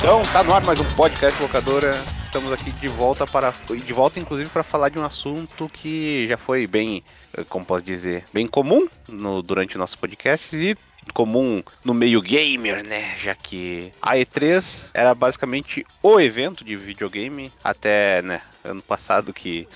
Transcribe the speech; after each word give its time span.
Então, 0.00 0.22
tá 0.32 0.42
no 0.42 0.54
ar 0.54 0.64
mais 0.64 0.80
um 0.80 0.84
podcast 0.96 1.42
locadora. 1.42 2.02
Estamos 2.22 2.50
aqui 2.54 2.72
de 2.72 2.88
volta 2.88 3.26
para 3.26 3.52
de 3.68 3.92
volta 3.92 4.18
inclusive 4.18 4.48
para 4.48 4.62
falar 4.62 4.88
de 4.88 4.98
um 4.98 5.04
assunto 5.04 5.68
que 5.68 6.26
já 6.26 6.38
foi 6.38 6.66
bem, 6.66 7.04
eh, 7.36 7.44
como 7.46 7.66
posso 7.66 7.84
dizer, 7.84 8.24
bem 8.32 8.46
comum 8.46 8.88
no, 9.06 9.42
durante 9.42 9.76
nossos 9.76 9.96
podcasts 9.96 10.54
e 10.54 10.74
comum 11.12 11.62
no 11.84 11.92
meio 11.92 12.22
gamer, 12.22 12.82
né? 12.82 13.14
Já 13.18 13.34
que 13.34 13.92
a 14.00 14.16
E3 14.16 14.88
era 14.94 15.14
basicamente 15.14 15.84
o 16.02 16.18
evento 16.18 16.64
de 16.64 16.76
videogame 16.76 17.52
até, 17.62 18.22
né, 18.22 18.40
ano 18.64 18.80
passado 18.80 19.34
que 19.34 19.68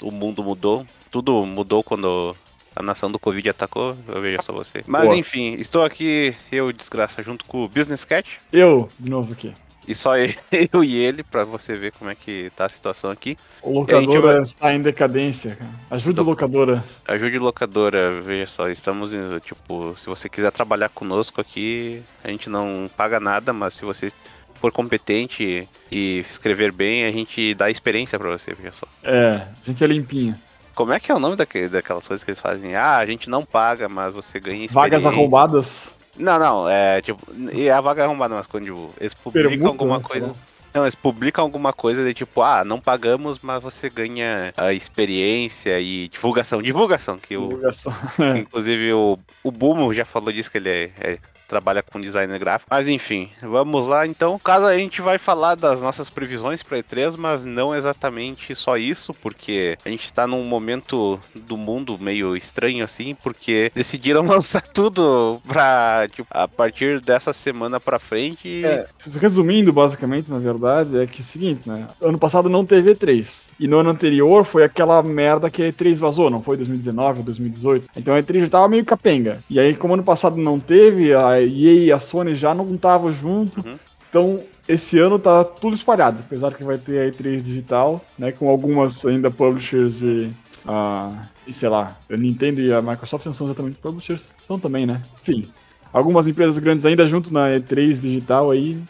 o 0.00 0.10
mundo 0.10 0.42
mudou. 0.42 0.86
Tudo 1.10 1.44
mudou 1.44 1.84
quando 1.84 2.34
a 2.80 2.82
nação 2.82 3.10
do 3.10 3.18
Covid 3.18 3.48
atacou, 3.50 3.96
eu 4.08 4.20
vejo 4.20 4.42
só 4.42 4.52
você. 4.52 4.82
Mas 4.86 5.04
Boa. 5.04 5.16
enfim, 5.16 5.54
estou 5.58 5.84
aqui, 5.84 6.34
eu 6.50 6.72
desgraça, 6.72 7.22
junto 7.22 7.44
com 7.44 7.64
o 7.64 7.68
Business 7.68 8.04
Cat. 8.04 8.40
Eu, 8.52 8.90
de 8.98 9.08
novo 9.08 9.32
aqui. 9.32 9.54
E 9.88 9.94
só 9.94 10.12
eu 10.72 10.84
e 10.84 10.96
ele, 10.96 11.22
pra 11.22 11.44
você 11.44 11.76
ver 11.76 11.92
como 11.92 12.10
é 12.10 12.14
que 12.14 12.50
tá 12.56 12.66
a 12.66 12.68
situação 12.68 13.10
aqui. 13.10 13.36
O 13.62 13.68
a 13.68 13.70
gente 13.80 14.06
locadora 14.06 14.32
vai- 14.34 14.42
está 14.42 14.74
em 14.74 14.82
decadência, 14.82 15.56
cara. 15.56 15.70
Ajuda 15.90 16.20
Então- 16.20 16.24
a 16.24 16.28
locadora. 16.28 16.84
Ajude 17.08 17.38
locadora, 17.38 18.20
veja 18.20 18.46
só, 18.50 18.68
estamos 18.68 19.12
em, 19.14 19.38
tipo, 19.40 19.94
se 19.96 20.06
você 20.06 20.28
quiser 20.28 20.52
trabalhar 20.52 20.88
conosco 20.90 21.40
aqui, 21.40 22.02
a 22.22 22.28
gente 22.28 22.48
não 22.50 22.88
paga 22.96 23.18
nada, 23.18 23.52
mas 23.52 23.74
se 23.74 23.84
você 23.84 24.12
for 24.60 24.70
competente 24.70 25.66
e 25.90 26.18
escrever 26.28 26.70
bem, 26.70 27.04
a 27.06 27.10
gente 27.10 27.54
dá 27.54 27.70
experiência 27.70 28.18
pra 28.18 28.30
você, 28.30 28.52
veja 28.54 28.72
só. 28.74 28.86
É, 29.02 29.36
a 29.36 29.64
gente 29.64 29.82
é 29.82 29.86
limpinha. 29.86 30.38
Como 30.80 30.94
é 30.94 30.98
que 30.98 31.12
é 31.12 31.14
o 31.14 31.18
nome 31.18 31.36
daque- 31.36 31.68
daquelas 31.68 32.08
coisas 32.08 32.24
que 32.24 32.30
eles 32.30 32.40
fazem? 32.40 32.74
Ah, 32.74 32.96
a 32.96 33.04
gente 33.04 33.28
não 33.28 33.44
paga, 33.44 33.86
mas 33.86 34.14
você 34.14 34.40
ganha 34.40 34.64
experiência. 34.64 34.74
Vagas 34.98 35.04
arrombadas. 35.04 35.90
Não, 36.16 36.38
não, 36.38 36.66
é 36.66 37.02
tipo, 37.02 37.20
e 37.52 37.68
a 37.68 37.82
vaga 37.82 38.00
é 38.00 38.04
arrombada, 38.06 38.34
mas 38.34 38.46
quando 38.46 38.64
tipo, 38.64 38.90
eles 38.98 39.12
publicam 39.12 39.50
Permuta, 39.50 39.68
alguma 39.70 39.98
né, 39.98 40.04
coisa. 40.08 40.26
lá. 40.28 40.34
Não, 40.72 40.84
eles 40.84 40.94
publicam 40.94 41.44
alguma 41.44 41.70
coisa 41.74 42.02
de 42.02 42.14
tipo, 42.14 42.40
ah, 42.40 42.64
não 42.64 42.80
pagamos, 42.80 43.38
mas 43.42 43.62
você 43.62 43.90
ganha 43.90 44.54
a 44.56 44.72
experiência 44.72 45.78
e 45.80 46.08
divulgação. 46.08 46.62
Divulgação, 46.62 47.18
que 47.18 47.36
o, 47.36 47.48
Divulgação. 47.48 47.92
inclusive 48.38 48.92
o, 48.94 49.18
o 49.44 49.50
Bumo 49.50 49.92
já 49.92 50.06
falou 50.06 50.32
disso, 50.32 50.50
que 50.50 50.56
ele 50.56 50.70
é- 50.70 50.90
é- 50.98 51.18
trabalha 51.50 51.82
com 51.82 52.00
design 52.00 52.38
gráfico. 52.38 52.68
Mas 52.70 52.86
enfim, 52.86 53.28
vamos 53.42 53.86
lá 53.86 54.06
então. 54.06 54.38
Caso 54.38 54.64
a 54.64 54.76
gente 54.76 55.02
vai 55.02 55.18
falar 55.18 55.56
das 55.56 55.82
nossas 55.82 56.08
previsões 56.08 56.62
para 56.62 56.78
E3, 56.78 57.16
mas 57.18 57.42
não 57.42 57.74
exatamente 57.74 58.54
só 58.54 58.76
isso, 58.76 59.12
porque 59.12 59.76
a 59.84 59.88
gente 59.88 60.12
tá 60.12 60.28
num 60.28 60.44
momento 60.44 61.18
do 61.34 61.56
mundo 61.56 61.98
meio 61.98 62.36
estranho 62.36 62.84
assim, 62.84 63.16
porque 63.16 63.72
decidiram 63.74 64.22
lançar 64.24 64.62
tudo 64.62 65.42
pra, 65.46 66.08
tipo, 66.12 66.28
a 66.30 66.46
partir 66.46 67.00
dessa 67.00 67.32
semana 67.32 67.80
pra 67.80 67.98
frente. 67.98 68.64
É, 68.64 68.86
resumindo, 69.20 69.72
basicamente, 69.72 70.30
na 70.30 70.38
verdade, 70.38 70.96
é 70.96 71.06
que 71.06 71.20
é 71.20 71.22
o 71.22 71.26
seguinte, 71.26 71.68
né? 71.68 71.88
Ano 72.00 72.18
passado 72.18 72.48
não 72.48 72.64
teve 72.64 72.94
E3. 72.94 73.50
E 73.58 73.66
no 73.66 73.78
ano 73.78 73.90
anterior 73.90 74.44
foi 74.44 74.62
aquela 74.62 75.02
merda 75.02 75.50
que 75.50 75.62
a 75.62 75.72
E3 75.72 75.96
vazou, 75.98 76.30
não 76.30 76.42
foi 76.42 76.56
2019 76.56 77.18
ou 77.18 77.24
2018. 77.24 77.88
Então 77.96 78.14
a 78.14 78.22
E3 78.22 78.40
já 78.42 78.48
tava 78.48 78.68
meio 78.68 78.84
capenga. 78.84 79.42
E 79.50 79.58
aí, 79.58 79.74
como 79.74 79.94
ano 79.94 80.04
passado 80.04 80.36
não 80.36 80.60
teve, 80.60 81.12
a 81.12 81.39
EA 81.42 81.84
e 81.84 81.92
a 81.92 81.98
Sony 81.98 82.34
já 82.34 82.54
não 82.54 82.74
estavam 82.74 83.12
junto. 83.12 83.60
Uhum. 83.60 83.78
Então, 84.08 84.40
esse 84.68 84.98
ano 84.98 85.18
tá 85.18 85.44
tudo 85.44 85.74
espalhado. 85.74 86.22
Apesar 86.24 86.54
que 86.54 86.64
vai 86.64 86.78
ter 86.78 87.00
a 87.00 87.12
E3 87.12 87.40
digital, 87.40 88.04
né? 88.18 88.32
Com 88.32 88.48
algumas 88.48 89.04
ainda 89.04 89.30
publishers 89.30 90.02
e. 90.02 90.32
ah, 90.66 91.26
e 91.46 91.52
sei 91.52 91.68
lá, 91.68 91.96
a 92.08 92.16
Nintendo 92.16 92.60
e 92.60 92.72
a 92.72 92.80
Microsoft 92.80 93.26
não 93.26 93.32
são 93.32 93.46
exatamente 93.46 93.78
publishers, 93.78 94.28
são 94.40 94.58
também, 94.58 94.86
né? 94.86 95.02
Enfim, 95.20 95.48
algumas 95.92 96.28
empresas 96.28 96.58
grandes 96.58 96.86
ainda 96.86 97.06
junto 97.06 97.32
na 97.32 97.48
E3 97.48 98.00
digital 98.00 98.50
aí, 98.50 98.80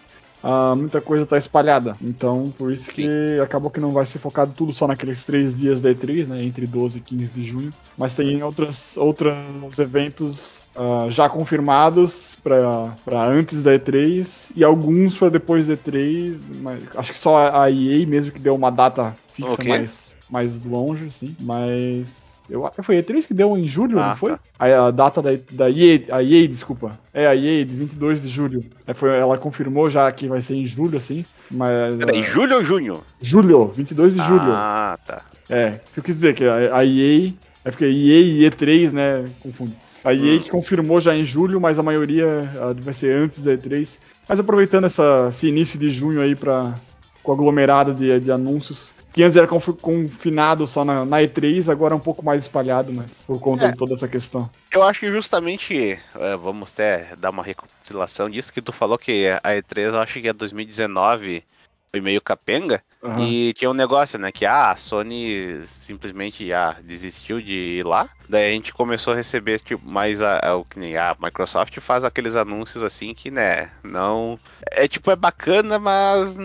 ah, 0.42 0.74
muita 0.74 1.00
coisa 1.00 1.24
tá 1.24 1.36
espalhada. 1.36 1.96
Então, 2.02 2.52
por 2.56 2.72
isso 2.72 2.90
que 2.90 3.38
acabou 3.42 3.70
que 3.70 3.80
não 3.80 3.92
vai 3.92 4.04
ser 4.04 4.18
focado 4.18 4.52
tudo 4.54 4.72
só 4.72 4.86
naqueles 4.86 5.24
três 5.24 5.54
dias 5.54 5.80
da 5.80 5.90
E3, 5.90 6.26
né? 6.26 6.44
Entre 6.44 6.66
12 6.66 6.98
e 6.98 7.00
15 7.00 7.32
de 7.32 7.44
junho. 7.44 7.74
Mas 7.96 8.14
tem 8.14 8.42
outras, 8.42 8.96
outros 8.96 9.78
eventos 9.78 10.59
ah, 10.76 11.06
já 11.10 11.28
confirmados 11.28 12.36
para 12.42 13.26
antes 13.28 13.62
da 13.62 13.72
E3 13.78 14.26
e 14.54 14.64
alguns 14.64 15.16
para 15.16 15.30
depois 15.30 15.66
da 15.68 15.76
E3. 15.76 16.38
Mas 16.62 16.80
acho 16.96 17.12
que 17.12 17.18
só 17.18 17.50
a 17.60 17.70
EA 17.70 18.06
mesmo 18.06 18.32
que 18.32 18.40
deu 18.40 18.54
uma 18.54 18.70
data 18.70 19.16
fixa 19.34 19.52
Ok. 19.52 19.68
mais, 19.68 20.14
mais 20.30 20.60
longe, 20.60 21.06
assim. 21.06 21.34
Mas. 21.40 22.30
Eu 22.48 22.66
acho 22.66 22.74
que 22.76 22.82
foi 22.82 22.98
a 22.98 23.02
E3 23.02 23.26
que 23.28 23.34
deu 23.34 23.56
em 23.56 23.64
julho, 23.68 23.98
Ah, 24.00 24.08
não 24.08 24.16
foi? 24.16 24.32
tá. 24.32 24.40
A, 24.58 24.86
a 24.86 24.90
data 24.90 25.22
da, 25.22 25.30
da 25.52 25.70
EA, 25.70 26.00
a 26.10 26.22
EA, 26.22 26.48
desculpa. 26.48 26.98
É, 27.14 27.26
a 27.28 27.36
EA, 27.36 27.64
de 27.64 27.76
22 27.76 28.20
de 28.22 28.26
julho. 28.26 28.64
É, 28.86 28.92
foi, 28.92 29.16
ela 29.16 29.38
confirmou 29.38 29.88
já 29.88 30.10
que 30.10 30.26
vai 30.26 30.40
ser 30.40 30.56
em 30.56 30.66
julho, 30.66 30.96
assim. 30.96 31.24
Mas. 31.50 31.96
Peraí, 31.96 32.20
ah, 32.20 32.30
julho 32.32 32.56
ou 32.56 32.64
junho? 32.64 33.02
julho, 33.20 33.66
22 33.66 34.14
de 34.14 34.20
julho. 34.22 34.40
Ah, 34.52 34.98
tá. 35.06 35.22
É, 35.48 35.80
se 35.92 36.00
eu 36.00 36.04
quis 36.04 36.14
dizer 36.16 36.34
que 36.34 36.44
a, 36.44 36.76
a 36.76 36.84
EA. 36.84 37.32
É 37.64 37.70
porque 37.70 37.84
EA 37.84 37.90
e 37.90 38.40
E3, 38.50 38.90
né? 38.92 39.28
Confundo. 39.40 39.72
A 40.04 40.14
EA 40.14 40.36
Hum. 40.36 40.40
que 40.40 40.50
confirmou 40.50 40.98
já 41.00 41.14
em 41.14 41.24
julho, 41.24 41.60
mas 41.60 41.78
a 41.78 41.82
maioria 41.82 42.48
vai 42.82 42.94
ser 42.94 43.12
antes 43.14 43.40
da 43.42 43.52
E3. 43.52 43.98
Mas 44.28 44.40
aproveitando 44.40 44.84
essa, 44.86 45.28
esse 45.30 45.46
início 45.48 45.78
de 45.78 45.90
junho 45.90 46.20
aí 46.20 46.34
para 46.34 46.74
com 47.22 47.32
o 47.32 47.34
aglomerado 47.34 47.92
de, 47.94 48.18
de 48.20 48.32
anúncios. 48.32 48.94
Que 49.12 49.24
antes 49.24 49.36
era 49.36 49.46
confi- 49.48 49.72
confinado 49.72 50.66
só 50.68 50.84
na, 50.84 51.04
na 51.04 51.18
E3, 51.18 51.68
agora 51.68 51.92
é 51.92 51.96
um 51.96 52.00
pouco 52.00 52.24
mais 52.24 52.44
espalhado, 52.44 52.92
mas 52.92 53.22
por 53.26 53.40
conta 53.40 53.64
É. 53.66 53.70
de 53.72 53.76
toda 53.76 53.92
essa 53.94 54.06
questão. 54.06 54.48
Eu 54.70 54.84
acho 54.84 55.00
que 55.00 55.10
justamente, 55.10 55.98
é, 56.14 56.36
vamos 56.36 56.72
até 56.72 57.08
dar 57.18 57.30
uma 57.30 57.42
recapitulação 57.42 58.30
disso, 58.30 58.52
que 58.52 58.62
tu 58.62 58.72
falou 58.72 58.96
que 58.96 59.26
a 59.42 59.50
E3, 59.50 59.92
eu 59.92 59.98
acho 59.98 60.20
que 60.20 60.28
é 60.28 60.32
2019 60.32 61.42
foi 61.90 62.00
meio 62.00 62.20
capenga, 62.20 62.82
Aham. 63.02 63.18
e 63.22 63.52
tinha 63.54 63.70
um 63.70 63.74
negócio, 63.74 64.18
né, 64.18 64.30
que 64.30 64.46
ah, 64.46 64.70
a 64.70 64.76
Sony 64.76 65.64
simplesmente 65.66 66.52
ah, 66.52 66.78
desistiu 66.82 67.40
de 67.40 67.52
ir 67.78 67.86
lá, 67.86 68.08
daí 68.28 68.48
a 68.48 68.50
gente 68.52 68.72
começou 68.72 69.12
a 69.12 69.16
receber, 69.16 69.60
tipo, 69.60 69.84
mais 69.86 70.22
a, 70.22 70.38
a- 70.38 70.56
o 70.56 70.64
que 70.64 70.78
nem 70.78 70.96
a 70.96 71.16
Microsoft 71.18 71.78
faz 71.80 72.04
aqueles 72.04 72.36
anúncios 72.36 72.82
assim 72.82 73.12
que, 73.14 73.30
né, 73.30 73.72
não... 73.82 74.38
É 74.70 74.86
tipo, 74.86 75.10
é 75.10 75.16
bacana, 75.16 75.78
mas 75.78 76.36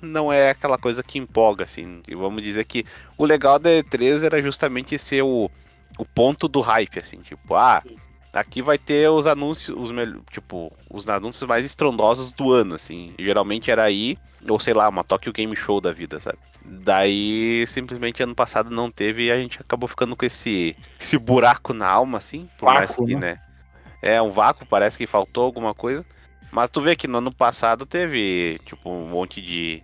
não 0.00 0.32
é 0.32 0.50
aquela 0.50 0.76
coisa 0.78 1.02
que 1.02 1.18
empolga, 1.18 1.64
assim, 1.64 2.02
e 2.06 2.14
vamos 2.14 2.42
dizer 2.42 2.64
que 2.64 2.84
o 3.16 3.24
legal 3.24 3.58
da 3.58 3.70
E3 3.70 4.22
era 4.22 4.42
justamente 4.42 4.98
ser 4.98 5.22
o, 5.22 5.50
o 5.98 6.04
ponto 6.06 6.48
do 6.48 6.60
hype, 6.60 6.98
assim, 6.98 7.22
tipo, 7.22 7.54
ah, 7.54 7.82
aqui 8.32 8.62
vai 8.62 8.78
ter 8.78 9.08
os 9.10 9.26
anúncios, 9.26 9.76
os 9.76 9.90
tipo, 10.30 10.72
os 10.88 11.08
anúncios 11.08 11.48
mais 11.48 11.64
estrondosos 11.64 12.32
do 12.32 12.52
ano, 12.52 12.74
assim. 12.74 13.14
Geralmente 13.18 13.70
era 13.70 13.82
aí, 13.82 14.16
ou 14.48 14.58
sei 14.58 14.74
lá, 14.74 14.88
uma 14.88 15.04
Tokyo 15.04 15.32
Game 15.32 15.54
Show 15.56 15.80
da 15.80 15.92
vida, 15.92 16.20
sabe? 16.20 16.38
Daí, 16.64 17.64
simplesmente 17.66 18.22
ano 18.22 18.34
passado 18.34 18.70
não 18.70 18.90
teve 18.90 19.24
e 19.24 19.30
a 19.30 19.36
gente 19.36 19.60
acabou 19.60 19.88
ficando 19.88 20.14
com 20.14 20.26
esse, 20.26 20.76
esse 20.98 21.18
buraco 21.18 21.72
na 21.72 21.88
alma, 21.88 22.18
assim, 22.18 22.48
por 22.58 22.66
mais 22.66 22.90
Vácuo, 22.90 23.06
que, 23.06 23.14
né? 23.14 23.20
né? 23.20 23.40
É 24.02 24.20
um 24.22 24.30
vácuo, 24.30 24.66
parece 24.66 24.96
que 24.96 25.06
faltou 25.06 25.44
alguma 25.44 25.74
coisa. 25.74 26.04
Mas 26.52 26.68
tu 26.68 26.80
vê 26.80 26.96
que 26.96 27.06
no 27.06 27.18
ano 27.18 27.32
passado 27.32 27.86
teve, 27.86 28.58
tipo, 28.64 28.90
um 28.90 29.08
monte 29.08 29.40
de. 29.40 29.82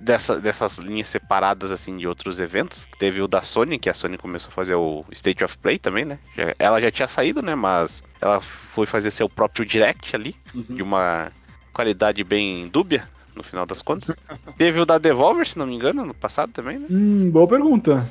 Dessa, 0.00 0.40
dessas 0.40 0.78
linhas 0.78 1.08
separadas, 1.08 1.70
assim, 1.70 1.96
de 1.96 2.08
outros 2.08 2.40
eventos. 2.40 2.88
Teve 2.98 3.20
o 3.20 3.28
da 3.28 3.40
Sony, 3.42 3.78
que 3.78 3.88
a 3.88 3.94
Sony 3.94 4.18
começou 4.18 4.50
a 4.50 4.54
fazer 4.54 4.74
o 4.74 5.04
State 5.12 5.44
of 5.44 5.56
Play 5.58 5.78
também, 5.78 6.04
né? 6.04 6.18
Ela 6.58 6.80
já 6.80 6.90
tinha 6.90 7.06
saído, 7.06 7.40
né? 7.42 7.54
Mas 7.54 8.02
ela 8.20 8.40
foi 8.40 8.86
fazer 8.86 9.10
seu 9.10 9.28
próprio 9.28 9.64
direct 9.64 10.14
ali, 10.16 10.34
de 10.54 10.82
uma 10.82 11.30
qualidade 11.72 12.24
bem 12.24 12.68
dúbia, 12.68 13.08
no 13.36 13.42
final 13.44 13.64
das 13.64 13.82
contas. 13.82 14.16
teve 14.58 14.80
o 14.80 14.86
da 14.86 14.98
Devolver, 14.98 15.46
se 15.46 15.56
não 15.58 15.66
me 15.66 15.76
engano, 15.76 16.04
no 16.04 16.14
passado 16.14 16.52
também, 16.52 16.78
né? 16.78 16.86
Hum, 16.90 17.30
boa 17.30 17.46
pergunta. 17.46 18.04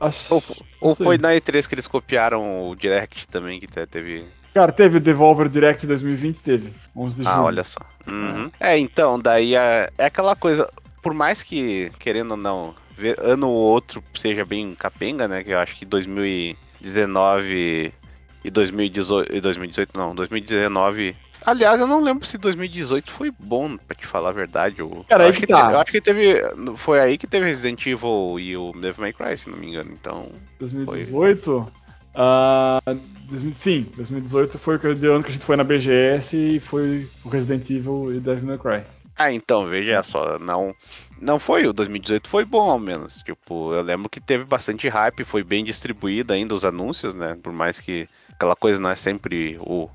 Acho... 0.00 0.34
Ou, 0.34 0.42
ou 0.80 0.94
foi 0.94 1.18
na 1.18 1.34
E3 1.34 1.66
que 1.66 1.74
eles 1.74 1.86
copiaram 1.86 2.70
o 2.70 2.74
direct 2.74 3.28
também, 3.28 3.60
que 3.60 3.66
te- 3.66 3.86
teve 3.86 4.24
Cara, 4.52 4.72
teve 4.72 4.96
o 4.96 5.00
Devolver 5.00 5.48
Direct 5.48 5.86
2020? 5.86 6.40
Teve. 6.42 6.72
11 6.96 7.22
de 7.22 7.28
Ah, 7.28 7.32
julho. 7.32 7.44
olha 7.44 7.64
só. 7.64 7.80
Uhum. 8.06 8.50
É, 8.58 8.76
então, 8.78 9.18
daí 9.18 9.54
é, 9.54 9.90
é 9.96 10.06
aquela 10.06 10.34
coisa. 10.34 10.68
Por 11.02 11.14
mais 11.14 11.42
que, 11.42 11.90
querendo 11.98 12.32
ou 12.32 12.36
não, 12.36 12.74
ver- 12.96 13.18
ano 13.20 13.48
ou 13.48 13.54
outro 13.56 14.02
seja 14.14 14.44
bem 14.44 14.74
capenga, 14.74 15.28
né? 15.28 15.44
Que 15.44 15.50
eu 15.52 15.58
acho 15.58 15.76
que 15.76 15.84
2019 15.84 17.92
e 18.44 18.50
2018. 18.50 19.34
e 19.34 19.40
2018 19.40 19.96
não, 19.96 20.14
2019. 20.14 21.16
Aliás, 21.44 21.80
eu 21.80 21.86
não 21.86 22.00
lembro 22.02 22.26
se 22.26 22.36
2018 22.36 23.10
foi 23.10 23.30
bom, 23.38 23.76
pra 23.78 23.96
te 23.96 24.06
falar 24.06 24.28
a 24.28 24.32
verdade. 24.32 24.80
Eu, 24.80 25.04
Cara, 25.08 25.28
acho 25.28 25.40
que 25.40 25.46
tá. 25.46 25.68
te- 25.68 25.72
eu 25.72 25.78
acho 25.80 25.92
que 25.92 26.00
teve. 26.00 26.42
Foi 26.76 27.00
aí 27.00 27.16
que 27.16 27.26
teve 27.26 27.46
Resident 27.46 27.80
Evil 27.86 28.36
e 28.38 28.54
o 28.56 28.72
Devil 28.72 29.00
May 29.00 29.12
Cry, 29.14 29.38
se 29.38 29.48
não 29.48 29.56
me 29.56 29.68
engano. 29.68 29.90
Então. 29.92 30.30
2018? 30.58 31.66
Ah, 32.14 32.78
2000 32.84 33.19
sim, 33.54 33.86
2018 33.96 34.58
foi 34.58 34.76
o 34.76 35.12
ano 35.12 35.22
que 35.22 35.30
a 35.30 35.32
gente 35.32 35.44
foi 35.44 35.56
na 35.56 35.64
BGS 35.64 36.36
e 36.36 36.60
foi 36.60 37.08
o 37.24 37.28
Resident 37.28 37.68
Evil 37.70 38.14
e 38.14 38.20
Devil 38.20 38.44
May 38.44 38.58
Cry. 38.58 38.82
Ah, 39.16 39.32
então, 39.32 39.66
veja 39.66 40.02
só, 40.02 40.38
não 40.38 40.74
não 41.20 41.38
foi 41.38 41.66
o 41.66 41.72
2018, 41.72 42.28
foi 42.28 42.44
bom 42.44 42.70
ao 42.70 42.78
menos. 42.78 43.22
Tipo, 43.22 43.74
eu 43.74 43.82
lembro 43.82 44.08
que 44.08 44.20
teve 44.20 44.44
bastante 44.44 44.88
hype, 44.88 45.24
foi 45.24 45.44
bem 45.44 45.62
distribuído 45.62 46.32
ainda 46.32 46.54
os 46.54 46.64
anúncios, 46.64 47.14
né? 47.14 47.36
Por 47.42 47.52
mais 47.52 47.78
que 47.78 48.08
aquela 48.32 48.56
coisa 48.56 48.80
não 48.80 48.88
é 48.88 48.96
sempre 48.96 49.58
o, 49.60 49.88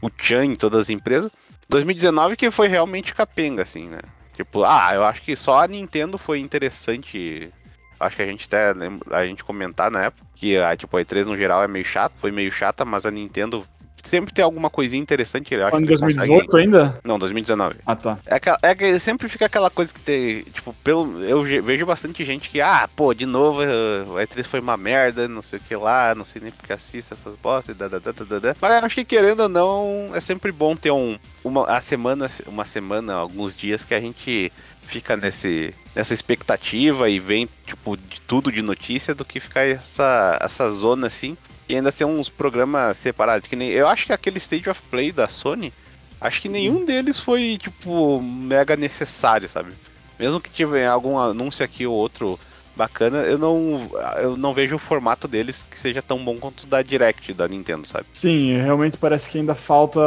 o 0.00 0.10
tchan 0.10 0.46
em 0.46 0.54
todas 0.54 0.80
as 0.82 0.90
empresas. 0.90 1.30
2019 1.68 2.36
que 2.36 2.50
foi 2.50 2.66
realmente 2.66 3.14
capenga, 3.14 3.62
assim, 3.62 3.88
né? 3.88 4.00
Tipo, 4.34 4.64
ah, 4.64 4.90
eu 4.94 5.04
acho 5.04 5.22
que 5.22 5.36
só 5.36 5.62
a 5.62 5.68
Nintendo 5.68 6.18
foi 6.18 6.40
interessante. 6.40 7.52
Acho 8.02 8.16
que 8.16 8.22
a 8.22 8.26
gente 8.26 8.46
até 8.46 8.74
a 9.10 9.26
gente 9.26 9.44
comentar 9.44 9.90
na 9.90 10.04
época 10.04 10.26
que 10.34 10.56
a 10.56 10.76
tipo, 10.76 10.96
a 10.96 11.00
E3 11.00 11.24
no 11.24 11.36
geral 11.36 11.62
é 11.62 11.68
meio 11.68 11.84
chato, 11.84 12.12
foi 12.20 12.30
meio 12.30 12.50
chata, 12.50 12.84
mas 12.84 13.06
a 13.06 13.10
Nintendo 13.10 13.64
sempre 14.02 14.32
tem 14.32 14.44
alguma 14.44 14.68
coisinha 14.68 15.02
interessante. 15.02 15.54
Eu 15.54 15.66
acho 15.66 15.76
Em 15.76 15.82
que 15.82 15.88
2018 15.88 16.46
consegue... 16.46 16.64
ainda? 16.64 17.00
Não, 17.04 17.18
2019. 17.18 17.76
Ah, 17.86 17.96
tá. 17.96 18.18
É 18.26 18.38
que, 18.38 18.50
é 18.62 18.74
que 18.74 18.98
sempre 18.98 19.28
fica 19.28 19.46
aquela 19.46 19.70
coisa 19.70 19.92
que 19.92 20.00
tem. 20.00 20.42
Tipo, 20.44 20.74
pelo, 20.84 21.22
eu 21.22 21.42
vejo 21.62 21.86
bastante 21.86 22.24
gente 22.24 22.50
que, 22.50 22.60
ah, 22.60 22.88
pô, 22.94 23.14
de 23.14 23.26
novo, 23.26 23.62
o 23.62 24.14
E3 24.14 24.44
foi 24.44 24.60
uma 24.60 24.76
merda, 24.76 25.28
não 25.28 25.42
sei 25.42 25.58
o 25.58 25.62
que 25.62 25.76
lá, 25.76 26.14
não 26.14 26.24
sei 26.24 26.42
nem 26.42 26.50
porque 26.52 26.72
assiste 26.72 27.12
essas 27.12 27.36
bostas, 27.36 27.76
da, 27.76 27.88
da, 27.88 27.98
da, 27.98 28.12
da, 28.12 28.38
da. 28.38 28.56
Mas 28.60 28.84
acho 28.84 28.94
que 28.96 29.04
querendo 29.04 29.40
ou 29.40 29.48
não, 29.48 30.10
é 30.14 30.20
sempre 30.20 30.52
bom 30.52 30.76
ter 30.76 30.90
um. 30.90 31.18
Uma, 31.44 31.66
a 31.66 31.80
semana, 31.80 32.30
uma 32.46 32.64
semana, 32.64 33.14
alguns 33.14 33.54
dias 33.54 33.82
que 33.82 33.94
a 33.94 34.00
gente 34.00 34.52
fica 34.92 35.16
nesse, 35.16 35.74
nessa 35.94 36.12
expectativa 36.12 37.08
e 37.08 37.18
vem, 37.18 37.48
tipo, 37.66 37.96
de 37.96 38.20
tudo 38.20 38.52
de 38.52 38.60
notícia 38.60 39.14
do 39.14 39.24
que 39.24 39.40
ficar 39.40 39.62
essa, 39.62 40.38
essa 40.40 40.68
zona 40.68 41.06
assim. 41.06 41.36
E 41.68 41.74
ainda 41.74 41.90
ser 41.90 42.04
uns 42.04 42.28
programas 42.28 42.98
separados. 42.98 43.48
Que 43.48 43.56
nem, 43.56 43.70
eu 43.70 43.88
acho 43.88 44.04
que 44.04 44.12
aquele 44.12 44.36
State 44.36 44.68
of 44.68 44.82
Play 44.90 45.10
da 45.10 45.28
Sony, 45.28 45.72
acho 46.20 46.42
que 46.42 46.48
nenhum 46.48 46.84
deles 46.84 47.18
foi, 47.18 47.56
tipo, 47.58 48.20
mega 48.20 48.76
necessário, 48.76 49.48
sabe? 49.48 49.72
Mesmo 50.18 50.40
que 50.40 50.50
tiver 50.50 50.86
algum 50.86 51.16
anúncio 51.16 51.64
aqui 51.64 51.86
ou 51.86 51.94
outro 51.94 52.38
bacana, 52.76 53.18
eu 53.18 53.38
não, 53.38 53.90
eu 54.20 54.36
não 54.36 54.54
vejo 54.54 54.76
o 54.76 54.78
formato 54.78 55.28
deles 55.28 55.66
que 55.70 55.78
seja 55.78 56.00
tão 56.02 56.22
bom 56.22 56.38
quanto 56.38 56.64
o 56.64 56.66
da 56.66 56.82
Direct 56.82 57.32
da 57.32 57.48
Nintendo, 57.48 57.86
sabe? 57.86 58.06
Sim, 58.12 58.56
realmente 58.56 58.96
parece 58.96 59.30
que 59.30 59.38
ainda 59.38 59.54
falta 59.54 60.00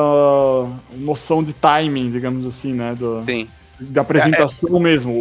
noção 0.94 1.44
de 1.44 1.54
timing, 1.54 2.12
digamos 2.12 2.46
assim, 2.46 2.74
né? 2.74 2.96
Do... 2.96 3.24
Sim 3.24 3.48
da 3.80 4.01
apresentação 4.01 4.69
é, 4.74 4.77
é, 4.77 4.80
mesmo, 4.80 5.12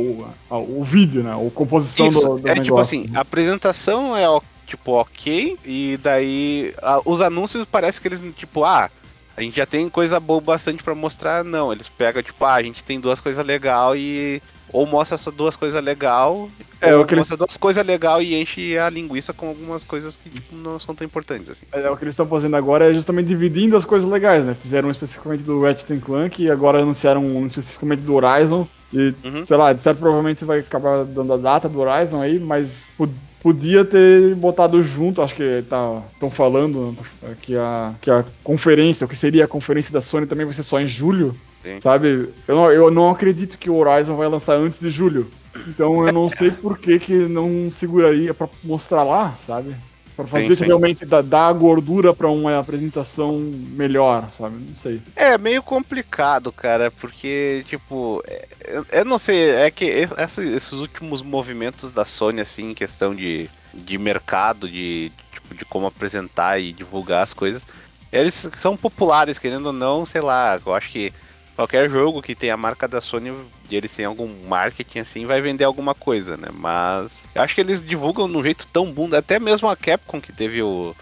o, 0.50 0.78
o 0.78 0.84
vídeo, 0.84 1.22
né? 1.22 1.32
A 1.32 1.50
composição 1.50 2.08
isso, 2.08 2.20
do, 2.20 2.38
do 2.38 2.48
é 2.48 2.54
negócio. 2.54 2.64
tipo 2.64 2.78
assim, 2.78 3.06
a 3.14 3.20
apresentação 3.20 4.16
é 4.16 4.26
tipo 4.66 4.92
ok 4.92 5.58
e 5.64 5.98
daí 6.02 6.74
a, 6.80 7.00
os 7.04 7.20
anúncios 7.20 7.66
parece 7.70 8.00
que 8.00 8.08
eles 8.08 8.24
tipo 8.36 8.64
ah 8.64 8.90
a 9.36 9.42
gente 9.42 9.56
já 9.56 9.66
tem 9.66 9.88
coisa 9.88 10.18
boa 10.20 10.40
bastante 10.40 10.82
para 10.82 10.94
mostrar 10.94 11.44
não 11.44 11.72
eles 11.72 11.88
pegam 11.88 12.22
tipo 12.22 12.44
ah 12.44 12.54
a 12.54 12.62
gente 12.62 12.84
tem 12.84 13.00
duas 13.00 13.20
coisas 13.20 13.44
legal 13.44 13.96
e 13.96 14.42
ou 14.72 14.86
mostra 14.86 15.14
essas 15.14 15.32
duas 15.32 15.54
coisas 15.54 15.82
legal 15.82 16.48
é, 16.80 16.94
ou 16.94 17.04
que 17.04 17.14
mostra 17.14 17.34
eles... 17.34 17.46
duas 17.46 17.56
coisas 17.56 17.86
legal 17.86 18.20
e 18.20 18.34
enche 18.34 18.76
a 18.78 18.90
linguiça 18.90 19.32
com 19.32 19.48
algumas 19.48 19.84
coisas 19.84 20.16
que 20.16 20.28
tipo, 20.28 20.54
não 20.54 20.78
são 20.78 20.94
tão 20.94 21.04
importantes 21.04 21.48
assim. 21.48 21.64
É, 21.72 21.88
o 21.88 21.96
que 21.96 22.04
eles 22.04 22.12
estão 22.12 22.26
fazendo 22.26 22.56
agora 22.56 22.90
é 22.90 22.94
justamente 22.94 23.26
dividindo 23.26 23.76
as 23.76 23.84
coisas 23.84 24.08
legais, 24.08 24.44
né? 24.44 24.56
Fizeram 24.60 24.90
especificamente 24.90 25.44
do 25.44 25.62
Ratchet 25.62 25.98
Clank 26.00 26.42
e 26.42 26.50
agora 26.50 26.82
anunciaram 26.82 27.24
um 27.24 27.46
especificamente 27.46 28.02
do 28.02 28.14
Horizon 28.14 28.66
e, 28.92 29.14
uhum. 29.24 29.44
sei 29.44 29.56
lá, 29.56 29.72
de 29.72 29.82
certo 29.82 29.98
provavelmente 29.98 30.44
vai 30.44 30.60
acabar 30.60 31.04
dando 31.04 31.32
a 31.32 31.36
data 31.36 31.68
do 31.68 31.80
Horizon 31.80 32.20
aí, 32.20 32.38
mas 32.38 32.98
podia 33.44 33.84
ter 33.84 34.34
botado 34.34 34.82
junto, 34.82 35.20
acho 35.20 35.34
que 35.34 35.62
tá 35.68 36.02
estão 36.14 36.30
falando 36.30 36.96
que 37.42 37.54
a, 37.54 37.92
que 38.00 38.10
a 38.10 38.24
conferência, 38.42 39.04
o 39.04 39.08
que 39.08 39.14
seria 39.14 39.44
a 39.44 39.48
conferência 39.48 39.92
da 39.92 40.00
Sony 40.00 40.26
também 40.26 40.46
vai 40.46 40.54
ser 40.54 40.62
só 40.62 40.80
em 40.80 40.86
julho. 40.86 41.36
Sim. 41.62 41.78
Sabe? 41.78 42.30
Eu 42.48 42.56
não, 42.56 42.72
eu 42.72 42.90
não 42.90 43.10
acredito 43.10 43.58
que 43.58 43.68
o 43.68 43.76
Horizon 43.76 44.16
vai 44.16 44.28
lançar 44.28 44.54
antes 44.54 44.80
de 44.80 44.88
julho. 44.88 45.30
Então 45.68 46.06
eu 46.06 46.12
não 46.12 46.26
sei 46.26 46.50
por 46.50 46.78
que, 46.78 46.98
que 46.98 47.12
não 47.12 47.70
seguraria 47.70 48.32
para 48.32 48.48
mostrar 48.62 49.02
lá, 49.02 49.36
sabe? 49.46 49.76
Pra 50.16 50.26
fazer 50.28 50.48
Sim, 50.48 50.54
sim. 50.54 50.64
realmente 50.66 51.04
dar, 51.04 51.22
dar 51.22 51.52
gordura 51.52 52.14
pra 52.14 52.30
uma 52.30 52.58
apresentação 52.58 53.36
melhor, 53.40 54.30
sabe? 54.30 54.56
Não 54.64 54.74
sei. 54.74 55.00
É 55.16 55.36
meio 55.36 55.60
complicado, 55.62 56.52
cara, 56.52 56.88
porque, 56.90 57.64
tipo, 57.66 58.22
é- 58.28 58.46
eu, 58.66 58.86
eu 58.92 59.04
não 59.04 59.18
sei, 59.18 59.50
é 59.50 59.70
que 59.72 59.84
esse- 59.84 60.48
esses 60.54 60.72
últimos 60.72 61.20
movimentos 61.20 61.90
da 61.90 62.04
Sony, 62.04 62.40
assim, 62.40 62.70
em 62.70 62.74
questão 62.74 63.12
de, 63.14 63.50
de 63.72 63.98
mercado, 63.98 64.68
de, 64.68 65.10
tipo, 65.32 65.54
de 65.54 65.64
como 65.64 65.86
apresentar 65.86 66.60
e 66.60 66.72
divulgar 66.72 67.22
as 67.24 67.34
coisas, 67.34 67.66
eles 68.12 68.48
são 68.56 68.76
populares, 68.76 69.38
querendo 69.40 69.66
ou 69.66 69.72
não, 69.72 70.06
sei 70.06 70.20
lá, 70.20 70.60
eu 70.64 70.72
acho 70.72 70.90
que 70.90 71.12
qualquer 71.54 71.88
jogo 71.88 72.22
que 72.22 72.34
tem 72.34 72.50
a 72.50 72.56
marca 72.56 72.86
da 72.88 73.00
Sony 73.00 73.32
e 73.70 73.76
eles 73.76 73.92
têm 73.92 74.04
algum 74.04 74.28
marketing 74.46 74.98
assim, 74.98 75.26
vai 75.26 75.40
vender 75.40 75.64
alguma 75.64 75.94
coisa, 75.94 76.36
né? 76.36 76.48
Mas 76.52 77.28
eu 77.34 77.42
acho 77.42 77.54
que 77.54 77.60
eles 77.60 77.80
divulgam 77.80 78.28
de 78.28 78.36
um 78.36 78.42
jeito 78.42 78.66
tão 78.72 78.90
bunda, 78.90 79.18
até 79.18 79.38
mesmo 79.38 79.68
a 79.68 79.76
Capcom 79.76 80.20
que 80.20 80.32
teve 80.32 80.62
o, 80.62 80.94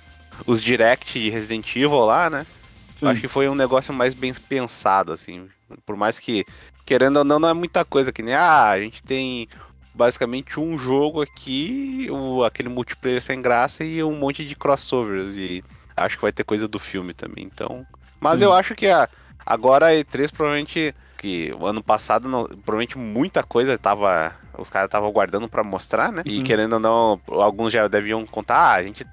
os 0.47 0.61
direct 0.61 1.19
de 1.19 1.31
Resident 1.31 1.75
Evil 1.75 2.05
lá, 2.05 2.29
né? 2.29 2.47
Sim. 2.95 3.07
Eu 3.07 3.13
acho 3.13 3.21
que 3.21 3.29
foi 3.29 3.49
um 3.49 3.55
negócio 3.55 3.93
mais 3.93 4.15
bem 4.15 4.33
pensado, 4.35 5.13
assim. 5.13 5.49
Por 5.87 5.97
mais 5.97 6.19
que, 6.19 6.45
querendo 6.85 7.17
ou 7.17 7.25
não, 7.25 7.39
não 7.39 7.49
é 7.49 7.55
muita 7.55 7.85
coisa, 7.85 8.13
que 8.13 8.23
nem, 8.23 8.35
ah, 8.35 8.69
a 8.69 8.79
gente 8.79 9.03
tem 9.03 9.49
basicamente 9.95 10.59
um 10.61 10.79
jogo 10.79 11.21
aqui, 11.21 12.09
o, 12.11 12.45
aquele 12.45 12.69
multiplayer 12.69 13.21
sem 13.21 13.43
graça 13.43 13.85
e 13.85 14.03
um 14.03 14.15
monte 14.15 14.45
de 14.45 14.55
crossovers. 14.55 15.37
E 15.37 15.65
acho 15.97 16.17
que 16.17 16.23
vai 16.23 16.33
ter 16.33 16.45
coisa 16.45 16.69
do 16.69 16.79
filme 16.79 17.13
também, 17.13 17.45
então. 17.45 17.87
Mas 18.21 18.39
Sim. 18.39 18.45
eu 18.45 18.53
acho 18.53 18.75
que 18.75 18.87
a, 18.87 19.09
agora 19.45 19.89
a 19.89 19.95
E3 19.95 20.31
provavelmente. 20.31 20.95
Que 21.19 21.53
o 21.53 21.65
ano 21.67 21.81
passado, 21.85 22.29
não- 22.29 22.47
provavelmente 22.47 22.99
muita 22.99 23.45
coisa 23.45 23.79
tava. 23.79 24.35
Os 24.59 24.69
caras 24.69 24.87
estavam 24.89 25.13
guardando 25.13 25.49
pra 25.49 25.63
mostrar, 25.63 26.11
né? 26.11 26.23
E 26.25 26.39
Uhum. 26.39 26.43
querendo 26.43 26.73
ou 26.73 26.81
não, 26.81 27.21
alguns 27.29 27.73
já 27.73 27.87
deviam 27.87 28.27
contar, 28.27 28.57
ah, 28.57 28.73
a 28.75 28.83
gente 28.83 29.07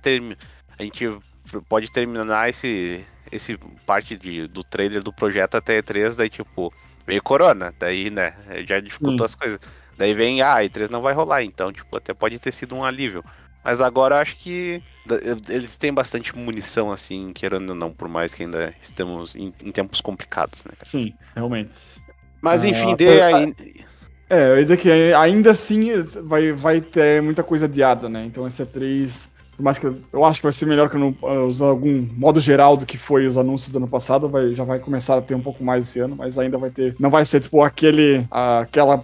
a 0.79 0.83
gente 0.83 1.19
pode 1.67 1.91
terminar 1.91 2.49
esse, 2.49 3.05
esse 3.31 3.57
parte 3.85 4.17
de, 4.17 4.47
do 4.47 4.63
trailer 4.63 5.03
do 5.03 5.13
projeto 5.13 5.55
até 5.55 5.77
E3, 5.77 6.15
daí 6.15 6.29
tipo, 6.29 6.73
veio 7.05 7.21
Corona, 7.21 7.73
daí, 7.77 8.09
né, 8.09 8.33
já 8.67 8.79
dificultou 8.79 9.19
Sim. 9.19 9.25
as 9.25 9.35
coisas. 9.35 9.59
Daí 9.97 10.13
vem, 10.13 10.41
ah, 10.41 10.63
E3 10.63 10.89
não 10.89 11.01
vai 11.01 11.13
rolar, 11.13 11.43
então, 11.43 11.71
tipo, 11.71 11.95
até 11.95 12.13
pode 12.13 12.39
ter 12.39 12.51
sido 12.51 12.75
um 12.75 12.83
alívio. 12.83 13.23
Mas 13.63 13.81
agora 13.81 14.19
acho 14.19 14.35
que 14.37 14.81
eles 15.49 15.75
têm 15.75 15.93
bastante 15.93 16.35
munição, 16.35 16.91
assim, 16.91 17.31
querendo 17.33 17.69
ou 17.71 17.75
não, 17.75 17.91
por 17.91 18.07
mais 18.07 18.33
que 18.33 18.43
ainda 18.43 18.73
estamos 18.81 19.35
em, 19.35 19.53
em 19.63 19.71
tempos 19.71 20.01
complicados, 20.01 20.63
né, 20.65 20.71
cara? 20.77 20.85
Sim, 20.85 21.13
realmente. 21.35 21.75
Mas 22.41 22.63
enfim, 22.63 22.93
até- 22.93 22.95
dê 22.95 23.21
aí. 23.21 23.53
É, 24.29 24.49
eu 24.49 24.57
ia 24.57 24.63
dizer 24.63 24.77
que 24.77 24.91
ainda 25.13 25.51
assim 25.51 25.91
vai, 26.23 26.51
vai 26.53 26.79
ter 26.81 27.21
muita 27.21 27.43
coisa 27.43 27.65
adiada, 27.65 28.07
né? 28.07 28.25
Então 28.25 28.45
esse 28.45 28.61
E3, 28.61 29.27
por 29.59 29.63
mais 29.63 29.77
que 29.77 29.87
eu, 29.87 30.23
acho 30.23 30.39
que 30.39 30.45
vai 30.45 30.53
ser 30.53 30.65
melhor 30.65 30.89
que 30.89 30.95
eu 30.95 31.01
não 31.01 31.09
uh, 31.21 31.45
usar 31.45 31.65
algum 31.65 32.07
modo 32.15 32.39
geral 32.39 32.77
do 32.77 32.85
que 32.85 32.97
foi 32.97 33.27
os 33.27 33.37
anúncios 33.37 33.73
do 33.73 33.77
ano 33.77 33.89
passado, 33.89 34.29
vai, 34.29 34.55
já 34.55 34.63
vai 34.63 34.79
começar 34.79 35.17
a 35.17 35.21
ter 35.21 35.35
um 35.35 35.41
pouco 35.41 35.61
mais 35.61 35.85
esse 35.85 35.99
ano, 35.99 36.15
mas 36.15 36.37
ainda 36.37 36.57
vai 36.57 36.69
ter, 36.69 36.95
não 36.97 37.09
vai 37.09 37.25
ser 37.25 37.41
tipo 37.41 37.61
aquele, 37.61 38.25
aquela, 38.31 39.03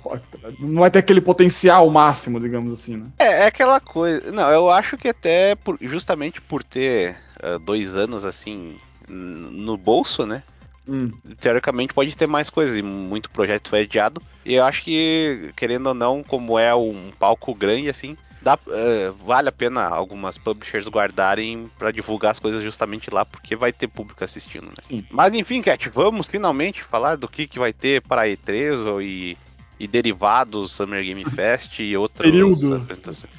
não 0.57 0.79
vai 0.79 0.89
ter 0.89 0.99
aquele 0.99 1.19
potencial 1.19 1.89
máximo, 1.89 2.39
digamos 2.39 2.71
assim, 2.71 2.95
né? 2.95 3.07
É, 3.19 3.41
é 3.41 3.45
aquela 3.47 3.81
coisa. 3.81 4.31
Não, 4.31 4.49
eu 4.49 4.69
acho 4.69 4.97
que 4.97 5.09
até 5.09 5.55
por- 5.55 5.77
justamente 5.81 6.39
por 6.39 6.63
ter 6.63 7.17
ah, 7.43 7.57
dois 7.57 7.93
anos 7.93 8.23
assim 8.23 8.77
no 9.09 9.75
bolso, 9.75 10.25
né? 10.25 10.41
Hum, 10.87 11.11
teoricamente 11.37 11.93
pode 11.93 12.15
ter 12.15 12.27
mais 12.27 12.49
coisas, 12.49 12.77
e 12.77 12.81
muito 12.81 13.29
projeto 13.29 13.67
foi 13.67 13.81
adiado. 13.81 14.21
E 14.45 14.53
eu 14.53 14.63
acho 14.63 14.83
que, 14.83 15.51
querendo 15.57 15.87
ou 15.87 15.93
não, 15.93 16.23
como 16.23 16.57
é 16.57 16.73
um 16.73 17.11
palco 17.19 17.53
grande 17.53 17.89
assim, 17.89 18.15
dá, 18.45 18.59
eh, 18.69 19.11
vale 19.25 19.49
a 19.49 19.51
pena 19.51 19.87
algumas 19.87 20.37
publishers 20.37 20.87
guardarem 20.87 21.67
pra 21.79 21.89
divulgar 21.89 22.29
as 22.29 22.39
coisas 22.39 22.61
justamente 22.61 23.09
lá, 23.09 23.25
porque 23.25 23.55
vai 23.55 23.73
ter 23.73 23.87
público 23.87 24.23
assistindo, 24.23 24.67
né? 24.67 24.75
sim. 24.81 25.03
Mas 25.09 25.33
enfim, 25.33 25.63
Cat, 25.63 25.89
vamos 25.89 26.27
finalmente 26.27 26.83
falar 26.83 27.17
do 27.17 27.27
que, 27.27 27.47
que 27.47 27.57
vai 27.57 27.73
ter 27.73 28.03
para 28.03 28.27
E3 28.27 28.85
ou 28.85 29.01
e, 29.01 29.35
e 29.79 29.87
derivados 29.87 30.71
Summer 30.71 31.03
Game 31.03 31.25
Fest 31.33 31.79
e 31.79 31.97
outros 31.97 32.21
Período. 32.21 32.75
apresentações. 32.75 33.33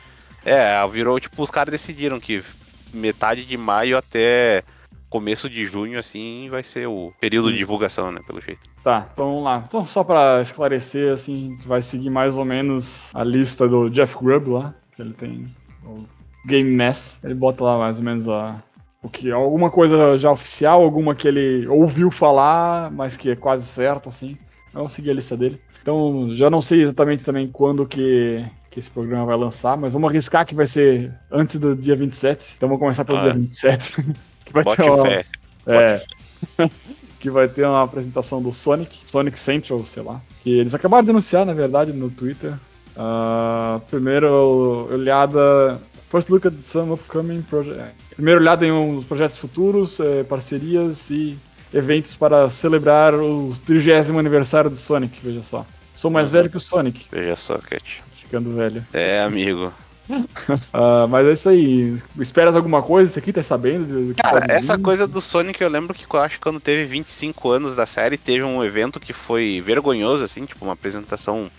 É, 0.44 0.84
virou 0.88 1.20
tipo, 1.20 1.40
os 1.40 1.52
caras 1.52 1.70
decidiram 1.70 2.18
que 2.18 2.42
metade 2.92 3.44
de 3.44 3.56
maio 3.56 3.96
até 3.96 4.64
começo 5.08 5.48
de 5.48 5.66
junho, 5.66 6.00
assim, 6.00 6.48
vai 6.50 6.64
ser 6.64 6.88
o 6.88 7.12
período 7.20 7.46
Sim. 7.46 7.52
de 7.52 7.58
divulgação, 7.58 8.10
né, 8.10 8.20
pelo 8.26 8.40
jeito. 8.40 8.68
Tá, 8.82 9.08
então 9.12 9.26
vamos 9.28 9.44
lá. 9.44 9.62
Então, 9.66 9.86
só 9.86 10.02
pra 10.02 10.40
esclarecer, 10.40 11.12
assim, 11.12 11.46
a 11.46 11.50
gente 11.50 11.68
vai 11.68 11.80
seguir 11.80 12.10
mais 12.10 12.36
ou 12.36 12.44
menos 12.44 13.08
a 13.14 13.22
lista 13.22 13.68
do 13.68 13.88
Jeff 13.88 14.16
Grubb 14.18 14.50
lá, 14.50 14.74
que 14.96 15.02
ele 15.02 15.12
tem 15.12 15.54
o 15.84 16.04
Game 16.46 16.70
Mess. 16.70 17.18
Ele 17.22 17.34
bota 17.34 17.62
lá 17.62 17.78
mais 17.78 17.98
ou 17.98 18.04
menos 18.04 18.28
a, 18.28 18.62
o 19.02 19.08
que, 19.08 19.30
alguma 19.30 19.70
coisa 19.70 20.16
já 20.18 20.30
oficial, 20.32 20.82
alguma 20.82 21.14
que 21.14 21.28
ele 21.28 21.66
ouviu 21.68 22.10
falar, 22.10 22.90
mas 22.90 23.16
que 23.16 23.30
é 23.30 23.36
quase 23.36 23.66
certo, 23.66 24.08
assim. 24.08 24.36
Vamos 24.72 24.92
seguir 24.92 25.10
a 25.10 25.14
lista 25.14 25.36
dele. 25.36 25.60
Então, 25.80 26.28
já 26.32 26.50
não 26.50 26.60
sei 26.60 26.82
exatamente 26.82 27.24
também 27.24 27.46
quando 27.48 27.86
que, 27.86 28.44
que 28.70 28.80
esse 28.80 28.90
programa 28.90 29.24
vai 29.24 29.36
lançar, 29.36 29.76
mas 29.76 29.92
vamos 29.92 30.10
arriscar 30.10 30.44
que 30.44 30.54
vai 30.54 30.66
ser 30.66 31.14
antes 31.30 31.60
do 31.60 31.76
dia 31.76 31.94
27. 31.94 32.54
Então 32.56 32.68
vamos 32.68 32.80
começar 32.80 33.04
pelo 33.04 33.18
Ah, 33.18 33.22
dia 33.22 33.30
é. 33.30 33.34
27. 33.34 33.94
que 34.44 34.52
vai 34.52 34.64
ter 34.64 34.82
uma, 34.82 35.02
fé. 35.04 35.24
é. 35.66 36.02
que 37.20 37.30
vai 37.30 37.48
ter 37.48 37.64
uma 37.64 37.82
apresentação 37.82 38.42
do 38.42 38.52
Sonic, 38.52 38.98
Sonic 39.08 39.38
Central, 39.38 39.84
sei 39.86 40.02
lá. 40.02 40.20
Que 40.42 40.58
eles 40.58 40.74
acabaram 40.74 41.04
de 41.04 41.10
anunciar, 41.10 41.46
na 41.46 41.52
verdade, 41.52 41.92
no 41.92 42.10
Twitter. 42.10 42.54
Ah, 42.96 43.80
primeiro 43.90 44.88
olhada. 44.90 45.80
First 46.08 46.30
look 46.30 46.46
at 46.46 46.54
some 46.60 46.92
upcoming 46.92 47.42
projects. 47.42 47.94
Primeiro 48.14 48.40
olhada 48.40 48.64
em 48.64 48.72
uns 48.72 49.04
projetos 49.04 49.36
futuros, 49.36 50.00
eh, 50.00 50.22
parcerias 50.24 51.10
e 51.10 51.36
eventos 51.74 52.14
para 52.16 52.48
celebrar 52.48 53.14
o 53.14 53.52
30 53.66 54.18
aniversário 54.18 54.70
do 54.70 54.76
Sonic, 54.76 55.20
veja 55.22 55.42
só. 55.42 55.66
Sou 55.94 56.10
mais 56.10 56.30
velho 56.30 56.48
que 56.48 56.56
o 56.56 56.60
Sonic. 56.60 57.06
Veja 57.10 57.36
só, 57.36 57.58
Cat. 57.58 58.02
Ficando 58.12 58.54
velho. 58.54 58.86
É, 58.92 59.20
amigo. 59.22 59.72
uh, 60.08 61.08
mas 61.08 61.26
é 61.26 61.32
isso 61.32 61.48
aí. 61.48 61.96
Esperas 62.20 62.54
alguma 62.54 62.82
coisa? 62.82 63.10
Você 63.10 63.18
aqui 63.18 63.32
tá 63.32 63.42
sabendo? 63.42 64.14
Cara, 64.14 64.46
essa 64.48 64.78
coisa 64.78 65.06
do 65.06 65.20
Sonic 65.20 65.60
eu 65.60 65.68
lembro 65.68 65.94
que 65.94 66.06
eu 66.10 66.20
acho 66.20 66.36
que 66.36 66.42
quando 66.42 66.60
teve 66.60 66.84
25 66.84 67.50
anos 67.50 67.74
da 67.74 67.86
série, 67.86 68.16
teve 68.16 68.44
um 68.44 68.62
evento 68.62 69.00
que 69.00 69.12
foi 69.12 69.62
vergonhoso, 69.64 70.22
assim, 70.22 70.44
tipo, 70.44 70.64
uma 70.64 70.74
apresentação 70.74 71.50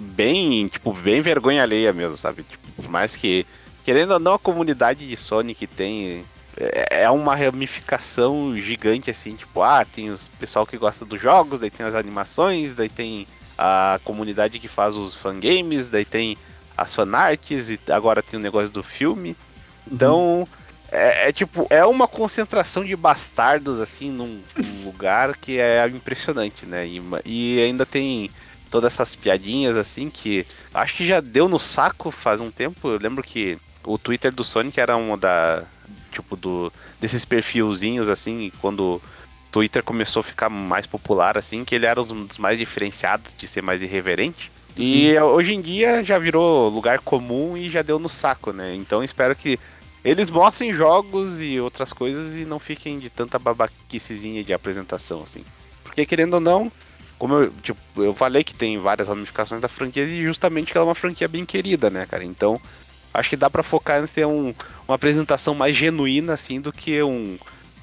bem, 0.00 0.68
tipo, 0.68 0.92
bem 0.92 1.20
vergonha 1.20 1.62
alheia 1.62 1.92
mesmo, 1.92 2.16
sabe? 2.16 2.42
Tipo, 2.42 2.72
por 2.72 2.88
mais 2.88 3.16
que, 3.16 3.46
querendo 3.84 4.12
ou 4.12 4.18
não, 4.18 4.34
a 4.34 4.38
comunidade 4.38 5.06
de 5.06 5.16
Sonic 5.16 5.66
tem. 5.66 6.24
É, 6.56 7.02
é 7.02 7.10
uma 7.10 7.34
ramificação 7.34 8.56
gigante, 8.56 9.10
assim, 9.10 9.34
tipo, 9.34 9.60
ah, 9.62 9.84
tem 9.84 10.12
o 10.12 10.18
pessoal 10.38 10.66
que 10.66 10.78
gosta 10.78 11.04
dos 11.04 11.20
jogos, 11.20 11.58
daí 11.58 11.70
tem 11.70 11.84
as 11.84 11.96
animações, 11.96 12.74
daí 12.74 12.88
tem 12.88 13.26
a 13.58 13.98
comunidade 14.04 14.58
que 14.58 14.68
faz 14.68 14.96
os 14.96 15.14
fangames, 15.14 15.88
daí 15.88 16.04
tem 16.04 16.36
as 16.76 16.94
fanarts 16.94 17.70
e 17.70 17.78
agora 17.90 18.22
tem 18.22 18.38
o 18.38 18.42
negócio 18.42 18.70
do 18.70 18.82
filme. 18.82 19.36
Então, 19.90 20.40
uhum. 20.40 20.46
é, 20.90 21.28
é, 21.28 21.32
tipo, 21.32 21.66
é 21.70 21.84
uma 21.84 22.08
concentração 22.08 22.84
de 22.84 22.96
bastardos 22.96 23.80
assim 23.80 24.10
num, 24.10 24.40
num 24.56 24.84
lugar 24.84 25.36
que 25.36 25.58
é 25.58 25.86
impressionante, 25.88 26.66
né? 26.66 26.86
E, 26.86 27.02
e, 27.24 27.60
ainda 27.62 27.86
tem 27.86 28.30
todas 28.74 28.92
essas 28.92 29.14
piadinhas 29.14 29.76
assim 29.76 30.10
que 30.10 30.44
acho 30.74 30.96
que 30.96 31.06
já 31.06 31.20
deu 31.20 31.48
no 31.48 31.60
saco 31.60 32.10
faz 32.10 32.40
um 32.40 32.50
tempo. 32.50 32.88
Eu 32.88 32.98
lembro 32.98 33.22
que 33.22 33.56
o 33.84 33.96
Twitter 33.96 34.32
do 34.32 34.42
Sonic 34.42 34.80
era 34.80 34.96
uma 34.96 35.16
da 35.16 35.62
tipo 36.10 36.34
do 36.34 36.72
desses 37.00 37.24
perfilzinhos 37.24 38.08
assim, 38.08 38.50
quando 38.60 39.00
Twitter 39.52 39.80
começou 39.84 40.22
a 40.22 40.24
ficar 40.24 40.48
mais 40.48 40.88
popular 40.88 41.38
assim, 41.38 41.64
que 41.64 41.72
ele 41.72 41.86
era 41.86 42.02
um 42.02 42.24
dos 42.24 42.36
mais 42.36 42.58
diferenciados 42.58 43.32
de 43.38 43.46
ser 43.46 43.62
mais 43.62 43.80
irreverente. 43.80 44.50
E 44.76 45.16
uhum. 45.18 45.26
hoje 45.26 45.54
em 45.54 45.60
dia 45.60 46.04
já 46.04 46.18
virou 46.18 46.68
lugar 46.68 46.98
comum 46.98 47.56
e 47.56 47.70
já 47.70 47.80
deu 47.80 48.00
no 48.00 48.08
saco, 48.08 48.52
né? 48.52 48.74
Então 48.74 49.04
espero 49.04 49.36
que 49.36 49.56
eles 50.04 50.28
mostrem 50.28 50.74
jogos 50.74 51.40
e 51.40 51.60
outras 51.60 51.92
coisas 51.92 52.34
e 52.34 52.44
não 52.44 52.58
fiquem 52.58 52.98
de 52.98 53.08
tanta 53.08 53.38
babaquicezinha 53.38 54.42
de 54.42 54.52
apresentação, 54.52 55.22
assim. 55.22 55.44
Porque 55.84 56.04
querendo 56.04 56.34
ou 56.34 56.40
não, 56.40 56.72
como 57.24 57.36
eu, 57.36 57.50
tipo, 57.62 57.78
eu 57.96 58.14
falei 58.14 58.44
que 58.44 58.52
tem 58.52 58.78
várias 58.78 59.08
ramificações 59.08 59.58
da 59.58 59.66
franquia 59.66 60.04
e 60.04 60.22
justamente 60.22 60.70
que 60.70 60.76
ela 60.76 60.84
é 60.84 60.88
uma 60.88 60.94
franquia 60.94 61.26
bem 61.26 61.46
querida, 61.46 61.88
né, 61.88 62.04
cara? 62.04 62.22
Então, 62.22 62.60
acho 63.14 63.30
que 63.30 63.36
dá 63.36 63.48
para 63.48 63.62
focar 63.62 64.04
em 64.04 64.06
ter 64.06 64.26
um, 64.26 64.54
uma 64.86 64.96
apresentação 64.96 65.54
mais 65.54 65.74
genuína, 65.74 66.34
assim, 66.34 66.60
do 66.60 66.70
que 66.70 67.02
um, 67.02 67.38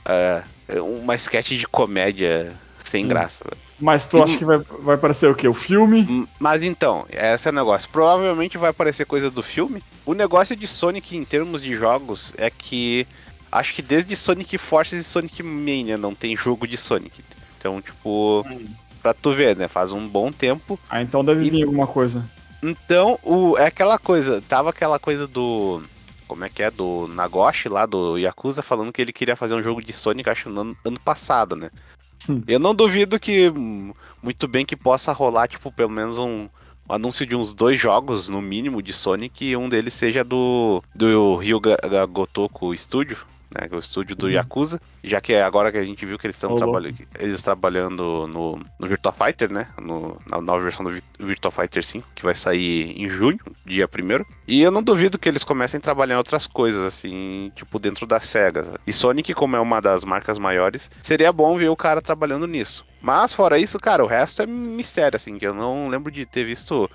uh, 0.05 0.83
uma 0.83 1.15
sketch 1.15 1.53
de 1.53 1.65
comédia 1.65 2.55
sem 2.83 3.01
Sim. 3.01 3.07
graça. 3.07 3.45
Mas 3.79 4.05
tu 4.05 4.21
acha 4.21 4.37
que 4.37 4.45
vai, 4.45 4.59
vai 4.59 4.93
aparecer 4.93 5.27
o 5.27 5.33
quê? 5.33 5.47
O 5.47 5.55
filme? 5.55 6.01
Hum, 6.07 6.27
mas 6.39 6.61
então, 6.61 7.07
esse 7.09 7.47
é 7.47 7.51
o 7.51 7.55
negócio. 7.55 7.89
Provavelmente 7.89 8.59
vai 8.59 8.69
aparecer 8.69 9.07
coisa 9.07 9.31
do 9.31 9.41
filme. 9.41 9.81
O 10.05 10.13
negócio 10.13 10.55
de 10.55 10.67
Sonic 10.67 11.17
em 11.17 11.25
termos 11.25 11.63
de 11.63 11.73
jogos 11.73 12.31
é 12.37 12.51
que 12.51 13.07
acho 13.51 13.73
que 13.73 13.81
desde 13.81 14.15
Sonic 14.15 14.55
Forces 14.59 15.03
e 15.03 15.09
Sonic 15.09 15.41
Mania 15.41 15.97
não 15.97 16.13
tem 16.13 16.37
jogo 16.37 16.67
de 16.67 16.77
Sonic. 16.77 17.23
Então, 17.57 17.81
tipo, 17.81 18.45
hum. 18.47 18.65
Pra 19.01 19.13
tu 19.13 19.33
ver, 19.33 19.55
né? 19.55 19.67
Faz 19.67 19.91
um 19.91 20.07
bom 20.07 20.31
tempo. 20.31 20.79
Ah, 20.89 21.01
então 21.01 21.23
deve 21.23 21.49
vir 21.49 21.63
alguma 21.63 21.87
coisa. 21.87 22.23
Então, 22.63 23.17
o, 23.23 23.57
é 23.57 23.65
aquela 23.65 23.97
coisa, 23.97 24.41
tava 24.47 24.69
aquela 24.69 24.99
coisa 24.99 25.27
do. 25.27 25.81
Como 26.27 26.45
é 26.45 26.49
que 26.49 26.63
é? 26.63 26.71
Do 26.71 27.07
Nagoshi 27.07 27.67
lá, 27.67 27.85
do 27.85 28.17
Yakuza, 28.17 28.61
falando 28.61 28.93
que 28.93 29.01
ele 29.01 29.11
queria 29.11 29.35
fazer 29.35 29.55
um 29.55 29.63
jogo 29.63 29.81
de 29.83 29.91
Sonic, 29.91 30.29
acho, 30.29 30.49
no 30.49 30.61
ano, 30.61 30.77
ano 30.85 30.99
passado, 30.99 31.55
né? 31.55 31.71
Eu 32.47 32.59
não 32.59 32.75
duvido 32.75 33.19
que 33.19 33.51
muito 34.21 34.47
bem 34.47 34.65
que 34.65 34.75
possa 34.75 35.11
rolar, 35.11 35.47
tipo, 35.47 35.71
pelo 35.71 35.89
menos 35.89 36.19
um, 36.19 36.47
um 36.87 36.93
anúncio 36.93 37.25
de 37.25 37.35
uns 37.35 37.53
dois 37.53 37.79
jogos, 37.79 38.29
no 38.29 38.41
mínimo, 38.41 38.81
de 38.81 38.93
Sonic, 38.93 39.43
e 39.43 39.57
um 39.57 39.67
deles 39.67 39.93
seja 39.93 40.23
do, 40.23 40.83
do 40.93 41.35
Ryuga 41.35 41.77
Gotoku 42.09 42.77
Studio, 42.77 43.17
né, 43.53 43.67
é 43.69 43.75
o 43.75 43.79
estúdio 43.79 44.15
do 44.15 44.27
uhum. 44.27 44.31
Yakuza, 44.31 44.79
já 45.03 45.19
que 45.19 45.33
é 45.33 45.43
agora 45.43 45.71
que 45.71 45.77
a 45.77 45.83
gente 45.83 46.05
viu 46.05 46.17
que 46.17 46.25
eles 46.25 46.35
estão 46.35 46.55
trabalhando, 46.55 46.95
eles 47.19 47.41
trabalhando 47.41 48.27
no, 48.27 48.59
no 48.79 48.87
Virtua 48.87 49.11
Fighter, 49.11 49.51
né, 49.51 49.67
no, 49.79 50.19
na 50.25 50.41
nova 50.41 50.63
versão 50.63 50.85
do 50.85 51.01
Virtua 51.19 51.51
Fighter 51.51 51.83
5, 51.83 52.07
que 52.15 52.23
vai 52.23 52.35
sair 52.35 52.99
em 52.99 53.09
junho, 53.09 53.39
dia 53.65 53.87
1 53.87 54.25
E 54.47 54.61
eu 54.61 54.71
não 54.71 54.81
duvido 54.81 55.19
que 55.19 55.27
eles 55.27 55.43
comecem 55.43 55.77
a 55.77 55.81
trabalhar 55.81 56.15
em 56.15 56.17
outras 56.17 56.47
coisas, 56.47 56.83
assim, 56.83 57.51
tipo 57.55 57.77
dentro 57.77 58.07
da 58.07 58.19
SEGA. 58.19 58.79
E 58.87 58.93
Sonic, 58.93 59.33
como 59.33 59.55
é 59.55 59.59
uma 59.59 59.81
das 59.81 60.03
marcas 60.03 60.39
maiores, 60.39 60.89
seria 61.01 61.31
bom 61.31 61.57
ver 61.57 61.69
o 61.69 61.75
cara 61.75 62.01
trabalhando 62.01 62.47
nisso. 62.47 62.85
Mas 63.01 63.33
fora 63.33 63.57
isso, 63.57 63.79
cara, 63.79 64.03
o 64.03 64.07
resto 64.07 64.43
é 64.43 64.45
mistério, 64.45 65.15
assim, 65.15 65.37
que 65.37 65.45
eu 65.45 65.53
não 65.53 65.87
lembro 65.87 66.11
de 66.11 66.25
ter 66.25 66.45
visto 66.45 66.89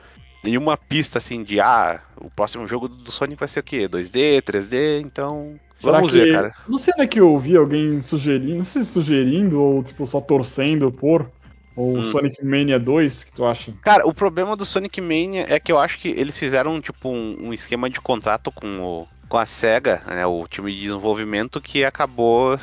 nenhuma 0.46 0.76
pista 0.76 1.18
assim 1.18 1.42
de 1.42 1.60
ah, 1.60 2.00
o 2.16 2.30
próximo 2.30 2.66
jogo 2.68 2.88
do 2.88 3.10
Sonic 3.10 3.38
vai 3.38 3.48
ser 3.48 3.60
o 3.60 3.64
quê? 3.64 3.88
2D, 3.88 4.42
3D, 4.42 5.00
então 5.00 5.58
Será 5.78 5.98
Vamos 5.98 6.12
que, 6.12 6.18
ver, 6.18 6.32
cara. 6.32 6.54
Não 6.66 6.78
sei 6.78 6.94
é 6.98 7.06
que 7.06 7.20
eu 7.20 7.30
ouvi 7.30 7.56
alguém 7.56 8.00
sugerindo, 8.00 8.56
não 8.56 8.64
sei 8.64 8.82
se 8.82 8.92
sugerindo 8.92 9.60
ou 9.60 9.82
tipo 9.82 10.06
só 10.06 10.20
torcendo 10.20 10.90
por 10.90 11.30
ou 11.76 11.98
hum. 11.98 12.04
Sonic 12.04 12.42
Mania 12.42 12.78
2, 12.78 13.24
que 13.24 13.32
tu 13.32 13.44
acha? 13.44 13.74
Cara, 13.82 14.06
o 14.06 14.14
problema 14.14 14.56
do 14.56 14.64
Sonic 14.64 14.98
Mania 15.00 15.44
é 15.46 15.60
que 15.60 15.70
eu 15.70 15.78
acho 15.78 15.98
que 15.98 16.08
eles 16.08 16.38
fizeram 16.38 16.80
tipo 16.80 17.10
um, 17.10 17.48
um 17.48 17.52
esquema 17.52 17.90
de 17.90 18.00
contrato 18.00 18.50
com 18.50 18.80
o 18.80 19.06
com 19.28 19.36
a 19.36 19.44
SEGA, 19.44 20.02
né, 20.06 20.24
o 20.24 20.46
time 20.46 20.72
de 20.72 20.82
desenvolvimento 20.82 21.60
que 21.60 21.84
acabou 21.84 22.56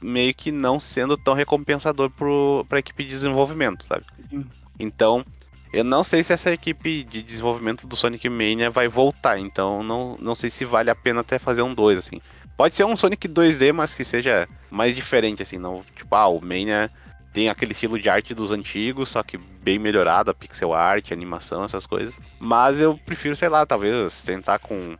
meio 0.00 0.32
que 0.32 0.52
não 0.52 0.78
sendo 0.78 1.16
tão 1.16 1.34
recompensador 1.34 2.10
para 2.10 2.76
a 2.76 2.78
equipe 2.78 3.02
de 3.02 3.10
desenvolvimento, 3.10 3.84
sabe? 3.84 4.04
Uhum. 4.30 4.44
Então, 4.78 5.24
eu 5.72 5.82
não 5.82 6.04
sei 6.04 6.22
se 6.22 6.32
essa 6.32 6.52
equipe 6.52 7.02
de 7.02 7.22
desenvolvimento 7.22 7.86
do 7.86 7.96
Sonic 7.96 8.28
Mania 8.28 8.70
vai 8.70 8.88
voltar, 8.88 9.38
então 9.38 9.82
não, 9.82 10.16
não 10.20 10.34
sei 10.34 10.48
se 10.48 10.64
vale 10.64 10.90
a 10.90 10.94
pena 10.94 11.22
até 11.22 11.38
fazer 11.38 11.62
um 11.62 11.74
2, 11.74 11.98
assim. 11.98 12.20
Pode 12.56 12.74
ser 12.74 12.84
um 12.84 12.96
Sonic 12.96 13.28
2D, 13.28 13.72
mas 13.72 13.94
que 13.94 14.04
seja 14.04 14.48
mais 14.70 14.94
diferente, 14.94 15.42
assim, 15.42 15.58
não. 15.58 15.82
Tipo, 15.94 16.14
ah, 16.14 16.28
o 16.28 16.40
Mania 16.40 16.90
tem 17.32 17.50
aquele 17.50 17.72
estilo 17.72 17.98
de 17.98 18.08
arte 18.08 18.34
dos 18.34 18.50
antigos, 18.50 19.10
só 19.10 19.22
que 19.22 19.36
bem 19.36 19.78
melhorado, 19.78 20.34
pixel 20.34 20.72
art, 20.72 21.12
animação, 21.12 21.64
essas 21.64 21.84
coisas. 21.84 22.18
Mas 22.40 22.80
eu 22.80 22.98
prefiro, 23.04 23.36
sei 23.36 23.50
lá, 23.50 23.66
talvez 23.66 24.24
tentar 24.24 24.58
com 24.58 24.96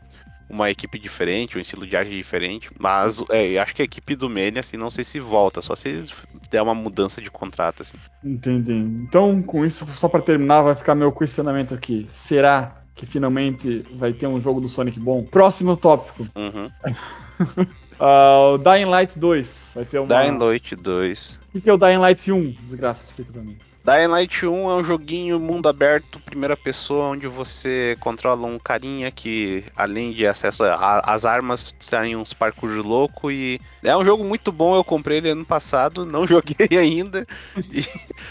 uma 0.48 0.70
equipe 0.70 0.98
diferente, 0.98 1.56
um 1.56 1.60
estilo 1.60 1.86
de 1.86 1.96
arte 1.96 2.10
diferente. 2.10 2.70
Mas 2.78 3.24
é, 3.30 3.58
acho 3.58 3.74
que 3.74 3.82
a 3.82 3.86
equipe 3.86 4.14
do 4.14 4.28
Mania, 4.28 4.60
assim, 4.60 4.76
não 4.76 4.90
sei 4.90 5.02
se 5.02 5.18
volta, 5.18 5.62
só 5.62 5.74
se 5.74 6.04
der 6.50 6.62
uma 6.62 6.74
mudança 6.74 7.22
de 7.22 7.30
contrato, 7.30 7.82
assim. 7.82 7.96
Entendi. 8.22 8.74
Então, 8.74 9.42
com 9.42 9.64
isso, 9.64 9.86
só 9.94 10.08
para 10.08 10.20
terminar, 10.20 10.62
vai 10.62 10.74
ficar 10.74 10.94
meu 10.94 11.10
questionamento 11.12 11.74
aqui. 11.74 12.06
Será 12.08 12.82
que 12.96 13.04
finalmente 13.04 13.84
vai 13.92 14.12
ter 14.12 14.26
um 14.26 14.40
jogo 14.40 14.60
do 14.60 14.68
Sonic 14.68 14.98
bom? 14.98 15.22
Próximo 15.22 15.76
tópico. 15.76 16.26
Uhum. 16.34 16.70
uh, 18.00 18.54
o 18.56 18.58
Dying 18.58 18.86
Light 18.86 19.18
2. 19.18 19.72
Vai 19.74 19.84
ter 19.84 19.98
uma... 19.98 20.08
Dying 20.08 20.38
Light 20.38 20.74
2. 20.74 21.38
O 21.54 21.60
que 21.60 21.68
é 21.68 21.72
o 21.72 21.76
Dying 21.76 21.98
Light 21.98 22.32
1? 22.32 22.50
Desgraça, 22.62 23.04
explica 23.04 23.32
pra 23.32 23.42
mim. 23.42 23.56
Dying 23.84 24.08
Light 24.08 24.44
1 24.44 24.70
é 24.70 24.74
um 24.76 24.82
joguinho 24.82 25.38
mundo 25.38 25.68
aberto, 25.68 26.18
primeira 26.18 26.56
pessoa, 26.56 27.10
onde 27.10 27.28
você 27.28 27.96
controla 28.00 28.44
um 28.44 28.58
carinha 28.58 29.12
que, 29.12 29.62
além 29.76 30.10
de 30.10 30.26
acesso 30.26 30.64
às 30.64 31.24
armas, 31.24 31.72
tem 31.88 32.16
uns 32.16 32.32
parkour 32.32 32.70
louco 32.84 33.30
e 33.30 33.60
é 33.84 33.96
um 33.96 34.04
jogo 34.04 34.24
muito 34.24 34.50
bom. 34.50 34.74
Eu 34.74 34.82
comprei 34.82 35.18
ele 35.18 35.30
ano 35.30 35.44
passado, 35.44 36.04
não 36.04 36.26
joguei 36.26 36.76
ainda, 36.76 37.24
e... 37.72 37.86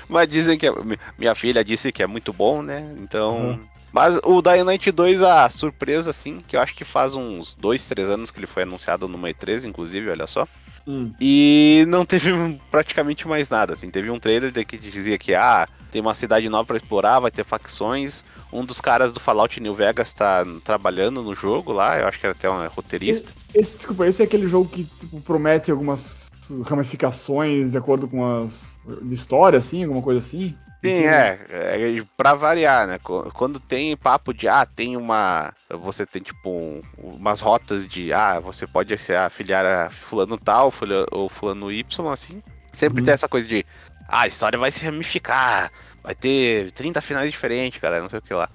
mas 0.10 0.28
dizem 0.28 0.58
que 0.58 0.68
é... 0.68 0.74
minha 1.18 1.36
filha 1.36 1.64
disse 1.64 1.90
que 1.90 2.04
é 2.04 2.08
muito 2.08 2.34
bom, 2.34 2.62
né? 2.62 2.94
Então 3.00 3.52
uhum. 3.52 3.60
Mas 3.96 4.20
o 4.26 4.42
Dying 4.42 4.64
Light 4.64 4.92
2, 4.92 5.22
a 5.22 5.48
surpresa, 5.48 6.10
assim, 6.10 6.42
que 6.46 6.58
eu 6.58 6.60
acho 6.60 6.76
que 6.76 6.84
faz 6.84 7.16
uns 7.16 7.56
2, 7.56 7.86
3 7.86 8.10
anos 8.10 8.30
que 8.30 8.38
ele 8.38 8.46
foi 8.46 8.64
anunciado 8.64 9.08
no 9.08 9.18
E3, 9.20 9.64
inclusive, 9.64 10.10
olha 10.10 10.28
só. 10.28 10.46
Hum. 10.86 11.14
E 11.18 11.86
não 11.88 12.06
teve 12.06 12.30
praticamente 12.70 13.26
mais 13.26 13.48
nada, 13.48 13.74
assim. 13.74 13.90
Teve 13.90 14.12
um 14.12 14.20
trailer 14.20 14.52
que 14.66 14.78
dizia 14.78 15.18
que, 15.18 15.34
ah, 15.34 15.66
tem 15.94 16.02
uma 16.02 16.14
cidade 16.14 16.50
nova 16.50 16.66
para 16.66 16.76
explorar, 16.76 17.22
vai 17.22 17.32
ter 17.32 17.46
facções. 17.46 18.22
Um 18.52 18.66
dos 18.66 18.82
caras 18.82 19.14
do 19.14 19.22
Fallout 19.22 19.62
New 19.62 19.74
Vegas 19.74 20.12
tá 20.12 20.46
trabalhando 20.66 21.24
no 21.24 21.34
jogo 21.34 21.72
lá, 21.72 21.98
eu 21.98 22.06
acho 22.06 22.20
que 22.20 22.26
era 22.26 22.36
até 22.36 22.50
um 22.50 22.68
roteirista. 22.68 23.32
Esse, 23.54 23.78
desculpa, 23.78 24.06
esse 24.06 24.22
é 24.22 24.26
aquele 24.26 24.46
jogo 24.50 24.68
que 24.68 24.84
tipo, 24.84 25.22
promete 25.22 25.72
algumas 25.72 26.30
ramificações 26.66 27.72
de 27.72 27.78
acordo 27.78 28.10
com 28.10 28.44
as. 28.44 28.78
de 29.04 29.14
história, 29.14 29.58
assim, 29.58 29.84
alguma 29.84 30.02
coisa 30.02 30.20
assim? 30.20 30.54
Sim, 30.86 31.06
é, 31.06 31.40
é. 31.50 32.04
Pra 32.18 32.34
variar, 32.34 32.88
né? 32.88 33.00
Quando 33.34 33.60
tem 33.60 33.96
papo 33.96 34.34
de, 34.34 34.48
ah, 34.48 34.66
tem 34.66 34.96
uma. 34.98 35.54
Você 35.70 36.06
tem, 36.06 36.22
tipo, 36.22 36.50
um, 36.50 36.82
umas 36.98 37.42
rotas 37.42 37.88
de, 37.88 38.14
ah, 38.14 38.40
você 38.40 38.66
pode 38.66 38.98
se 38.98 39.14
afiliar 39.14 39.66
a 39.66 39.90
fulano 39.90 40.38
tal 40.38 40.72
ou 41.12 41.30
fulano 41.30 41.72
Y, 41.72 42.12
assim. 42.12 42.42
Sempre 42.74 43.00
uhum. 43.00 43.06
tem 43.06 43.14
essa 43.14 43.28
coisa 43.28 43.48
de, 43.48 43.66
ah, 44.08 44.22
a 44.22 44.28
história 44.28 44.60
vai 44.60 44.72
se 44.72 44.84
ramificar, 44.86 45.72
vai 46.04 46.14
ter 46.14 46.72
30 46.72 47.02
finais 47.02 47.32
diferentes, 47.32 47.80
cara, 47.80 48.02
não 48.02 48.10
sei 48.10 48.20
o 48.20 48.22
que 48.22 48.34
lá. 48.34 48.50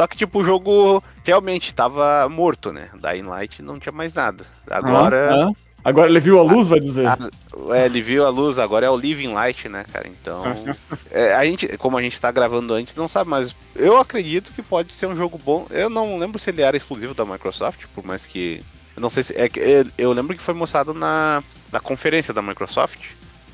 Só 0.00 0.06
que, 0.06 0.16
tipo, 0.16 0.40
o 0.40 0.44
jogo 0.44 1.02
realmente 1.24 1.74
tava 1.74 2.28
morto, 2.28 2.72
né? 2.72 2.90
Da 3.00 3.12
Light 3.12 3.62
não 3.62 3.78
tinha 3.78 3.92
mais 3.92 4.12
nada. 4.12 4.44
Agora. 4.70 5.34
Ah, 5.34 5.48
ah. 5.48 5.65
Agora 5.86 6.10
ele 6.10 6.18
viu 6.18 6.36
a 6.40 6.42
luz, 6.42 6.66
vai 6.66 6.80
dizer. 6.80 7.06
Ah, 7.06 7.16
é, 7.72 7.86
ele 7.86 8.02
viu 8.02 8.26
a 8.26 8.28
luz, 8.28 8.58
agora 8.58 8.84
é 8.84 8.90
o 8.90 8.96
Living 8.96 9.32
Light, 9.32 9.68
né, 9.68 9.84
cara? 9.92 10.08
Então. 10.08 10.42
é, 11.12 11.32
a 11.32 11.44
gente, 11.44 11.68
como 11.78 11.96
a 11.96 12.02
gente 12.02 12.20
tá 12.20 12.32
gravando 12.32 12.74
antes, 12.74 12.92
não 12.96 13.06
sabe, 13.06 13.30
mas 13.30 13.54
eu 13.76 13.96
acredito 13.96 14.52
que 14.52 14.62
pode 14.62 14.92
ser 14.92 15.06
um 15.06 15.14
jogo 15.14 15.38
bom. 15.38 15.64
Eu 15.70 15.88
não 15.88 16.18
lembro 16.18 16.40
se 16.40 16.50
ele 16.50 16.60
era 16.60 16.76
exclusivo 16.76 17.14
da 17.14 17.24
Microsoft, 17.24 17.84
por 17.94 18.04
mais 18.04 18.26
que. 18.26 18.64
Eu 18.96 19.00
não 19.00 19.08
sei 19.08 19.22
se. 19.22 19.32
É, 19.34 19.48
eu 19.96 20.10
lembro 20.10 20.36
que 20.36 20.42
foi 20.42 20.54
mostrado 20.54 20.92
na, 20.92 21.40
na 21.70 21.78
conferência 21.78 22.34
da 22.34 22.42
Microsoft, 22.42 23.12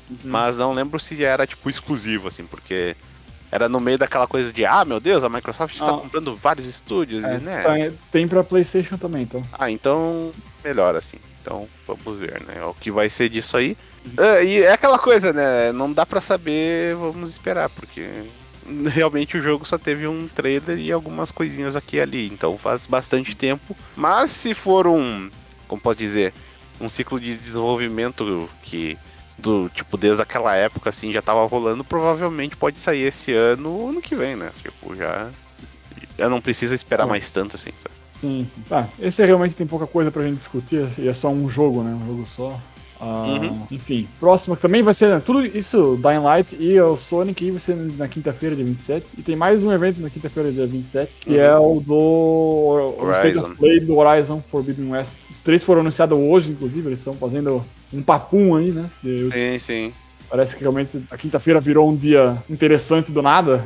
uhum. 0.09 0.17
mas 0.23 0.57
não 0.57 0.73
lembro 0.73 0.99
se 0.99 1.23
era, 1.23 1.45
tipo, 1.45 1.69
exclusivo, 1.69 2.29
assim, 2.29 2.47
porque 2.47 2.95
era 3.53 3.69
no 3.69 3.79
meio 3.79 3.99
daquela 3.99 4.25
coisa 4.25 4.51
de, 4.51 4.65
ah, 4.65 4.83
meu 4.83 4.99
Deus, 4.99 5.23
a 5.23 5.29
Microsoft 5.29 5.75
está 5.75 5.91
ah. 5.91 5.99
comprando 5.99 6.35
vários 6.35 6.65
estúdios, 6.65 7.23
é, 7.23 7.37
né? 7.37 7.61
Tá, 7.61 7.95
tem 8.11 8.27
pra 8.27 8.43
PlayStation 8.43 8.97
também, 8.97 9.21
então. 9.21 9.43
Ah, 9.53 9.69
então 9.69 10.31
melhor 10.65 10.95
assim. 10.95 11.17
Então 11.39 11.67
vamos 11.85 12.19
ver, 12.19 12.41
né? 12.47 12.63
O 12.65 12.73
que 12.73 12.89
vai 12.89 13.11
ser 13.11 13.29
disso 13.29 13.55
aí. 13.55 13.77
Uh, 14.07 14.43
e 14.43 14.63
é 14.63 14.71
aquela 14.71 14.97
coisa, 14.97 15.31
né? 15.31 15.71
Não 15.71 15.93
dá 15.93 16.03
para 16.03 16.19
saber, 16.19 16.95
vamos 16.95 17.29
esperar, 17.29 17.69
porque 17.69 18.23
realmente 18.89 19.37
o 19.37 19.41
jogo 19.41 19.67
só 19.67 19.77
teve 19.77 20.07
um 20.07 20.27
trailer 20.27 20.79
e 20.79 20.91
algumas 20.91 21.31
coisinhas 21.31 21.75
aqui 21.75 21.97
e 21.97 22.01
ali, 22.01 22.27
então 22.27 22.57
faz 22.57 22.87
bastante 22.87 23.35
tempo. 23.35 23.77
Mas 23.95 24.31
se 24.31 24.55
for 24.55 24.87
um, 24.87 25.29
como 25.67 25.79
posso 25.79 25.99
dizer, 25.99 26.33
um 26.81 26.89
ciclo 26.89 27.19
de 27.19 27.37
desenvolvimento 27.37 28.49
que 28.63 28.97
do 29.37 29.69
tipo 29.69 29.97
desde 29.97 30.21
aquela 30.21 30.55
época 30.55 30.89
assim 30.89 31.11
já 31.11 31.21
tava 31.21 31.45
rolando, 31.45 31.83
provavelmente 31.83 32.55
pode 32.55 32.79
sair 32.79 33.01
esse 33.01 33.33
ano 33.33 33.71
ou 33.71 33.89
ano 33.89 34.01
que 34.01 34.15
vem, 34.15 34.35
né? 34.35 34.51
Tipo, 34.61 34.95
já 34.95 35.29
já 36.17 36.29
não 36.29 36.41
precisa 36.41 36.75
esperar 36.75 37.05
é. 37.05 37.09
mais 37.09 37.29
tanto 37.31 37.55
assim, 37.55 37.71
sabe? 37.77 37.95
Sim, 38.11 38.45
sim. 38.45 38.61
Tá, 38.61 38.87
esse 38.99 39.25
realmente 39.25 39.55
tem 39.55 39.67
pouca 39.67 39.87
coisa 39.87 40.11
pra 40.11 40.23
gente 40.23 40.37
discutir, 40.37 40.87
e 40.97 41.07
é 41.07 41.13
só 41.13 41.29
um 41.29 41.49
jogo, 41.49 41.83
né? 41.83 41.93
Um 41.93 42.05
jogo 42.05 42.25
só. 42.25 42.59
Uh, 43.03 43.27
uhum. 43.27 43.67
Enfim, 43.69 44.07
próximo 44.17 44.55
também 44.55 44.81
vai 44.81 44.93
ser 44.93 45.21
tudo 45.21 45.45
isso, 45.45 45.99
Dying 46.01 46.19
Light 46.19 46.55
e 46.57 46.79
o 46.79 46.95
Sonic, 46.95 47.51
vai 47.51 47.59
ser 47.59 47.75
na 47.75 48.07
quinta-feira, 48.07 48.55
dia 48.55 48.63
27. 48.63 49.07
E 49.17 49.21
tem 49.21 49.35
mais 49.35 49.61
um 49.61 49.73
evento 49.73 49.99
na 49.99 50.09
quinta-feira, 50.09 50.49
dia 50.53 50.65
27, 50.65 51.19
que 51.19 51.31
uhum. 51.31 51.35
é 51.35 51.59
o 51.59 51.81
do 51.81 52.95
Horizon. 52.97 53.47
O 53.47 53.55
Play 53.57 53.81
do 53.81 53.97
Horizon 53.97 54.41
Forbidden 54.41 54.91
West. 54.91 55.29
Os 55.29 55.41
três 55.41 55.61
foram 55.63 55.81
anunciados 55.81 56.17
hoje, 56.17 56.51
inclusive, 56.51 56.87
eles 56.87 56.99
estão 56.99 57.13
fazendo 57.13 57.61
um 57.91 58.01
papum 58.01 58.55
aí, 58.55 58.71
né? 58.71 58.89
Eu... 59.03 59.25
Sim, 59.25 59.59
sim. 59.59 59.93
Parece 60.29 60.55
que 60.55 60.61
realmente 60.61 61.03
a 61.11 61.17
quinta-feira 61.17 61.59
virou 61.59 61.89
um 61.89 61.95
dia 61.95 62.41
interessante 62.49 63.11
do 63.11 63.21
nada. 63.21 63.63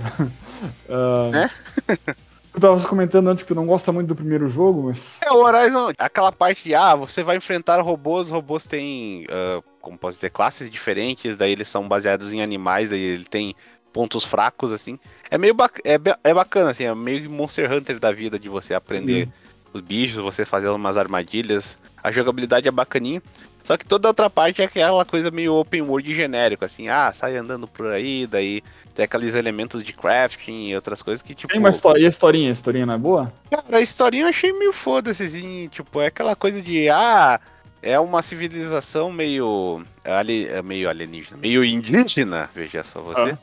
uh... 0.90 1.32
É? 1.88 2.16
Tu 2.58 2.62
tava 2.62 2.88
comentando 2.88 3.28
antes 3.28 3.44
que 3.44 3.50
tu 3.50 3.54
não 3.54 3.68
gosta 3.68 3.92
muito 3.92 4.08
do 4.08 4.16
primeiro 4.16 4.48
jogo, 4.48 4.88
mas. 4.88 5.20
É, 5.22 5.32
o 5.32 5.44
Horizon, 5.44 5.92
aquela 5.96 6.32
parte 6.32 6.64
de, 6.64 6.74
ah, 6.74 6.96
você 6.96 7.22
vai 7.22 7.38
enfrentar 7.38 7.80
robôs, 7.82 8.32
robôs 8.32 8.66
têm, 8.66 9.26
uh, 9.26 9.64
como 9.80 9.96
posso 9.96 10.18
dizer, 10.18 10.32
classes 10.32 10.68
diferentes, 10.72 11.38
daí 11.38 11.52
eles 11.52 11.68
são 11.68 11.88
baseados 11.88 12.34
em 12.34 12.42
animais, 12.42 12.92
aí 12.92 13.00
ele 13.00 13.26
tem 13.26 13.56
pontos 13.94 14.24
fracos, 14.24 14.72
assim. 14.72 14.98
É 15.30 15.38
meio 15.38 15.54
ba 15.54 15.70
é, 15.84 16.00
é 16.24 16.34
bacana, 16.34 16.72
assim, 16.72 16.84
é 16.86 16.96
meio 16.96 17.30
Monster 17.30 17.72
Hunter 17.72 18.00
da 18.00 18.12
vida 18.12 18.40
de 18.40 18.50
você 18.50 18.74
aprender. 18.74 19.28
Hum 19.28 19.48
os 19.74 19.82
bichos, 19.82 20.22
você 20.22 20.46
fazendo 20.46 20.76
umas 20.76 20.98
armadilhas. 20.98 21.78
A 22.04 22.12
jogabilidade 22.12 22.68
é 22.68 22.72
bacaninha. 22.72 23.22
Só 23.68 23.76
que 23.76 23.86
toda 23.86 24.08
outra 24.08 24.30
parte 24.30 24.62
é 24.62 24.66
aquela 24.66 25.04
coisa 25.04 25.30
meio 25.30 25.54
open 25.54 25.82
world 25.82 26.16
genérico, 26.16 26.64
assim, 26.64 26.88
ah, 26.88 27.12
sai 27.12 27.36
andando 27.36 27.68
por 27.68 27.88
aí, 27.88 28.26
daí 28.26 28.64
tem 28.96 29.04
aqueles 29.04 29.36
elementos 29.36 29.84
de 29.84 29.92
crafting 29.92 30.70
e 30.70 30.76
outras 30.76 31.02
coisas 31.02 31.22
que, 31.22 31.36
tipo. 31.36 31.52
Tem 31.52 31.60
uma 31.60 31.70
história, 31.70 32.00
e 32.00 32.06
a 32.06 32.08
historinha? 32.08 32.48
A 32.48 32.52
historinha 32.54 32.86
não 32.86 32.94
é 32.94 32.98
boa? 32.98 33.34
Cara, 33.52 33.78
a 33.78 33.82
historinha 33.82 34.24
eu 34.24 34.30
achei 34.30 34.54
meio 34.54 34.72
foda-se, 34.72 35.22
assim, 35.22 35.68
tipo, 35.68 36.00
é 36.00 36.06
aquela 36.08 36.34
coisa 36.34 36.62
de, 36.62 36.88
ah, 36.88 37.42
é 37.82 38.00
uma 38.00 38.22
civilização 38.22 39.12
meio. 39.12 39.84
Ali, 40.06 40.48
meio 40.64 40.90
alienígena, 40.90 41.36
meio 41.36 41.62
indígena, 41.62 42.50
veja 42.56 42.86
só 42.86 43.02
você. 43.02 43.32
Ah. 43.32 43.38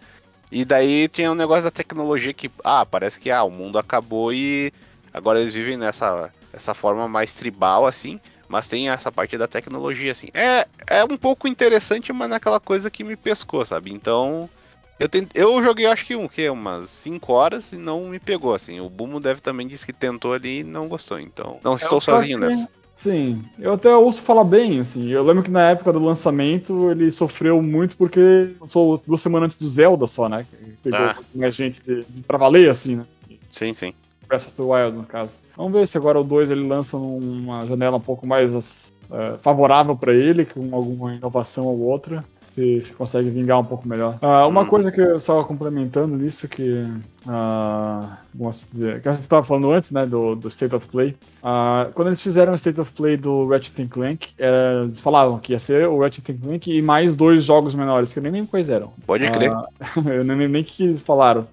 E 0.51 0.65
daí 0.65 1.07
tinha 1.07 1.31
um 1.31 1.35
negócio 1.35 1.65
da 1.65 1.71
tecnologia 1.71 2.33
que, 2.33 2.51
ah, 2.65 2.87
parece 2.87 3.21
que 3.21 3.31
ah, 3.31 3.45
o 3.45 3.51
mundo 3.51 3.79
acabou 3.79 4.33
e 4.33 4.73
Agora 5.15 5.41
eles 5.41 5.55
vivem 5.55 5.77
nessa 5.77 6.29
essa 6.53 6.75
forma 6.75 7.09
mais 7.09 7.33
tribal, 7.35 7.87
assim, 7.87 8.21
mas 8.55 8.69
tem 8.69 8.89
essa 8.89 9.11
parte 9.11 9.37
da 9.37 9.49
tecnologia, 9.49 10.13
assim. 10.13 10.29
É, 10.33 10.65
é 10.87 11.05
um 11.05 11.17
pouco 11.17 11.49
interessante, 11.49 12.13
mas 12.13 12.31
naquela 12.31 12.61
coisa 12.61 12.89
que 12.89 13.03
me 13.03 13.17
pescou, 13.17 13.65
sabe? 13.65 13.93
Então, 13.93 14.49
eu, 14.97 15.09
tent... 15.09 15.29
eu 15.35 15.61
joguei 15.61 15.87
acho 15.87 16.07
que 16.07 16.15
um, 16.15 16.29
que 16.29 16.49
umas 16.49 16.89
5 16.89 17.33
horas 17.33 17.73
e 17.73 17.77
não 17.77 18.11
me 18.11 18.21
pegou, 18.21 18.55
assim. 18.55 18.79
O 18.79 18.89
Bumo 18.89 19.19
deve 19.19 19.41
também 19.41 19.67
disse 19.67 19.85
que 19.85 19.93
tentou 19.93 20.35
ali 20.35 20.61
e 20.61 20.63
não 20.63 20.87
gostou, 20.87 21.19
então 21.19 21.59
não 21.65 21.73
é 21.73 21.77
estou 21.79 22.01
sozinho 22.01 22.39
que... 22.39 22.47
nessa. 22.47 22.69
Sim, 22.95 23.43
eu 23.59 23.73
até 23.73 23.93
ouço 23.93 24.23
falar 24.23 24.45
bem, 24.45 24.79
assim. 24.79 25.09
Eu 25.09 25.25
lembro 25.25 25.43
que 25.43 25.51
na 25.51 25.71
época 25.71 25.93
do 25.93 25.99
lançamento 25.99 26.93
ele 26.93 27.11
sofreu 27.11 27.61
muito 27.61 27.97
porque 27.97 28.55
lançou 28.61 29.03
duas 29.05 29.21
semanas 29.21 29.47
antes 29.47 29.57
do 29.57 29.69
Zelda 29.69 30.07
só, 30.07 30.29
né? 30.29 30.47
Pegou 30.81 31.01
ah. 31.01 31.19
mais 31.35 31.57
gente 31.57 31.83
de, 31.83 32.05
de, 32.05 32.23
pra 32.23 32.39
valer, 32.39 32.71
assim, 32.71 32.95
né? 32.95 33.05
Sim, 33.51 33.75
sim. 33.75 33.93
Breath 34.27 34.47
of 34.47 34.55
the 34.55 34.63
Wild, 34.63 34.97
no 34.97 35.05
caso. 35.05 35.39
Vamos 35.57 35.73
ver 35.73 35.87
se 35.87 35.97
agora 35.97 36.21
o 36.21 36.25
2 36.25 36.51
ele 36.51 36.67
lança 36.67 36.97
numa 36.99 37.67
janela 37.67 37.97
um 37.97 38.01
pouco 38.01 38.27
mais 38.27 38.93
uh, 39.11 39.39
favorável 39.41 39.97
para 39.97 40.13
ele, 40.13 40.45
com 40.45 40.75
alguma 40.75 41.15
inovação 41.15 41.67
ou 41.67 41.81
outra. 41.81 42.25
Se, 42.49 42.81
se 42.83 42.93
consegue 42.93 43.31
vingar 43.31 43.59
um 43.59 43.65
pouco 43.65 43.89
melhor. 43.89 44.17
Uh, 44.23 44.47
uma 44.47 44.61
hum. 44.61 44.67
coisa 44.67 44.93
que 44.93 45.01
eu 45.01 45.17
estava 45.17 45.43
complementando 45.43 46.17
nisso, 46.17 46.47
que. 46.47 46.83
Uh, 47.27 48.55
dizer, 48.71 49.03
que 49.03 49.09
a 49.09 49.13
gente 49.13 49.23
estava 49.23 49.45
falando 49.45 49.73
antes, 49.73 49.91
né, 49.91 50.07
do, 50.07 50.37
do 50.37 50.47
State 50.47 50.73
of 50.73 50.87
Play. 50.87 51.17
Uh, 51.43 51.93
quando 51.95 52.09
eles 52.09 52.23
fizeram 52.23 52.53
o 52.53 52.55
State 52.55 52.81
of 52.81 52.93
Play 52.93 53.17
do 53.17 53.49
Ratchet 53.49 53.89
Clank, 53.89 54.29
é, 54.39 54.83
eles 54.85 55.01
falavam 55.01 55.41
que 55.41 55.53
ia 55.53 55.59
ser 55.59 55.89
o 55.89 55.99
Ratchet 55.99 56.33
Clank 56.33 56.73
e 56.73 56.81
mais 56.81 57.17
dois 57.17 57.43
jogos 57.43 57.75
menores, 57.75 58.13
que 58.13 58.21
eu 58.21 58.23
nem 58.23 58.31
lembro 58.31 58.51
quais 58.51 58.69
eram. 58.69 58.93
Pode 59.05 59.29
crer. 59.33 59.51
eu 60.07 60.23
nem 60.23 60.37
lembro 60.37 60.49
nem 60.51 60.63
o 60.63 60.65
que 60.65 60.85
eles 60.85 61.03
falaram. 61.03 61.49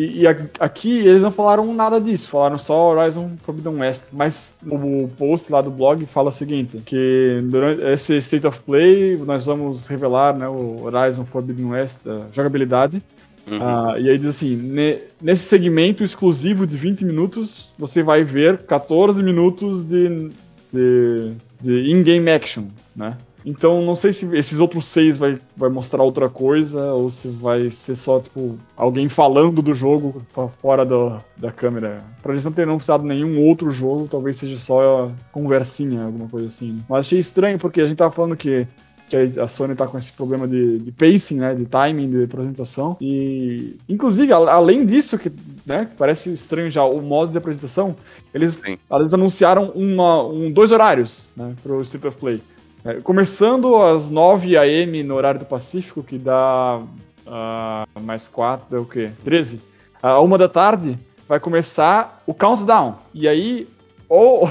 E, 0.00 0.22
e, 0.22 0.26
aqui 0.26 0.98
eles 1.00 1.20
não 1.20 1.30
falaram 1.30 1.74
nada 1.74 2.00
disso, 2.00 2.28
falaram 2.28 2.56
só 2.56 2.90
Horizon 2.90 3.32
Forbidden 3.42 3.80
West. 3.80 4.08
Mas 4.12 4.54
o 4.66 5.08
post 5.18 5.52
lá 5.52 5.60
do 5.60 5.70
blog 5.70 6.06
fala 6.06 6.30
o 6.30 6.32
seguinte: 6.32 6.80
que 6.86 7.40
durante 7.44 7.82
esse 7.82 8.16
State 8.16 8.46
of 8.46 8.60
Play 8.60 9.18
nós 9.18 9.44
vamos 9.44 9.86
revelar 9.86 10.34
né, 10.34 10.48
o 10.48 10.84
Horizon 10.84 11.26
Forbidden 11.26 11.66
West, 11.66 12.06
a 12.06 12.32
jogabilidade. 12.32 13.02
Uhum. 13.46 13.58
Uh, 13.58 13.98
e 13.98 14.08
aí 14.08 14.16
diz 14.16 14.28
assim: 14.28 14.56
ne, 14.56 15.02
nesse 15.20 15.44
segmento 15.44 16.02
exclusivo 16.02 16.66
de 16.66 16.78
20 16.78 17.04
minutos, 17.04 17.74
você 17.78 18.02
vai 18.02 18.24
ver 18.24 18.58
14 18.58 19.22
minutos 19.22 19.84
de, 19.84 20.30
de, 20.72 21.32
de 21.60 21.92
in-game 21.92 22.30
action, 22.30 22.64
né? 22.96 23.18
Então 23.44 23.82
não 23.82 23.94
sei 23.94 24.12
se 24.12 24.26
esses 24.36 24.58
outros 24.58 24.86
seis 24.86 25.16
vai, 25.16 25.38
vai 25.56 25.70
mostrar 25.70 26.02
outra 26.02 26.28
coisa 26.28 26.92
ou 26.92 27.10
se 27.10 27.28
vai 27.28 27.70
ser 27.70 27.96
só, 27.96 28.20
tipo, 28.20 28.56
alguém 28.76 29.08
falando 29.08 29.62
do 29.62 29.74
jogo 29.74 30.22
fora 30.60 30.84
do, 30.84 31.16
da 31.36 31.50
câmera. 31.50 32.04
Pra 32.22 32.32
eles 32.32 32.44
não 32.44 32.52
terem 32.52 32.70
anunciado 32.70 33.04
nenhum 33.04 33.40
outro 33.46 33.70
jogo, 33.70 34.08
talvez 34.08 34.36
seja 34.36 34.56
só 34.56 35.10
conversinha, 35.32 36.04
alguma 36.04 36.28
coisa 36.28 36.46
assim. 36.46 36.72
Né? 36.72 36.82
Mas 36.88 37.06
achei 37.06 37.18
estranho 37.18 37.58
porque 37.58 37.80
a 37.80 37.86
gente 37.86 37.96
tava 37.96 38.10
falando 38.10 38.36
que 38.36 38.66
que 39.10 39.40
a 39.40 39.48
Sony 39.48 39.74
tá 39.74 39.88
com 39.88 39.98
esse 39.98 40.12
problema 40.12 40.46
de, 40.46 40.78
de, 40.78 40.92
pacing, 40.92 41.40
né, 41.40 41.52
de 41.52 41.66
timing 41.66 42.08
de 42.08 42.24
apresentação. 42.24 42.96
E, 43.00 43.76
inclusive, 43.88 44.32
além 44.32 44.86
disso, 44.86 45.18
que 45.18 45.32
né, 45.66 45.88
parece 45.98 46.32
estranho 46.32 46.70
já, 46.70 46.84
o 46.84 47.02
modo 47.02 47.32
de 47.32 47.36
apresentação, 47.36 47.96
eles, 48.32 48.60
eles 48.92 49.12
anunciaram 49.12 49.72
uma, 49.74 50.24
um, 50.24 50.50
dois 50.50 50.70
horários 50.70 51.28
né, 51.36 51.54
pro 51.60 51.82
State 51.82 52.06
of 52.06 52.16
Play. 52.18 52.40
É, 52.84 52.94
começando 52.94 53.76
às 53.76 54.10
9 54.10 54.56
a.m. 54.56 55.02
no 55.02 55.14
horário 55.14 55.40
do 55.40 55.46
Pacífico, 55.46 56.02
que 56.02 56.16
dá 56.16 56.80
uh, 57.26 58.00
mais 58.00 58.26
4, 58.28 58.76
é 58.76 58.80
o 58.80 58.84
quê? 58.84 59.10
13. 59.24 59.60
A 60.02 60.18
uh, 60.18 60.24
uma 60.24 60.38
da 60.38 60.48
tarde 60.48 60.98
vai 61.28 61.38
começar 61.38 62.22
o 62.26 62.32
countdown. 62.32 62.96
E 63.12 63.28
aí, 63.28 63.68
ou, 64.08 64.48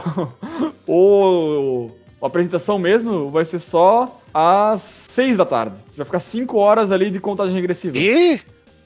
ou 0.86 2.00
a 2.22 2.28
apresentação 2.28 2.78
mesmo 2.78 3.30
vai 3.30 3.46
ser 3.46 3.60
só 3.60 4.20
às 4.34 4.82
6 4.82 5.38
da 5.38 5.46
tarde. 5.46 5.76
Você 5.90 5.98
vai 5.98 6.06
ficar 6.06 6.20
5 6.20 6.58
horas 6.58 6.92
ali 6.92 7.10
de 7.10 7.20
contagem 7.20 7.56
regressiva. 7.56 7.98
E? 7.98 8.40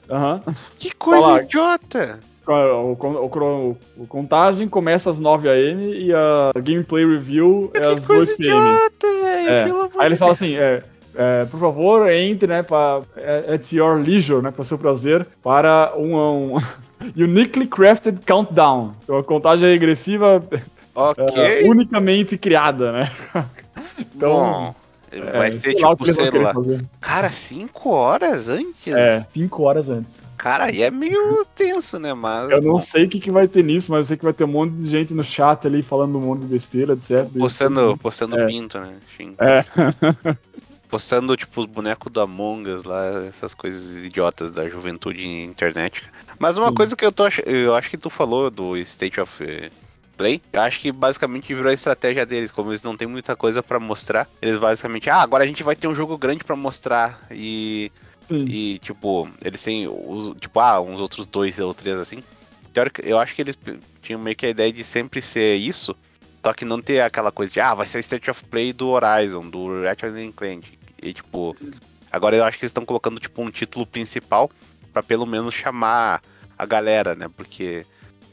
Uhum. 0.08 0.54
Que 0.78 0.90
coisa 0.94 1.42
idiota! 1.42 2.20
O, 2.46 2.92
o, 2.92 3.76
o, 3.96 4.06
contagem 4.06 4.68
começa 4.68 5.08
às 5.08 5.18
9 5.18 5.48
am 5.48 5.82
e 5.82 6.12
a 6.12 6.52
gameplay 6.56 7.06
review 7.06 7.70
é 7.72 7.86
às 7.86 8.04
2 8.04 8.36
pm. 8.36 8.48
Idiota, 8.48 9.06
é. 9.06 9.64
Aí 9.98 10.06
ele 10.06 10.16
fala 10.16 10.32
assim, 10.32 10.56
é, 10.56 10.82
é, 11.14 11.44
por 11.44 11.60
favor, 11.60 12.10
entre, 12.10 12.48
né, 12.48 12.62
para 12.62 13.02
é, 13.16 13.54
at 13.54 13.72
your 13.72 13.96
leisure, 13.96 14.42
né, 14.42 14.50
para 14.50 14.64
seu 14.64 14.76
prazer, 14.76 15.26
para 15.42 15.92
um, 15.96 16.56
um 16.56 16.58
uniquely 17.16 17.66
crafted 17.66 18.20
countdown, 18.26 18.94
uma 19.08 19.22
contagem 19.22 19.66
regressiva 19.66 20.44
okay. 20.94 21.24
é, 21.36 21.68
unicamente 21.68 22.36
criada, 22.36 22.92
né? 22.92 23.10
então, 24.14 24.30
Bom, 24.30 24.74
Vai 25.20 25.48
É, 25.48 25.50
ser 25.52 25.74
tipo, 25.74 26.12
sei 26.12 26.30
lá. 26.30 26.52
fazer. 26.54 26.84
Cara, 27.00 27.30
cinco 27.30 27.90
horas 27.90 28.48
antes? 28.48 28.86
É, 28.92 29.20
5 29.32 29.62
horas 29.62 29.88
antes. 29.88 30.20
Cara, 30.36 30.64
aí 30.64 30.82
é 30.82 30.90
meio 30.90 31.44
tenso, 31.54 31.98
né? 31.98 32.12
Mas. 32.14 32.50
Eu 32.50 32.62
não 32.62 32.80
sei 32.80 33.04
o 33.04 33.08
que, 33.08 33.20
que 33.20 33.30
vai 33.30 33.46
ter 33.48 33.62
nisso, 33.64 33.90
mas 33.90 33.98
eu 33.98 34.04
sei 34.04 34.16
que 34.16 34.24
vai 34.24 34.32
ter 34.32 34.44
um 34.44 34.48
monte 34.48 34.74
de 34.74 34.86
gente 34.86 35.14
no 35.14 35.22
chat 35.24 35.66
ali 35.66 35.82
falando 35.82 36.18
um 36.18 36.20
monte 36.22 36.40
de 36.42 36.46
besteira, 36.48 36.92
etc. 36.94 37.26
Postando, 37.38 37.96
postando 37.98 38.38
É. 38.38 38.46
pinto, 38.46 38.78
né? 38.78 38.94
Enfim. 39.02 39.34
É. 39.38 39.64
Postando, 40.88 41.36
tipo, 41.36 41.60
os 41.60 41.66
bonecos 41.66 42.12
do 42.12 42.20
Among 42.20 42.70
Us 42.70 42.84
lá, 42.84 43.24
essas 43.26 43.52
coisas 43.52 44.04
idiotas 44.04 44.50
da 44.52 44.68
juventude 44.68 45.26
na 45.26 45.44
internet. 45.44 46.04
Mas 46.38 46.56
uma 46.56 46.68
Sim. 46.68 46.74
coisa 46.74 46.94
que 46.94 47.04
eu 47.04 47.10
tô 47.10 47.24
ach... 47.24 47.40
eu 47.44 47.74
acho 47.74 47.90
que 47.90 47.96
tu 47.96 48.08
falou 48.08 48.48
do 48.48 48.76
State 48.76 49.20
of 49.20 49.42
eh, 49.42 49.70
Play, 50.16 50.40
eu 50.52 50.60
acho 50.60 50.80
que 50.80 50.92
basicamente 50.92 51.54
virou 51.54 51.70
a 51.70 51.74
estratégia 51.74 52.24
deles, 52.24 52.52
como 52.52 52.70
eles 52.70 52.82
não 52.82 52.96
têm 52.96 53.08
muita 53.08 53.34
coisa 53.34 53.62
pra 53.62 53.80
mostrar, 53.80 54.28
eles 54.40 54.58
basicamente, 54.58 55.10
ah, 55.10 55.20
agora 55.20 55.44
a 55.44 55.46
gente 55.46 55.62
vai 55.62 55.76
ter 55.76 55.88
um 55.88 55.94
jogo 55.94 56.16
grande 56.16 56.44
pra 56.44 56.56
mostrar 56.56 57.26
e 57.30 57.90
Sim. 58.20 58.44
e 58.48 58.78
tipo, 58.78 59.28
eles 59.42 59.62
têm 59.62 59.86
os, 59.88 60.36
tipo, 60.38 60.58
ah, 60.60 60.80
uns 60.80 61.00
outros 61.00 61.26
dois 61.26 61.58
ou 61.58 61.74
três 61.74 61.98
assim. 61.98 62.22
Eu 63.04 63.18
acho 63.20 63.34
que 63.36 63.42
eles 63.42 63.56
tinham 64.02 64.20
meio 64.20 64.34
que 64.34 64.46
a 64.46 64.50
ideia 64.50 64.72
de 64.72 64.82
sempre 64.82 65.22
ser 65.22 65.54
isso, 65.54 65.94
só 66.42 66.52
que 66.52 66.64
não 66.64 66.80
ter 66.80 67.00
aquela 67.00 67.30
coisa 67.30 67.52
de, 67.52 67.60
ah, 67.60 67.72
vai 67.72 67.86
ser 67.86 68.00
State 68.00 68.30
of 68.30 68.42
Play 68.44 68.72
do 68.72 68.88
Horizon, 68.88 69.48
do 69.48 69.82
Ratchet 69.82 70.32
Clank. 70.32 70.78
E 71.00 71.12
tipo, 71.12 71.56
agora 72.10 72.36
eu 72.36 72.44
acho 72.44 72.58
que 72.58 72.64
eles 72.64 72.70
estão 72.70 72.84
colocando 72.84 73.20
tipo 73.20 73.40
um 73.42 73.50
título 73.50 73.86
principal 73.86 74.50
pra 74.92 75.02
pelo 75.02 75.24
menos 75.24 75.54
chamar 75.54 76.20
a 76.58 76.66
galera, 76.66 77.14
né? 77.14 77.28
Porque 77.36 77.86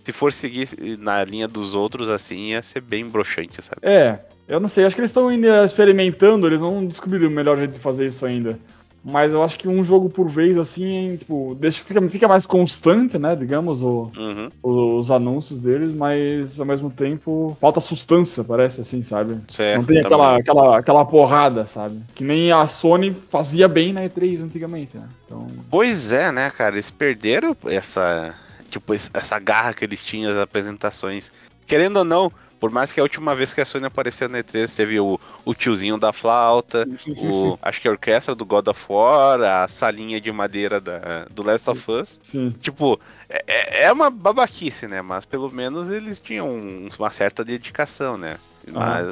se 0.04 0.12
for 0.12 0.32
seguir 0.34 0.68
na 1.00 1.24
linha 1.24 1.48
dos 1.48 1.74
outros 1.74 2.10
assim, 2.10 2.50
ia 2.52 2.62
ser 2.62 2.82
bem 2.82 3.06
broxante, 3.06 3.62
sabe? 3.62 3.82
É, 3.82 4.20
eu 4.48 4.60
não 4.60 4.68
sei, 4.68 4.86
acho 4.86 4.96
que 4.96 5.02
eles 5.02 5.12
estão 5.12 5.28
ainda 5.28 5.64
experimentando, 5.64 6.48
eles 6.48 6.62
não 6.62 6.86
descobriram 6.86 7.28
o 7.28 7.32
melhor 7.32 7.58
jeito 7.58 7.74
de 7.74 7.80
fazer 7.80 8.08
isso 8.08 8.26
ainda. 8.26 8.58
Mas 9.04 9.34
eu 9.34 9.42
acho 9.42 9.58
que 9.58 9.68
um 9.68 9.84
jogo 9.84 10.12
por 10.12 10.28
vez, 10.30 10.60
assim, 10.60 11.16
tipo, 11.18 11.58
deixa, 11.60 11.82
fica, 11.82 12.00
fica 12.08 12.28
mais 12.28 12.46
constante, 12.46 13.18
né, 13.18 13.36
digamos, 13.36 13.82
o, 13.82 14.12
Uhum. 14.16 14.52
os 14.62 15.10
anúncios 15.10 15.60
deles, 15.60 15.92
mas 15.92 16.60
ao 16.60 16.68
mesmo 16.68 16.92
tempo 16.92 17.58
falta 17.60 17.80
sustância, 17.80 18.44
parece 18.44 18.80
assim, 18.82 19.02
sabe? 19.02 19.40
Certo, 19.48 19.78
não 19.80 19.86
tem 19.86 20.04
também. 20.04 20.06
aquela, 20.06 20.38
aquela, 20.38 20.78
aquela 20.78 21.06
porrada, 21.06 21.66
sabe? 21.66 21.98
Que 22.14 22.24
nem 22.24 22.52
a 22.52 22.68
Sony 22.68 23.12
fazia 23.32 23.68
bem 23.68 23.92
na 23.92 24.04
E3 24.04 24.44
antigamente, 24.44 24.96
né? 24.96 25.08
Então, 25.26 25.48
Pois 25.72 26.12
é, 26.12 26.32
né, 26.32 26.52
cara? 26.52 26.76
Eles 26.76 26.92
perderam 26.92 27.58
essa. 27.66 28.36
Tipo, 28.72 28.94
es- 28.96 29.12
essa 29.14 29.38
garra 29.38 29.74
que 29.76 29.86
eles 29.86 30.04
tinham 30.04 30.32
nas 30.34 30.42
apresentações. 30.42 31.32
Querendo 31.68 31.98
ou 31.98 32.04
não, 32.04 32.32
por 32.60 32.72
mais 32.72 32.92
que 32.92 33.00
a 33.00 33.04
última 33.04 33.36
vez 33.36 33.54
que 33.54 33.62
a 33.62 33.66
Sony 33.66 33.86
apareceu 33.86 34.28
na 34.30 34.40
E3 34.40 34.74
teve 34.76 35.00
o, 35.00 35.20
o 35.46 35.54
tiozinho 35.54 35.98
da 35.98 36.12
flauta, 36.14 36.88
o, 37.18 37.58
acho 37.62 37.82
que 37.82 37.88
a 37.88 37.92
orquestra 37.92 38.34
do 38.34 38.46
God 38.46 38.68
of 38.68 38.86
War, 38.90 39.42
a 39.42 39.68
salinha 39.68 40.20
de 40.22 40.32
madeira 40.32 40.80
da, 40.82 41.26
do 41.30 41.44
Last 41.44 41.70
of 41.70 41.92
Us. 41.92 42.18
sim. 42.22 42.50
Tipo, 42.62 43.00
é- 43.30 43.44
é, 43.48 43.84
é 43.84 43.92
uma 43.92 44.10
babaquice, 44.10 44.88
né? 44.88 45.02
Mas 45.02 45.26
pelo 45.26 45.52
menos 45.52 45.90
eles 45.90 46.20
tinham 46.20 46.50
um- 46.50 46.90
uma 46.98 47.12
certa 47.12 47.44
dedicação, 47.44 48.18
né? 48.18 48.38
Mas 48.68 49.08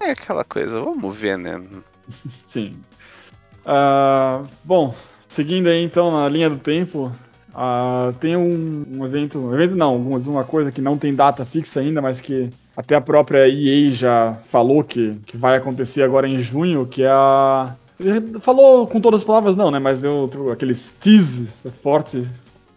é 0.00 0.10
aquela 0.10 0.44
coisa, 0.44 0.80
vamos 0.80 1.16
ver, 1.16 1.36
né? 1.38 1.60
Sim. 2.44 2.78
Ah, 3.64 4.42
bom, 4.62 4.94
seguindo 5.26 5.68
aí 5.68 5.82
então 5.82 6.10
na 6.12 6.28
linha 6.28 6.50
do 6.50 6.58
tempo, 6.58 7.10
ah, 7.54 8.12
tem 8.20 8.36
um, 8.36 8.84
um 8.96 9.04
evento, 9.06 9.38
um 9.38 9.54
evento 9.54 9.76
não, 9.76 9.96
uma 9.96 10.44
coisa 10.44 10.72
que 10.72 10.80
não 10.80 10.98
tem 10.98 11.14
data 11.14 11.44
fixa 11.44 11.80
ainda, 11.80 12.00
mas 12.02 12.20
que 12.20 12.50
até 12.76 12.94
a 12.96 13.00
própria 13.00 13.48
EA 13.48 13.90
já 13.92 14.36
falou 14.50 14.82
que, 14.82 15.14
que 15.26 15.36
vai 15.36 15.56
acontecer 15.56 16.02
agora 16.02 16.26
em 16.28 16.38
junho, 16.38 16.86
que 16.86 17.02
é 17.02 17.10
a... 17.10 17.74
Falou 18.40 18.86
com 18.88 19.00
todas 19.00 19.20
as 19.20 19.24
palavras 19.24 19.54
não, 19.56 19.70
né, 19.70 19.78
mas 19.78 20.00
deu 20.00 20.12
outro- 20.12 20.50
aqueles 20.50 20.90
tease 20.92 21.46
forte, 21.82 22.26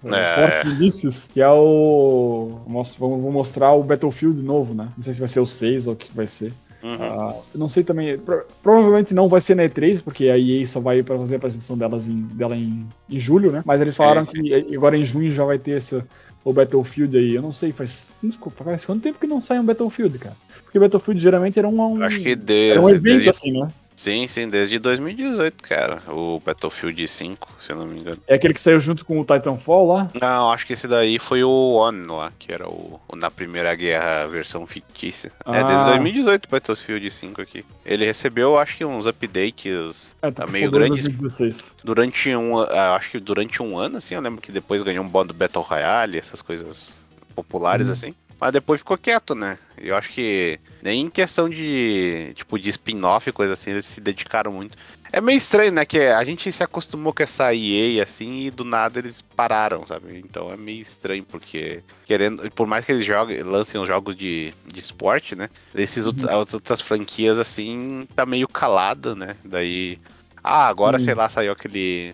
É. 0.06 0.36
fortes 0.36 0.72
indícios, 0.74 1.28
que 1.34 1.42
é 1.42 1.50
o... 1.50 2.60
Vou 3.00 3.32
mostrar 3.32 3.74
o 3.74 3.82
Battlefield 3.84 4.42
novo, 4.44 4.76
né, 4.76 4.90
não 4.96 5.04
sei 5.04 5.14
se 5.14 5.20
vai 5.20 5.28
ser 5.28 5.40
o 5.40 5.48
6 5.48 5.88
ou 5.88 5.94
o 5.94 5.98
que 5.98 6.16
vai 6.16 6.28
ser. 6.28 6.54
Uhum. 6.88 7.30
Eu 7.54 7.60
não 7.60 7.68
sei 7.70 7.84
também. 7.84 8.18
pro- 8.18 8.46
provavelmente 8.64 9.14
não 9.14 9.28
vai 9.28 9.42
ser 9.42 9.56
na 9.56 9.64
E3, 9.64 10.02
porque 10.02 10.30
a 10.30 10.38
EA 10.38 10.66
só 10.66 10.80
vai 10.80 11.04
para 11.04 11.18
fazer 11.18 11.36
a 11.36 11.38
apresentação 11.38 11.78
delas 11.78 12.08
em, 12.08 12.22
dela 12.34 12.56
em, 12.56 12.88
em 13.10 13.20
julho, 13.20 13.52
né? 13.52 13.62
Mas 13.66 13.82
eles 13.82 13.94
Sim, 13.94 13.98
falaram 13.98 14.24
sim. 14.24 14.42
que 14.44 14.76
agora 14.76 14.98
em 14.98 15.04
junho 15.04 15.30
já 15.32 15.44
vai 15.44 15.60
ter 15.60 15.72
esse, 15.72 16.02
o 16.44 16.54
Battlefield 16.54 17.18
aí. 17.18 17.36
Eu 17.36 17.42
não 17.42 17.52
sei, 17.52 17.72
faz, 17.72 18.12
desculpa, 18.24 18.64
faz 18.64 18.86
quanto 18.86 19.02
tempo 19.04 19.20
que 19.20 19.28
não 19.28 19.42
sai 19.42 19.60
um 19.60 19.66
Battlefield, 19.66 20.18
cara? 20.20 20.36
Porque 20.64 20.80
Battlefield 20.80 21.22
geralmente 21.22 21.60
era 21.60 21.68
um. 21.68 21.80
um 21.82 22.02
Acho 22.04 22.20
que 22.20 22.30
era 22.30 22.38
desde, 22.40 22.80
um 22.80 22.90
evento 22.90 23.04
desde- 23.04 23.30
assim, 23.30 23.52
né? 23.52 23.68
Sim, 23.98 24.28
sim, 24.28 24.48
desde 24.48 24.78
2018, 24.78 25.64
cara. 25.64 26.00
O 26.08 26.40
Battlefield 26.40 27.08
5, 27.08 27.50
se 27.60 27.72
eu 27.72 27.78
não 27.78 27.88
me 27.88 28.00
engano. 28.00 28.20
É 28.28 28.36
aquele 28.36 28.54
que 28.54 28.62
saiu 28.62 28.80
junto 28.80 29.04
com 29.04 29.20
o 29.20 29.26
Titanfall 29.26 29.88
lá. 29.88 30.12
Não, 30.14 30.52
acho 30.52 30.68
que 30.68 30.74
esse 30.74 30.88
daí 30.88 31.18
foi 31.18 31.44
o 31.44 31.50
On 31.50 32.14
lá, 32.16 32.32
que 32.38 32.54
era 32.54 32.70
o, 32.70 33.02
o 33.08 33.16
na 33.16 33.32
Primeira 33.32 33.74
Guerra 33.74 34.24
a 34.24 34.28
versão 34.28 34.68
fictícia. 34.68 35.32
É, 35.48 35.62
Ah. 35.62 35.64
desde 35.64 35.86
2018 35.86 36.46
o 36.46 36.50
Battlefield 36.50 37.10
5 37.10 37.42
aqui. 37.42 37.66
Ele 37.84 38.06
recebeu, 38.06 38.60
acho 38.60 38.78
que 38.78 38.86
uns 38.86 39.08
updates 39.08 40.16
É, 40.22 40.28
tá 40.30 40.46
Titanfall 40.46 40.52
meio 40.54 40.70
2 40.70 40.84
grandes 40.86 41.04
2016. 41.06 41.72
durante 41.84 42.36
um, 42.36 42.60
ah, 42.60 42.96
acho 42.96 43.10
que 43.10 43.20
durante 43.20 43.64
um 43.64 43.80
ano, 43.80 43.98
assim, 43.98 44.14
eu 44.14 44.22
lembro 44.22 44.40
que 44.42 44.52
depois 44.52 44.84
ganhou 44.84 45.04
um 45.04 45.10
modo 45.10 45.34
Battle 45.34 45.64
Royale, 45.66 46.20
essas 46.20 46.44
coisas 46.44 46.96
populares, 47.36 47.88
Uhum. 47.88 47.94
assim. 47.94 48.14
Mas 48.40 48.54
depois 48.54 48.82
ficou 48.82 48.98
quieto, 48.98 49.34
né? 49.34 49.58
Eu 49.78 49.96
acho 49.96 50.10
que 50.10 50.60
nem 50.84 51.02
em 51.02 51.10
questão 51.10 51.50
de, 51.50 52.32
tipo, 52.36 52.60
de 52.60 52.70
spin-off 52.70 53.28
e 53.28 53.34
coisa 53.34 53.54
assim, 53.54 53.72
eles 53.72 53.86
se 53.86 54.00
dedicaram 54.00 54.52
muito. 54.52 54.78
É 55.12 55.20
meio 55.20 55.38
estranho, 55.38 55.72
né? 55.72 55.86
Que 55.86 56.00
a 56.02 56.24
gente 56.24 56.52
se 56.52 56.62
acostumou 56.62 57.14
com 57.14 57.24
essa 57.24 57.54
EA, 57.56 58.04
assim, 58.04 58.46
e 58.46 58.52
do 58.52 58.64
nada 58.64 59.00
eles 59.00 59.22
pararam, 59.22 59.88
sabe? 59.88 60.20
Então 60.24 60.52
é 60.52 60.58
meio 60.58 60.82
estranho, 60.82 61.24
porque, 61.24 61.82
querendo, 62.06 62.48
por 62.52 62.68
mais 62.68 62.86
que 62.86 62.92
eles 62.92 63.06
joguem, 63.06 63.42
lancem 63.42 63.82
os 63.82 63.88
jogos 63.88 64.16
de, 64.16 64.54
de 64.72 64.80
esporte, 64.80 65.36
né? 65.36 65.50
Esses 65.74 66.06
outros- 66.06 66.26
as 66.30 66.54
outras 66.54 66.80
franquias, 66.82 67.40
assim, 67.40 68.08
tá 68.16 68.26
meio 68.26 68.48
calado, 68.48 69.16
né? 69.16 69.36
Daí. 69.44 69.98
Ah, 70.44 70.68
agora, 70.68 71.00
Sim. 71.00 71.06
sei 71.06 71.16
lá, 71.16 71.28
saiu 71.28 71.52
aquele. 71.54 72.14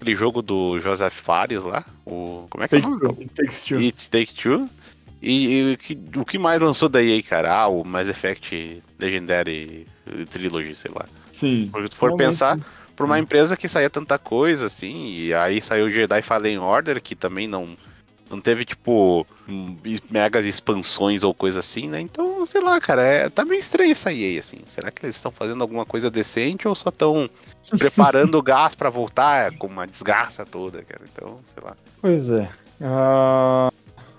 Aquele 0.00 0.16
jogo 0.16 0.40
do 0.42 0.78
Joseph 0.80 1.14
Fares 1.14 1.62
lá. 1.64 1.84
O. 2.06 2.46
Como 2.50 2.62
é 2.62 2.68
que 2.68 2.76
é 2.76 2.78
o 2.78 2.82
Take 2.82 2.92
nome? 2.92 3.00
do 3.00 3.14
Two. 3.14 3.22
It 3.22 3.32
Takes 3.34 3.64
Two. 3.64 3.78
It 3.80 4.10
Take 4.10 4.34
Two. 4.34 4.68
E, 5.24 5.46
e 5.70 5.72
o 5.74 5.78
que- 5.78 5.98
o 6.16 6.24
que 6.24 6.38
mais 6.38 6.60
lançou 6.60 6.88
daí 6.88 7.12
aí, 7.12 7.22
cara? 7.22 7.52
Ah, 7.52 7.66
o 7.66 7.82
Mass 7.84 8.08
Effect 8.08 8.82
Legendary 8.98 9.86
Trilogy, 10.30 10.76
sei 10.76 10.90
lá. 10.94 11.06
Sim. 11.32 11.68
Porque 11.72 11.88
tu 11.88 11.96
for 11.96 12.08
Realmente, 12.08 12.26
pensar, 12.28 12.58
pra 12.94 13.06
uma 13.06 13.18
empresa 13.18 13.56
que 13.56 13.66
saía 13.68 13.88
tanta 13.88 14.18
coisa, 14.18 14.66
assim, 14.66 15.06
e 15.08 15.32
aí 15.34 15.62
saiu 15.62 15.86
o 15.86 15.90
Jedi 15.90 16.20
Fallen 16.22 16.58
Order, 16.58 17.00
que 17.02 17.14
também 17.16 17.48
não, 17.48 17.74
não 18.30 18.38
teve, 18.40 18.64
tipo, 18.66 19.26
megas 20.10 20.44
expansões 20.44 21.24
ou 21.24 21.32
coisa 21.34 21.60
assim, 21.60 21.88
né? 21.88 22.00
Então, 22.00 22.44
sei 22.46 22.60
lá, 22.60 22.78
cara, 22.80 23.02
é, 23.02 23.28
tá 23.30 23.44
meio 23.44 23.58
estranho 23.60 23.92
essa 23.92 24.12
EA, 24.12 24.38
assim. 24.38 24.58
Será 24.68 24.90
que 24.90 25.04
eles 25.06 25.16
estão 25.16 25.32
fazendo 25.32 25.62
alguma 25.62 25.86
coisa 25.86 26.10
decente 26.10 26.68
ou 26.68 26.74
só 26.74 26.90
estão 26.90 27.28
preparando 27.78 28.36
o 28.38 28.42
gás 28.42 28.74
pra 28.74 28.90
voltar 28.90 29.52
com 29.56 29.66
uma 29.68 29.86
desgraça 29.86 30.44
toda, 30.44 30.82
cara? 30.82 31.02
Então, 31.10 31.40
sei 31.54 31.64
lá. 31.64 31.74
Pois 32.02 32.28
é. 32.28 32.48
Ah, 32.80 33.70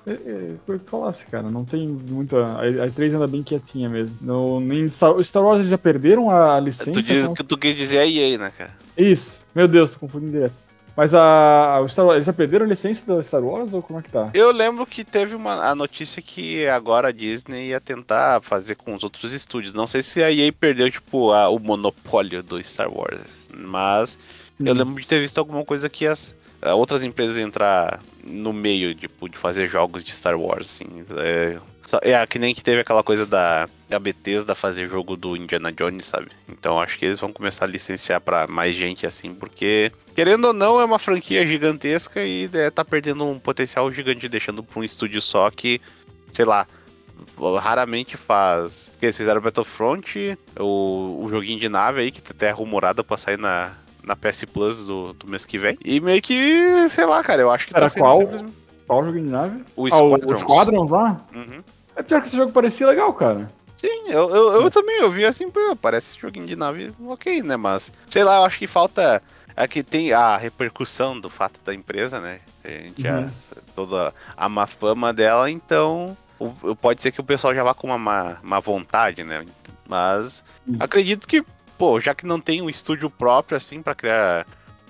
é, 0.08 0.12
é, 0.12 0.52
Foi 0.66 0.76
o 0.76 0.80
que 0.80 0.86
tu 0.86 0.92
falasse, 0.92 1.26
cara. 1.28 1.50
Não 1.50 1.66
tem 1.66 1.88
muita. 1.88 2.38
A 2.46 2.62
a 2.62 2.88
E3 2.88 3.14
anda 3.16 3.28
bem 3.28 3.42
quietinha 3.44 3.90
mesmo. 3.90 4.16
Não, 4.22 4.60
nem 4.60 4.88
Star, 4.88 5.22
Star 5.24 5.44
Wars 5.44 5.60
eles 5.60 5.70
já 5.70 5.78
perderam 5.78 6.30
a 6.30 6.60
licença. 6.60 6.92
Tu 6.92 7.02
diz 7.02 7.24
então- 7.24 7.34
que 7.34 7.44
tu 7.44 7.58
quis 7.58 7.76
dizer 7.76 8.00
a 8.00 8.06
EA, 8.08 8.38
né, 8.38 8.52
cara? 8.58 8.72
Isso. 8.98 9.42
Meu 9.54 9.68
Deus, 9.68 9.90
tô 9.92 10.00
confundindo 10.00 10.32
direto. 10.32 10.54
Mas 10.98 11.14
a, 11.14 11.82
o 11.84 11.90
Star 11.90 12.06
Wars, 12.06 12.16
eles 12.16 12.26
já 12.26 12.32
perderam 12.32 12.66
a 12.66 12.70
licença 12.70 13.04
da 13.06 13.22
Star 13.22 13.44
Wars 13.44 13.74
ou 13.74 13.82
como 13.82 14.00
é 14.00 14.02
que 14.02 14.10
tá? 14.10 14.30
Eu 14.34 14.50
lembro 14.52 14.86
que 14.86 15.04
teve 15.04 15.36
uma, 15.36 15.56
a 15.70 15.76
notícia 15.76 16.22
que 16.22 16.66
agora 16.68 17.10
a 17.10 17.12
Disney 17.12 17.68
ia 17.70 17.82
tentar 17.82 18.42
fazer 18.42 18.76
com 18.76 18.96
os 18.96 19.04
outros 19.04 19.34
estúdios. 19.34 19.74
Não 19.74 19.86
sei 19.88 20.02
se 20.02 20.24
a 20.24 20.32
EA 20.32 20.54
perdeu, 20.54 20.90
tipo, 20.90 21.34
a- 21.34 21.50
o 21.50 21.60
monopólio 21.60 22.42
do 22.42 22.64
Star 22.64 22.90
Wars. 22.90 23.20
Mas 23.54 24.18
eu 24.58 24.74
lembro 24.74 25.02
de 25.02 25.06
ter 25.08 25.20
visto 25.20 25.38
alguma 25.38 25.66
coisa 25.66 25.90
que 25.90 26.06
as 26.08 26.34
a 26.34 26.36
outras 26.74 27.04
empresas 27.04 27.38
entrar 27.38 28.02
no 28.24 28.52
meio, 28.52 28.94
tipo, 28.96 29.30
de 29.30 29.38
fazer 29.38 29.68
jogos 29.68 30.04
de 30.04 30.14
Star 30.14 30.40
Wars, 30.40 30.68
assim. 30.68 31.06
É, 31.18 31.58
é 32.02 32.26
que 32.26 32.40
nem 32.40 32.56
que 32.56 32.64
teve 32.64 32.82
aquela 32.82 33.04
coisa 33.04 33.26
da, 33.26 33.70
da 33.88 34.00
Bethesda 34.00 34.56
fazer 34.56 34.90
jogo 34.90 35.16
do 35.16 35.38
Indiana 35.38 35.72
Jones, 35.72 36.08
sabe? 36.08 36.28
Então 36.50 36.80
acho 36.80 36.98
que 36.98 37.06
eles 37.06 37.20
vão 37.20 37.32
começar 37.32 37.66
a 37.66 37.68
licenciar 37.68 38.20
pra 38.20 38.48
mais 38.48 38.76
gente, 38.76 39.06
assim, 39.06 39.34
porque, 39.34 39.92
querendo 40.16 40.46
ou 40.46 40.54
não, 40.54 40.80
é 40.80 40.86
uma 40.86 41.00
franquia 41.00 41.46
gigantesca 41.46 42.24
e 42.24 42.50
é, 42.54 42.70
tá 42.70 42.84
perdendo 42.84 43.26
um 43.26 43.40
potencial 43.40 43.92
gigante, 43.92 44.28
deixando 44.28 44.64
pra 44.64 44.80
um 44.80 44.84
estúdio 44.84 45.22
só 45.22 45.52
que, 45.52 45.80
sei 46.34 46.46
lá, 46.46 46.68
raramente 47.62 48.18
faz. 48.18 48.90
Porque 48.90 49.08
eles 49.08 49.18
fizeram 49.18 49.42
Battlefront, 49.42 50.38
o, 50.60 51.24
o 51.24 51.28
joguinho 51.30 51.60
de 51.60 51.70
nave 51.70 52.02
aí, 52.02 52.12
que 52.12 52.22
até 52.32 52.50
rumorado 52.50 53.04
pra 53.04 53.18
sair 53.18 53.38
na, 53.38 53.74
na 54.06 54.16
PS 54.16 54.46
Plus 54.46 54.86
do, 54.86 55.14
do 55.14 55.28
mês 55.28 55.46
que 55.46 55.58
vem. 55.58 55.78
E 55.84 56.00
meio 56.00 56.22
que, 56.22 56.88
sei 56.90 57.06
lá, 57.06 57.24
cara, 57.24 57.42
eu 57.42 57.52
acho 57.52 57.68
que 57.68 57.76
Era 57.76 57.90
tá 57.90 58.00
qual? 58.00 58.18
simplesmente- 58.20 58.54
Qual 58.88 59.04
jogo 59.04 59.18
de 59.18 59.24
nave? 59.26 59.64
O 59.76 59.88
Ah, 59.88 59.90
o 60.04 60.08
Squadrons. 60.16 60.40
Squadrons 60.40 60.90
lá? 60.92 61.22
Uhum. 61.34 61.64
É 61.96 62.04
pior 62.04 62.22
que 62.22 62.28
esse 62.28 62.36
jogo 62.38 62.52
parecia 62.52 62.86
legal, 62.88 63.12
cara. 63.14 63.50
Sim, 63.78 64.04
eu, 64.08 64.30
eu, 64.34 64.62
eu 64.62 64.72
também 64.72 65.00
eu 65.00 65.12
vi 65.12 65.26
assim, 65.26 65.52
parece 65.82 66.18
joguinho 66.20 66.46
de 66.46 66.56
nave 66.56 66.92
ok, 67.08 67.42
né? 67.42 67.58
Mas, 67.58 67.92
sei 68.08 68.24
lá, 68.24 68.38
eu 68.38 68.44
acho 68.46 68.58
que 68.60 68.68
falta. 68.68 69.22
É 69.58 69.68
que 69.68 69.82
tem 69.84 70.12
a 70.12 70.36
repercussão 70.36 71.18
do 71.20 71.30
fato 71.30 71.62
da 71.64 71.74
empresa, 71.74 72.20
né? 72.20 72.42
A 72.64 72.68
gente 72.70 73.02
já, 73.02 73.30
toda 73.74 74.14
a 74.36 74.50
má 74.50 74.68
fama 74.68 75.14
dela, 75.14 75.50
então 75.50 76.16
o- 76.38 76.76
pode 76.76 77.02
ser 77.02 77.12
que 77.14 77.22
o 77.22 77.24
pessoal 77.24 77.56
já 77.56 77.64
vá 77.64 77.74
com 77.74 77.88
uma 77.88 77.98
má, 77.98 78.38
má 78.44 78.60
vontade, 78.60 79.24
né? 79.24 79.46
Mas 79.88 80.44
Uhum. 80.68 80.76
acredito 80.80 81.26
que, 81.28 81.42
pô, 81.78 82.00
já 82.00 82.14
que 82.16 82.26
não 82.26 82.40
tem 82.40 82.62
um 82.62 82.70
estúdio 82.70 83.10
próprio 83.10 83.58
assim 83.58 83.82
pra 83.82 83.96
criar 83.96 84.46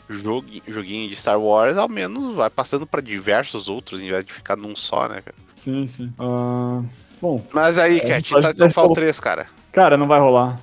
jogu- 0.09 0.61
joguinho 0.67 1.09
de 1.09 1.15
Star 1.15 1.39
Wars, 1.39 1.77
ao 1.77 1.89
menos 1.89 2.35
vai 2.35 2.49
passando 2.49 2.85
pra 2.85 3.01
diversos 3.01 3.67
outros 3.69 4.01
em 4.01 4.09
vez 4.09 4.25
de 4.25 4.33
ficar 4.33 4.55
num 4.55 4.75
só, 4.75 5.07
né, 5.07 5.21
cara? 5.21 5.35
Sim, 5.55 5.87
sim. 5.87 6.13
Ah, 6.19 6.81
bom, 7.21 7.43
Mas 7.53 7.77
aí, 7.77 7.97
É, 7.99 8.07
Cat, 8.07 8.29
tá 8.29 8.41
Titanfall 8.51 8.69
falou- 8.83 8.93
3, 8.93 9.19
cara. 9.19 9.47
cara, 9.71 9.97
não 9.97 10.07
vai 10.07 10.19
rolar. 10.19 10.59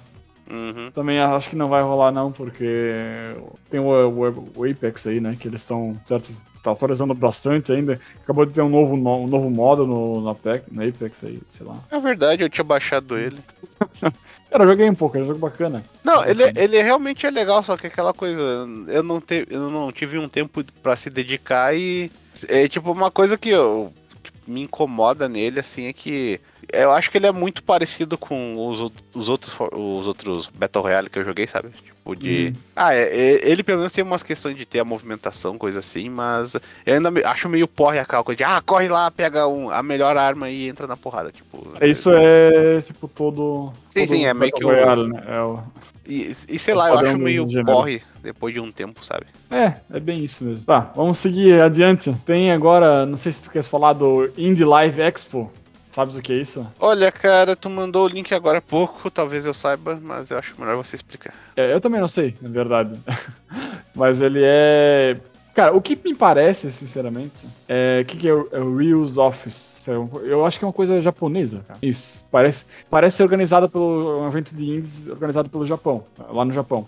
Uhum. 0.50 0.90
Também 0.90 1.18
acho 1.18 1.48
que 1.48 1.56
não 1.56 1.68
vai 1.68 1.82
rolar 1.82 2.12
não, 2.12 2.30
porque 2.30 3.35
tem 3.70 3.80
o, 3.80 3.87
o- 3.87 4.52
o 4.54 4.70
Apex 4.70 5.06
aí, 5.06 5.18
né? 5.18 5.35
Que 5.38 5.48
eles 5.48 5.62
estão, 5.62 5.96
certo, 6.02 6.30
tá 6.62 6.72
atualizando 6.72 7.14
bastante 7.14 7.72
ainda. 7.72 7.98
Acabou 8.22 8.44
de 8.44 8.52
ter 8.52 8.61
um 8.61 8.68
novo, 8.68 8.94
no- 8.96 9.22
um 9.24 9.26
novo 9.26 9.48
modo 9.48 9.87
no, 9.87 10.28
Apex, 10.28 10.64
no 10.70 10.87
Apex 10.87 11.24
aí, 11.24 11.40
sei 11.48 11.64
lá. 11.66 11.76
É 11.90 11.98
verdade, 11.98 12.42
eu 12.42 12.50
tinha 12.50 12.64
baixado 12.64 13.16
ele. 13.16 13.38
Cara, 14.52 14.64
eu 14.64 14.68
joguei 14.68 14.90
um 14.90 14.94
pouco, 14.94 15.16
é 15.16 15.22
um 15.22 15.26
jogo 15.26 15.38
bacana. 15.38 15.82
Não, 16.04 16.22
ele, 16.26 16.44
ele 16.54 16.82
realmente 16.82 17.26
é 17.26 17.30
legal, 17.30 17.62
só 17.62 17.74
que 17.74 17.86
aquela 17.86 18.12
coisa, 18.12 18.68
eu 18.86 19.02
não, 19.02 19.18
te, 19.18 19.46
eu 19.48 19.70
não 19.70 19.90
tive 19.90 20.18
um 20.18 20.28
tempo 20.28 20.62
pra 20.82 20.94
se 20.94 21.08
dedicar 21.08 21.74
e 21.74 22.10
é 22.48 22.68
tipo 22.68 22.92
uma 22.92 23.10
coisa 23.10 23.38
que 23.38 23.48
eu 23.48 23.90
que 24.01 24.01
me 24.46 24.62
incomoda 24.62 25.28
nele 25.28 25.61
assim 25.61 25.87
é 25.87 25.92
que 25.92 26.40
eu 26.72 26.90
acho 26.92 27.11
que 27.11 27.18
ele 27.18 27.26
é 27.26 27.33
muito 27.33 27.62
parecido 27.62 28.16
com 28.18 28.55
os, 28.68 28.92
os 29.14 29.28
outros 29.28 29.55
os 29.72 30.07
outros 30.07 30.48
Battle 30.55 30.83
Royale 30.83 31.11
que 31.11 31.18
eu 31.18 31.24
joguei, 31.24 31.46
sabe? 31.46 31.68
Tipo 31.70 32.16
de 32.16 32.52
Hum. 32.55 32.61
ah, 32.74 32.94
é, 32.94 33.02
é- 33.02 33.48
ele 33.48 33.62
pelo 33.62 33.78
menos 33.78 33.92
tem 33.92 34.02
umas 34.02 34.22
questões 34.22 34.57
de 34.57 34.66
ter 34.66 34.81
a 34.81 34.85
movimentação, 34.85 35.57
coisa 35.57 35.78
assim, 35.78 36.09
mas 36.09 36.55
eu 36.85 36.94
ainda 36.94 37.11
me- 37.11 37.22
acho 37.22 37.48
meio 37.48 37.68
porre 37.68 37.98
aquela 38.00 38.24
coisa 38.24 38.38
de 38.38 38.44
ah, 38.44 38.61
corre 38.64 38.88
lá, 38.88 39.11
pega 39.11 39.46
um, 39.46 39.70
a 39.70 39.83
melhor 39.83 40.16
arma 40.16 40.50
e 40.50 40.68
entra 40.68 40.87
na 40.87 40.96
porrada, 40.96 41.31
tipo. 41.31 41.62
Isso 41.81 42.11
é, 42.12 42.81
tipo, 42.83 43.07
todo... 43.07 43.72
Sim, 43.90 44.00
todo 44.00 44.09
sim, 44.09 44.24
é 44.24 44.35
meio 44.35 44.50
que 44.52 44.64
o- 44.64 44.68
Royale, 44.68 45.09
né? 45.09 45.22
É, 45.28 45.40
o- 45.42 45.62
E, 46.06 46.34
e 46.48 46.58
sei 46.58 46.74
O 46.74 46.76
lá, 46.78 46.88
eu 46.88 46.98
acho 46.98 47.18
meio 47.18 47.46
porre 47.64 48.02
depois 48.22 48.52
de 48.52 48.60
um 48.60 48.72
tempo, 48.72 49.04
sabe? 49.04 49.26
é, 49.50 49.74
é 49.92 50.00
bem 50.00 50.24
isso 50.24 50.44
mesmo. 50.44 50.64
Tá, 50.64 50.90
vamos 50.96 51.18
seguir 51.18 51.60
adiante. 51.60 52.12
Tem 52.26 52.50
agora, 52.50 53.06
não 53.06 53.16
sei 53.16 53.32
se 53.32 53.44
tu 53.44 53.50
queres 53.50 53.68
falar 53.68 53.92
do 53.92 54.30
Indie 54.36 54.64
Live 54.64 55.00
Expo. 55.00 55.50
Sabes 55.90 56.16
o 56.16 56.22
que 56.22 56.32
é 56.32 56.36
isso? 56.36 56.66
Olha, 56.80 57.12
cara, 57.12 57.54
tu 57.54 57.68
mandou 57.68 58.06
o 58.06 58.08
link 58.08 58.32
agora 58.34 58.58
há 58.58 58.62
pouco, 58.62 59.10
talvez 59.10 59.44
eu 59.44 59.52
saiba, 59.52 60.00
mas 60.02 60.30
eu 60.30 60.38
acho 60.38 60.54
melhor 60.58 60.74
você 60.76 60.96
explicar. 60.96 61.34
É, 61.54 61.70
eu 61.72 61.80
também 61.82 62.00
não 62.00 62.08
sei, 62.08 62.34
na 62.40 62.48
verdade. 62.48 62.98
Mas 63.94 64.18
ele 64.22 64.40
é. 64.42 65.18
Cara, 65.54 65.74
o 65.76 65.82
que 65.82 65.98
me 66.02 66.14
parece, 66.14 66.72
sinceramente, 66.72 67.32
é. 67.68 68.04
Que, 68.06 68.16
que 68.16 68.28
é 68.28 68.32
o, 68.32 68.48
é 68.52 68.58
o 68.58 68.76
Reels 68.76 69.18
Office? 69.18 69.86
É 69.86 69.92
Eu 69.92 70.46
acho 70.46 70.58
que 70.58 70.64
é 70.64 70.68
uma 70.68 70.72
coisa 70.72 71.00
japonesa, 71.02 71.62
cara. 71.68 71.78
Isso. 71.82 72.24
Parece, 72.30 72.64
parece 72.88 73.18
ser 73.18 73.22
organizado 73.22 73.68
pelo. 73.68 74.22
um 74.22 74.28
evento 74.28 74.54
de 74.54 74.64
indies 74.64 75.06
organizado 75.06 75.50
pelo 75.50 75.66
Japão, 75.66 76.04
lá 76.30 76.44
no 76.44 76.52
Japão. 76.52 76.86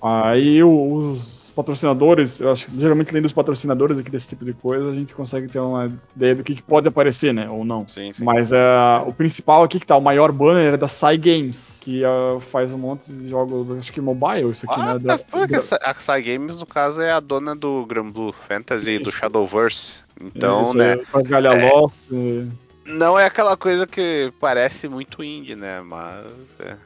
Aí 0.00 0.62
os 0.62 1.35
patrocinadores, 1.56 2.38
eu 2.40 2.52
acho 2.52 2.66
que 2.66 2.78
geralmente 2.78 3.12
lendo 3.12 3.24
os 3.24 3.32
patrocinadores 3.32 3.98
aqui 3.98 4.10
desse 4.10 4.28
tipo 4.28 4.44
de 4.44 4.52
coisa, 4.52 4.88
a 4.90 4.94
gente 4.94 5.14
consegue 5.14 5.48
ter 5.48 5.58
uma 5.58 5.88
ideia 6.14 6.34
do 6.36 6.44
que, 6.44 6.54
que 6.54 6.62
pode 6.62 6.86
aparecer, 6.86 7.32
né? 7.34 7.48
Ou 7.50 7.64
não. 7.64 7.88
Sim, 7.88 8.12
sim. 8.12 8.22
Mas 8.24 8.52
é, 8.52 8.58
o 9.06 9.12
principal 9.12 9.64
aqui 9.64 9.80
que 9.80 9.86
tá, 9.86 9.96
o 9.96 10.00
maior 10.00 10.30
banner 10.30 10.74
é 10.74 10.76
da 10.76 10.86
Sai 10.86 11.16
Games, 11.18 11.78
que 11.80 12.04
ah, 12.04 12.38
faz 12.38 12.72
um 12.72 12.78
monte 12.78 13.10
de 13.10 13.28
jogos, 13.28 13.78
acho 13.78 13.92
que 13.92 14.00
mobile, 14.00 14.50
isso 14.52 14.70
aqui, 14.70 14.78
né? 14.80 14.92
What 14.92 15.04
Da- 15.04 15.16
da- 15.16 15.78
A 15.82 15.94
Psy 15.94 16.22
Games, 16.22 16.58
no 16.60 16.66
caso, 16.66 17.00
é 17.00 17.10
a 17.10 17.20
dona 17.20 17.56
do 17.56 17.84
Grand 17.86 18.10
Blue 18.10 18.32
Fantasy 18.46 18.90
e 18.92 18.98
do 18.98 19.08
Isso. 19.08 19.18
Shadowverse. 19.18 20.04
Então, 20.20 20.62
isso 20.62 20.76
né, 20.76 20.96
Faz 21.06 21.26
Galha 21.26 21.48
é. 21.48 21.70
Lost. 21.72 21.94
eh, 22.12 22.46
não 22.86 23.18
é 23.18 23.24
aquela 23.26 23.56
coisa 23.56 23.86
que 23.86 24.32
parece 24.40 24.88
muito 24.88 25.22
indie, 25.24 25.56
né? 25.56 25.80
Mas. 25.80 26.26
é. 26.60 26.76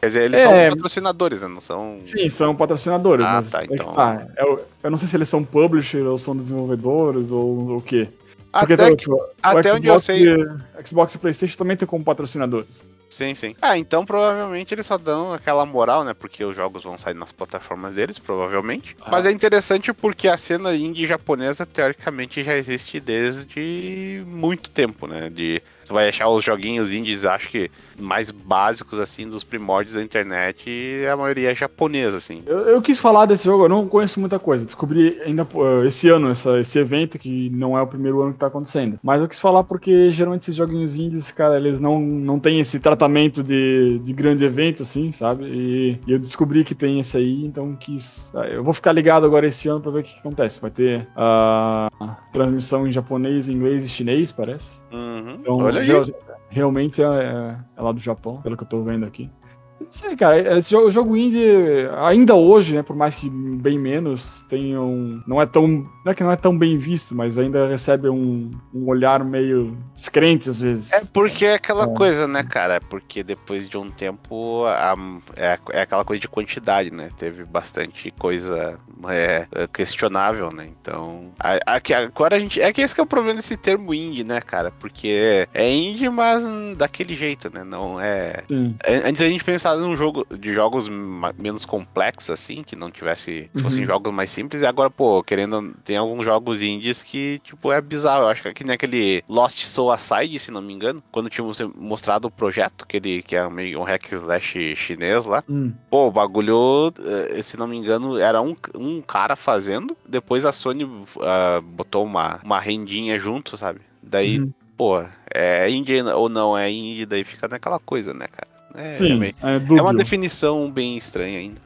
Quer 0.00 0.06
dizer, 0.08 0.22
eles 0.24 0.40
É. 0.40 0.42
são 0.44 0.76
patrocinadores, 0.76 1.40
né? 1.42 1.48
Não 1.48 1.60
são. 1.60 1.98
Sim, 2.04 2.28
são 2.28 2.54
patrocinadores, 2.54 3.24
Ah, 3.24 3.32
mas 3.34 3.50
tá, 3.50 3.62
é 3.62 3.64
então. 3.70 3.92
tá, 3.94 4.26
eu, 4.36 4.66
eu 4.82 4.90
não 4.90 4.98
sei 4.98 5.08
se 5.08 5.16
eles 5.16 5.28
são 5.28 5.42
publisher 5.42 6.02
ou 6.02 6.18
são 6.18 6.36
desenvolvedores 6.36 7.30
ou 7.30 7.76
o 7.76 7.80
quê. 7.82 8.08
Porque 8.52 8.72
Até, 8.72 8.84
tem, 8.86 8.96
que- 8.96 9.02
tipo, 9.02 9.22
até 9.42 9.72
o 9.72 9.76
onde 9.76 9.86
eu 9.88 9.98
Xbox, 9.98 10.04
sei. 10.04 10.28
e- 10.34 10.86
Xbox 10.86 11.14
e 11.14 11.18
Playstation 11.18 11.56
também 11.58 11.76
tem 11.76 11.86
como 11.86 12.02
patrocinadores. 12.04 12.88
Sim, 13.10 13.34
sim. 13.34 13.54
Ah, 13.62 13.76
então 13.78 14.04
provavelmente 14.04 14.74
eles 14.74 14.84
só 14.86 14.96
dão 14.98 15.32
aquela 15.32 15.64
moral, 15.66 16.04
né? 16.04 16.12
Porque 16.14 16.44
os 16.44 16.56
jogos 16.56 16.82
vão 16.82 16.96
sair 16.98 17.14
nas 17.14 17.32
plataformas 17.32 17.94
deles, 17.94 18.18
provavelmente. 18.18 18.96
Ah. 19.00 19.08
Mas 19.10 19.26
é 19.26 19.30
interessante 19.30 19.92
porque 19.92 20.26
a 20.28 20.36
cena 20.36 20.74
indie 20.74 21.06
japonesa, 21.06 21.64
teoricamente, 21.66 22.42
já 22.42 22.56
existe 22.56 22.98
desde 23.00 24.22
muito 24.26 24.70
tempo, 24.70 25.06
né? 25.06 25.30
De. 25.30 25.62
Você 25.86 25.92
vai 25.92 26.08
achar 26.08 26.28
os 26.28 26.42
joguinhos 26.42 26.90
indies, 26.90 27.24
acho 27.24 27.48
que 27.48 27.70
mais 27.96 28.32
básicos, 28.32 28.98
assim, 28.98 29.28
dos 29.28 29.44
primórdios 29.44 29.94
da 29.94 30.02
internet, 30.02 30.64
e 30.68 31.06
a 31.06 31.16
maioria 31.16 31.52
é 31.52 31.54
japonesa, 31.54 32.16
assim. 32.16 32.42
Eu, 32.44 32.58
eu 32.58 32.82
quis 32.82 32.98
falar 32.98 33.24
desse 33.26 33.44
jogo, 33.44 33.64
eu 33.64 33.68
não 33.68 33.86
conheço 33.86 34.18
muita 34.18 34.38
coisa. 34.40 34.64
Descobri 34.64 35.20
ainda 35.24 35.46
esse 35.86 36.08
ano, 36.08 36.30
essa- 36.30 36.58
esse 36.58 36.76
evento, 36.78 37.18
que 37.20 37.48
não 37.50 37.78
é 37.78 37.82
o 37.82 37.86
primeiro 37.86 38.20
ano 38.20 38.32
que 38.32 38.38
tá 38.40 38.48
acontecendo. 38.48 38.98
Mas 39.00 39.20
eu 39.20 39.28
quis 39.28 39.38
falar 39.38 39.62
porque 39.62 40.10
geralmente 40.10 40.42
esses 40.42 40.56
joguinhos 40.56 40.96
indies, 40.96 41.30
cara, 41.30 41.56
eles 41.56 41.78
não, 41.80 42.00
não 42.00 42.40
têm 42.40 42.58
esse 42.58 42.80
tratamento 42.80 43.40
de, 43.42 44.00
de 44.02 44.12
grande 44.12 44.44
evento, 44.44 44.82
assim, 44.82 45.12
sabe? 45.12 45.44
E, 45.44 46.00
e 46.04 46.12
eu 46.12 46.18
descobri 46.18 46.64
que 46.64 46.74
tem 46.74 46.98
esse 46.98 47.16
aí, 47.16 47.44
então 47.46 47.76
quis. 47.76 48.30
ah, 48.34 48.46
Eu 48.46 48.64
vou 48.64 48.74
ficar 48.74 48.90
ligado 48.92 49.24
agora 49.24 49.46
esse 49.46 49.68
ano 49.68 49.80
pra 49.80 49.92
ver 49.92 50.00
o 50.00 50.02
que, 50.02 50.18
acontece. 50.18 50.60
Vai 50.60 50.70
ter 50.72 51.06
a 51.14 51.88
transmissão 52.32 52.86
em 52.86 52.92
japonês, 52.92 53.48
inglês 53.48 53.84
e 53.84 53.88
chinês, 53.88 54.32
parece. 54.32 54.80
Uhum. 54.96 55.34
Então, 55.40 55.56
Olha 55.58 55.80
aí. 55.80 56.14
realmente 56.48 57.02
é, 57.02 57.04
é- 57.06 57.56
é 57.76 57.82
lá 57.82 57.92
do 57.92 58.00
Japão, 58.00 58.40
pelo 58.40 58.56
que 58.56 58.62
eu 58.62 58.68
tô 58.68 58.82
vendo 58.82 59.04
aqui. 59.04 59.30
Não 59.78 59.92
sei, 59.92 60.16
cara, 60.16 60.58
esse 60.58 60.70
jogo, 60.70 60.86
o 60.88 60.90
jogo 60.90 61.16
indie, 61.16 61.86
ainda 62.02 62.34
hoje, 62.34 62.74
né, 62.74 62.82
por 62.82 62.96
mais 62.96 63.14
que 63.14 63.28
bem 63.30 63.78
menos, 63.78 64.44
tem 64.48 64.76
um, 64.76 65.22
não 65.26 65.40
é 65.40 65.46
tão, 65.46 65.66
não 66.04 66.12
é 66.12 66.14
que 66.14 66.22
não 66.24 66.32
é 66.32 66.36
tão 66.36 66.56
bem 66.56 66.78
visto, 66.78 67.14
mas 67.14 67.36
ainda 67.38 67.68
recebe 67.68 68.08
um, 68.08 68.50
um 68.74 68.86
olhar 68.88 69.22
meio 69.24 69.76
descrente 69.94 70.48
às 70.48 70.60
vezes. 70.60 70.92
É 70.92 71.04
porque 71.04 71.44
é 71.44 71.54
aquela 71.54 71.84
É. 71.84 71.94
coisa, 71.94 72.26
né, 72.26 72.42
cara? 72.42 72.80
Porque 72.80 73.22
depois 73.22 73.68
de 73.68 73.76
um 73.76 73.88
tempo 73.90 74.64
a- 74.66 74.96
é, 75.36 75.58
é 75.72 75.80
aquela 75.82 76.04
coisa 76.04 76.20
de 76.20 76.28
quantidade, 76.28 76.90
né? 76.90 77.10
Teve 77.18 77.44
bastante 77.44 78.10
coisa 78.18 78.78
é, 79.08 79.46
é, 79.52 79.66
questionável, 79.66 80.48
né? 80.52 80.68
Então. 80.80 81.30
a- 81.38 81.76
aqui- 81.76 81.92
agora 81.94 82.36
a 82.36 82.38
gente. 82.38 82.60
É 82.60 82.72
que 82.72 82.80
esse 82.80 82.94
que 82.94 83.00
é 83.00 83.04
o 83.04 83.06
problema 83.06 83.36
desse 83.36 83.56
termo 83.56 83.92
indie, 83.92 84.24
né, 84.24 84.40
cara? 84.40 84.70
Porque 84.70 85.46
é 85.52 85.70
indie, 85.70 86.08
mas 86.08 86.44
daquele 86.76 87.14
jeito, 87.14 87.50
né? 87.52 87.62
Não 87.62 88.00
é. 88.00 88.42
Sim. 88.48 88.74
é- 88.82 89.08
Antes 89.08 89.20
a 89.22 89.28
gente 89.28 89.44
pensava 89.66 89.80
num 89.80 89.96
jogo 89.96 90.24
de 90.30 90.52
jogos 90.52 90.88
menos 91.36 91.64
complexos, 91.64 92.30
assim, 92.30 92.62
que 92.62 92.76
não 92.76 92.90
tivesse. 92.90 93.50
fossem 93.56 93.80
Uhum. 93.80 93.86
jogos 93.86 94.12
mais 94.12 94.30
simples, 94.30 94.62
e 94.62 94.66
agora, 94.66 94.88
pô, 94.88 95.22
querendo. 95.22 95.74
Tem 95.84 95.96
alguns 95.96 96.24
jogos 96.24 96.62
indies 96.62 97.02
que, 97.02 97.40
tipo, 97.40 97.72
é 97.72 97.80
bizarro. 97.80 98.22
Eu 98.24 98.28
acho 98.28 98.42
que 98.42 98.48
é 98.48 98.54
que 98.54 98.62
nem 98.64 98.74
aquele 98.74 99.24
Lost 99.28 99.58
Soul 99.64 99.90
Aside, 99.90 100.38
se 100.38 100.50
não 100.50 100.62
me 100.62 100.72
engano, 100.72 101.02
quando 101.10 101.28
tinham 101.28 101.50
mostrado 101.74 102.28
o 102.28 102.30
projeto, 102.30 102.84
aquele 102.84 103.22
que 103.22 103.34
é 103.34 103.48
meio 103.48 103.80
um 103.80 103.84
hack 103.84 104.12
slash 104.12 104.76
chinês 104.76 105.24
lá. 105.24 105.42
Hum. 105.48 105.72
Pô, 105.90 106.08
o 106.08 106.12
bagulho, 106.12 106.92
eh, 107.30 107.42
se 107.42 107.56
não 107.56 107.66
me 107.66 107.76
engano, 107.76 108.18
era 108.18 108.40
um, 108.40 108.56
um 108.74 109.00
cara 109.02 109.34
fazendo, 109.36 109.96
depois 110.06 110.44
a 110.44 110.52
Sony 110.52 110.88
ah, 111.22 111.60
botou 111.62 112.04
uma, 112.04 112.40
uma 112.44 112.60
rendinha 112.60 113.18
junto, 113.18 113.56
sabe? 113.56 113.80
Daí, 114.02 114.40
Uhum. 114.40 114.52
pô, 114.76 115.04
é 115.32 115.68
indie 115.70 116.02
ou 116.02 116.28
não 116.28 116.56
é 116.56 116.70
indie, 116.70 117.06
daí 117.06 117.24
fica 117.24 117.48
naquela 117.48 117.78
coisa, 117.78 118.12
né, 118.12 118.26
cara? 118.28 118.55
É, 118.76 118.94
Sim, 118.94 119.18
meio- 119.18 119.34
é, 119.42 119.56
é 119.56 119.82
uma 119.82 119.94
definição 119.94 120.70
bem 120.70 120.96
estranha 120.96 121.38
ainda. 121.38 121.60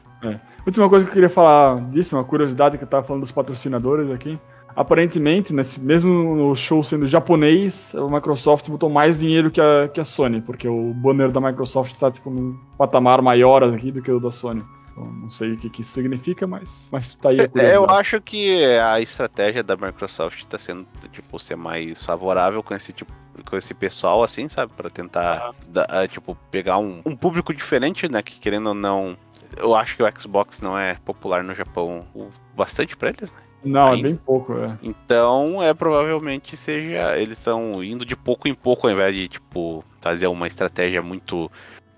Última 0.65 0.87
coisa 0.87 1.03
que 1.05 1.09
eu 1.09 1.13
queria 1.15 1.29
falar 1.29 1.81
disso, 1.89 2.15
uma 2.15 2.23
curiosidade 2.23 2.77
que 2.77 2.83
eu 2.83 2.87
tava 2.87 3.03
falando 3.03 3.21
dos 3.23 3.31
patrocinadores 3.31 4.09
aqui. 4.11 4.39
Aparentemente, 4.75 5.51
nesse, 5.53 5.79
mesmo 5.81 6.35
no 6.35 6.55
show 6.55 6.81
sendo 6.83 7.05
japonês, 7.05 7.93
a 7.95 8.07
Microsoft 8.07 8.69
botou 8.69 8.89
mais 8.89 9.19
dinheiro 9.19 9.51
que 9.51 9.59
a, 9.59 9.89
que 9.93 9.99
a 9.99 10.05
Sony, 10.05 10.39
porque 10.39 10.67
o 10.67 10.93
banner 10.93 11.29
da 11.31 11.41
Microsoft 11.41 11.95
tá 11.97 12.09
tipo 12.09 12.29
num 12.29 12.57
patamar 12.77 13.21
maior 13.21 13.63
aqui 13.63 13.91
do 13.91 14.01
que 14.01 14.09
o 14.11 14.19
da 14.19 14.31
Sony. 14.31 14.63
Então, 14.91 15.05
não 15.11 15.29
sei 15.29 15.53
o 15.53 15.57
que, 15.57 15.69
que 15.69 15.81
isso 15.81 15.91
significa, 15.91 16.45
mas, 16.47 16.87
mas 16.91 17.15
tá 17.15 17.29
aí 17.29 17.39
a 17.39 17.43
É, 17.43 17.45
eu 17.45 17.49
curiosidade. 17.51 17.93
acho 17.99 18.21
que 18.21 18.63
a 18.65 19.01
estratégia 19.01 19.63
da 19.63 19.75
Microsoft 19.75 20.43
tá 20.45 20.57
sendo, 20.57 20.85
tipo, 21.11 21.37
ser 21.39 21.55
mais 21.57 22.01
favorável 22.01 22.61
com 22.63 22.73
esse 22.73 22.93
tipo 22.93 23.11
com 23.45 23.57
esse 23.57 23.73
pessoal, 23.73 24.23
assim, 24.23 24.47
sabe? 24.49 24.71
Pra 24.75 24.89
tentar, 24.89 25.53
dar, 25.67 26.07
tipo, 26.07 26.35
pegar 26.49 26.77
um, 26.77 27.01
um 27.05 27.15
público 27.15 27.53
diferente, 27.53 28.09
né? 28.09 28.21
Que 28.21 28.39
querendo 28.39 28.67
ou 28.67 28.73
não. 28.73 29.17
Eu 29.57 29.75
acho 29.75 29.95
que 29.97 30.03
o 30.03 30.19
Xbox 30.19 30.61
não 30.61 30.77
é 30.77 30.95
popular 31.05 31.43
no 31.43 31.53
Japão 31.53 32.05
o 32.15 32.29
bastante 32.55 32.95
pra 32.95 33.09
eles, 33.09 33.31
né? 33.33 33.39
Não, 33.63 33.89
é 33.89 33.91
Ainda. 33.95 34.07
bem 34.07 34.15
pouco, 34.15 34.57
é. 34.57 34.77
Então, 34.81 35.61
é 35.61 35.73
provavelmente 35.73 36.57
seja. 36.57 37.17
Eles 37.17 37.37
estão 37.37 37.83
indo 37.83 38.05
de 38.05 38.15
pouco 38.15 38.47
em 38.47 38.55
pouco, 38.55 38.87
ao 38.87 38.93
invés 38.93 39.13
de, 39.13 39.27
tipo, 39.27 39.83
fazer 39.99 40.27
uma 40.27 40.47
estratégia 40.47 41.01
muito 41.01 41.51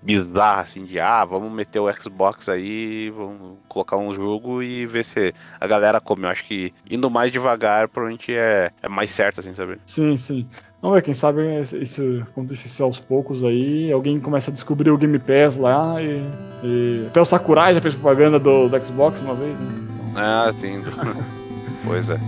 bizarra, 0.04 0.60
assim, 0.60 0.84
de 0.84 1.00
ah, 1.00 1.24
vamos 1.24 1.50
meter 1.50 1.80
o 1.80 1.90
Xbox 1.90 2.50
aí, 2.50 3.08
vamos 3.08 3.56
colocar 3.66 3.96
um 3.96 4.14
jogo 4.14 4.62
e 4.62 4.84
ver 4.84 5.02
se 5.02 5.34
a 5.58 5.66
galera 5.66 5.98
come. 5.98 6.24
Eu 6.24 6.28
acho 6.28 6.44
que 6.44 6.74
indo 6.90 7.08
mais 7.08 7.32
devagar, 7.32 7.88
provavelmente 7.88 8.30
é, 8.34 8.70
é 8.82 8.88
mais 8.88 9.10
certo, 9.10 9.40
assim, 9.40 9.54
sabe? 9.54 9.80
Sim, 9.86 10.14
sim. 10.18 10.46
Vamos 10.84 10.96
ver, 10.96 11.02
quem 11.02 11.14
sabe 11.14 11.62
isso 11.80 12.22
acontecesse 12.28 12.82
aos 12.82 13.00
poucos 13.00 13.42
aí, 13.42 13.90
alguém 13.90 14.20
começa 14.20 14.50
a 14.50 14.52
descobrir 14.52 14.90
o 14.90 14.98
Game 14.98 15.18
Pass 15.18 15.56
lá 15.56 15.94
e. 16.02 16.22
e... 16.62 17.06
Até 17.06 17.22
o 17.22 17.24
Sakurai 17.24 17.72
já 17.72 17.80
fez 17.80 17.94
propaganda 17.94 18.38
do, 18.38 18.68
do 18.68 18.84
Xbox 18.84 19.18
uma 19.22 19.34
vez, 19.34 19.58
né? 19.58 19.66
Então... 20.10 20.22
Ah, 20.22 20.52
sim. 20.60 20.82
pois 21.86 22.10
é. 22.10 22.20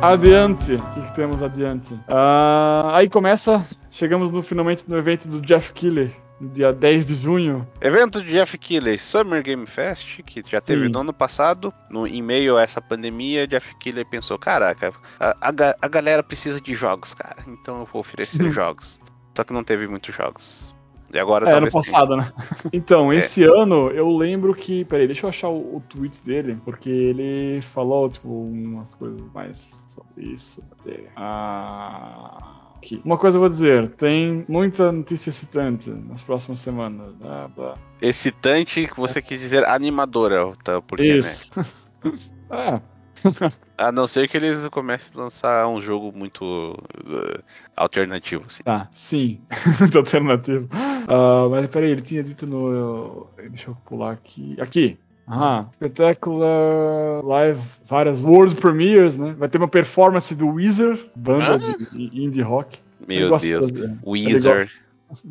Adiante, 0.00 0.74
o 0.74 0.90
que, 0.92 1.00
que 1.00 1.12
temos 1.12 1.42
adiante? 1.42 1.92
Uh, 1.94 2.86
aí 2.92 3.08
começa, 3.10 3.66
chegamos 3.98 4.30
no 4.30 4.42
finalmente 4.42 4.88
no 4.88 4.96
evento 4.96 5.26
do 5.26 5.40
Jeff 5.40 5.72
no 6.40 6.48
dia 6.48 6.72
10 6.72 7.04
de 7.04 7.14
junho. 7.14 7.66
Evento 7.80 8.22
de 8.22 8.28
Jeff 8.28 8.56
Keighley 8.56 8.96
Summer 8.96 9.42
Game 9.42 9.66
Fest, 9.66 10.22
que 10.22 10.40
já 10.48 10.60
teve 10.60 10.86
Sim. 10.86 10.92
no 10.92 11.00
ano 11.00 11.12
passado, 11.12 11.74
no, 11.90 12.06
em 12.06 12.22
meio 12.22 12.56
a 12.56 12.62
essa 12.62 12.80
pandemia, 12.80 13.46
Jeff 13.48 13.74
Keighley 13.80 14.04
pensou, 14.04 14.38
caraca, 14.38 14.92
a, 15.18 15.30
a, 15.40 15.76
a 15.82 15.88
galera 15.88 16.22
precisa 16.22 16.60
de 16.60 16.74
jogos, 16.74 17.12
cara, 17.12 17.44
então 17.48 17.80
eu 17.80 17.86
vou 17.86 18.00
oferecer 18.00 18.52
jogos. 18.52 19.00
Só 19.36 19.42
que 19.42 19.52
não 19.52 19.64
teve 19.64 19.88
muitos 19.88 20.14
jogos. 20.14 20.72
E 21.12 21.18
agora 21.18 21.48
É, 21.48 21.52
ano 21.52 21.68
talvez 21.68 21.74
tenha. 21.74 21.84
passado, 21.84 22.16
né? 22.16 22.24
Então, 22.72 23.12
esse 23.12 23.42
ano 23.42 23.90
eu 23.90 24.08
lembro 24.14 24.54
que. 24.54 24.84
Peraí, 24.84 25.06
deixa 25.06 25.26
eu 25.26 25.30
achar 25.30 25.48
o, 25.48 25.76
o 25.76 25.82
tweet 25.88 26.22
dele, 26.22 26.60
porque 26.64 26.90
ele 26.90 27.60
falou, 27.62 28.10
tipo, 28.10 28.28
umas 28.28 28.94
coisas 28.94 29.20
mais 29.32 29.86
sobre 29.88 30.26
isso. 30.32 30.62
Cadê? 30.76 31.04
Ah. 31.16 32.67
Aqui. 32.78 33.00
Uma 33.04 33.18
coisa 33.18 33.36
eu 33.36 33.40
vou 33.40 33.48
dizer, 33.48 33.90
tem 33.90 34.44
muita 34.48 34.90
notícia 34.90 35.30
excitante 35.30 35.90
nas 35.90 36.22
próximas 36.22 36.60
semanas. 36.60 37.12
Blá, 37.16 37.48
blá. 37.48 37.74
Excitante, 38.00 38.86
que 38.86 38.96
você 38.96 39.20
quis 39.20 39.38
dizer 39.40 39.64
animadora, 39.68 40.52
tá? 40.64 40.80
Porque, 40.80 41.12
né? 41.12 41.18
Isso. 41.18 41.50
é, 42.50 42.80
A 43.76 43.90
não 43.90 44.06
ser 44.06 44.28
que 44.28 44.36
eles 44.36 44.66
comecem 44.68 45.12
a 45.16 45.22
lançar 45.22 45.68
um 45.68 45.80
jogo 45.80 46.12
muito 46.16 46.44
uh, 46.44 47.42
alternativo, 47.76 48.44
assim. 48.46 48.62
tá, 48.62 48.88
sim. 48.92 49.40
Muito 49.80 49.98
alternativo. 49.98 50.68
Ah, 51.08 51.48
mas 51.50 51.66
peraí, 51.68 51.90
ele 51.90 52.00
tinha 52.00 52.22
dito 52.22 52.46
no. 52.46 53.28
Deixa 53.36 53.70
eu 53.70 53.76
pular 53.84 54.12
aqui. 54.12 54.56
Aqui. 54.60 54.98
Ah, 55.30 55.66
Spectacular 55.74 57.22
Live, 57.24 57.60
várias 57.84 58.22
World 58.24 58.54
Premieres, 58.56 59.16
né? 59.18 59.34
Vai 59.38 59.48
ter 59.48 59.58
uma 59.58 59.68
performance 59.68 60.34
do 60.34 60.48
Weezer, 60.54 60.98
banda 61.14 61.54
Ah. 61.56 61.94
de 61.96 62.10
indie 62.24 62.42
rock. 62.42 62.78
Meu 63.06 63.28
Deus. 63.38 63.70
das- 63.72 63.90
Wizard. 64.06 64.70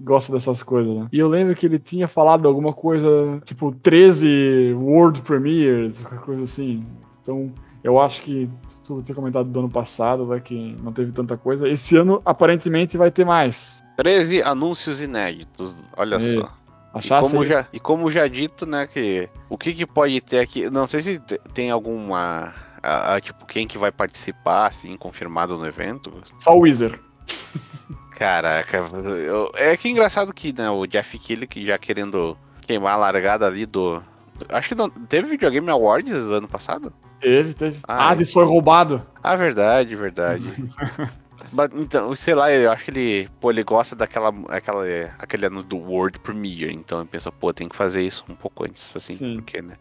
gosta 0.04 0.32
dessas 0.32 0.64
coisas, 0.64 0.96
né? 0.96 1.08
E 1.12 1.20
eu 1.20 1.28
lembro 1.28 1.54
que 1.54 1.66
ele 1.68 1.78
tinha 1.78 2.08
falado 2.08 2.48
alguma 2.48 2.74
coisa, 2.74 3.40
tipo, 3.46 3.72
13 3.72 4.74
World 4.76 5.22
Premieres, 5.22 6.02
qualquer 6.02 6.20
coisa 6.22 6.44
assim. 6.46 6.84
Então, 7.22 7.52
eu 7.84 8.00
acho 8.00 8.24
que 8.24 8.50
tu 8.86 9.04
tinha 9.04 9.14
comentado 9.16 9.48
do 9.50 9.60
ano 9.60 9.70
passado, 9.70 10.26
vai 10.26 10.40
que 10.42 10.76
não 10.82 10.92
teve 10.92 11.12
tanta 11.12 11.38
coisa. 11.38 11.68
Esse 11.70 11.96
ano, 11.96 12.20
aparentemente, 12.26 12.98
vai 12.98 13.12
ter 13.12 13.24
mais. 13.26 13.84
13 13.98 14.42
anúncios 14.42 15.00
inéditos, 15.00 15.76
olha 15.96 16.16
Isso. 16.16 16.44
só. 16.44 16.67
E 17.00 17.08
como, 17.32 17.46
já, 17.46 17.68
e 17.74 17.80
como 17.80 18.12
já 18.12 18.28
dito, 18.28 18.66
né, 18.66 18.88
que 18.88 19.30
o 19.50 19.58
que, 19.58 19.74
que 19.74 19.86
pode 19.86 20.20
ter 20.22 20.40
aqui, 20.40 20.70
não 20.70 20.88
sei 20.88 21.02
se 21.02 21.20
te- 21.20 21.40
tem 21.54 21.70
alguma, 21.72 22.54
a- 22.82 23.16
a, 23.16 23.22
tipo, 23.22 23.46
quem 23.46 23.68
que 23.68 23.78
vai 23.78 23.92
participar, 23.92 24.68
assim, 24.68 24.96
confirmado 24.98 25.58
no 25.58 25.66
evento. 25.68 26.14
Só 26.40 26.56
o 26.56 26.62
Weezer. 26.62 27.00
Caraca, 28.12 28.78
eu- 28.78 29.52
é 29.56 29.78
que 29.78 29.90
engraçado 29.90 30.34
que, 30.34 30.52
né, 30.52 30.70
o 30.70 30.86
Jeff 30.88 31.18
Keighley, 31.20 31.48
que 31.48 31.66
já 31.66 31.78
querendo 31.78 32.38
queimar 32.62 32.94
a 32.94 32.98
largada 32.98 33.46
ali 33.46 33.66
do... 33.66 34.02
Acho 34.50 34.70
que 34.70 34.76
não, 34.76 34.90
teve 34.90 35.30
Videogame 35.30 35.70
Awards 35.70 36.28
ano 36.28 36.48
passado? 36.48 36.92
Teve, 37.20 37.54
teve. 37.54 37.80
Ah, 37.88 38.10
Hades 38.12 38.32
foi 38.32 38.46
roubado. 38.46 39.06
Ah, 39.24 39.36
verdade, 39.36 39.96
verdade. 39.96 40.44
Mas, 41.52 41.70
então, 41.74 42.14
sei 42.16 42.36
lá, 42.36 42.52
eu 42.52 42.72
acho 42.72 42.86
que 42.86 42.92
ele, 42.92 43.30
pô, 43.40 43.50
ele 43.52 43.64
gosta 43.64 43.96
daquela, 43.96 44.34
aquela, 44.50 44.84
aquele 45.20 45.46
anúncio 45.46 45.70
do 45.70 45.78
World 45.78 46.20
Premiere, 46.20 46.74
então 46.74 47.00
ele 47.00 47.10
pensa, 47.10 47.32
pô, 47.32 47.54
tem 47.54 47.70
que 47.70 47.76
fazer 47.76 48.02
isso 48.02 48.26
um 48.30 48.36
pouco 48.36 48.66
antes, 48.66 48.96
assim, 48.96 49.14
Sim. 49.14 49.36
porque, 49.36 49.62
né? 49.62 49.76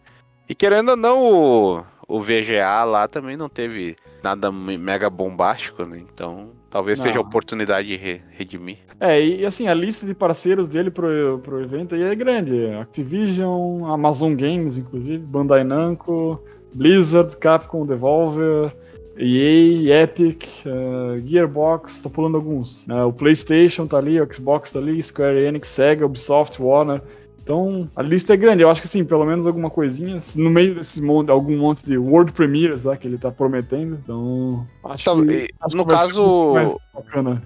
E 0.49 0.55
querendo 0.55 0.91
ou 0.91 0.97
não, 0.97 1.23
o, 1.25 1.85
o 2.07 2.21
VGA 2.23 2.85
lá 2.85 3.09
também 3.09 3.37
não 3.37 3.49
teve 3.49 3.97
nada 4.23 4.53
me- 4.53 4.79
mega 4.79 5.11
bombástico, 5.11 5.85
né? 5.85 5.99
Então, 5.99 6.51
talvez 6.71 7.01
seja 7.01 7.19
a 7.19 7.23
Não. 7.23 7.29
oportunidade 7.29 7.89
de 7.89 7.97
re- 7.97 8.23
redimir. 8.31 8.79
É, 9.01 9.21
e 9.21 9.45
assim, 9.45 9.67
a 9.67 9.75
lista 9.75 10.07
de 10.07 10.15
parceiros 10.15 10.69
dele 10.69 10.91
pro, 10.91 11.41
pro 11.43 11.61
evento 11.61 11.95
aí 11.97 12.03
é 12.03 12.15
grande. 12.15 12.67
Activision, 12.81 13.85
Amazon 13.87 14.35
Games, 14.35 14.79
inclusive, 14.79 15.19
Bandai 15.19 15.65
Namco, 15.65 16.41
Blizzard, 16.73 17.37
Capcom, 17.39 17.85
Devolver, 17.85 18.73
EA, 19.19 20.03
Epic, 20.03 20.47
eh, 20.65 21.21
Gearbox, 21.25 22.03
tô 22.03 22.11
pulando 22.11 22.37
alguns. 22.37 22.87
né? 22.87 23.03
o 23.03 23.13
PlayStation 23.13 23.87
tá 23.87 23.99
ali, 23.99 24.21
o 24.21 24.33
Xbox 24.33 24.73
tá 24.73 24.79
ali, 24.79 25.03
Square 25.03 25.39
Enix, 25.45 25.69
Sega, 25.69 26.05
Ubisoft, 26.05 26.61
Warner. 26.61 27.01
Então, 27.47 27.89
a 27.95 28.03
lista 28.03 28.35
é 28.35 28.37
grande. 28.37 28.65
Eu 28.65 28.69
acho 28.71 28.83
que 28.83 28.89
sim, 28.89 29.05
pelo 29.05 29.25
menos 29.25 29.47
alguma 29.47 29.71
coisinha. 29.71 30.19
No 30.35 30.51
meio 30.51 30.75
desse 30.75 31.01
monte, 31.01 31.31
algum 31.31 31.57
monte 31.57 31.87
de 31.87 31.97
World 31.97 32.33
Premieres 32.33 32.83
lá 32.83 32.97
que 32.97 33.07
ele 33.07 33.17
tá 33.19 33.31
prometendo. 33.31 34.01
Então, 34.03 34.67
acho 34.83 35.03
Então, 35.03 35.25
que. 35.25 35.49
acho 35.61 35.77
no 35.77 35.87
caso-. 35.87 36.67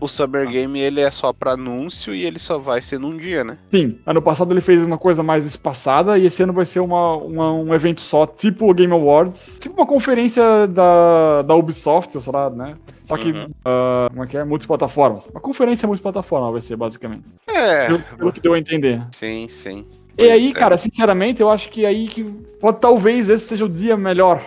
O 0.01 0.09
Summer 0.09 0.49
Game, 0.49 0.79
ele 0.81 1.01
é 1.01 1.11
só 1.11 1.35
pra 1.35 1.53
anúncio 1.53 2.15
e 2.15 2.25
ele 2.25 2.39
só 2.39 2.57
vai 2.59 2.81
ser 2.81 2.99
num 2.99 3.15
dia, 3.15 3.45
né? 3.45 3.59
Sim, 3.71 3.99
ano 4.07 4.23
passado 4.23 4.55
ele 4.55 4.63
fez 4.63 4.83
uma 4.83 4.97
coisa 4.97 5.23
mais 5.23 5.45
espaçada 5.45 6.17
e 6.19 6.25
esse 6.25 6.43
ano 6.43 6.55
vai 6.55 6.65
ser 6.65 6.81
uma, 6.81 7.17
uma- 7.17 7.53
um 7.53 7.75
evento 7.75 8.01
só, 8.01 8.27
tipo 8.27 8.71
o 8.71 8.75
Game 8.75 8.93
Awards. 8.95 9.59
Tipo 9.61 9.75
uma 9.83 9.87
conferência 9.87 10.67
da, 10.67 11.43
da 11.43 11.55
Ubisoft, 11.55 12.19
sei 12.19 12.33
lá, 12.33 12.49
né? 12.49 12.75
Só 13.11 13.17
que, 13.19 13.33
Uhum. 13.33 13.49
ah, 13.65 14.07
como 14.11 14.23
é 14.23 14.27
que 14.29 14.37
é? 14.39 14.45
Multiplataformas. 14.45 15.27
Uma 15.29 15.41
conferência 15.41 15.87
multiplataforma 15.89 16.53
vai 16.53 16.61
ser, 16.61 16.77
basicamente. 16.77 17.29
É, 17.49 17.89
Pelo, 17.89 17.99
pelo 18.17 18.33
que 18.33 18.41
deu 18.41 18.55
a 18.55 18.59
entender. 18.59 19.05
sim, 19.13 19.49
sim. 19.49 19.85
E 20.17 20.23
Pois 20.25 20.31
aí, 20.31 20.51
é. 20.51 20.53
cara, 20.53 20.77
sinceramente, 20.77 21.41
eu 21.43 21.51
acho 21.51 21.69
que 21.71 21.85
aí 21.85 22.07
que 22.07 22.23
pode, 22.61 22.79
talvez 22.79 23.29
esse 23.29 23.47
seja 23.47 23.65
o 23.65 23.69
dia 23.69 23.97
melhor 23.97 24.41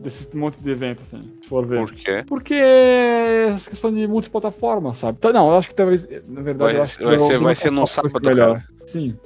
desse 0.00 0.34
monte 0.36 0.58
de 0.60 0.70
evento, 0.70 1.00
assim, 1.02 1.30
se 1.42 1.48
for 1.48 1.64
ver. 1.66 1.78
Por 1.86 1.92
quê? 1.94 2.24
Porque 2.26 2.54
essa 2.54 3.70
questão 3.70 3.92
de 3.92 4.06
multiplataforma, 4.06 4.92
sabe? 4.94 5.16
Então, 5.18 5.32
não, 5.32 5.48
eu 5.50 5.54
acho 5.58 5.68
que 5.68 5.74
talvez, 5.74 6.06
na 6.28 6.40
verdade, 6.42 6.72
Vai- 6.72 6.76
eu 6.76 6.82
acho 6.82 6.98
que 6.98 7.04
vai 7.04 7.18
ser- 7.18 7.38
do 7.38 7.44
vai 7.44 7.54
ser 7.54 7.70
num 7.72 7.86
sábado, 7.86 8.20
melhor. 8.22 8.62
Sim. 8.86 9.16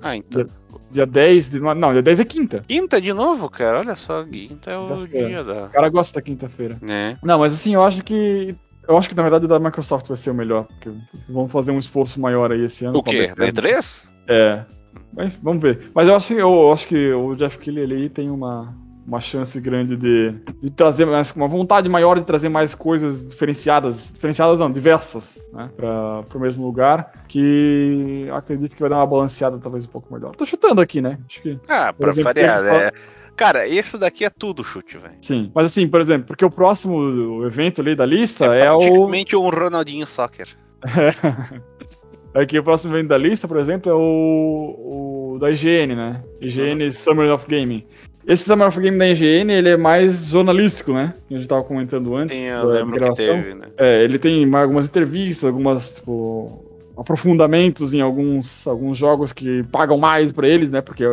Ah, 0.00 0.16
então. 0.16 0.46
Dia 0.90 1.06
10 1.06 1.50
de. 1.50 1.60
Não, 1.60 1.92
dia 1.92 2.02
10 2.02 2.20
é 2.20 2.24
quinta. 2.24 2.64
Quinta 2.68 3.00
de 3.00 3.12
novo, 3.12 3.48
cara? 3.48 3.78
Olha 3.78 3.96
só, 3.96 4.24
quinta 4.24 4.70
é 4.70 4.78
o 4.78 5.06
dia 5.06 5.42
da. 5.42 5.64
O 5.64 5.70
cara 5.70 5.88
gosta 5.88 6.20
da 6.20 6.22
quinta-feira. 6.22 6.76
Né? 6.82 7.16
Não, 7.22 7.38
mas 7.38 7.54
assim, 7.54 7.74
eu 7.74 7.82
acho 7.82 8.02
que. 8.02 8.54
Eu 8.86 8.98
acho 8.98 9.08
que 9.08 9.14
na 9.14 9.22
verdade 9.22 9.44
o 9.44 9.48
da 9.48 9.58
Microsoft 9.58 10.08
vai 10.08 10.16
ser 10.16 10.30
o 10.30 10.34
melhor. 10.34 10.64
Porque 10.64 10.90
vamos 11.28 11.50
fazer 11.50 11.70
um 11.70 11.78
esforço 11.78 12.20
maior 12.20 12.52
aí 12.52 12.64
esse 12.64 12.84
ano. 12.84 12.98
O 12.98 13.02
quê? 13.02 13.28
Da 13.28 13.34
Bethesda. 13.34 13.62
E3? 13.62 14.08
É. 14.28 14.64
Mas 15.12 15.34
vamos 15.42 15.62
ver. 15.62 15.90
Mas 15.94 16.08
eu 16.08 16.16
acho, 16.16 16.34
eu 16.34 16.72
acho 16.72 16.86
que 16.86 17.12
o 17.12 17.34
Jeff 17.34 17.58
Keighley 17.58 17.84
ele 17.84 18.08
tem 18.08 18.28
uma, 18.28 18.74
uma 19.06 19.20
chance 19.20 19.60
grande 19.60 19.96
de, 19.96 20.34
de 20.60 20.70
trazer 20.70 21.04
mais, 21.04 21.30
uma 21.32 21.48
vontade 21.48 21.88
maior 21.88 22.18
de 22.18 22.24
trazer 22.24 22.48
mais 22.48 22.74
coisas 22.74 23.24
diferenciadas, 23.24 24.12
diferenciadas 24.12 24.58
não, 24.58 24.70
diversas, 24.70 25.44
né, 25.52 25.70
para 25.76 26.24
o 26.34 26.40
mesmo 26.40 26.64
lugar, 26.64 27.24
que 27.28 28.28
acredito 28.32 28.74
que 28.74 28.80
vai 28.80 28.90
dar 28.90 28.96
uma 28.98 29.06
balanceada 29.06 29.58
talvez 29.58 29.84
um 29.84 29.88
pouco 29.88 30.12
melhor. 30.12 30.34
Tô 30.36 30.44
chutando 30.44 30.80
aqui, 30.80 31.00
né? 31.00 31.18
Acho 31.26 31.42
que 31.42 31.58
Ah, 31.68 31.94
exemplo, 32.00 32.24
variar, 32.24 32.62
né? 32.62 32.90
Cara, 33.34 33.66
esse 33.66 33.96
daqui 33.96 34.24
é 34.24 34.30
tudo 34.30 34.62
chute, 34.62 34.98
velho. 34.98 35.14
sim. 35.20 35.50
Mas 35.54 35.66
assim, 35.66 35.88
por 35.88 36.00
exemplo, 36.00 36.26
porque 36.26 36.44
o 36.44 36.50
próximo 36.50 37.44
evento 37.46 37.80
ali 37.80 37.96
da 37.96 38.04
lista 38.04 38.44
é, 38.54 38.70
o 38.70 38.78
Praticamente 38.78 39.36
um 39.36 39.48
Ronaldinho 39.48 40.06
Soccer. 40.06 40.48
Aqui 42.34 42.58
o 42.58 42.64
próximo 42.64 42.94
evento 42.94 43.08
da 43.08 43.18
lista, 43.18 43.46
por 43.46 43.58
exemplo, 43.58 43.92
é 43.92 43.94
o, 43.94 45.34
o 45.34 45.38
da 45.38 45.50
IGN, 45.50 45.94
né? 45.94 46.22
IGN 46.40 46.90
Summer 46.90 47.30
of 47.32 47.46
Gaming. 47.46 47.86
Esse 48.26 48.44
Summer 48.44 48.68
of 48.68 48.80
Gaming 48.80 48.98
da 48.98 49.08
IGN, 49.08 49.52
ele 49.52 49.68
é 49.68 49.76
mais 49.76 50.26
jornalístico, 50.26 50.92
né? 50.92 51.12
Que 51.26 51.34
a 51.34 51.38
gente 51.38 51.48
tava 51.48 51.64
comentando 51.64 52.14
antes 52.16 52.36
Sim, 52.36 52.48
da 52.48 52.58
eu 52.58 52.68
lembro 52.68 52.92
que 52.92 52.98
gravação. 52.98 53.42
teve, 53.42 53.54
né? 53.54 53.66
É, 53.76 54.04
ele 54.04 54.18
tem 54.18 54.54
algumas 54.54 54.86
entrevistas, 54.86 55.44
algumas, 55.44 55.94
tipo, 55.94 56.64
aprofundamentos 56.96 57.92
em 57.94 58.00
alguns, 58.00 58.66
alguns 58.66 58.96
jogos 58.96 59.32
que 59.32 59.62
pagam 59.64 59.98
mais 59.98 60.30
para 60.30 60.48
eles, 60.48 60.70
né? 60.70 60.80
Porque, 60.80 61.04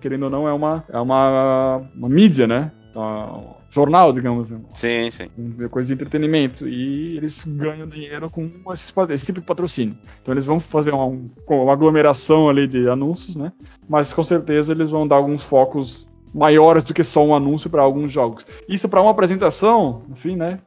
querendo 0.00 0.24
ou 0.24 0.30
não, 0.30 0.46
é 0.46 0.52
uma, 0.52 0.84
é 0.88 0.98
uma, 0.98 1.82
uma 1.94 2.08
mídia, 2.08 2.46
né? 2.46 2.70
Uma, 2.94 3.56
jornal, 3.70 4.12
digamos. 4.12 4.50
Né? 4.50 4.58
Sim, 4.72 5.10
sim. 5.10 5.28
Coisa 5.70 5.88
de 5.88 5.94
entretenimento. 5.94 6.66
E 6.66 7.16
eles 7.16 7.44
ganham 7.44 7.86
dinheiro 7.86 8.30
com 8.30 8.50
esse, 8.72 8.92
esse 9.10 9.26
tipo 9.26 9.40
de 9.40 9.46
patrocínio. 9.46 9.96
Então 10.22 10.32
eles 10.34 10.46
vão 10.46 10.58
fazer 10.58 10.92
uma, 10.92 11.06
uma 11.06 11.72
aglomeração 11.72 12.48
ali 12.48 12.66
de 12.66 12.88
anúncios, 12.88 13.36
né? 13.36 13.52
Mas 13.88 14.12
com 14.12 14.22
certeza 14.22 14.72
eles 14.72 14.90
vão 14.90 15.06
dar 15.06 15.16
alguns 15.16 15.42
focos 15.42 16.07
maiores 16.34 16.82
do 16.82 16.94
que 16.94 17.04
só 17.04 17.24
um 17.24 17.34
anúncio 17.34 17.70
para 17.70 17.82
alguns 17.82 18.12
jogos. 18.12 18.46
Isso 18.68 18.88
para 18.88 19.00
uma 19.00 19.10
apresentação, 19.10 20.02
enfim, 20.10 20.36
né? 20.36 20.60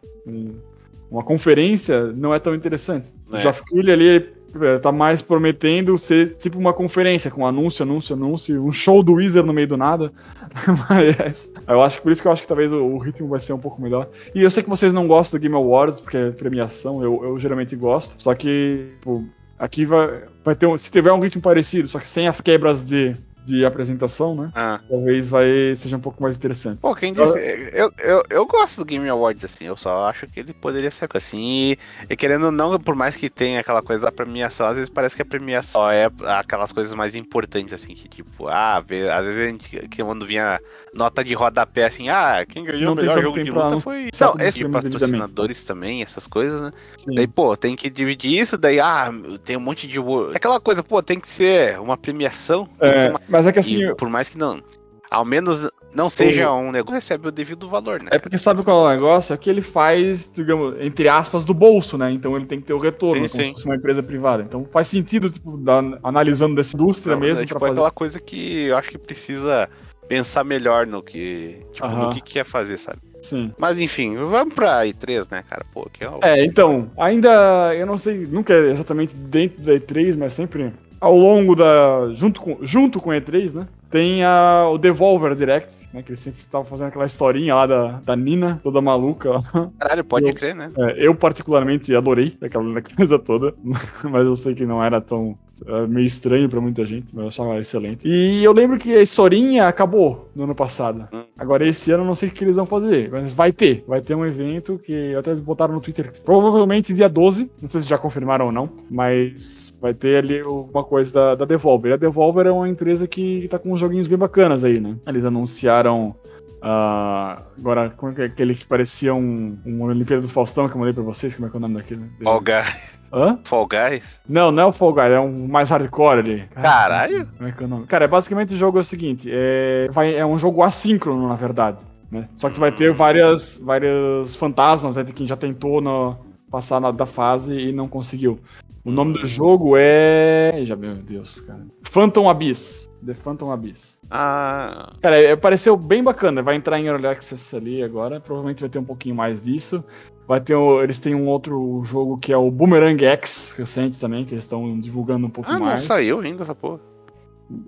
Uma 1.10 1.24
conferência 1.24 2.12
não 2.14 2.34
é 2.34 2.40
tão 2.40 2.56
interessante. 2.56 3.12
É. 3.32 3.42
Geoff 3.42 3.64
Keighley 3.66 3.94
ali 3.94 4.42
é, 4.60 4.78
tá 4.80 4.92
mais 4.92 5.22
prometendo 5.22 5.98
ser 5.98 6.36
tipo 6.36 6.58
uma 6.58 6.74
conferência, 6.74 7.32
com 7.32 7.46
anúncio, 7.46 7.84
anúncio, 7.84 8.16
anúncio, 8.16 8.66
um 8.66 8.72
show 8.72 9.02
do 9.02 9.14
Wizard 9.14 9.48
no 9.48 9.54
meio 9.54 9.68
do 9.68 9.78
nada. 9.78 10.12
Mas 10.90 11.52
eu 11.68 11.82
acho 11.82 11.98
que 11.98 12.04
por 12.04 12.12
isso 12.12 12.22
que 12.22 12.28
eu 12.28 12.32
acho 12.32 12.42
que 12.42 12.48
talvez 12.48 12.72
o, 12.72 12.98
ritmo 12.98 13.28
vai 13.28 13.40
ser 13.40 13.54
um 13.54 13.60
pouco 13.60 13.82
melhor. 13.82 14.10
E 14.36 14.42
eu 14.42 14.52
sei 14.52 14.62
que 14.64 14.70
vocês 14.70 14.94
não 14.94 15.08
gostam 15.08 15.40
do 15.40 15.42
Game 15.42 15.56
Awards, 15.56 16.00
porque 16.00 16.18
é 16.18 16.32
premiação, 16.32 17.02
eu, 17.04 17.24
eu 17.24 17.40
geralmente 17.40 17.76
gosto. 17.76 18.22
Só 18.22 18.36
que, 18.36 18.88
pô, 19.02 19.24
aqui 19.58 19.86
vai, 19.86 20.24
vai 20.44 20.56
ter 20.56 20.66
um, 20.66 20.78
se 20.78 20.92
tiver 20.92 21.14
um 21.14 21.20
ritmo 21.20 21.42
parecido, 21.42 21.88
só 21.88 22.00
que 22.00 22.10
sem 22.10 22.28
as 22.28 22.42
quebras 22.42 22.84
de 22.84 23.16
de 23.46 23.66
apresentação, 23.66 24.36
né? 24.36 24.52
Ah. 24.56 24.80
Talvez 24.90 25.30
vai 25.30 25.76
seja 25.76 25.98
um 25.98 26.00
pouco 26.00 26.22
mais 26.22 26.38
interessante. 26.38 26.82
Pô, 26.82 26.96
quem 26.96 27.14
disse? 27.14 27.38
Eu, 27.74 27.92
eu, 28.00 28.24
eu 28.30 28.46
gosto 28.46 28.78
do 28.78 28.86
Game 28.86 29.08
Awards, 29.10 29.44
assim, 29.46 29.66
eu 29.66 29.78
só 29.78 30.08
acho 30.08 30.28
que 30.28 30.40
ele 30.40 30.54
poderia 30.54 30.92
ser 30.92 31.10
assim. 31.14 31.42
E, 31.42 31.80
e 32.10 32.16
querendo 32.16 32.52
não, 32.52 32.80
por 32.80 32.96
mais 32.96 33.16
que 33.16 33.30
tenha 33.30 33.60
aquela 33.60 33.82
coisa 33.82 34.04
da 34.04 34.12
premiação, 34.12 34.68
às 34.68 34.76
vezes 34.76 34.90
parece 34.90 35.16
que 35.16 35.22
a 35.22 35.26
premiação 35.26 35.90
é 35.90 36.10
aquelas 36.28 36.72
coisas 36.72 36.94
mais 36.94 37.16
importantes, 37.16 37.74
assim, 37.74 37.94
que 37.96 38.08
tipo, 38.08 38.48
ah, 38.48 38.78
às 38.78 38.86
vezes 38.86 39.10
a 39.10 39.48
gente, 39.48 39.88
que 39.88 40.04
quando 40.04 40.26
vinha 40.26 40.60
nota 40.94 41.24
de 41.24 41.34
rodapé, 41.34 41.86
assim, 41.86 42.10
ah, 42.10 42.46
quem 42.48 42.64
ganhou 42.64 42.94
o 42.94 42.96
melhor 42.96 43.22
jogo 43.22 43.44
de 43.44 43.50
luta 43.50 43.82
foi. 43.82 44.10
Não, 44.20 44.36
esse 44.40 44.68
patrocinadores 44.68 45.64
também, 45.64 46.02
essas 46.02 46.28
coisas, 46.28 46.62
né? 46.62 46.74
Sim. 46.98 47.16
Daí, 47.16 47.28
pô, 47.28 47.56
tem 47.56 47.76
que 47.76 47.90
dividir 47.90 48.40
isso, 48.40 48.58
daí, 48.58 48.80
ah, 48.80 49.12
tem 49.44 49.58
um 49.58 49.62
monte 49.62 49.88
de. 49.88 49.98
Aquela 50.34 50.60
coisa, 50.60 50.84
pô, 50.84 51.02
tem 51.02 51.20
que 51.20 51.30
ser 51.30 51.80
uma 51.80 51.98
premiação. 51.98 52.68
É, 52.80 53.10
uma... 53.10 53.22
Mas 53.28 53.41
é 53.46 53.52
que 53.52 53.60
assim. 53.60 53.84
E, 53.84 53.96
por 53.96 54.10
mais 54.10 54.30
que 54.30 54.38
não. 54.38 54.62
Ao 55.10 55.26
menos 55.26 55.70
não 55.94 56.08
seja 56.08 56.52
um 56.54 56.72
negócio 56.72 56.96
recebe 56.96 57.28
o 57.28 57.32
devido 57.32 57.68
valor, 57.68 58.02
né? 58.02 58.10
É 58.12 58.20
porque 58.20 58.38
sabe 58.38 58.64
qual 58.64 58.90
é 58.90 58.94
o 58.94 58.96
negócio? 58.96 59.34
É 59.34 59.38
que 59.38 59.50
ele 59.50 59.62
faz, 59.62 60.32
digamos, 60.34 60.76
entre 60.80 61.10
aspas, 61.10 61.44
do 61.44 61.54
bolso, 61.54 61.98
né? 61.98 62.12
Então 62.12 62.36
ele 62.38 62.46
tem 62.46 62.60
que 62.60 62.66
ter 62.66 62.74
o 62.74 62.78
retorno, 62.78 63.28
sim, 63.28 63.32
como 63.32 63.44
sim. 63.44 63.50
se 63.50 63.56
fosse 63.56 63.66
uma 63.66 63.76
empresa 63.76 64.02
privada. 64.02 64.42
Então 64.44 64.66
faz 64.72 64.88
sentido, 64.88 65.30
tipo, 65.30 65.58
da, 65.58 65.80
analisando 66.02 66.56
dessa 66.56 66.76
indústria 66.76 67.16
não, 67.16 67.22
mesmo. 67.22 67.44
É, 67.44 67.46
tipo, 67.46 67.60
fazer... 67.60 67.74
aquela 67.74 67.92
coisa 67.92 68.20
que 68.20 68.68
eu 68.68 68.78
acho 68.78 68.90
que 68.90 68.98
precisa 68.98 69.70
pensar 70.08 70.44
melhor 70.44 70.88
no 70.88 71.04
que. 71.04 71.62
Tipo, 71.74 71.88
no 71.90 72.14
que 72.14 72.22
quer 72.22 72.46
fazer, 72.46 72.78
sabe? 72.78 73.00
Sim. 73.22 73.54
Mas 73.58 73.78
enfim, 73.78 74.16
vamos 74.16 74.54
pra 74.54 74.86
E3, 74.86 75.30
né, 75.30 75.44
cara? 75.48 75.66
Pô, 75.74 75.90
que 75.92 76.04
é, 76.04 76.10
o... 76.10 76.20
é, 76.22 76.44
então, 76.44 76.90
ainda. 76.98 77.76
Eu 77.76 77.86
não 77.86 77.98
sei, 77.98 78.26
nunca 78.26 78.54
é 78.54 78.72
exatamente 78.72 79.16
dentro 79.16 79.62
da 79.62 79.74
E3, 79.74 80.18
mas 80.18 80.34
sempre 80.34 80.72
ao 81.02 81.18
longo 81.18 81.56
da. 81.56 82.10
junto 82.14 82.40
com, 82.40 82.60
junto 82.62 83.00
com 83.00 83.10
E3, 83.10 83.54
né? 83.54 83.68
Tem 83.90 84.24
a, 84.24 84.70
o 84.72 84.78
Devolver 84.78 85.36
Direct, 85.36 85.90
né? 85.92 86.04
Que 86.04 86.12
eles 86.12 86.20
sempre 86.22 86.42
estavam 86.42 86.64
fazendo 86.64 86.88
aquela 86.88 87.06
historinha 87.06 87.56
lá 87.56 87.66
da, 87.66 87.88
da 88.06 88.16
Nina, 88.16 88.60
toda 88.64 88.80
maluca. 88.80 89.42
Caralho, 89.80 90.04
pode 90.06 90.30
eu, 90.30 90.36
crer, 90.36 90.56
né? 90.56 90.72
É, 90.78 91.08
eu 91.08 91.16
particularmente 91.16 91.94
adorei 91.94 92.38
aquela 92.40 92.82
coisa 92.96 93.18
toda, 93.18 93.54
mas 94.04 94.26
eu 94.26 94.36
sei 94.36 94.54
que 94.54 94.66
não 94.66 94.82
era 94.82 95.02
tão 95.02 95.36
é 95.66 95.88
meio 95.88 96.06
estranho 96.06 96.50
para 96.50 96.62
muita 96.62 96.86
gente, 96.86 97.08
mas 97.14 97.22
eu 97.22 97.28
achava 97.28 97.60
excelente. 97.60 98.08
E 98.08 98.44
eu 98.44 98.52
lembro 98.52 98.78
que 98.78 98.96
a 98.96 99.02
historinha 99.02 99.68
acabou 99.68 100.30
no 100.36 100.44
ano 100.44 100.56
passado. 100.56 101.08
Agora 101.38 101.68
esse 101.68 101.92
ano 101.92 102.04
eu 102.04 102.08
não 102.08 102.16
sei 102.16 102.30
o 102.30 102.32
que 102.32 102.44
eles 102.44 102.56
vão 102.56 102.66
fazer, 102.66 103.10
mas 103.12 103.34
vai 103.34 103.52
ter. 103.52 103.84
Vai 103.88 104.02
ter 104.02 104.16
um 104.16 104.26
evento 104.26 104.80
que 104.80 105.16
até 105.16 105.36
botaram 105.36 105.74
no 105.74 105.82
Twitter, 105.82 106.12
provavelmente 106.24 106.94
dia 106.94 107.10
12, 107.10 107.52
não 107.62 107.70
sei 107.70 107.82
se 107.82 107.88
já 107.88 107.98
confirmaram 107.98 108.48
ou 108.48 108.52
não, 108.52 108.70
mas 108.90 109.74
vai 109.80 109.94
ter 109.94 110.18
ali 110.18 110.42
uma 110.44 110.84
coisa 110.84 111.12
da, 111.14 111.36
da 111.36 111.46
Devolver. 111.46 111.94
A 111.94 111.98
Devolver 111.98 112.48
é 112.48 112.52
uma 112.52 112.70
empresa 112.70 113.08
que 113.08 113.48
tá 113.48 113.60
com 113.60 113.74
uns 113.74 113.80
joguinhos 113.80 114.08
bem 114.08 114.18
bacanas 114.18 114.64
aí, 114.64 114.80
né? 114.80 114.96
Eles 115.08 115.26
anunciaram 115.26 116.16
Uh, 116.62 117.42
agora, 117.58 117.90
como 117.90 118.12
é 118.12 118.16
que 118.16 118.22
é 118.22 118.26
aquele 118.26 118.54
que 118.54 118.68
parecia 118.68 119.16
um, 119.16 119.58
um 119.66 119.82
Olimpíada 119.82 120.22
do 120.22 120.28
Faustão 120.28 120.70
que 120.70 120.76
eu 120.76 120.80
mandei 120.80 120.94
pra 120.94 121.02
vocês? 121.02 121.34
Como 121.34 121.48
é 121.48 121.50
que 121.50 121.56
é 121.56 121.58
o 121.58 121.62
nome 121.62 121.74
daquele? 121.74 122.06
Fall 122.22 122.40
Guys. 122.40 123.01
Hã? 123.14 123.38
Fall 123.44 123.68
Guys? 123.68 124.20
Não, 124.28 124.52
não 124.52 124.64
é 124.64 124.66
o 124.68 124.72
Fall 124.72 124.94
Guys, 124.94 125.12
é 125.12 125.20
um 125.20 125.48
mais 125.48 125.70
hardcore 125.70 126.20
ali. 126.20 126.44
Caralho! 126.54 127.28
Como 127.38 127.50
é 127.50 127.52
que 127.52 127.62
é 127.62 127.66
o 127.66 127.70
nome? 127.70 127.86
Cara, 127.88 128.06
é 128.06 128.08
basicamente 128.08 128.54
o 128.54 128.58
jogo 128.58 128.78
é 128.78 128.82
o 128.82 128.86
seguinte: 128.86 129.30
é, 129.32 129.90
vai, 129.92 130.16
é 130.16 130.26
um 130.26 130.40
jogo 130.40 130.64
assíncrono, 130.64 131.28
na 131.28 131.36
verdade. 131.36 131.78
Né? 132.10 132.28
Só 132.36 132.50
que 132.50 132.56
tu 132.56 132.62
vai 132.62 132.72
ter 132.72 132.94
várias, 132.94 133.58
várias 133.58 134.36
fantasmas 134.36 134.96
né, 134.96 135.04
de 135.04 135.14
quem 135.14 135.28
já 135.28 135.38
tentou 135.38 135.82
no, 135.82 136.18
passar 136.52 136.82
na, 136.82 136.92
da 136.92 137.06
fase 137.06 137.54
e 137.54 137.72
não 137.72 137.88
conseguiu. 137.88 138.40
O 138.84 138.92
nome 138.92 139.14
do 139.14 139.26
jogo 139.26 139.76
é. 139.78 140.62
Já, 140.64 140.76
meu 140.76 140.96
Deus, 140.96 141.40
cara. 141.42 141.66
Phantom 141.84 142.30
Abyss. 142.30 142.90
The 143.06 143.14
Phantom 143.14 143.52
Abyss. 143.52 143.98
Ah. 144.10 144.94
Cara, 145.02 145.18
é, 145.18 145.36
pareceu 145.36 145.78
bem 145.78 146.04
bacana. 146.04 146.42
Vai 146.42 146.56
entrar 146.56 146.80
em 146.80 146.88
Early 146.88 147.08
Access 147.08 147.56
ali 147.56 147.84
agora. 147.84 148.20
Provavelmente 148.20 148.62
vai 148.62 148.70
ter 148.70 148.80
um 148.80 148.84
pouquinho 148.84 149.16
mais 149.16 149.44
disso. 149.44 149.84
Vai 150.28 150.40
ter 150.40 150.56
eles 150.84 151.00
têm 151.00 151.14
um 151.14 151.28
outro 151.28 151.82
jogo 151.84 152.18
que 152.18 152.32
é 152.32 152.38
o 152.38 152.50
Boomerang 152.50 153.04
X 153.04 153.54
recente 153.58 154.00
também, 154.00 154.26
que 154.26 154.34
eles 154.34 154.46
estão 154.46 154.80
divulgando 154.80 155.28
um 155.28 155.30
pouco 155.30 155.50
ah, 155.50 155.60
mais. 155.60 155.64
Ah, 155.64 155.72
não 155.72 155.78
saiu 155.78 156.20
ainda 156.20 156.44
essa 156.44 156.56
porra. 156.56 156.80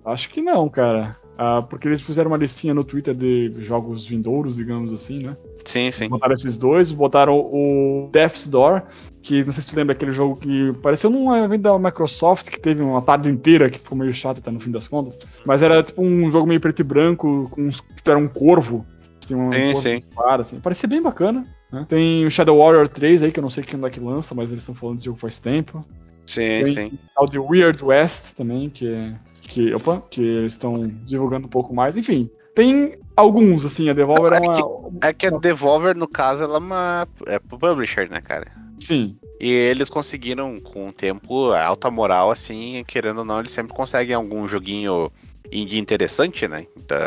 Acho 0.05 0.29
que 0.29 0.41
não, 0.41 0.69
cara. 0.69 1.17
Ah, 1.37 1.63
porque 1.67 1.87
eles 1.87 2.01
fizeram 2.01 2.29
uma 2.29 2.37
listinha 2.37 2.73
no 2.73 2.83
Twitter 2.83 3.15
de 3.15 3.53
jogos 3.59 4.05
vindouros, 4.05 4.55
digamos 4.55 4.93
assim, 4.93 5.23
né? 5.23 5.37
Sim, 5.65 5.89
sim. 5.89 6.07
Botaram 6.07 6.33
esses 6.33 6.57
dois, 6.57 6.91
botaram 6.91 7.37
o 7.37 8.09
Death's 8.11 8.47
Door, 8.47 8.83
que 9.21 9.43
não 9.43 9.51
sei 9.51 9.63
se 9.63 9.69
tu 9.69 9.75
lembra 9.75 9.93
aquele 9.93 10.11
jogo 10.11 10.35
que 10.35 10.73
pareceu 10.81 11.09
num 11.09 11.33
evento 11.35 11.61
da 11.61 11.79
Microsoft, 11.79 12.49
que 12.49 12.59
teve 12.59 12.83
uma 12.83 13.01
tarde 13.01 13.29
inteira, 13.29 13.69
que 13.69 13.79
ficou 13.79 13.97
meio 13.97 14.13
chato 14.13 14.39
até 14.39 14.51
no 14.51 14.59
fim 14.59 14.69
das 14.69 14.87
contas. 14.87 15.17
Mas 15.45 15.61
era 15.61 15.81
tipo 15.81 16.01
um 16.01 16.29
jogo 16.29 16.45
meio 16.45 16.59
preto 16.59 16.81
e 16.81 16.83
branco, 16.83 17.47
com 17.49 17.63
uns, 17.63 17.81
que 17.81 18.09
era 18.09 18.19
um 18.19 18.27
corvo. 18.27 18.85
Tinha 19.21 19.39
um 19.39 19.51
sim, 19.51 19.75
sim. 19.75 19.95
Dispara, 19.95 20.41
assim. 20.41 20.59
Parecia 20.59 20.87
bem 20.87 21.01
bacana. 21.01 21.47
Né? 21.71 21.85
Tem 21.87 22.25
o 22.25 22.29
Shadow 22.29 22.59
Warrior 22.59 22.87
3 22.87 23.23
aí, 23.23 23.31
que 23.31 23.39
eu 23.39 23.43
não 23.43 23.49
sei 23.49 23.63
quem 23.63 23.83
é 23.83 23.89
que 23.89 23.99
lança, 23.99 24.35
mas 24.35 24.51
eles 24.51 24.61
estão 24.61 24.75
falando 24.75 24.97
desse 24.97 25.05
jogo 25.05 25.17
faz 25.17 25.39
tempo. 25.39 25.81
Sim, 26.25 26.63
Tem 26.63 26.73
sim. 26.73 26.99
O 27.17 27.25
de 27.25 27.39
Weird 27.39 27.83
West 27.83 28.33
também, 28.33 28.69
que 28.69 28.87
é 28.87 29.13
que, 29.53 29.71
opa, 29.71 30.01
que 30.09 30.19
eles 30.19 30.53
estão 30.53 30.87
divulgando 31.05 31.45
um 31.45 31.49
pouco 31.49 31.75
mais. 31.75 31.95
Enfim, 31.95 32.27
tem 32.55 32.97
alguns, 33.15 33.63
assim, 33.63 33.87
a 33.87 33.93
Devolver 33.93 34.33
é, 34.33 34.37
é 34.37 34.39
uma. 34.39 34.55
Que, 34.55 35.07
é 35.07 35.13
que 35.13 35.27
a 35.27 35.29
Devolver, 35.29 35.95
no 35.95 36.07
caso, 36.07 36.41
ela 36.41 36.55
é 36.55 36.59
uma. 36.59 37.07
É 37.27 37.37
publisher, 37.37 38.09
né, 38.09 38.19
cara? 38.19 38.47
Sim. 38.79 39.15
E 39.39 39.51
eles 39.51 39.91
conseguiram, 39.91 40.59
com 40.59 40.89
o 40.89 40.93
tempo, 40.93 41.51
alta 41.51 41.91
moral, 41.91 42.31
assim, 42.31 42.83
querendo 42.87 43.19
ou 43.19 43.25
não, 43.25 43.39
eles 43.39 43.51
sempre 43.51 43.75
conseguem 43.75 44.15
algum 44.15 44.47
joguinho 44.47 45.11
indie 45.51 45.77
interessante, 45.77 46.47
né? 46.47 46.65
Então, 46.75 46.97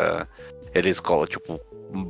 eles, 0.73 1.01
tipo, 1.27 1.59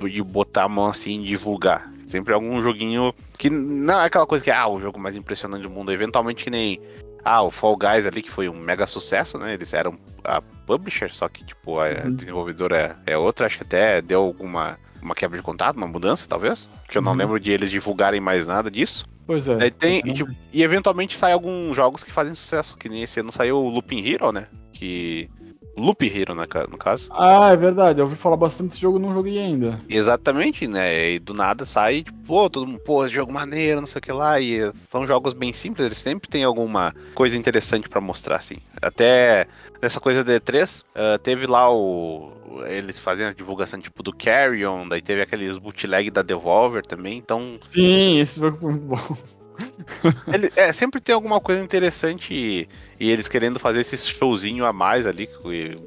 de 0.08 0.22
botar 0.22 0.66
a 0.66 0.70
mão 0.70 0.86
assim 0.86 1.20
e 1.22 1.26
divulgar. 1.26 1.92
Sempre 2.08 2.34
algum 2.34 2.62
joguinho 2.62 3.12
que 3.40 3.50
não 3.50 4.02
é 4.02 4.06
aquela 4.06 4.28
coisa 4.28 4.44
que, 4.44 4.52
ah, 4.52 4.68
o 4.68 4.80
jogo 4.80 5.00
mais 5.00 5.16
impressionante 5.16 5.64
do 5.64 5.70
mundo. 5.70 5.92
Eventualmente 5.92 6.44
que 6.44 6.50
nem 6.50 6.80
ah, 7.24 7.42
o 7.42 7.52
Fall 7.52 7.76
Guys 7.76 8.06
ali, 8.06 8.22
que 8.22 8.32
foi 8.32 8.50
um 8.50 8.60
mega 8.60 8.88
sucesso, 8.88 9.38
né? 9.38 9.54
Eles 9.54 9.74
eram 9.74 9.98
a 10.24 10.42
publisher, 10.42 11.14
só 11.14 11.28
que, 11.28 11.44
tipo, 11.44 11.80
a 11.80 11.90
uhum. 11.90 12.16
desenvolvedora 12.16 12.98
é 13.06 13.18
outra. 13.18 13.46
Acho 13.46 13.58
que 13.58 13.64
até 13.64 14.02
deu 14.02 14.22
alguma 14.22 14.78
uma 15.02 15.16
quebra 15.16 15.38
de 15.38 15.44
contato, 15.44 15.78
uma 15.78 15.88
mudança, 15.88 16.28
talvez. 16.28 16.70
Que 16.88 16.98
eu 16.98 17.02
não 17.02 17.12
uhum. 17.12 17.18
lembro 17.18 17.40
de 17.40 17.52
eles 17.52 17.70
divulgarem 17.70 18.20
mais 18.20 18.48
nada 18.48 18.70
disso. 18.70 19.06
Pois 19.26 19.48
é. 19.48 19.70
Tem, 19.70 20.02
e, 20.06 20.14
tipo, 20.14 20.32
e, 20.54 20.64
eventualmente 20.64 21.18
sai 21.18 21.34
alguns 21.34 21.76
jogos 21.76 22.04
que 22.04 22.12
fazem 22.12 22.34
sucesso, 22.34 22.78
que 22.78 22.88
nem 22.88 23.04
esse 23.04 23.20
ano 23.20 23.32
saiu 23.32 23.58
o 23.58 23.70
Looping 23.70 24.06
Hero, 24.06 24.32
né? 24.32 24.48
Que 24.72 25.30
Loop 25.78 26.04
Hero, 26.06 26.34
no 26.34 26.78
caso. 26.78 27.10
Ah, 27.12 27.52
é 27.52 27.56
verdade. 27.56 28.02
Eu 28.02 28.06
ouvi 28.06 28.18
falar 28.18 28.36
bastante 28.36 28.70
desse 28.70 28.82
jogo, 28.82 28.98
não 28.98 29.14
joguei 29.14 29.38
ainda. 29.38 29.80
Exatamente, 29.88 30.68
né? 30.68 31.12
E 31.12 31.20
do 31.20 31.34
nada 31.34 31.66
sai, 31.66 32.04
tipo, 32.04 32.18
pô, 32.26 32.50
todo 32.50 32.66
mundo, 32.66 32.80
pô, 32.80 33.08
jogo 33.08 33.32
maneiro, 33.32 33.80
não 33.80 33.88
sei 33.88 34.00
o 34.00 34.02
que 34.02 34.12
lá. 34.12 34.42
E 34.42 34.72
são 34.90 35.06
jogos 35.06 35.34
bem 35.34 35.54
simples, 35.54 35.86
eles 35.86 36.00
sempre 36.00 36.28
tem 36.28 36.44
alguma 36.44 36.96
coisa 37.14 37.38
interessante 37.38 37.88
para 37.88 38.02
mostrar, 38.02 38.38
assim. 38.38 38.58
Até 38.82 39.48
nessa 39.82 40.00
coisa 40.00 40.24
da 40.24 40.34
E3, 40.34 40.82
uh, 40.82 41.20
teve 41.20 41.46
lá 41.46 41.72
o. 41.72 42.32
Eles 42.68 42.98
fazendo 42.98 43.30
a 43.30 43.34
divulgação 43.34 43.80
tipo 43.80 44.02
do 44.02 44.12
Carrion, 44.12 44.88
daí 44.88 45.02
teve 45.02 45.22
aqueles 45.22 45.58
bootleg 45.58 46.10
da 46.10 46.24
Devolver 46.24 46.84
também, 46.86 47.18
então. 47.18 47.60
Sim, 47.70 48.20
esse 48.20 48.40
jogo 48.40 48.58
foi 48.58 48.72
muito 48.72 48.86
bom. 48.86 49.18
Ele, 50.32 50.52
é, 50.56 50.72
sempre 50.72 51.00
tem 51.02 51.16
alguma 51.16 51.40
coisa 51.40 51.64
interessante 51.64 52.34
e, 52.34 52.68
e, 53.00 53.10
eles 53.10 53.28
querendo 53.28 53.60
fazer 53.60 53.82
esse 53.82 53.98
showzinho 53.98 54.66
a 54.66 54.74
mais 54.74 55.08
ali, 55.08 55.30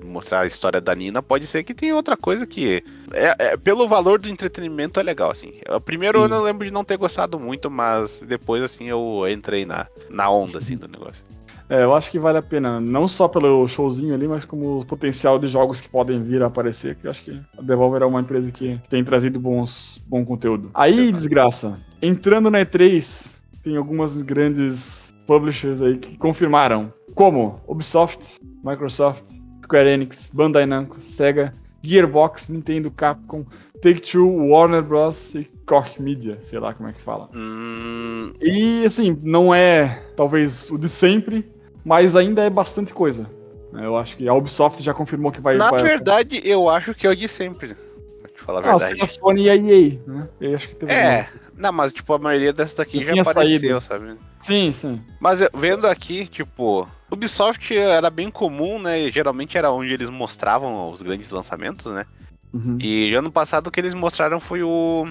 mostrar 0.05 0.41
a 0.41 0.47
história 0.47 0.81
da 0.81 0.95
Nina, 0.95 1.23
pode 1.23 1.47
ser 1.47 1.63
que 1.63 1.75
tenha 1.75 1.95
outra 1.95 2.17
coisa 2.17 2.47
que. 2.47 2.83
É, 3.13 3.53
é 3.53 3.57
pelo 3.57 3.87
valor 3.87 4.19
do 4.19 4.29
entretenimento 4.29 4.99
é 4.99 5.03
legal, 5.03 5.31
assim. 5.31 5.55
O 5.69 5.81
primeiro 5.81 6.19
Sim. 6.19 6.25
eu 6.25 6.29
não 6.29 6.43
lembro 6.43 6.65
de 6.65 6.73
não 6.73 6.85
ter 6.85 6.97
gostado 6.97 7.39
muito, 7.39 7.71
mas 7.71 8.23
depois, 8.27 8.63
assim, 8.63 8.89
eu 8.89 9.25
entrei 9.29 9.65
na, 9.65 9.87
na 10.09 10.31
onda, 10.31 10.59
assim, 10.59 10.77
do 10.77 10.89
negócio. 10.89 11.25
É, 11.71 11.85
eu 11.85 11.95
acho 11.95 12.11
que 12.11 12.19
vale 12.19 12.37
a 12.37 12.43
pena, 12.43 12.81
não 12.81 13.07
só 13.07 13.29
pelo 13.29 13.67
showzinho 13.69 14.13
ali, 14.13 14.27
mas 14.27 14.45
como 14.45 14.81
o 14.81 14.85
potencial 14.85 15.39
de 15.39 15.47
jogos 15.47 15.81
que 15.81 15.89
podem 15.89 16.21
vir 16.21 16.43
a 16.43 16.47
aparecer, 16.47 16.97
que 16.97 17.07
eu 17.07 17.11
acho 17.13 17.23
que 17.23 17.41
a 17.57 17.63
Devolver 17.63 18.03
é 18.03 18.07
uma 18.07 18.21
empresa 18.21 18.51
que 18.51 18.81
tem 18.89 19.05
trazido 19.05 19.39
bons, 19.39 20.03
bom 20.05 20.25
conteúdo. 20.25 20.69
Aí, 20.75 20.99
Exato. 20.99 21.13
desgraça, 21.13 21.81
entrando 22.03 22.51
na 22.51 22.59
E3, 22.59 23.39
tem 23.63 23.77
algumas 23.77 24.21
grandes 24.23 25.13
publishers 25.27 25.83
aí 25.83 25.99
que 25.99 26.17
confirmaram, 26.17 26.93
como 27.15 27.61
Ubisoft, 27.67 28.39
Microsoft, 28.65 29.25
Square 29.63 29.89
Enix, 29.89 30.31
Bandai 30.33 30.67
Namco, 30.67 31.01
Sega, 31.01 31.53
Gearbox, 31.83 32.49
Nintendo, 32.49 32.91
Capcom, 32.91 33.45
Take-Two, 33.81 34.49
Warner 34.49 34.83
Bros. 34.83 35.35
e 35.35 35.45
Koch 35.67 36.01
Media, 36.01 36.39
sei 36.41 36.59
lá 36.59 36.75
como 36.75 36.89
é 36.89 36.93
que 36.93 37.01
fala. 37.01 37.29
Hum... 37.35 38.33
E 38.41 38.85
assim, 38.85 39.17
não 39.23 39.55
é 39.55 40.03
talvez 40.17 40.71
o 40.71 40.77
de 40.77 40.89
sempre, 40.89 41.49
mas 41.85 42.15
ainda 42.17 42.43
é 42.43 42.51
bastante 42.51 42.93
coisa. 42.93 43.31
Eu 43.73 43.97
acho 43.97 44.17
que 44.17 44.29
a 44.29 44.35
Ubisoft 44.35 44.83
já 44.83 44.93
confirmou 44.93 45.31
que 45.31 45.41
vai. 45.41 45.57
Na 45.57 45.71
vai... 45.71 45.83
verdade, 45.83 46.41
eu 46.45 46.69
acho 46.69 46.93
que 46.93 47.07
é 47.07 47.11
o 47.11 47.15
de 47.15 47.29
sempre. 47.29 47.77
Falar 48.51 48.69
a 48.69 48.79
verdade. 48.79 49.03
a 49.03 49.07
Sony 49.07 49.45
e 49.45 49.51
a 49.51 49.57
EA, 49.57 50.01
né? 50.07 50.29
Eu 50.41 50.57
acho 50.57 50.69
que 50.69 50.75
teve 50.75 50.93
é, 50.93 51.29
não, 51.57 51.73
mas 51.73 51.93
tipo, 51.93 52.13
a 52.13 52.19
maioria 52.19 52.53
dessas 52.53 52.75
daqui 52.75 53.05
já, 53.05 53.15
já 53.15 53.23
apareceu, 53.23 53.81
saído. 53.81 54.07
sabe? 54.07 54.19
Sim, 54.39 54.73
sim. 54.73 55.01
Mas 55.21 55.41
vendo 55.55 55.87
aqui, 55.87 56.27
tipo, 56.27 56.89
Ubisoft 57.11 57.77
era 57.77 58.11
bem 58.11 58.31
comum, 58.31 58.81
né? 58.81 59.01
E 59.01 59.11
geralmente 59.11 59.57
era 59.57 59.71
onde 59.71 59.93
eles 59.93 60.11
mostravam 60.11 60.91
os 60.91 61.03
grandes 61.03 61.31
lançamentos, 61.31 61.87
né? 61.93 62.07
Uhum. 62.53 62.79
E 62.81 63.15
ano 63.15 63.31
passado 63.31 63.69
o 63.69 63.71
que 63.71 63.79
eles 63.79 63.95
mostraram 63.95 64.41
foi 64.41 64.63
o, 64.63 65.07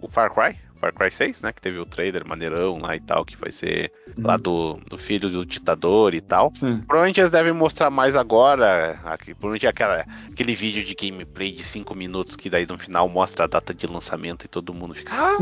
o 0.00 0.08
Far 0.08 0.32
Cry, 0.32 0.56
Far 0.82 0.92
Cry 0.92 1.12
6, 1.12 1.42
né? 1.42 1.52
Que 1.52 1.62
teve 1.62 1.78
o 1.78 1.86
trailer 1.86 2.26
maneirão 2.26 2.78
lá 2.78 2.96
e 2.96 3.00
tal, 3.00 3.24
que 3.24 3.36
vai 3.36 3.52
ser 3.52 3.92
uhum. 4.18 4.26
lá 4.26 4.36
do, 4.36 4.80
do 4.88 4.98
filho 4.98 5.30
do 5.30 5.46
ditador 5.46 6.12
e 6.12 6.20
tal. 6.20 6.50
Sim. 6.52 6.78
Provavelmente 6.78 7.20
eles 7.20 7.30
devem 7.30 7.52
mostrar 7.52 7.88
mais 7.88 8.16
agora. 8.16 8.98
Aqui, 9.04 9.32
provavelmente 9.32 9.68
aquela, 9.68 10.04
aquele 10.28 10.56
vídeo 10.56 10.82
de 10.82 10.92
gameplay 10.96 11.52
de 11.52 11.62
5 11.62 11.94
minutos 11.94 12.34
que 12.34 12.50
daí 12.50 12.66
no 12.68 12.76
final 12.76 13.08
mostra 13.08 13.44
a 13.44 13.46
data 13.46 13.72
de 13.72 13.86
lançamento 13.86 14.44
e 14.44 14.48
todo 14.48 14.74
mundo 14.74 14.92
fica. 14.92 15.12
Ah! 15.14 15.38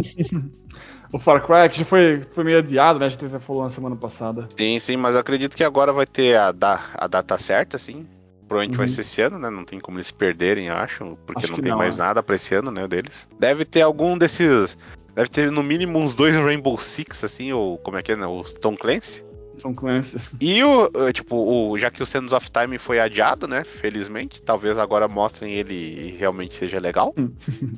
o 1.10 1.18
Far 1.18 1.40
Cry, 1.40 1.70
que 1.70 1.78
já 1.78 1.84
foi, 1.86 2.20
foi 2.28 2.44
meio 2.44 2.58
adiado, 2.58 2.98
né? 2.98 3.06
A 3.06 3.08
gente 3.08 3.26
falou 3.38 3.62
na 3.62 3.70
semana 3.70 3.96
passada. 3.96 4.46
Sim, 4.54 4.78
sim, 4.78 4.98
mas 4.98 5.14
eu 5.14 5.22
acredito 5.22 5.56
que 5.56 5.64
agora 5.64 5.90
vai 5.90 6.06
ter 6.06 6.36
a, 6.36 6.52
da, 6.52 6.84
a 6.94 7.06
data 7.06 7.38
certa, 7.38 7.76
assim. 7.76 8.06
Provavelmente 8.46 8.76
uhum. 8.76 8.78
vai 8.78 8.88
ser 8.88 9.00
esse 9.00 9.22
ano, 9.22 9.38
né? 9.38 9.48
Não 9.48 9.64
tem 9.64 9.80
como 9.80 9.96
eles 9.96 10.10
perderem, 10.10 10.68
acho, 10.68 11.16
porque 11.24 11.44
acho 11.44 11.52
não 11.52 11.60
tem 11.60 11.70
não, 11.70 11.78
mais 11.78 11.96
é. 11.96 11.98
nada 12.02 12.22
pra 12.22 12.36
esse 12.36 12.54
ano, 12.54 12.70
né, 12.70 12.86
deles. 12.86 13.26
Deve 13.38 13.64
ter 13.64 13.80
algum 13.80 14.18
desses 14.18 14.76
Deve 15.14 15.28
ter 15.28 15.50
no 15.50 15.62
mínimo 15.62 15.98
uns 15.98 16.14
dois 16.14 16.36
Rainbow 16.36 16.78
Six, 16.78 17.24
assim, 17.24 17.52
ou 17.52 17.78
como 17.78 17.96
é 17.96 18.02
que 18.02 18.12
é, 18.12 18.16
né? 18.16 18.26
Os 18.26 18.52
Tom 18.52 18.76
Clancy. 18.76 19.24
Tom 19.60 19.74
Clancy. 19.74 20.18
E 20.40 20.62
o, 20.64 20.90
tipo, 21.12 21.36
o, 21.36 21.78
já 21.78 21.90
que 21.90 22.02
o 22.02 22.06
Sands 22.06 22.32
of 22.32 22.50
Time 22.50 22.78
foi 22.78 22.98
adiado, 22.98 23.46
né? 23.46 23.64
Felizmente, 23.64 24.42
talvez 24.42 24.78
agora 24.78 25.06
mostrem 25.06 25.54
ele 25.54 25.74
e 25.74 26.10
realmente 26.12 26.54
seja 26.54 26.78
legal. 26.78 27.14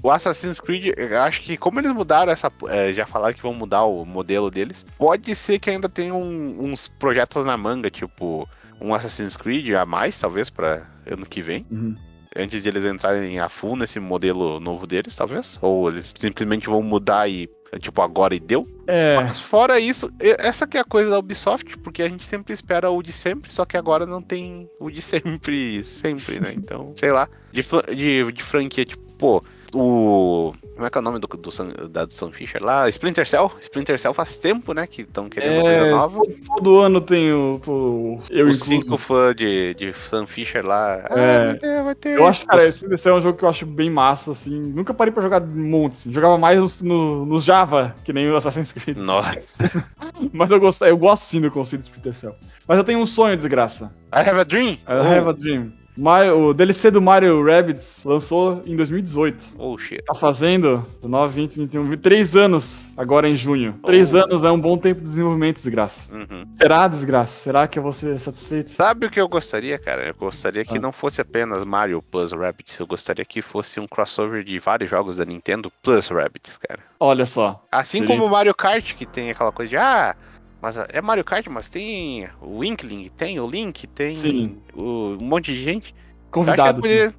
o 0.02 0.10
Assassin's 0.10 0.60
Creed, 0.60 0.94
acho 1.24 1.42
que 1.42 1.56
como 1.56 1.80
eles 1.80 1.92
mudaram 1.92 2.32
essa. 2.32 2.50
É, 2.68 2.92
já 2.92 3.06
falaram 3.06 3.34
que 3.34 3.42
vão 3.42 3.54
mudar 3.54 3.84
o 3.84 4.04
modelo 4.04 4.50
deles, 4.50 4.86
pode 4.96 5.34
ser 5.34 5.58
que 5.58 5.70
ainda 5.70 5.88
tenham 5.88 6.22
um, 6.22 6.70
uns 6.70 6.88
projetos 6.88 7.44
na 7.44 7.56
manga, 7.56 7.90
tipo 7.90 8.48
um 8.80 8.94
Assassin's 8.94 9.36
Creed 9.36 9.74
a 9.74 9.86
mais, 9.86 10.18
talvez, 10.18 10.50
para 10.50 10.86
ano 11.06 11.26
que 11.26 11.42
vem. 11.42 11.66
Uhum 11.70 11.96
antes 12.36 12.62
de 12.62 12.68
eles 12.68 12.84
entrarem 12.84 13.38
a 13.38 13.48
full 13.48 13.76
nesse 13.76 14.00
modelo 14.00 14.60
novo 14.60 14.86
deles, 14.86 15.14
talvez? 15.16 15.58
Ou 15.60 15.88
eles 15.88 16.12
simplesmente 16.16 16.68
vão 16.68 16.82
mudar 16.82 17.28
e 17.28 17.48
tipo 17.80 18.02
agora 18.02 18.34
e 18.34 18.40
deu? 18.40 18.66
É. 18.86 19.16
Mas 19.16 19.38
fora 19.38 19.80
isso, 19.80 20.12
essa 20.20 20.66
que 20.66 20.76
é 20.76 20.80
a 20.80 20.84
coisa 20.84 21.10
da 21.10 21.18
Ubisoft, 21.18 21.78
porque 21.78 22.02
a 22.02 22.08
gente 22.08 22.24
sempre 22.24 22.52
espera 22.52 22.90
o 22.90 23.02
de 23.02 23.12
sempre, 23.12 23.52
só 23.52 23.64
que 23.64 23.76
agora 23.76 24.04
não 24.04 24.20
tem 24.20 24.68
o 24.78 24.90
de 24.90 25.00
sempre, 25.02 25.82
sempre, 25.82 26.40
né? 26.40 26.52
Então, 26.54 26.92
sei 26.94 27.12
lá, 27.12 27.28
de, 27.50 27.62
de, 27.94 28.32
de 28.32 28.42
franquia, 28.42 28.84
tipo, 28.84 29.02
pô, 29.14 29.42
o. 29.74 30.54
Como 30.74 30.86
é 30.86 30.90
que 30.90 30.98
é 30.98 31.00
o 31.00 31.04
nome 31.04 31.18
do, 31.18 31.26
do, 31.26 31.88
da 31.88 32.04
do 32.04 32.12
Sam 32.12 32.32
Fisher 32.32 32.62
lá? 32.62 32.88
Splinter 32.88 33.26
Cell. 33.26 33.50
Splinter 33.60 33.98
Cell 33.98 34.14
faz 34.14 34.36
tempo, 34.36 34.72
né? 34.72 34.86
Que 34.86 35.02
estão 35.02 35.28
querendo 35.28 35.52
é, 35.52 35.58
uma 35.58 35.62
coisa 35.62 35.90
nova. 35.90 36.20
Todo 36.46 36.80
ano 36.80 37.00
tem 37.00 37.32
o. 37.32 37.60
o 37.66 38.18
eu 38.30 38.48
Os 38.48 38.60
cinco 38.60 38.96
fãs 38.96 39.34
de, 39.36 39.74
de 39.74 39.92
Sam 40.08 40.26
Fisher 40.26 40.64
lá. 40.64 41.04
É. 41.10 41.36
Ah, 41.36 41.44
vai 41.44 41.54
ter, 41.56 41.82
vai 41.82 41.94
ter. 41.94 42.18
Eu 42.18 42.26
acho, 42.26 42.46
cara, 42.46 42.66
Splinter 42.68 42.98
Cell 42.98 43.14
é 43.14 43.18
um 43.18 43.20
jogo 43.20 43.38
que 43.38 43.44
eu 43.44 43.48
acho 43.48 43.66
bem 43.66 43.90
massa, 43.90 44.30
assim. 44.30 44.58
Nunca 44.58 44.94
parei 44.94 45.12
pra 45.12 45.22
jogar 45.22 45.40
monte. 45.40 45.92
Assim. 45.92 46.12
Jogava 46.12 46.38
mais 46.38 46.82
no, 46.82 47.26
no, 47.26 47.40
Java, 47.40 47.94
que 48.04 48.12
nem 48.12 48.30
o 48.30 48.36
Assassin's 48.36 48.72
Creed. 48.72 48.96
Nossa. 48.96 49.62
Mas 50.32 50.50
eu 50.50 50.60
gosto, 50.60 50.84
eu 50.84 50.96
gosto 50.96 51.24
sim 51.24 51.40
do 51.40 51.50
conceito 51.50 51.82
de 51.82 51.88
Splinter 51.88 52.14
Cell. 52.14 52.36
Mas 52.66 52.78
eu 52.78 52.84
tenho 52.84 52.98
um 52.98 53.06
sonho, 53.06 53.36
desgraça. 53.36 53.92
I 54.14 54.20
have 54.20 54.40
a 54.40 54.44
dream. 54.44 54.72
I 54.72 54.78
oh. 54.88 55.02
have 55.02 55.28
a 55.28 55.32
dream. 55.32 55.81
Mario, 55.96 56.38
o 56.38 56.54
DLC 56.54 56.90
do 56.90 57.02
Mario 57.02 57.44
Rabbids 57.44 58.02
lançou 58.04 58.62
em 58.64 58.74
2018. 58.74 59.54
Oh, 59.58 59.76
shit. 59.76 60.02
Tá 60.04 60.14
fazendo 60.14 60.78
19, 60.96 61.34
20, 61.34 61.56
21, 61.56 61.96
3 61.98 62.36
anos 62.36 62.92
agora 62.96 63.28
em 63.28 63.34
junho. 63.34 63.78
Oh. 63.82 63.86
3 63.86 64.14
anos 64.14 64.44
é 64.44 64.50
um 64.50 64.58
bom 64.58 64.78
tempo 64.78 65.00
de 65.00 65.06
desenvolvimento, 65.06 65.56
desgraça. 65.56 66.12
Uhum. 66.12 66.46
Será, 66.54 66.88
desgraça? 66.88 67.38
Será 67.38 67.68
que 67.68 67.78
eu 67.78 67.82
vou 67.82 67.92
ser 67.92 68.18
satisfeito? 68.18 68.70
Sabe 68.70 69.06
o 69.06 69.10
que 69.10 69.20
eu 69.20 69.28
gostaria, 69.28 69.78
cara? 69.78 70.08
Eu 70.08 70.14
gostaria 70.14 70.64
que 70.64 70.78
ah. 70.78 70.80
não 70.80 70.92
fosse 70.92 71.20
apenas 71.20 71.62
Mario 71.62 72.00
plus 72.00 72.32
Rabbids. 72.32 72.78
Eu 72.78 72.86
gostaria 72.86 73.24
que 73.24 73.42
fosse 73.42 73.78
um 73.78 73.86
crossover 73.86 74.42
de 74.42 74.58
vários 74.58 74.88
jogos 74.88 75.16
da 75.16 75.26
Nintendo 75.26 75.70
plus 75.82 76.08
Rabbids, 76.08 76.56
cara. 76.56 76.80
Olha 76.98 77.26
só. 77.26 77.62
Assim 77.70 77.98
seria... 77.98 78.08
como 78.08 78.26
o 78.26 78.30
Mario 78.30 78.54
Kart, 78.54 78.94
que 78.94 79.04
tem 79.04 79.30
aquela 79.30 79.52
coisa 79.52 79.68
de, 79.68 79.76
ah, 79.76 80.16
mas 80.62 80.76
é 80.76 81.00
Mario 81.02 81.24
Kart, 81.24 81.44
mas 81.48 81.68
tem 81.68 82.28
o 82.40 82.62
Inkling, 82.62 83.10
tem 83.16 83.40
o 83.40 83.48
Link, 83.48 83.84
tem 83.88 84.56
o, 84.72 85.18
um 85.20 85.24
monte 85.24 85.52
de 85.52 85.64
gente. 85.64 85.92
Convidados. 86.30 86.88
É 86.88 87.12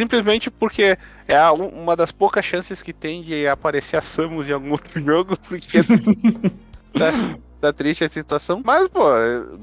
simplesmente 0.00 0.50
porque 0.50 0.96
é 1.28 1.50
uma 1.50 1.94
das 1.94 2.10
poucas 2.10 2.44
chances 2.44 2.80
que 2.80 2.94
tem 2.94 3.22
de 3.22 3.46
aparecer 3.46 3.98
a 3.98 4.00
Samus 4.00 4.48
em 4.48 4.52
algum 4.52 4.70
outro 4.70 4.98
jogo, 5.04 5.38
porque 5.40 5.78
tá, 6.92 7.36
tá, 7.60 7.72
triste 7.72 8.02
a 8.02 8.08
situação. 8.08 8.62
Mas, 8.64 8.88
pô, 8.88 9.04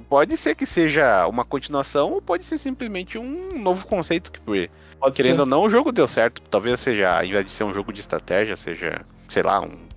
pode 0.07 0.37
ser 0.37 0.55
que 0.55 0.67
seja 0.67 1.25
uma 1.27 1.43
continuação 1.43 2.11
ou 2.11 2.21
pode 2.21 2.45
ser 2.45 2.59
simplesmente 2.59 3.17
um 3.17 3.57
novo 3.57 3.87
conceito 3.87 4.31
que, 4.31 4.39
pode 4.39 5.15
querendo 5.15 5.37
ser. 5.37 5.41
ou 5.41 5.47
não, 5.47 5.63
o 5.63 5.69
jogo 5.69 5.91
deu 5.91 6.07
certo. 6.07 6.39
Talvez 6.43 6.79
seja, 6.79 7.17
ao 7.17 7.25
invés 7.25 7.45
de 7.45 7.51
ser 7.51 7.63
um 7.63 7.73
jogo 7.73 7.91
de 7.91 8.01
estratégia, 8.01 8.55
seja, 8.55 9.01
sei 9.27 9.41
lá, 9.41 9.59
um 9.59 9.92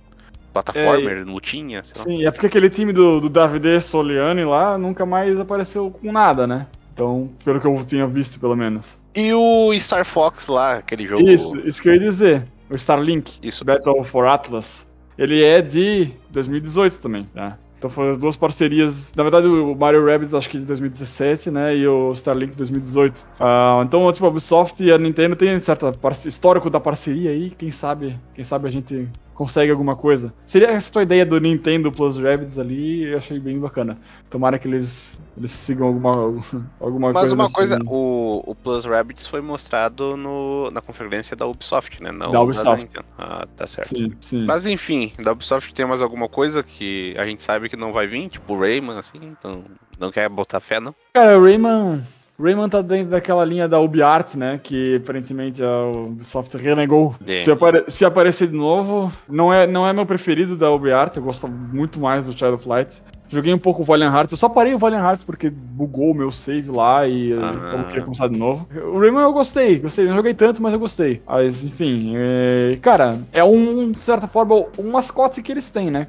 plataformer, 0.63 1.19
é, 1.19 1.25
lutinha. 1.25 1.83
sim, 1.85 2.23
lá. 2.23 2.29
é 2.29 2.31
porque 2.31 2.47
aquele 2.47 2.71
time 2.71 2.93
do, 2.93 3.21
do 3.21 3.29
Davide 3.29 3.81
Soliani 3.81 4.45
lá 4.45 4.79
nunca 4.79 5.05
mais 5.05 5.39
apareceu 5.39 5.91
com 5.91 6.11
nada, 6.11 6.47
né? 6.47 6.67
Então, 6.93 7.31
pelo 7.45 7.61
que 7.61 7.67
eu 7.67 7.85
tinha 7.85 8.07
visto, 8.07 8.41
pelo 8.41 8.57
menos. 8.57 8.99
E 9.15 9.33
o 9.35 9.71
Star 9.79 10.05
Fox 10.05 10.47
lá, 10.47 10.77
aquele 10.77 11.07
jogo. 11.07 11.29
Isso, 11.29 11.61
isso 11.67 11.83
que 11.83 11.89
eu 11.89 11.95
ia 11.95 12.01
dizer. 12.01 12.47
O 12.71 12.75
Starlink. 12.75 13.39
Isso. 13.43 13.65
Battle 13.65 14.03
for 14.03 14.27
Atlas. 14.27 14.87
Ele 15.19 15.43
é 15.43 15.61
de 15.61 16.11
2018 16.31 16.99
também, 16.99 17.25
tá? 17.35 17.59
Então 17.79 17.91
foram 17.91 18.13
as 18.13 18.19
duas 18.19 18.37
parcerias. 18.37 19.13
Na 19.15 19.23
verdade, 19.23 19.47
o 19.47 19.75
Mario 19.75 20.07
Rabbids 20.07 20.33
acho 20.33 20.49
que 20.49 20.59
de 20.59 20.65
2017, 20.65 21.51
né? 21.51 21.77
E 21.77 21.87
o 21.87 22.13
Starlink 22.13 22.53
de 22.53 22.59
2018. 22.59 23.19
Uh, 23.19 23.83
então, 23.85 24.11
tipo, 24.13 24.25
a 24.25 24.29
Ubisoft 24.31 24.83
e 24.83 24.91
a 24.91 24.97
Nintendo 24.97 25.37
tem 25.37 25.59
certo 25.61 25.93
histórico 26.27 26.71
da 26.71 26.81
parceria 26.81 27.31
aí. 27.31 27.51
Quem 27.51 27.71
sabe, 27.71 28.19
quem 28.35 28.45
sabe 28.45 28.67
a 28.67 28.71
gente 28.71 29.07
consegue 29.37 29.71
alguma 29.71 29.95
coisa. 29.95 30.33
Seria 30.47 30.69
essa 30.69 30.91
tua 30.91 31.03
ideia 31.03 31.25
do 31.25 31.39
Nintendo 31.39 31.93
Plus 31.93 32.17
Rabbids 32.17 32.59
ali, 32.59 33.05
eu 33.05 33.19
achei 33.19 33.39
bem 33.39 33.61
bacana. 33.61 33.99
Tomara 34.31 34.59
que 34.59 34.67
eles, 34.67 35.17
eles 35.37 35.53
sigam 35.53 35.89
alguma, 35.89 36.43
alguma 36.81 37.13
Mas 37.13 37.21
coisa. 37.21 37.37
Mas 37.37 37.49
uma 37.49 37.53
coisa, 37.53 37.79
o, 37.87 38.43
o 38.47 38.55
Plus 38.55 38.87
Rabbids 38.87 39.27
foi 39.27 39.43
mostrado 39.43 40.17
no, 40.17 40.71
na 40.71 40.81
conferência 40.81 41.37
da 41.37 41.47
Ubisoft, 41.47 42.03
né? 42.03 42.11
Não 42.11 42.33
da 42.33 42.41
Ubisoft. 42.41 42.93
Da 42.93 43.05
ah, 43.19 43.47
tá 43.57 43.67
certo. 43.67 43.91
Sim, 43.91 44.13
sim. 44.21 44.47
Mas 44.47 44.67
enfim, 44.67 45.13
da 45.23 45.33
Ubisoft 45.33 45.73
tem 45.75 45.87
mais 45.87 46.01
alguma 46.01 46.29
coisa 46.29 46.63
que 46.63 47.15
a 47.19 47.27
gente 47.27 47.45
sabe 47.45 47.69
que 47.69 47.77
não 47.77 47.93
vai 47.93 48.07
vir, 48.07 48.31
tipo 48.31 48.59
Rayman, 48.59 48.97
assim, 48.97 49.19
então 49.23 49.63
não 50.01 50.11
quer 50.11 50.29
botar 50.31 50.61
fé, 50.61 50.81
não? 50.81 50.95
Cara, 51.13 51.39
o 51.39 51.45
Rayman 51.45 52.03
Rayman 52.39 52.69
tá 52.69 52.83
dentro 52.83 53.11
daquela 53.11 53.45
linha 53.45 53.67
da 53.67 53.81
UbiArt, 53.81 54.35
né? 54.35 54.61
Que 54.63 54.97
aparentemente 54.97 55.63
a 55.63 55.87
Ubisoft 55.87 56.57
renegou. 56.57 57.15
É. 57.27 57.43
Se, 57.43 57.51
apare 57.51 57.85
se, 57.89 58.05
aparecer 58.05 58.49
de 58.49 58.57
novo, 58.57 59.11
não 59.29 59.53
é, 59.53 59.67
não 59.67 59.87
é 59.87 59.93
meu 59.93 60.05
preferido 60.05 60.57
da 60.57 60.71
UbiArt, 60.71 61.17
eu 61.17 61.23
gosto 61.23 61.49
muito 61.49 61.99
mais 61.99 62.27
do 62.27 62.33
Child 62.33 62.55
of 62.55 62.69
Light. 62.69 63.03
Joguei 63.29 63.53
um 63.53 63.59
pouco 63.59 63.83
o 63.83 63.85
Valiant 63.85 64.15
Hearts, 64.15 64.33
eu 64.33 64.39
só 64.39 64.49
parei 64.49 64.73
o 64.73 64.79
Valiant 64.79 65.03
Hearts 65.03 65.25
porque 65.25 65.51
bugou 65.51 66.13
o 66.13 66.15
meu 66.15 66.31
save 66.31 66.71
lá 66.71 67.09
e 67.09 67.33
ah. 67.33 67.79
eu 67.79 67.85
queria 67.89 68.05
começar 68.05 68.29
de 68.29 68.39
novo. 68.39 68.69
O 68.73 69.01
Rayman 69.01 69.23
eu 69.23 69.33
gostei, 69.33 69.81
gostei, 69.81 70.07
não 70.07 70.15
joguei 70.15 70.33
tanto, 70.33 70.63
mas 70.63 70.73
eu 70.73 70.79
gostei. 70.79 71.21
Mas 71.27 71.65
enfim, 71.65 72.13
é... 72.15 72.79
cara, 72.81 73.19
é 73.33 73.43
um, 73.43 73.91
de 73.91 73.99
certa 73.99 74.29
forma, 74.29 74.67
um 74.79 74.93
mascote 74.93 75.43
que 75.43 75.51
eles 75.51 75.69
têm, 75.71 75.91
né? 75.91 76.07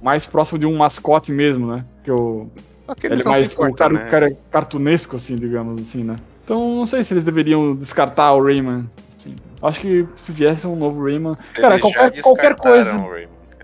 Mais 0.00 0.24
próximo 0.24 0.58
de 0.58 0.66
um 0.66 0.76
mascote 0.76 1.32
mesmo, 1.32 1.66
né? 1.66 1.84
Que 2.04 2.10
eu 2.10 2.48
ele 3.02 3.22
é 3.22 3.24
mais 3.24 3.56
o 3.56 3.72
cara, 3.74 3.92
né? 3.92 4.06
cara 4.08 4.36
cartunesco, 4.50 5.16
assim, 5.16 5.36
digamos 5.36 5.80
assim, 5.80 6.04
né? 6.04 6.16
Então 6.44 6.76
não 6.76 6.86
sei 6.86 7.04
se 7.04 7.14
eles 7.14 7.24
deveriam 7.24 7.74
descartar 7.74 8.32
o 8.32 8.42
Rayman. 8.42 8.88
Assim. 9.16 9.36
Acho 9.62 9.80
que 9.80 10.06
se 10.16 10.32
viesse 10.32 10.66
um 10.66 10.76
novo 10.76 11.04
Rayman. 11.04 11.36
Eles 11.54 11.60
cara, 11.60 11.78
qualquer, 11.78 12.22
qualquer 12.22 12.56
coisa. 12.56 12.96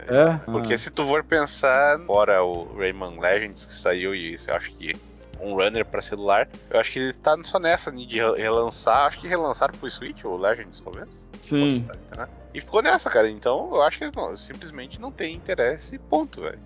É? 0.09 0.39
Porque 0.45 0.74
Ah. 0.74 0.79
se 0.79 0.91
tu 0.91 1.05
for 1.05 1.24
pensar, 1.24 1.99
fora 2.07 2.43
o 2.45 2.77
Rayman 2.77 3.18
Legends 3.18 3.64
que 3.64 3.74
saiu 3.74 4.14
e 4.14 4.37
eu 4.47 4.55
acho 4.55 4.72
que 4.74 4.95
um 5.41 5.55
runner 5.55 5.85
pra 5.85 6.01
celular, 6.01 6.49
eu 6.70 6.81
acho 6.81 6.93
que 6.93 6.99
ele 6.99 7.12
tá 7.12 7.37
só 7.43 7.59
nessa 7.59 7.91
né, 7.91 8.05
de 8.05 8.20
relançar, 8.20 9.07
acho 9.07 9.20
que 9.20 9.29
relançaram 9.29 9.74
pro 9.74 9.91
Switch, 9.91 10.24
o 10.24 10.37
Legends 10.37 10.81
talvez. 10.81 11.09
Sim. 11.41 11.87
Né? 12.16 12.29
E 12.55 12.61
ficou 12.61 12.83
nessa, 12.83 13.11
cara. 13.11 13.29
Então 13.29 13.68
eu 13.72 13.83
acho 13.83 13.99
que 13.99 14.05
eles 14.05 14.14
não, 14.16 14.37
simplesmente 14.37 15.01
não 15.01 15.11
tem 15.11 15.35
interesse, 15.35 15.99
ponto, 15.99 16.41
velho. 16.41 16.59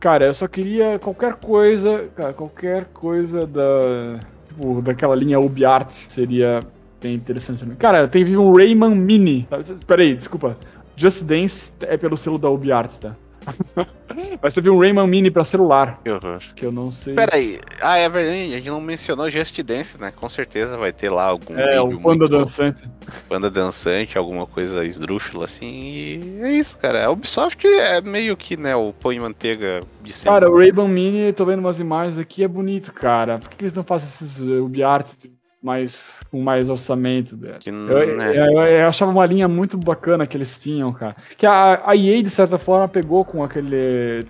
Cara, 0.00 0.26
eu 0.26 0.34
só 0.34 0.46
queria 0.46 0.98
qualquer 0.98 1.34
coisa, 1.34 2.08
cara, 2.14 2.32
qualquer 2.32 2.84
coisa 2.92 3.46
da. 3.46 4.20
Tipo, 4.48 4.82
daquela 4.82 5.14
linha 5.14 5.40
UbiArt 5.40 5.90
seria 6.08 6.60
bem 7.00 7.14
interessante 7.14 7.60
também. 7.60 7.76
Cara, 7.76 8.06
teve 8.06 8.36
um 8.36 8.52
Rayman 8.54 8.94
Mini. 8.94 9.46
tá? 9.48 9.58
Espera 9.58 10.02
aí, 10.02 10.14
desculpa. 10.14 10.56
Just 10.96 11.24
Dance 11.24 11.72
é 11.80 11.96
pelo 11.96 12.16
selo 12.16 12.38
da 12.38 12.48
UbiArt, 12.50 12.98
tá? 12.98 13.16
Mas 14.42 14.54
teve 14.54 14.70
um 14.70 14.78
Rayman 14.78 15.06
Mini 15.06 15.30
pra 15.30 15.44
celular, 15.44 16.00
que 16.02 16.10
horror. 16.10 16.38
que 16.54 16.64
eu 16.64 16.72
não 16.72 16.90
sei. 16.90 17.14
Pera 17.14 17.36
aí, 17.36 17.60
ah, 17.80 17.96
é 17.96 18.08
verdade, 18.08 18.36
a 18.54 18.56
gente 18.58 18.68
não 18.70 18.80
mencionou 18.80 19.30
Just 19.30 19.60
Dance, 19.62 19.98
né? 20.00 20.12
Com 20.14 20.28
certeza 20.28 20.76
vai 20.76 20.92
ter 20.92 21.10
lá 21.10 21.24
algum 21.24 21.58
É, 21.58 21.80
o 21.80 21.98
Panda 22.00 22.28
Dançante. 22.28 22.84
panda 23.28 23.50
dançante, 23.50 24.16
alguma 24.16 24.46
coisa 24.46 24.84
esdrúxula 24.84 25.44
assim, 25.44 25.80
e 25.80 26.40
é 26.42 26.52
isso, 26.52 26.76
cara. 26.78 27.06
A 27.06 27.10
Ubisoft 27.10 27.66
é 27.66 28.00
meio 28.00 28.36
que, 28.36 28.56
né, 28.56 28.74
o 28.76 28.92
pão 28.92 29.12
e 29.12 29.20
manteiga 29.20 29.80
de 30.02 30.12
sempre. 30.12 30.30
Cara, 30.30 30.50
o 30.50 30.56
Rayman 30.58 30.88
Mini, 30.88 31.32
tô 31.32 31.44
vendo 31.44 31.60
umas 31.60 31.80
imagens 31.80 32.18
aqui, 32.18 32.44
é 32.44 32.48
bonito, 32.48 32.92
cara. 32.92 33.38
Por 33.38 33.50
que 33.50 33.56
que 33.56 33.64
eles 33.64 33.74
não 33.74 33.84
fazem 33.84 34.08
esses 34.08 34.38
uh, 34.40 34.64
UbiArt 34.64 35.06
mais, 35.64 36.20
com 36.30 36.40
mais 36.42 36.68
orçamento? 36.68 37.38
Que, 37.58 37.70
Eu, 37.70 37.98
é, 37.98 38.16
né, 38.16 38.36
eu- 38.38 38.66
eu 38.82 38.88
achava 38.88 39.10
uma 39.10 39.24
linha 39.24 39.48
muito 39.48 39.78
bacana 39.78 40.26
que 40.26 40.36
eles 40.36 40.58
tinham, 40.58 40.92
cara. 40.92 41.16
Que 41.38 41.46
a, 41.46 41.82
a 41.88 41.96
EA, 41.96 42.22
de 42.22 42.28
certa 42.28 42.58
forma, 42.58 42.86
pegou 42.86 43.24
com 43.24 43.42
aquele. 43.42 43.74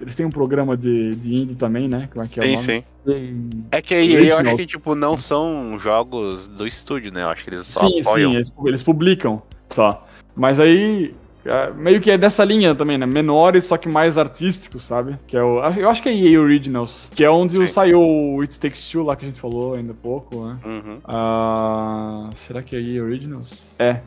Eles 0.00 0.14
têm 0.14 0.24
um 0.24 0.30
programa 0.30 0.76
de, 0.76 1.14
de 1.16 1.34
indie 1.36 1.56
também, 1.56 1.88
né? 1.88 2.08
Como 2.12 2.24
é 2.24 2.28
que 2.28 2.38
é 2.38 2.42
sim, 2.44 2.52
nome? 2.54 2.62
sim. 2.62 2.84
Sim, 3.06 3.50
É 3.70 3.82
que 3.82 3.92
aí 3.94 4.28
eu 4.28 4.38
acho 4.38 4.56
que, 4.56 4.64
tipo, 4.66 4.94
não 4.94 5.18
são 5.18 5.76
jogos 5.78 6.46
do 6.46 6.66
estúdio, 6.66 7.12
né? 7.12 7.22
Eu 7.22 7.28
acho 7.28 7.44
que 7.44 7.50
eles 7.50 7.66
só 7.66 7.80
sim, 7.86 8.00
apoiam. 8.00 8.32
eles, 8.32 8.50
eles 8.64 8.82
publicam 8.82 9.42
só. 9.70 10.06
Mas 10.36 10.58
aí. 10.60 11.14
É, 11.44 11.70
Meio 11.72 12.00
que 12.00 12.10
é 12.10 12.16
dessa 12.18 12.44
linha 12.44 12.74
também, 12.74 12.96
né? 12.98 13.06
Menores, 13.06 13.64
só 13.66 13.76
que 13.76 13.88
mais 13.88 14.16
artísticos, 14.18 14.84
sabe? 14.84 15.18
Que 15.26 15.36
é 15.36 15.42
o. 15.42 15.58
Eu 15.76 15.88
acho 15.90 16.02
que 16.02 16.08
é 16.08 16.14
EA 16.16 16.40
Originals. 16.40 17.08
Que 17.14 17.24
é 17.24 17.30
onde 17.30 17.56
Sim. 17.56 17.66
saiu 17.66 18.00
o 18.00 18.40
It 18.40 18.58
Takes 18.58 18.88
Two 18.90 19.04
lá 19.04 19.14
que 19.16 19.24
a 19.24 19.28
gente 19.28 19.40
falou 19.40 19.74
ainda 19.74 19.92
há 19.92 19.96
pouco, 20.02 20.46
né? 20.46 20.58
Uhum. 20.64 20.98
Ah, 21.04 22.30
será 22.34 22.62
que 22.62 22.74
é 22.76 22.80
EA 22.80 23.02
Originals? 23.02 23.74
É, 23.78 24.00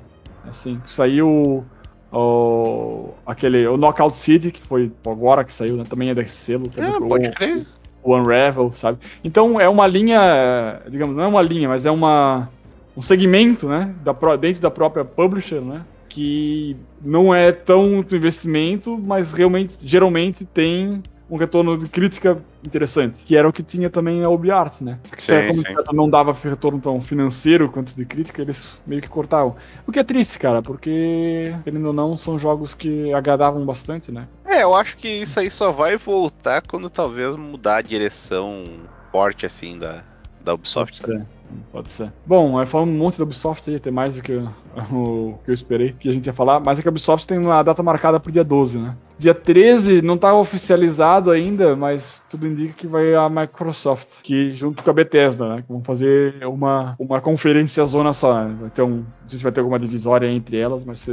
assim, 0.49 0.81
saiu 0.85 1.65
o, 2.11 3.13
aquele, 3.25 3.67
o 3.67 3.77
Knockout 3.77 4.15
City, 4.15 4.51
que 4.51 4.61
foi 4.61 4.91
agora 5.05 5.43
que 5.43 5.51
saiu, 5.53 5.75
né? 5.77 5.83
também 5.88 6.09
é 6.09 6.15
desse 6.15 6.35
selo, 6.35 6.67
também 6.69 6.91
É, 6.91 6.97
pro- 6.97 7.07
pode 7.09 7.29
crer. 7.31 7.65
o 8.03 8.15
Unravel, 8.15 8.71
sabe? 8.73 8.99
Então 9.23 9.59
é 9.59 9.67
uma 9.67 9.85
linha, 9.88 10.81
digamos, 10.89 11.15
não 11.15 11.23
é 11.23 11.27
uma 11.27 11.41
linha, 11.41 11.67
mas 11.67 11.85
é 11.85 11.91
uma 11.91 12.49
um 12.95 13.01
segmento, 13.01 13.67
né, 13.69 13.93
da, 14.03 14.11
dentro 14.38 14.59
da 14.59 14.71
própria 14.71 15.05
publisher, 15.05 15.61
né, 15.61 15.81
que 16.18 16.76
não 16.99 17.34
é 17.34 17.51
tão 17.51 17.99
investimento, 17.99 18.97
mas 18.97 19.34
realmente, 19.34 19.78
geralmente 19.84 20.45
tem 20.45 21.03
um 21.30 21.38
retorno 21.38 21.78
de 21.78 21.88
crítica 21.88 22.41
interessante, 22.65 23.24
que 23.24 23.36
era 23.36 23.47
o 23.47 23.53
que 23.53 23.61
tinha 23.61 23.88
também 23.88 24.24
a 24.24 24.30
UbiArt, 24.30 24.82
né? 24.82 24.97
Sim, 25.15 25.34
É, 25.34 25.47
como 25.47 25.59
sim. 25.59 25.76
não 25.93 26.09
dava 26.09 26.32
retorno 26.32 26.80
tão 26.80 26.99
financeiro 26.99 27.70
quanto 27.70 27.93
de 27.95 28.03
crítica, 28.03 28.41
eles 28.41 28.68
meio 28.88 28.99
que 28.99 29.09
cortavam. 29.09 29.55
O 29.86 29.91
que 29.91 29.99
é 29.99 30.03
triste, 30.03 30.39
cara, 30.39 30.59
porque, 30.59 31.53
querendo 31.63 31.86
ou 31.86 31.93
não, 31.93 32.18
são 32.18 32.39
jogos 32.39 32.74
que 32.74 33.13
agradavam 33.13 33.63
bastante, 33.63 34.11
né? 34.11 34.28
É, 34.43 34.63
eu 34.63 34.74
acho 34.74 34.97
que 34.97 35.07
isso 35.07 35.39
aí 35.39 35.51
só 35.51 35.72
vai 35.72 35.97
voltar 35.97 36.63
quando 36.65 36.89
talvez 36.89 37.36
mudar 37.36 37.78
a 37.78 37.82
direção 37.84 38.63
forte, 39.11 39.45
assim, 39.45 39.78
da, 39.78 40.03
da 40.41 40.55
Ubisoft. 40.55 40.99
Pode 41.03 41.20
ser. 41.20 41.28
Pode 41.72 41.89
ser. 41.89 42.12
Bom, 42.26 42.66
falando 42.66 42.89
um 42.89 42.98
monte 42.98 43.18
da 43.18 43.24
Ubisoft 43.24 43.70
aí, 43.70 43.76
até 43.76 43.91
mais 43.91 44.16
do 44.16 44.22
que 44.22 44.34
o, 44.34 44.50
o 44.91 45.39
que 45.43 45.52
eu 45.52 45.54
esperei 45.54 45.93
que 45.93 46.10
a 46.10 46.12
gente 46.12 46.26
ia 46.26 46.34
falar, 46.34 46.60
mas 46.60 46.80
é 46.80 46.82
que 46.82 46.88
a 46.88 46.91
Ubisoft 46.91 47.28
tem 47.28 47.38
uma 47.38 47.62
data 47.64 47.84
marcada 47.84 48.20
pro 48.20 48.32
dia 48.32 48.43
12, 48.43 48.78
né? 48.78 48.95
Dia 49.18 49.34
13 49.34 50.02
não 50.02 50.18
tá 50.18 50.34
oficializado 50.34 51.32
ainda, 51.32 51.76
mas 51.76 52.26
tudo 52.30 52.48
indica 52.48 52.74
que 52.74 52.88
vai 52.88 53.16
a 53.16 53.30
Microsoft, 53.30 54.22
que 54.22 54.54
junto 54.54 54.84
com 54.84 54.89
a 54.89 54.93
Bethesda, 54.93 55.56
né? 55.56 55.62
Que 55.62 55.72
vão 55.72 55.84
fazer 55.84 56.45
uma, 56.45 56.95
uma 57.00 57.20
conferência 57.22 57.84
zona 57.86 58.14
só. 58.14 58.43
Né? 58.43 58.56
Vai 58.62 58.70
ter 58.70 58.82
um, 58.82 58.98
não 58.98 59.06
sei 59.26 59.38
se 59.38 59.43
vai 59.43 59.52
ter 59.52 59.62
alguma 59.62 59.80
divisória 59.80 60.32
entre 60.32 60.58
elas, 60.58 60.86
mas 60.86 61.06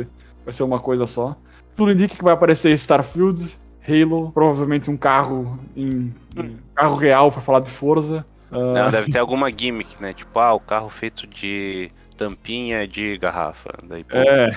vai 0.44 0.52
ser 0.52 0.62
uma 0.62 0.78
coisa 0.78 1.06
só. 1.06 1.36
Tudo 1.76 1.92
indica 1.92 2.14
que 2.14 2.22
vai 2.22 2.34
aparecer 2.34 2.72
Starfield, 2.72 3.58
Halo, 3.86 4.30
provavelmente 4.32 4.90
um 4.90 4.96
carro 4.96 5.58
em, 5.76 6.14
em 6.36 6.56
carro 6.74 6.96
real 6.96 7.30
pra 7.30 7.40
falar 7.40 7.60
de 7.60 7.70
Forza. 7.70 8.24
Não, 8.54 8.86
Ah, 8.86 8.90
deve 8.90 9.10
ter 9.12 9.18
alguma 9.18 9.50
gimmick, 9.50 10.00
né? 10.00 10.12
Tipo, 10.12 10.38
ah, 10.38 10.52
o 10.54 10.60
carro 10.60 10.88
feito 10.88 11.26
de 11.26 11.90
tampinha 12.16 12.86
de 12.86 13.18
garrafa. 13.18 13.70
Daí, 13.88 14.04
pô, 14.04 14.16
É. 14.16 14.50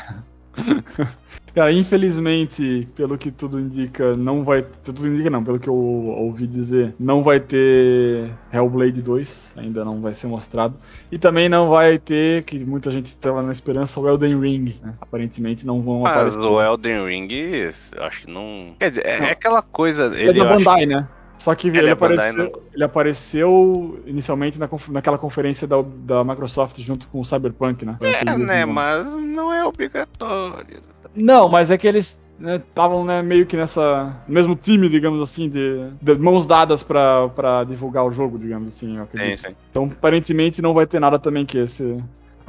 Cara, 1.54 1.72
infelizmente, 1.72 2.88
pelo 2.96 3.18
que 3.18 3.32
tudo 3.32 3.60
indica, 3.60 4.16
não 4.16 4.44
vai. 4.44 4.62
Tudo 4.84 5.08
indica 5.08 5.28
não, 5.30 5.44
pelo 5.44 5.60
que 5.60 5.68
eu 5.68 5.74
ouvi 5.74 6.46
dizer, 6.46 6.94
não 7.00 7.24
vai 7.24 7.40
ter 7.40 8.32
Hellblade 8.54 9.02
2, 9.02 9.54
ainda 9.58 9.84
não 9.84 10.00
vai 10.00 10.14
ser 10.14 10.28
mostrado. 10.28 10.76
E 11.12 11.18
também 11.18 11.50
não 11.50 11.70
vai 11.70 11.98
ter, 11.98 12.44
que 12.44 12.64
muita 12.64 12.92
gente 12.92 13.08
estava 13.08 13.42
na 13.42 13.52
esperança, 13.52 14.00
o 14.00 14.08
Elden 14.08 14.40
Ring. 14.40 14.76
né? 14.84 14.94
Aparentemente 15.02 15.66
não 15.66 15.82
vão 15.82 16.02
Mas 16.02 16.12
aparecer. 16.12 16.40
o 16.40 16.62
Elden 16.62 17.06
Ring, 17.08 17.28
acho 18.00 18.22
que 18.22 18.32
não. 18.32 18.76
Quer 18.80 18.90
dizer, 18.92 19.06
é, 19.08 19.20
Não. 19.22 19.28
aquela 19.30 19.62
coisa. 19.64 20.12
Ele 20.16 20.30
é 20.30 20.34
da 20.34 20.40
eu 20.40 20.46
acho- 20.46 20.64
Bandai, 20.64 20.86
né? 20.86 21.08
Só 21.38 21.54
que 21.56 21.68
Ele 21.68 21.78
ele, 21.80 21.90
é 21.90 21.92
apareceu, 21.92 22.64
ele 22.74 22.84
apareceu 22.84 24.00
inicialmente 24.06 24.60
na 24.60 24.68
naquela 24.90 25.18
conferência 25.18 25.68
da, 25.68 25.78
da 25.82 26.24
Microsoft 26.24 26.80
junto 26.82 27.08
com 27.08 27.20
o 27.22 27.26
Cyberpunk, 27.26 27.86
né? 27.86 27.98
É, 28.02 28.26
né? 28.26 28.36
mesmo- 28.38 28.74
Mas 28.74 29.14
não 29.16 29.54
é 29.54 29.64
obrigatório. 29.66 30.80
Não, 31.16 31.48
mas 31.48 31.72
é 31.72 31.78
que 31.78 31.88
eles 31.88 32.22
estavam 32.40 33.04
né, 33.04 33.22
meio 33.22 33.46
que 33.46 33.56
nessa 33.58 34.16
no 34.28 34.34
mesmo 34.34 34.56
time, 34.56 34.90
digamos 34.90 35.22
assim, 35.22 35.50
de, 35.50 35.90
de 36.02 36.16
mãos 36.16 36.46
dadas 36.46 36.84
pra, 36.84 37.30
pra 37.30 37.64
divulgar 37.64 38.06
o 38.06 38.12
jogo, 38.12 38.38
digamos 38.38 38.68
assim, 38.76 38.98
eu 38.98 39.04
acredito. 39.04 39.38
Sim, 39.40 39.50
sim. 39.50 39.56
Então, 39.72 39.86
aparentemente 39.86 40.62
não 40.62 40.74
vai 40.74 40.86
ter 40.86 41.00
nada 41.00 41.18
também 41.18 41.46
que 41.46 41.58
esse 41.60 41.98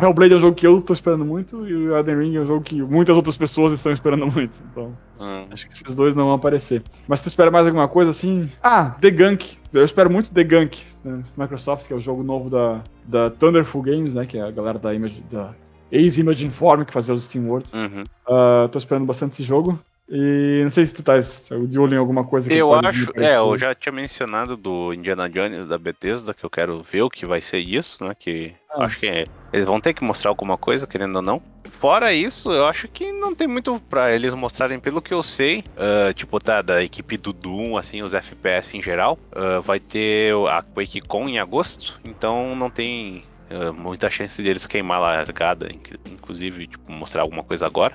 Hellblade 0.00 0.32
é 0.32 0.36
um 0.36 0.40
jogo 0.40 0.54
que 0.56 0.66
eu 0.66 0.80
tô 0.80 0.92
esperando 0.92 1.24
muito 1.24 1.66
e 1.66 1.74
o 1.74 1.96
Elden 1.96 2.18
Ring 2.18 2.36
é 2.36 2.40
um 2.40 2.46
jogo 2.46 2.62
que 2.64 2.80
muitas 2.82 3.16
outras 3.16 3.36
pessoas 3.36 3.72
estão 3.72 3.90
esperando 3.92 4.26
muito. 4.30 4.58
Então, 4.70 4.96
Hum. 5.20 5.46
acho 5.50 5.66
que 5.66 5.74
esses 5.74 5.94
dois 5.96 6.14
não 6.14 6.26
vão 6.26 6.34
aparecer. 6.34 6.82
Mas 7.08 7.20
tu 7.22 7.26
espera 7.28 7.50
mais 7.50 7.66
alguma 7.66 7.88
coisa 7.88 8.12
assim? 8.12 8.48
Ah, 8.62 8.94
The 9.00 9.10
Gunk. 9.10 9.58
Eu 9.72 9.84
espero 9.84 10.08
muito 10.08 10.30
The 10.32 10.44
Gunk, 10.44 10.80
né? 11.04 11.24
Microsoft, 11.36 11.86
que 11.88 11.92
é 11.92 11.96
o 11.96 12.00
jogo 12.00 12.22
novo 12.22 12.48
da, 12.48 12.80
da 13.04 13.28
Thunderful 13.28 13.82
Games, 13.82 14.14
né, 14.14 14.24
que 14.24 14.38
é 14.38 14.42
a 14.42 14.50
galera 14.52 14.78
da 14.78 14.94
Image 14.94 15.20
da 15.28 15.50
ex-Image 15.90 16.46
Inform 16.46 16.84
que 16.84 16.92
fazia 16.92 17.12
os 17.14 17.24
Steam 17.24 17.48
World. 17.48 17.68
Uhum. 17.74 18.04
Ah, 18.28 18.68
tô 18.70 18.78
esperando 18.78 19.06
bastante 19.06 19.32
esse 19.32 19.42
jogo. 19.42 19.78
E 20.10 20.60
não 20.62 20.70
sei 20.70 20.86
se 20.86 20.94
tu 20.94 21.02
tá 21.02 21.18
de 21.18 21.78
olho 21.78 21.94
em 21.94 21.98
alguma 21.98 22.24
coisa 22.24 22.48
que 22.48 22.56
Eu 22.56 22.72
acho, 22.72 23.12
é, 23.16 23.36
eu 23.36 23.58
já 23.58 23.74
tinha 23.74 23.92
mencionado 23.92 24.56
do 24.56 24.92
Indiana 24.94 25.28
Jones 25.28 25.66
da 25.66 25.76
Bethesda, 25.76 26.32
que 26.32 26.44
eu 26.44 26.48
quero 26.50 26.82
ver 26.82 27.02
o 27.02 27.10
que 27.10 27.26
vai 27.26 27.40
ser 27.40 27.58
isso, 27.58 28.02
né? 28.02 28.14
Que 28.18 28.54
Ah. 28.70 28.84
acho 28.84 28.98
que 28.98 29.06
é- 29.06 29.24
eles 29.52 29.66
vão 29.66 29.80
ter 29.80 29.92
que 29.94 30.02
mostrar 30.04 30.30
alguma 30.30 30.56
coisa, 30.56 30.86
querendo 30.86 31.16
ou 31.16 31.22
não. 31.22 31.42
Fora 31.78 32.12
isso, 32.12 32.50
eu 32.50 32.66
acho 32.66 32.88
que 32.88 33.12
não 33.12 33.34
tem 33.34 33.46
muito 33.46 33.80
pra 33.88 34.10
eles 34.14 34.32
mostrarem, 34.34 34.80
pelo 34.80 35.02
que 35.02 35.12
eu 35.12 35.22
sei, 35.22 35.62
ah, 35.76 36.12
tipo, 36.14 36.40
tá, 36.40 36.62
da 36.62 36.82
equipe 36.82 37.16
do 37.18 37.32
Doom, 37.32 37.76
assim, 37.76 38.00
os 38.02 38.14
FPS 38.14 38.76
em 38.76 38.82
geral, 38.82 39.18
ah, 39.34 39.60
vai 39.60 39.78
ter 39.78 40.34
a 40.48 40.62
QuakeCon 40.62 41.28
em 41.28 41.38
agosto, 41.38 42.00
então 42.04 42.56
não 42.56 42.70
tem 42.70 43.24
ah, 43.50 43.72
muita 43.72 44.08
chance 44.10 44.42
deles 44.42 44.66
queimar 44.66 44.98
a 44.98 45.00
largada, 45.02 45.66
inc- 45.72 45.98
inclusive, 46.10 46.66
tipo, 46.66 46.90
mostrar 46.92 47.22
alguma 47.22 47.42
coisa 47.42 47.64
agora. 47.66 47.94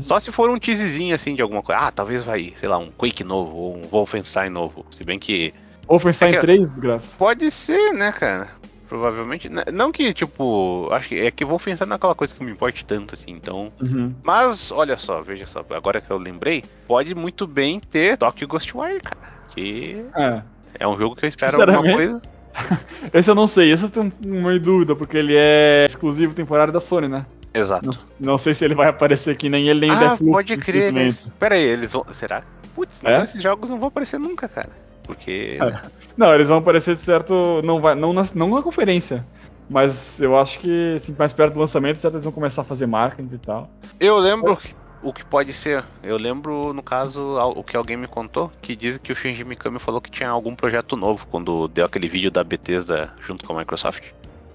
Só 0.00 0.18
se 0.20 0.30
for 0.32 0.50
um 0.50 0.58
teaserzinho 0.58 1.14
assim 1.14 1.34
de 1.34 1.42
alguma 1.42 1.62
coisa. 1.62 1.80
Ah, 1.82 1.90
talvez 1.92 2.22
vai, 2.24 2.52
sei 2.56 2.68
lá, 2.68 2.78
um 2.78 2.90
Quake 2.90 3.22
novo 3.24 3.54
ou 3.56 3.76
um 3.76 3.82
Wolfenstein 3.82 4.50
novo. 4.50 4.84
Se 4.90 5.04
bem 5.04 5.18
que 5.18 5.52
Wolfenstein 5.88 6.30
É 6.30 6.32
que- 6.34 6.40
3, 6.40 6.60
desgraça. 6.68 7.16
pode 7.16 7.50
ser, 7.50 7.92
né, 7.92 8.10
cara? 8.12 8.48
Provavelmente. 8.88 9.50
Não 9.72 9.90
que, 9.90 10.12
tipo. 10.14 10.88
Acho 10.92 11.08
que 11.08 11.16
é 11.20 11.30
que 11.30 11.44
Wolfenstein 11.44 11.88
não 11.88 11.94
é 11.94 11.96
aquela 11.96 12.14
coisa 12.14 12.34
que 12.34 12.44
me 12.44 12.52
importe 12.52 12.84
tanto 12.84 13.14
assim, 13.14 13.32
então. 13.32 13.72
Uhum. 13.82 14.14
Mas, 14.22 14.70
olha 14.70 14.96
só, 14.96 15.20
veja 15.22 15.44
só, 15.46 15.64
agora 15.70 16.00
que 16.00 16.10
eu 16.10 16.18
lembrei, 16.18 16.62
pode 16.86 17.12
muito 17.14 17.46
bem 17.48 17.80
ter 17.80 18.16
Tokyo 18.16 18.46
Ghostwire, 18.46 19.00
cara. 19.00 19.34
Que 19.52 20.04
É. 20.16 20.42
é 20.80 20.86
um 20.88 20.96
jogo 20.96 21.16
que 21.16 21.24
eu 21.24 21.28
espero 21.28 21.60
alguma 21.60 21.82
coisa. 21.96 22.22
Esse 23.12 23.30
eu 23.30 23.34
não 23.34 23.46
sei, 23.46 23.70
esse 23.70 23.84
eu 23.84 23.90
tenho 23.90 24.10
uma 24.24 24.58
dúvida, 24.58 24.96
porque 24.96 25.16
ele 25.18 25.34
é 25.36 25.84
exclusivo 25.84 26.32
temporário 26.32 26.72
da 26.72 26.80
Sony, 26.80 27.06
né? 27.06 27.26
Exato. 27.56 27.86
Não, 27.86 27.92
não 28.20 28.38
sei 28.38 28.54
se 28.54 28.64
ele 28.64 28.74
vai 28.74 28.88
aparecer 28.88 29.30
aqui, 29.30 29.48
nem 29.48 29.68
ele 29.68 29.80
nem 29.80 29.90
o 29.90 29.94
ah, 29.94 29.98
Deathloop. 29.98 30.32
pode 30.32 30.56
crer. 30.58 30.94
Eles... 30.94 31.30
Pera 31.38 31.54
aí, 31.54 31.62
eles 31.62 31.92
vão. 31.92 32.04
Será? 32.12 32.42
Putz, 32.74 33.02
É? 33.02 33.22
esses 33.22 33.42
jogos 33.42 33.70
não 33.70 33.78
vão 33.78 33.88
aparecer 33.88 34.20
nunca, 34.20 34.48
cara. 34.48 34.70
Porque. 35.02 35.58
É. 35.60 35.88
Não, 36.16 36.34
eles 36.34 36.48
vão 36.48 36.58
aparecer 36.58 36.94
de 36.94 37.00
certo. 37.00 37.62
Não, 37.64 37.80
vai, 37.80 37.94
não, 37.94 38.12
na, 38.12 38.26
não 38.34 38.50
na 38.50 38.62
conferência. 38.62 39.24
Mas 39.68 40.20
eu 40.20 40.38
acho 40.38 40.60
que, 40.60 40.94
assim, 40.96 41.14
mais 41.18 41.32
perto 41.32 41.54
do 41.54 41.60
lançamento, 41.60 41.98
certo, 41.98 42.14
eles 42.14 42.24
vão 42.24 42.32
começar 42.32 42.62
a 42.62 42.64
fazer 42.64 42.86
marketing 42.86 43.34
e 43.34 43.38
tal. 43.38 43.70
Eu 43.98 44.18
lembro 44.18 44.56
que 44.56 44.74
o 45.02 45.12
que 45.12 45.24
pode 45.24 45.52
ser. 45.52 45.84
Eu 46.02 46.16
lembro, 46.16 46.72
no 46.72 46.82
caso, 46.82 47.36
o 47.54 47.62
que 47.62 47.76
alguém 47.76 47.96
me 47.96 48.06
contou, 48.06 48.50
que 48.60 48.74
diz 48.76 48.98
que 48.98 49.12
o 49.12 49.16
Shinji 49.16 49.44
Mikami 49.44 49.78
falou 49.78 50.00
que 50.00 50.10
tinha 50.10 50.28
algum 50.28 50.54
projeto 50.54 50.96
novo 50.96 51.26
quando 51.26 51.68
deu 51.68 51.84
aquele 51.84 52.08
vídeo 52.08 52.30
da 52.30 52.42
Bethesda 52.44 53.12
junto 53.20 53.46
com 53.46 53.54
a 53.54 53.58
Microsoft. 53.58 54.04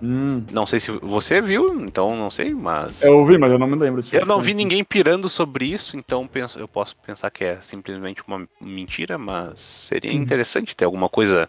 Hum. 0.01 0.43
Não 0.51 0.65
sei 0.65 0.79
se 0.79 0.91
você 0.91 1.39
viu, 1.39 1.79
então 1.83 2.15
não 2.15 2.31
sei, 2.31 2.53
mas. 2.53 3.03
Eu 3.03 3.23
vi, 3.25 3.37
mas 3.37 3.51
eu 3.51 3.59
não 3.59 3.67
me 3.67 3.75
lembro. 3.75 4.01
Eu 4.11 4.25
não 4.25 4.41
vi 4.41 4.53
ninguém 4.53 4.83
pirando 4.83 5.29
sobre 5.29 5.65
isso, 5.65 5.95
então 5.95 6.27
penso, 6.27 6.57
eu 6.59 6.67
posso 6.67 6.95
pensar 7.05 7.29
que 7.29 7.43
é 7.43 7.61
simplesmente 7.61 8.23
uma 8.27 8.47
mentira, 8.59 9.17
mas 9.17 9.61
seria 9.61 10.11
Uhum. 10.11 10.17
interessante 10.17 10.75
ter 10.75 10.85
alguma 10.85 11.07
coisa 11.07 11.47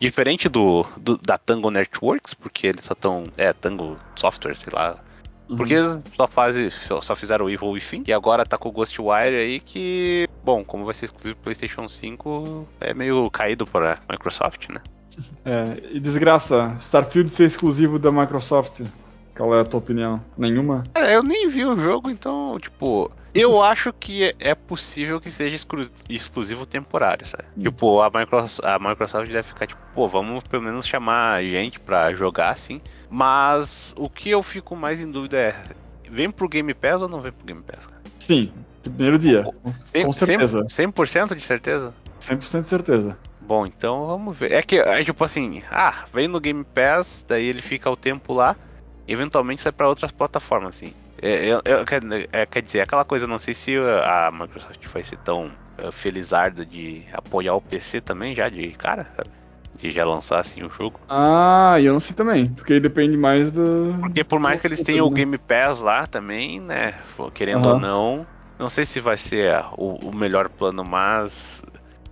diferente 0.00 0.48
do, 0.48 0.84
do- 0.96 1.18
da 1.18 1.36
Tango 1.36 1.70
Networks, 1.70 2.34
porque 2.34 2.68
eles 2.68 2.84
só 2.84 2.92
estão. 2.92 3.24
É, 3.36 3.52
Tango 3.52 3.96
Software, 4.16 4.54
sei 4.56 4.72
lá. 4.72 4.96
Uhum. 5.48 5.56
Porque 5.56 5.74
só, 6.14 6.28
fazem, 6.28 6.68
só 6.70 7.16
fizeram 7.16 7.46
o 7.46 7.50
Evil 7.50 7.70
Within 7.70 8.04
e 8.06 8.12
agora 8.12 8.44
tá 8.44 8.56
com 8.58 8.68
o 8.68 8.72
Ghostwire 8.72 9.34
aí 9.34 9.60
que, 9.60 10.28
bom, 10.44 10.62
como 10.62 10.84
vai 10.84 10.92
ser 10.94 11.06
exclusivo 11.06 11.36
PlayStation 11.42 11.88
5, 11.88 12.68
é 12.80 12.92
meio 12.92 13.28
caído 13.30 13.66
para 13.66 13.98
Microsoft, 14.10 14.68
né? 14.68 14.80
É, 15.44 15.82
e 15.92 16.00
desgraça, 16.00 16.74
Starfield 16.78 17.30
ser 17.30 17.44
exclusivo 17.44 17.98
da 17.98 18.10
Microsoft. 18.12 18.82
Qual 19.36 19.54
é 19.54 19.60
a 19.60 19.64
tua 19.64 19.78
opinião? 19.78 20.20
Nenhuma? 20.36 20.82
É, 20.94 21.14
eu 21.14 21.22
nem 21.22 21.48
vi 21.48 21.64
o 21.64 21.76
jogo, 21.78 22.10
então, 22.10 22.58
tipo, 22.60 23.08
eu 23.32 23.62
acho 23.62 23.92
que 23.92 24.34
é- 24.40 24.54
possível 24.54 25.20
que 25.20 25.30
seja 25.30 25.54
exclu- 25.54 25.88
exclusivo 26.08 26.66
temporário, 26.66 27.24
sabe? 27.24 27.44
Tipo, 27.56 28.00
a 28.00 28.10
Microsoft, 28.12 28.66
a 28.66 28.78
Microsoft 28.78 29.30
deve 29.30 29.46
ficar 29.46 29.66
tipo, 29.68 29.80
pô, 29.94 30.08
vamos 30.08 30.42
pelo 30.44 30.64
menos 30.64 30.86
chamar 30.86 31.42
gente 31.44 31.78
pra 31.78 32.12
jogar 32.12 32.50
assim. 32.50 32.80
Mas 33.08 33.94
o 33.96 34.08
que 34.10 34.28
eu 34.30 34.42
fico 34.42 34.74
mais 34.74 35.00
em 35.00 35.10
dúvida 35.10 35.36
é, 35.36 35.54
vem 36.10 36.30
pro 36.30 36.48
Game 36.48 36.74
Pass 36.74 37.00
ou 37.00 37.08
não 37.08 37.20
vem 37.20 37.32
pro 37.32 37.46
Game 37.46 37.62
Pass? 37.62 37.86
cara? 37.86 38.02
Sim, 38.18 38.52
primeiro 38.82 39.18
dia. 39.18 39.44
Cem- 39.84 40.04
Com 40.04 40.12
certeza. 40.12 40.64
100%, 40.64 40.68
100% 40.68 41.34
de 41.36 41.44
certeza? 41.44 41.94
100% 42.20 42.62
de 42.62 42.68
certeza. 42.68 43.16
Bom, 43.48 43.64
então 43.66 44.06
vamos 44.06 44.36
ver. 44.36 44.52
É 44.52 44.62
que, 44.62 44.76
é 44.78 45.02
tipo 45.02 45.24
assim, 45.24 45.62
ah, 45.70 46.04
vem 46.12 46.28
no 46.28 46.38
Game 46.38 46.64
Pass, 46.74 47.24
daí 47.26 47.46
ele 47.46 47.62
fica 47.62 47.88
o 47.90 47.96
tempo 47.96 48.34
lá, 48.34 48.54
eventualmente 49.06 49.62
sai 49.62 49.72
pra 49.72 49.88
outras 49.88 50.12
plataformas, 50.12 50.76
assim. 50.76 50.94
É, 51.20 51.46
eu- 51.46 51.62
quer, 51.86 52.02
é, 52.30 52.44
quer 52.46 52.62
dizer, 52.62 52.80
aquela 52.82 53.04
coisa, 53.06 53.26
não 53.26 53.38
sei 53.38 53.54
se 53.54 53.74
a 54.04 54.30
Microsoft 54.30 54.86
vai 54.92 55.02
ser 55.02 55.16
tão 55.18 55.56
eh, 55.78 55.90
felizarda 55.90 56.64
de 56.64 57.06
apoiar 57.12 57.54
o 57.54 57.62
PC 57.62 58.00
também, 58.02 58.34
já 58.34 58.48
de 58.50 58.72
cara, 58.74 59.10
sabe? 59.16 59.30
De 59.80 59.90
já 59.92 60.04
lançar 60.04 60.40
assim 60.40 60.62
o 60.62 60.68
jogo. 60.70 61.00
Ah, 61.08 61.76
eu 61.80 61.92
não 61.94 62.00
sei 62.00 62.14
também, 62.14 62.52
porque 62.54 62.74
aí 62.74 62.80
depende 62.80 63.16
mais 63.16 63.50
do. 63.50 63.92
Porque 64.00 64.24
por 64.24 64.40
mais 64.40 64.60
que 64.60 64.66
eles 64.66 64.82
tenham 64.82 65.06
o 65.06 65.10
Game 65.10 65.36
Pass 65.38 65.80
lá 65.80 66.06
também, 66.06 66.60
né? 66.60 66.92
Querendo 67.34 67.64
Aham. 67.64 67.74
ou 67.74 67.80
não, 67.80 68.28
não 68.58 68.68
sei 68.68 68.84
se 68.86 69.00
vai 69.00 69.16
ser 69.16 69.54
o, 69.76 70.08
o 70.08 70.14
melhor 70.14 70.48
plano, 70.50 70.84
mas. 70.84 71.62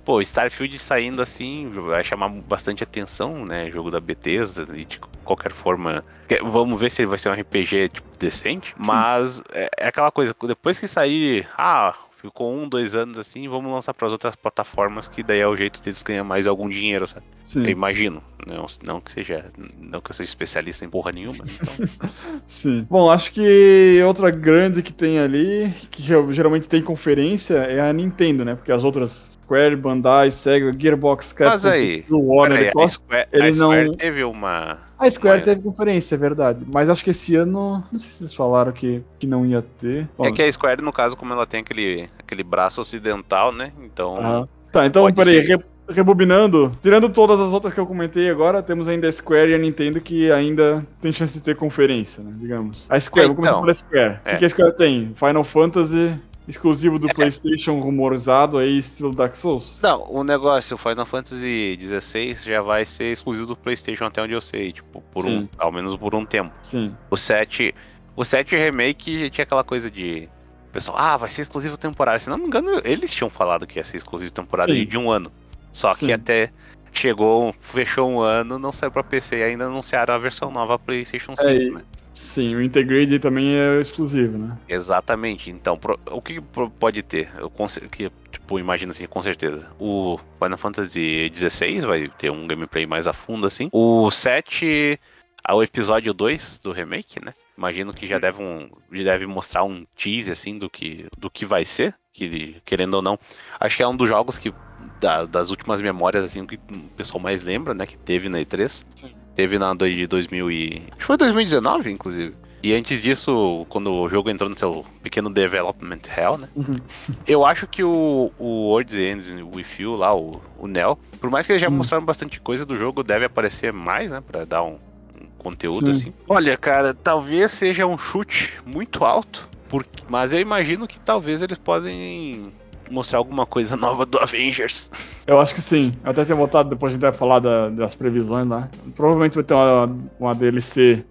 Pô, 0.07 0.21
Starfield 0.21 0.79
saindo 0.79 1.21
assim 1.21 1.69
vai 1.69 2.05
chamar 2.05 2.29
bastante 2.29 2.85
atenção, 2.85 3.45
né? 3.45 3.69
Jogo 3.73 3.91
da 3.91 3.99
Bethesda 3.99 4.65
e 4.79 4.85
de 4.85 5.01
qualquer 5.25 5.53
forma. 5.53 6.05
Vamos 6.45 6.79
ver 6.79 6.93
se 6.93 7.03
ele 7.03 7.09
vai 7.09 7.19
ser 7.19 7.29
um 7.29 7.33
RPG 7.33 7.89
tipo, 7.89 8.09
decente. 8.17 8.73
Mas 8.79 9.43
é, 9.53 9.69
é 9.77 9.89
aquela 9.89 10.13
coisa, 10.13 10.33
depois 10.47 10.79
que 10.79 10.87
sair. 10.87 11.49
Ah, 11.59 11.93
ficou 12.23 12.55
um, 12.55 12.69
dois 12.69 12.95
anos 12.95 13.19
assim, 13.19 13.49
vamos 13.49 13.73
lançar 13.73 13.93
para 13.95 14.07
as 14.07 14.13
outras 14.13 14.37
plataformas, 14.37 15.09
que 15.09 15.25
daí 15.25 15.41
é 15.41 15.49
o 15.49 15.57
jeito 15.57 15.83
deles 15.83 16.05
ganhar 16.05 16.23
mais 16.23 16.47
algum 16.47 16.69
dinheiro, 16.69 17.05
sabe? 17.09 17.27
Eu 17.55 17.63
Sim, 17.65 17.71
imagino. 17.71 18.23
Não, 18.45 18.67
não 18.85 19.01
que 19.01 19.13
seja. 19.13 19.47
Não 19.79 20.01
que 20.01 20.11
eu 20.11 20.15
seja 20.15 20.29
especialista 20.29 20.85
em 20.85 20.89
porra 20.89 21.13
nenhuma. 21.13 21.37
Então. 21.45 22.11
sim. 22.47 22.87
Bom, 22.91 23.09
acho 23.11 23.33
que 23.33 24.01
outra 24.05 24.31
grande 24.31 24.83
que 24.83 24.93
tem 24.93 25.19
ali, 25.19 25.73
que 25.91 26.03
ge- 26.03 26.33
geralmente 26.33 26.69
tem 26.69 26.83
conferência, 26.83 27.55
é 27.59 27.81
a 27.81 27.93
Nintendo, 27.93 28.45
né? 28.45 28.55
Porque 28.57 28.73
as 28.73 28.83
outras 28.83 29.39
Square, 29.45 29.77
Bandai, 29.77 30.31
Sega, 30.33 30.73
Gearbox, 30.77 31.33
Capcom, 31.33 31.53
Mas 31.53 31.67
aí, 31.67 32.05
Warner 32.11 32.59
Peraí, 32.59 32.73
e 32.77 32.85
a. 32.85 32.89
Square, 32.89 33.29
a 33.33 33.53
Square 33.53 33.85
não- 33.87 33.95
teve 33.95 34.25
uma. 34.25 34.79
A 34.99 35.09
Square 35.11 35.39
uma- 35.39 35.45
teve 35.45 35.63
conferência, 35.63 36.15
é 36.17 36.19
verdade. 36.19 36.65
Mas 36.73 36.89
acho 36.91 37.05
que 37.05 37.11
esse 37.11 37.37
ano. 37.37 37.85
Não 37.93 37.99
sei 37.99 38.11
se 38.11 38.23
eles 38.23 38.35
falaram 38.35 38.73
que, 38.73 39.03
que 39.21 39.27
não 39.27 39.47
ia 39.47 39.63
ter. 39.63 40.09
Bom, 40.19 40.27
É 40.27 40.33
que 40.33 40.43
a 40.43 40.51
Square, 40.53 40.83
no 40.83 40.93
caso, 40.93 41.17
como 41.17 41.33
ela 41.33 41.47
tem 41.47 41.61
aquele, 41.61 42.09
aquele 42.19 42.43
braço 42.43 42.81
ocidental, 42.81 43.53
né? 43.53 43.73
Então. 43.81 44.17
aham. 44.17 44.49
Tá, 44.73 44.85
então, 44.85 45.11
peraí, 45.15 45.45
ser. 45.45 45.65
Re- 45.89 45.95
rebobinando. 45.95 46.73
Tirando 46.83 47.09
todas 47.09 47.41
as 47.41 47.53
outras 47.53 47.73
que 47.75 47.81
eu 47.81 47.87
comentei 47.87 48.29
agora, 48.31 48.63
temos 48.63 48.89
ainda 48.89 49.09
a 49.09 49.13
Square 49.13 49.51
e 49.51 49.55
a 49.55 49.59
Nintendo 49.59 50.01
que 50.01 50.31
ainda 50.31 50.87
tem 51.01 51.13
chance 51.13 51.33
de 51.35 51.41
ter 51.41 51.57
conferência, 51.57 52.23
né? 52.23 52.33
Digamos. 52.37 52.87
A 52.91 52.99
Square, 53.01 53.27
É, 53.27 53.29
vamos 53.29 53.37
começar 53.37 53.53
então. 53.55 53.61
pela 53.63 53.75
Square. 53.75 54.21
O 54.25 54.29
É. 54.29 54.33
que, 54.33 54.39
que 54.39 54.45
a 54.45 54.49
Square 54.51 54.77
tem? 54.77 55.13
Final 55.15 55.45
Fantasy, 55.45 56.15
exclusivo 56.49 56.99
do 56.99 57.09
PlayStation, 57.09 57.81
rumorizado 57.81 58.59
aí, 58.59 58.77
estilo 58.79 59.13
Dark 59.15 59.35
Souls. 59.35 59.81
Não, 59.83 60.07
o 60.13 60.23
negócio, 60.23 60.77
o 60.77 60.79
Final 60.79 61.05
Fantasy 61.07 61.77
XVI 61.81 62.35
já 62.35 62.63
vai 62.63 62.85
ser 62.85 63.13
exclusivo 63.13 63.47
do 63.47 63.57
PlayStation 63.57 64.05
até 64.05 64.23
onde 64.23 64.33
eu 64.33 64.41
sei, 64.41 64.73
tipo, 64.73 65.01
por 65.13 65.27
um, 65.27 65.41
Sim. 65.41 65.49
ao 65.59 65.73
menos 65.73 65.97
por 65.97 66.15
um 66.15 66.25
tempo. 66.25 66.53
Sim. 66.63 66.95
O 67.11 67.17
7, 67.17 67.75
o 68.15 68.25
7 68.25 68.55
remake 68.57 69.29
tinha 69.31 69.43
aquela 69.43 69.65
coisa 69.65 69.91
de 69.91 70.29
pessoal, 70.73 70.97
ah, 70.99 71.17
vai 71.17 71.31
ser 71.31 71.41
exclusivo 71.43 71.77
temporário. 71.79 72.21
Se 72.21 72.29
não 72.29 72.37
me 72.39 72.45
engano, 72.47 72.81
eles 72.85 73.13
tinham 73.13 73.31
falado 73.31 73.67
que 73.67 73.79
ia 73.79 73.85
ser 73.85 73.97
exclusivo 73.97 74.31
temporário 74.33 74.75
Sim. 74.75 74.85
de 74.87 74.97
um 74.99 75.11
ano. 75.11 75.33
Só 75.77 75.93
Sim. 75.93 76.07
que 76.07 76.13
até 76.15 76.51
chegou, 76.91 77.55
fechou 77.61 78.11
um 78.11 78.19
ano, 78.21 78.59
não 78.59 78.73
saiu 78.73 78.91
pra 78.91 79.03
PC 79.05 79.37
e 79.37 79.43
ainda 79.43 79.67
anunciaram 79.67 80.15
a 80.15 80.19
versão 80.19 80.51
nova 80.51 80.79
PlayStation 80.79 81.37
5, 81.37 81.51
e- 81.51 81.71
né? 81.71 81.83
Sim, 82.15 82.55
o 82.55 82.63
Integrate 82.63 83.19
também 83.19 83.55
é 83.55 83.79
exclusivo, 83.79 84.39
né? 84.39 84.57
Exatamente. 84.67 85.51
Então, 85.51 85.77
pro- 85.77 86.01
o 86.11 86.23
que 86.23 86.41
pode 86.81 87.03
ter? 87.03 87.29
Eu 87.37 87.51
que, 87.91 88.11
tipo, 88.33 88.59
imagino 88.59 88.91
assim, 88.93 89.07
com 89.07 89.21
certeza. 89.21 89.69
O 89.79 90.19
Final 90.43 90.57
Fantasy 90.57 91.31
XVI 91.35 91.81
vai 91.81 92.09
ter 92.09 92.31
um 92.31 92.47
gameplay 92.47 92.87
mais 92.87 93.07
a 93.07 93.13
fundo, 93.13 93.47
assim. 93.47 93.69
O 93.71 94.11
7, 94.11 94.99
ao 95.45 95.63
episódio 95.63 96.15
2 96.15 96.59
do 96.59 96.73
remake, 96.73 97.23
né? 97.23 97.35
Imagino 97.59 97.93
que 97.93 98.07
já 98.07 98.19
deve, 98.19 98.43
um, 98.43 98.71
já 98.93 99.05
deve 99.05 99.27
mostrar 99.27 99.65
um 99.65 99.85
tease, 99.95 100.31
assim, 100.31 100.59
do 100.59 100.71
que, 100.71 101.05
do 101.19 101.29
que 101.29 101.45
vai 101.45 101.67
ser. 101.67 101.95
Que, 102.15 102.57
querendo 102.65 102.95
ou 102.95 103.03
não. 103.03 103.19
Acho 103.61 103.77
que 103.77 103.83
é 103.83 103.87
um 103.89 103.95
dos 103.95 104.09
jogos 104.09 104.39
que. 104.39 104.55
Da- 105.01 105.27
das 105.27 105.51
últimas 105.51 105.81
memórias, 105.81 106.25
assim, 106.25 106.47
que 106.47 106.57
o 106.71 106.89
pessoal 106.97 107.23
mais 107.23 107.43
lembra, 107.43 107.75
né? 107.75 107.87
Que 107.87 107.97
teve 107.99 108.29
na 108.29 108.39
E3. 108.41 108.85
Sim. 108.95 109.13
Teve 109.35 109.59
na 109.59 109.75
de 109.75 110.07
2000 110.07 110.51
e... 110.51 110.83
Acho 110.91 110.97
que 110.99 111.05
foi 111.05 111.17
2019, 111.19 111.91
inclusive. 111.91 112.35
E 112.63 112.73
antes 112.75 113.03
disso, 113.03 113.67
quando 113.69 113.93
o 113.93 114.09
jogo 114.09 114.31
entrou 114.31 114.49
no 114.49 114.57
seu 114.57 114.85
pequeno 115.03 115.29
development 115.31 116.01
hell, 116.17 116.39
né? 116.39 116.49
Uhum. 116.57 116.77
Eu 117.27 117.45
acho 117.45 117.67
que 117.67 117.85
o, 117.85 118.33
o 118.39 118.69
World 118.71 118.99
Ends 119.01 119.29
With 119.31 119.67
You 119.79 119.95
lá, 119.97 120.15
o, 120.17 120.41
o 120.57 120.67
Neo, 120.67 120.99
por 121.21 121.31
mais 121.31 121.47
que 121.47 121.53
eles 121.53 121.61
já 121.63 121.69
Hum. 121.69 121.73
mostraram 121.73 122.05
bastante 122.05 122.41
coisa 122.41 122.65
do 122.65 122.77
jogo, 122.77 123.03
deve 123.03 123.25
aparecer 123.27 123.73
mais, 123.73 124.11
né? 124.11 124.21
Pra 124.21 124.45
dar 124.45 124.63
um, 124.63 124.79
um 125.21 125.27
conteúdo 125.39 125.85
Sim. 125.87 125.91
assim. 125.91 126.15
Olha, 126.29 126.57
cara, 126.57 126.95
talvez 126.95 127.51
seja 127.53 127.87
um 127.87 127.99
chute 127.99 128.53
muito 128.65 129.05
alto, 129.05 129.49
porque, 129.69 130.03
mas 130.09 130.33
eu 130.33 130.41
imagino 130.41 130.89
que 130.89 130.99
talvez 130.99 131.43
eles 131.43 131.59
podem 131.59 132.53
mostrar 132.91 133.19
alguma 133.19 133.47
coisa 133.47 133.77
nova 133.77 134.05
do 134.07 134.19
Avengers. 134.19 134.91
Eu 135.27 135.41
acho 135.41 135.55
que 135.55 135.61
sim. 135.63 135.93
Eu 136.05 136.11
até 136.11 136.25
tinha 136.25 136.37
voltado, 136.37 136.69
depois 136.71 136.93
a 136.93 136.95
gente 136.95 137.03
vai 137.03 137.13
falar 137.13 137.39
da- 137.41 137.69
das 137.71 137.95
previsões 137.95 138.47
lá. 138.49 138.69
Provavelmente 138.95 139.35
vai 139.35 139.45
ter 139.45 139.55
uma, 139.55 139.97
uma 140.21 140.35
DLC 140.35 141.05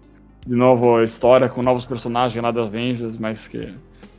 de 0.46 0.54
nova 0.54 1.02
história, 1.04 1.48
com 1.48 1.62
novos 1.62 1.84
personagens 1.84 2.42
lá 2.42 2.50
da 2.50 2.62
Avengers, 2.62 3.18
mas 3.18 3.48
que. 3.48 3.74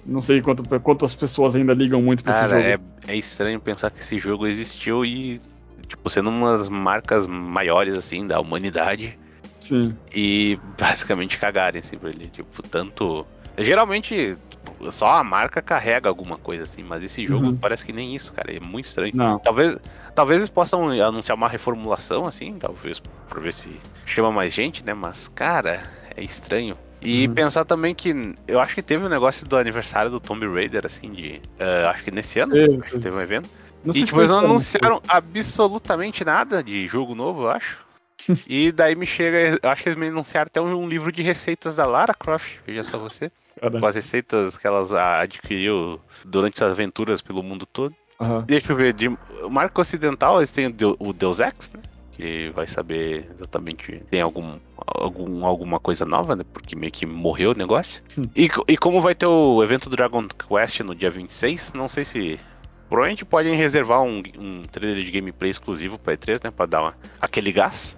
Não 0.06 0.22
sei 0.22 0.42
quanto, 0.42 0.64
quantas 0.80 1.14
pessoas 1.14 1.54
ainda 1.56 1.74
ligam 1.74 2.02
muito 2.02 2.24
pra 2.24 2.32
esse 2.34 2.42
Cara, 2.48 2.62
jogo. 2.62 2.84
é, 3.08 3.12
é 3.14 3.16
estranho 3.18 3.60
pensar 3.60 3.92
que 3.92 4.00
esse 4.00 4.18
jogo 4.18 4.48
existiu 4.48 5.04
e, 5.04 5.38
tipo, 5.86 6.10
sendo 6.10 6.30
uma 6.30 6.58
das 6.58 6.70
marcas 6.70 7.28
maiores, 7.28 7.94
assim, 7.94 8.26
da 8.26 8.40
humanidade. 8.40 9.18
Sim. 9.60 9.96
e 10.16 10.58
basicamente 10.80 11.38
cagarem 11.38 11.80
assim 11.82 11.98
pra 11.98 12.10
ele. 12.10 12.26
Tipo, 12.28 12.64
tanto. 12.64 13.26
Geralmente, 13.58 14.38
só 14.92 15.12
a 15.12 15.24
marca 15.24 15.62
carrega 15.62 16.10
alguma 16.10 16.38
coisa 16.38 16.64
assim, 16.64 16.84
mas 16.84 17.04
esse 17.04 17.26
jogo 17.26 17.48
Uhum. 17.48 17.58
parece 17.58 17.86
que 17.86 17.94
nem 17.94 18.16
isso, 18.16 18.32
cara. 18.34 18.56
É 18.56 18.60
muito 18.60 18.86
estranho. 18.86 19.16
Não. 19.16 19.40
Talvez, 19.40 19.78
talvez 20.14 20.38
eles 20.40 20.50
possam 20.50 20.90
anunciar 20.90 21.36
uma 21.36 21.48
reformulação, 21.50 22.26
assim, 22.26 22.58
talvez 22.60 23.00
pra 23.28 23.40
ver 23.42 23.54
se 23.54 23.80
chama 24.06 24.32
mais 24.32 24.54
gente, 24.54 24.86
né? 24.86 24.94
Mas, 24.94 25.28
cara, 25.28 25.84
é 26.16 26.24
estranho. 26.24 26.78
E 27.02 27.28
Uhum. 27.28 27.34
pensar 27.34 27.64
também 27.66 27.94
que 27.94 28.14
eu 28.48 28.60
acho 28.60 28.74
que 28.74 28.82
teve 28.82 29.06
um 29.06 29.10
negócio 29.10 29.46
do 29.48 29.56
aniversário 29.56 30.10
do 30.10 30.20
Tomb 30.20 30.48
Raider, 30.48 30.86
assim, 30.86 31.12
de. 31.12 31.40
eh, 31.60 31.86
acho 31.86 32.04
que 32.04 32.12
nesse 32.12 32.40
ano, 32.40 32.54
Teve, 32.54 32.78
acho 32.82 32.94
que 32.94 33.00
teve. 33.00 33.16
um 33.16 33.22
evento. 33.22 33.50
Não 33.84 33.94
E 33.94 34.04
tipo, 34.04 34.20
eles 34.20 34.32
não 34.32 34.40
anunciaram 34.40 35.02
absolutamente 35.08 36.26
nada 36.26 36.64
de 36.64 36.88
jogo 36.88 37.14
novo, 37.14 37.44
eu 37.44 37.50
acho. 37.52 37.78
e 38.48 38.72
daí 38.72 38.96
me 38.96 39.06
chega, 39.06 39.60
eu 39.62 39.70
acho 39.70 39.84
que 39.84 39.90
eles 39.90 40.00
me 40.00 40.08
anunciaram 40.08 40.48
até 40.48 40.60
um 40.60 40.88
livro 40.88 41.12
de 41.12 41.22
receitas 41.22 41.76
da 41.76 41.86
Lara 41.86 42.14
Croft, 42.14 42.58
veja 42.66 42.84
só 42.84 42.98
você. 42.98 43.32
Cara. 43.60 43.80
Com 43.80 43.86
as 43.86 43.96
receitas 43.96 44.58
que 44.58 44.66
elas 44.68 44.92
adquiriu 44.92 46.00
durante 46.26 46.64
as 46.64 46.72
aventuras 46.72 47.22
pelo 47.22 47.44
mundo 47.44 47.66
todo. 47.66 47.94
Aham. 48.20 48.44
Deixa 48.48 48.72
eu 48.72 48.76
ver, 48.76 48.94
de 48.94 49.10
marca 49.50 49.82
ocidental 49.82 50.38
eles 50.38 50.52
têm 50.52 50.68
o 50.68 50.74
Deu- 50.74 50.96
o 51.00 51.14
Deus 51.14 51.40
Ex, 51.40 51.72
né? 51.74 51.82
gente 52.20 52.52
vai 52.52 52.66
saber 52.66 53.30
exatamente 53.32 54.02
tem 54.10 54.22
algum, 54.22 54.58
algum 54.76 55.46
alguma 55.46 55.80
coisa 55.80 56.04
nova, 56.04 56.36
né? 56.36 56.44
Porque 56.52 56.76
meio 56.76 56.92
que 56.92 57.06
morreu 57.06 57.52
o 57.52 57.58
negócio. 57.58 58.02
E, 58.36 58.50
e 58.68 58.76
como 58.76 59.00
vai 59.02 59.14
ter 59.14 59.28
o 59.28 59.64
evento 59.64 59.88
do 59.88 59.96
Dragon 59.96 60.26
Quest 60.28 60.80
no 60.80 60.96
dia 60.96 61.12
26, 61.12 61.74
não 61.74 61.88
sei 61.88 62.04
se 62.04 62.40
Provavelmente 62.90 63.26
podem 63.26 63.54
reservar 63.54 64.02
um, 64.02 64.24
um 64.40 64.62
trailer 64.62 65.04
de 65.04 65.12
gameplay 65.12 65.52
exclusivo 65.52 66.00
pra 66.00 66.14
E3, 66.16 66.40
né? 66.46 66.50
Pra 66.52 66.66
dar 66.66 66.82
uma, 66.84 66.96
aquele 67.20 67.52
gás. 67.52 67.98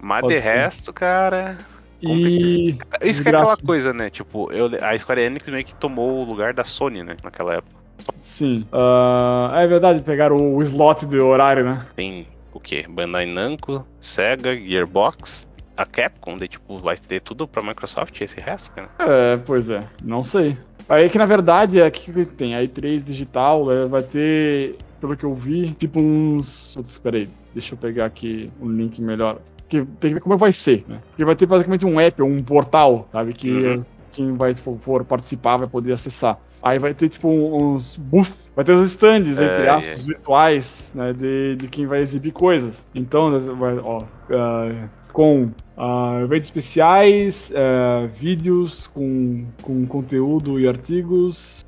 Mas 0.00 0.20
Pode 0.20 0.34
de 0.36 0.40
ser. 0.40 0.52
resto, 0.52 0.92
cara. 0.92 1.58
E. 2.02 2.76
Isso 3.02 3.22
que 3.22 3.28
é 3.28 3.32
aquela 3.32 3.56
coisa, 3.56 3.92
né? 3.92 4.10
Tipo, 4.10 4.52
eu, 4.52 4.70
a 4.80 4.98
Square 4.98 5.20
Enix 5.20 5.48
meio 5.48 5.64
que 5.64 5.74
tomou 5.74 6.22
o 6.22 6.24
lugar 6.24 6.52
da 6.52 6.64
Sony, 6.64 7.02
né? 7.02 7.16
Naquela 7.22 7.54
época. 7.54 7.82
Sim. 8.16 8.66
Ah, 8.72 9.52
é 9.54 9.66
verdade, 9.66 10.02
pegaram 10.02 10.54
o 10.54 10.62
slot 10.62 11.06
do 11.06 11.24
horário, 11.24 11.64
né? 11.64 11.86
Tem 11.94 12.26
o 12.52 12.60
quê? 12.60 12.84
Bandai 12.88 13.26
Namco, 13.26 13.86
Sega, 14.00 14.56
Gearbox, 14.56 15.46
a 15.76 15.86
Capcom, 15.86 16.36
daí, 16.36 16.48
tipo, 16.48 16.78
vai 16.78 16.96
ter 16.96 17.20
tudo 17.20 17.46
pra 17.46 17.62
Microsoft 17.62 18.20
esse 18.20 18.40
resto, 18.40 18.72
cara. 18.72 18.90
É, 18.98 19.36
pois 19.36 19.70
é, 19.70 19.84
não 20.02 20.24
sei. 20.24 20.56
Aí 20.88 21.08
que 21.08 21.18
na 21.18 21.24
verdade 21.24 21.80
é 21.80 21.86
o 21.86 21.90
que, 21.90 22.12
que 22.12 22.24
tem? 22.26 22.54
A 22.54 22.60
E3 22.60 23.02
digital 23.04 23.70
é, 23.70 23.86
vai 23.86 24.02
ter, 24.02 24.76
pelo 25.00 25.16
que 25.16 25.24
eu 25.24 25.34
vi, 25.34 25.72
tipo 25.72 26.00
uns. 26.00 26.74
Putz, 26.74 26.98
peraí, 26.98 27.28
deixa 27.52 27.74
eu 27.74 27.78
pegar 27.78 28.06
aqui 28.06 28.50
um 28.60 28.68
link 28.70 29.00
melhor. 29.00 29.38
Que 29.68 29.84
tem 29.84 30.10
que 30.10 30.14
ver 30.14 30.20
como 30.20 30.36
vai 30.36 30.52
ser, 30.52 30.84
né? 30.86 31.00
Porque 31.08 31.24
vai 31.24 31.34
ter 31.34 31.46
basicamente 31.46 31.86
um 31.86 31.98
app, 32.00 32.22
um 32.22 32.38
portal, 32.38 33.08
sabe? 33.10 33.32
Que 33.32 33.48
Uhum. 33.48 33.84
quem 34.12 34.34
vai 34.34 34.54
tipo, 34.54 34.76
for 34.78 35.04
participar 35.04 35.56
vai 35.56 35.66
poder 35.66 35.92
acessar. 35.92 36.38
Aí 36.62 36.78
vai 36.78 36.92
ter 36.94 37.08
tipo 37.08 37.28
uns 37.28 37.96
booths, 37.96 38.50
vai 38.54 38.64
ter 38.64 38.72
os 38.74 38.90
stands, 38.90 39.40
É, 39.40 39.46
entre 39.46 39.68
aspas, 39.68 40.06
virtuais, 40.06 40.92
né? 40.94 41.12
De, 41.12 41.56
de 41.56 41.68
quem 41.68 41.86
vai 41.86 42.00
exibir 42.00 42.32
coisas. 42.32 42.84
Então, 42.94 43.56
vai, 43.56 43.78
ó, 43.78 44.02
ah, 44.30 44.88
com 45.12 45.50
ah, 45.76 46.20
eventos 46.22 46.44
especiais, 46.48 47.50
ah, 47.56 48.06
vídeos 48.12 48.86
com, 48.88 49.46
com 49.62 49.86
conteúdo 49.86 50.60
e 50.60 50.68
artigos, 50.68 51.64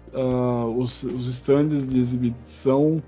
os, 0.77 1.03
os 1.03 1.27
stands 1.27 1.89
de 1.89 1.99
exibição 1.99 3.03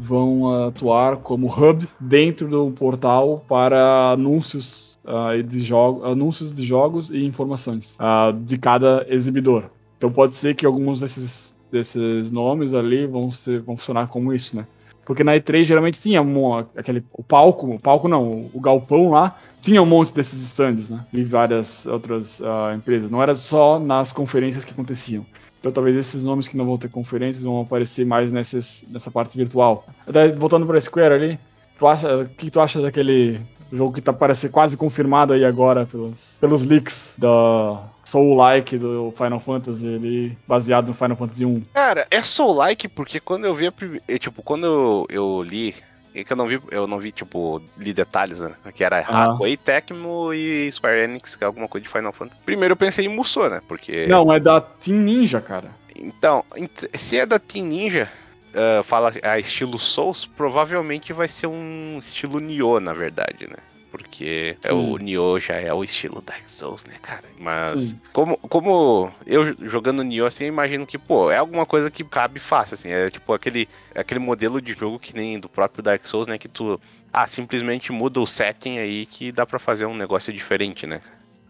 vão 0.00 0.66
atuar 0.66 1.18
como 1.18 1.46
hub 1.46 1.86
dentro 2.00 2.48
do 2.48 2.70
portal 2.70 3.44
para 3.46 4.12
anúncios 4.12 4.98
ah, 5.04 5.32
de 5.44 5.60
jogos, 5.60 6.04
anúncios 6.04 6.54
de 6.54 6.62
jogos 6.64 7.10
e 7.10 7.24
informações 7.24 7.96
ah, 7.98 8.32
de 8.34 8.56
cada 8.56 9.04
exibidor. 9.08 9.64
Então 9.98 10.10
pode 10.10 10.34
ser 10.34 10.54
que 10.54 10.64
alguns 10.64 11.00
desses, 11.00 11.54
desses 11.70 12.30
nomes 12.32 12.72
ali 12.72 13.06
vão, 13.06 13.30
ser, 13.30 13.60
vão 13.60 13.76
funcionar 13.76 14.08
como 14.08 14.32
isso, 14.32 14.56
né? 14.56 14.66
Porque 15.04 15.24
na 15.24 15.34
E3 15.34 15.64
geralmente 15.64 16.00
tinha 16.00 16.22
um, 16.22 16.56
aquele 16.56 17.04
o 17.12 17.22
palco, 17.22 17.74
o 17.74 17.80
palco 17.80 18.08
não, 18.08 18.48
o 18.54 18.60
galpão 18.60 19.10
lá, 19.10 19.36
tinha 19.60 19.82
um 19.82 19.86
monte 19.86 20.14
desses 20.14 20.40
stands, 20.42 20.88
né? 20.88 21.04
De 21.12 21.24
várias 21.24 21.84
outras 21.84 22.40
ah, 22.40 22.72
empresas. 22.74 23.10
Não 23.10 23.22
era 23.22 23.34
só 23.34 23.78
nas 23.78 24.12
conferências 24.12 24.64
que 24.64 24.72
aconteciam. 24.72 25.26
Então 25.60 25.70
talvez 25.70 25.94
esses 25.94 26.24
nomes 26.24 26.48
que 26.48 26.56
não 26.56 26.64
vão 26.64 26.78
ter 26.78 26.88
conferências 26.88 27.44
vão 27.44 27.60
aparecer 27.60 28.04
mais 28.06 28.32
nessas, 28.32 28.84
nessa 28.88 29.10
parte 29.10 29.36
virtual. 29.36 29.86
Até 30.06 30.32
voltando 30.32 30.66
para 30.66 30.80
Square 30.80 31.14
ali, 31.14 31.38
tu 31.78 31.86
acha, 31.86 32.16
o 32.16 32.28
que 32.28 32.50
tu 32.50 32.60
acha 32.60 32.80
daquele 32.80 33.40
jogo 33.72 33.92
que 33.92 34.00
tá 34.00 34.12
parece 34.12 34.48
quase 34.48 34.76
confirmado 34.76 35.32
aí 35.32 35.44
agora 35.44 35.86
pelos, 35.86 36.36
pelos 36.40 36.62
leaks 36.64 37.14
da 37.16 37.84
Soul-like 38.04 38.76
do 38.76 39.12
Final 39.16 39.40
Fantasy, 39.40 39.86
ali, 39.86 40.38
baseado 40.46 40.88
no 40.88 40.94
Final 40.94 41.16
Fantasy 41.16 41.44
1? 41.44 41.62
Cara, 41.72 42.06
é 42.10 42.22
Soul-like 42.22 42.88
porque 42.88 43.20
quando 43.20 43.44
eu 43.44 43.54
vi 43.54 43.66
a 43.66 43.72
primeira. 43.72 44.04
Tipo, 44.18 44.42
quando 44.42 44.66
eu, 44.66 45.06
eu 45.08 45.42
li. 45.42 45.74
É 46.14 46.24
que 46.24 46.32
eu 46.32 46.36
não 46.36 46.46
vi, 46.48 46.60
eu 46.70 46.86
não 46.86 46.98
vi, 46.98 47.12
tipo, 47.12 47.62
li 47.78 47.92
detalhes, 47.92 48.40
né? 48.40 48.52
Que 48.74 48.82
era 48.82 48.98
Ah. 49.08 49.34
Koei, 49.36 49.56
Tecmo 49.56 50.32
e 50.34 50.70
Square 50.72 51.02
Enix, 51.04 51.36
que 51.36 51.44
é 51.44 51.46
alguma 51.46 51.68
coisa 51.68 51.86
de 51.86 51.92
Final 51.92 52.12
Fantasy. 52.12 52.42
Primeiro 52.44 52.72
eu 52.72 52.76
pensei 52.76 53.06
em 53.06 53.08
Musou, 53.08 53.48
né? 53.48 53.60
Porque. 53.68 54.06
Não, 54.08 54.32
é 54.32 54.40
da 54.40 54.60
Team 54.60 54.98
Ninja, 54.98 55.40
cara. 55.40 55.70
Então, 55.94 56.44
ent- 56.56 56.88
se 56.94 57.16
é 57.18 57.24
da 57.26 57.38
Team 57.38 57.66
Ninja, 57.66 58.10
ah, 58.54 58.82
fala 58.82 59.12
a 59.22 59.38
estilo 59.38 59.78
Souls, 59.78 60.24
provavelmente 60.26 61.12
vai 61.12 61.28
ser 61.28 61.46
um 61.46 61.96
estilo 61.98 62.40
Nioh, 62.40 62.80
na 62.80 62.92
verdade, 62.92 63.46
né? 63.48 63.56
Porque 63.90 64.56
é 64.62 64.68
Sim. 64.68 64.74
o 64.74 64.96
Nioh 64.98 65.40
já 65.40 65.54
é 65.54 65.72
o 65.72 65.82
estilo 65.82 66.22
Dark 66.22 66.48
Souls, 66.48 66.84
né, 66.84 66.94
cara? 67.02 67.24
Mas 67.38 67.80
Sim. 67.80 68.00
como, 68.12 68.36
como 68.38 69.12
eu 69.26 69.44
jogando 69.68 70.04
Nioh 70.04 70.26
assim, 70.26 70.44
eu 70.44 70.48
imagino 70.48 70.86
que, 70.86 70.96
pô, 70.96 71.30
é 71.30 71.38
alguma 71.38 71.66
coisa 71.66 71.90
que 71.90 72.04
cabe 72.04 72.38
fácil, 72.38 72.74
assim. 72.74 72.90
É 72.90 73.10
tipo 73.10 73.32
aquele, 73.32 73.68
aquele 73.94 74.20
modelo 74.20 74.60
de 74.60 74.72
jogo 74.74 74.98
que 74.98 75.14
nem 75.14 75.40
do 75.40 75.48
próprio 75.48 75.82
Dark 75.82 76.04
Souls, 76.06 76.28
né? 76.28 76.38
Que 76.38 76.48
tu, 76.48 76.80
ah, 77.12 77.26
simplesmente 77.26 77.90
muda 77.90 78.20
o 78.20 78.26
setting 78.26 78.78
aí 78.78 79.06
que 79.06 79.32
dá 79.32 79.44
pra 79.44 79.58
fazer 79.58 79.86
um 79.86 79.96
negócio 79.96 80.32
diferente, 80.32 80.86
né? 80.86 81.00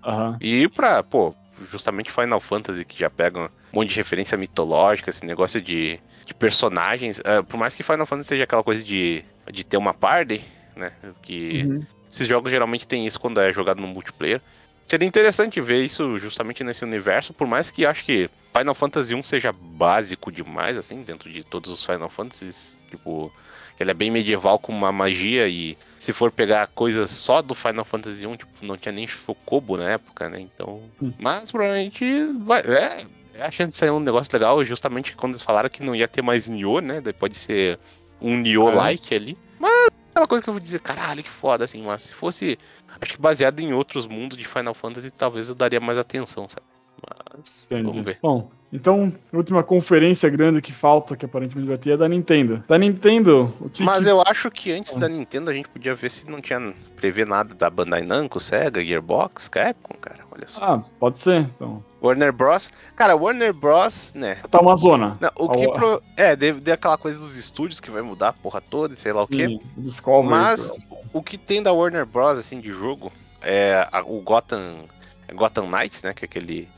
Aham. 0.02 0.38
E 0.40 0.66
pra, 0.68 1.02
pô, 1.02 1.34
justamente 1.70 2.10
Final 2.10 2.40
Fantasy, 2.40 2.84
que 2.84 2.98
já 2.98 3.10
pega 3.10 3.40
um 3.40 3.48
monte 3.72 3.90
de 3.90 3.96
referência 3.96 4.38
mitológica, 4.38 5.10
esse 5.10 5.26
negócio 5.26 5.60
de, 5.60 6.00
de 6.24 6.34
personagens. 6.34 7.20
ah, 7.24 7.42
por 7.42 7.58
mais 7.58 7.74
que 7.74 7.82
Final 7.82 8.06
Fantasy 8.06 8.28
seja 8.28 8.44
aquela 8.44 8.64
coisa 8.64 8.82
de, 8.82 9.24
de 9.52 9.62
ter 9.64 9.76
uma 9.76 9.92
party, 9.92 10.42
né? 10.74 10.92
Que 11.22 11.64
Uhum. 11.64 11.80
Esses 12.10 12.26
jogos 12.26 12.50
geralmente 12.50 12.86
tem 12.86 13.06
isso 13.06 13.20
quando 13.20 13.40
é 13.40 13.52
jogado 13.52 13.80
no 13.80 13.86
multiplayer. 13.86 14.40
Seria 14.86 15.06
interessante 15.06 15.60
ver 15.60 15.84
isso 15.84 16.18
justamente 16.18 16.64
nesse 16.64 16.84
universo, 16.84 17.32
por 17.32 17.46
mais 17.46 17.70
que 17.70 17.86
acho 17.86 18.04
que 18.04 18.28
Final 18.56 18.74
Fantasy 18.74 19.14
1 19.14 19.22
seja 19.22 19.52
básico 19.52 20.32
demais, 20.32 20.76
assim, 20.76 21.02
dentro 21.02 21.30
de 21.30 21.44
todos 21.44 21.70
os 21.70 21.84
Final 21.84 22.08
Fantasies. 22.08 22.76
Tipo, 22.90 23.32
ele 23.78 23.92
é 23.92 23.94
bem 23.94 24.10
medieval 24.10 24.58
com 24.58 24.72
uma 24.72 24.90
magia 24.90 25.48
e 25.48 25.78
se 25.96 26.12
for 26.12 26.32
pegar 26.32 26.66
coisas 26.66 27.08
só 27.08 27.40
do 27.40 27.54
Final 27.54 27.84
Fantasy 27.84 28.26
1, 28.26 28.36
tipo, 28.38 28.50
não 28.62 28.76
tinha 28.76 28.90
nem 28.90 29.06
Chocobo 29.06 29.76
na 29.76 29.90
época, 29.90 30.28
né? 30.28 30.40
Então. 30.40 30.82
Hum. 31.00 31.12
Mas 31.18 31.52
provavelmente 31.52 32.04
vai. 32.44 32.62
É, 32.62 33.06
é 33.34 33.42
a 33.42 33.50
chance 33.50 33.70
de 33.70 33.76
sair 33.76 33.90
um 33.90 34.00
negócio 34.00 34.32
legal, 34.32 34.64
justamente 34.64 35.14
quando 35.14 35.34
eles 35.34 35.42
falaram 35.42 35.70
que 35.70 35.84
não 35.84 35.94
ia 35.94 36.08
ter 36.08 36.20
mais 36.20 36.48
Nioh, 36.48 36.80
né? 36.80 37.00
Daí 37.00 37.12
pode 37.12 37.36
ser 37.36 37.78
um 38.20 38.36
Nioh-like 38.36 39.14
ali. 39.14 39.38
Mas 39.58 39.88
aquela 40.20 40.28
coisa 40.28 40.42
que 40.44 40.50
eu 40.50 40.54
vou 40.54 40.60
dizer, 40.60 40.80
caralho, 40.80 41.22
que 41.22 41.30
foda, 41.30 41.64
assim, 41.64 41.82
mas 41.82 42.02
se 42.02 42.14
fosse. 42.14 42.58
Acho 43.00 43.14
que 43.14 43.20
baseado 43.20 43.60
em 43.60 43.72
outros 43.72 44.06
mundos 44.06 44.36
de 44.36 44.46
Final 44.46 44.74
Fantasy, 44.74 45.10
talvez 45.10 45.48
eu 45.48 45.54
daria 45.54 45.80
mais 45.80 45.98
atenção, 45.98 46.48
sabe? 46.48 46.66
Mas. 47.02 47.64
Entendi. 47.66 47.82
Vamos 47.82 48.04
ver. 48.04 48.18
Bom, 48.22 48.50
então, 48.72 49.12
a 49.32 49.36
última 49.36 49.62
conferência 49.62 50.28
grande 50.30 50.60
que 50.62 50.72
falta, 50.72 51.16
que 51.16 51.24
aparentemente 51.24 51.66
vai 51.68 51.76
ter, 51.78 51.92
é 51.92 51.96
da 51.96 52.08
Nintendo. 52.08 52.62
Da 52.68 52.78
Nintendo, 52.78 53.52
o 53.60 53.68
que. 53.68 53.82
Mas 53.82 54.04
que- 54.04 54.10
eu 54.10 54.22
acho 54.26 54.50
que 54.50 54.72
antes 54.72 54.94
Ah. 54.96 55.00
da 55.00 55.08
Nintendo 55.08 55.50
a 55.50 55.54
gente 55.54 55.68
podia 55.68 55.94
ver 55.94 56.10
se 56.10 56.28
não 56.30 56.40
tinha 56.40 56.72
prever 56.96 57.26
nada 57.26 57.54
da 57.54 57.68
Bandai 57.68 58.02
Namco, 58.02 58.38
Sega, 58.40 58.84
Gearbox, 58.84 59.48
Capcom, 59.48 59.94
cara. 60.00 60.20
Olha 60.30 60.46
só. 60.46 60.64
Ah, 60.64 60.84
pode 60.98 61.18
ser, 61.18 61.40
então. 61.56 61.84
Warner 62.00 62.32
Bros. 62.32 62.70
Cara, 62.96 63.14
Warner 63.16 63.52
Bros, 63.52 64.12
né? 64.14 64.36
Tá 64.50 64.60
uma 64.60 64.76
zona. 64.76 65.18
Não, 65.20 65.30
o 65.36 65.48
que 65.50 65.64
A- 65.64 65.70
pro... 65.72 66.02
É, 66.16 66.36
ter 66.36 66.72
aquela 66.72 66.96
coisa 66.96 67.18
dos 67.18 67.36
estúdios 67.36 67.80
que 67.80 67.90
vai 67.90 68.00
mudar 68.02 68.28
a 68.28 68.32
porra 68.32 68.60
toda 68.60 68.94
e 68.94 68.96
sei 68.96 69.12
lá 69.12 69.22
o 69.22 69.26
quê. 69.26 69.46
Sim, 69.48 69.60
Discovery. 69.76 70.28
Mas 70.30 70.72
o 71.12 71.22
que 71.22 71.36
tem 71.36 71.62
da 71.62 71.72
Warner 71.72 72.06
Bros, 72.06 72.38
assim, 72.38 72.60
de 72.60 72.70
jogo, 72.72 73.10
é 73.42 73.86
o 74.06 74.20
Gotham, 74.20 74.84
é 75.28 75.34
Gotham 75.34 75.66
Knights, 75.68 76.02
né? 76.04 76.14
Que 76.14 76.24
é 76.24 76.26
aquele 76.26 76.68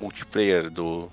multiplayer 0.00 0.68
do 0.70 1.08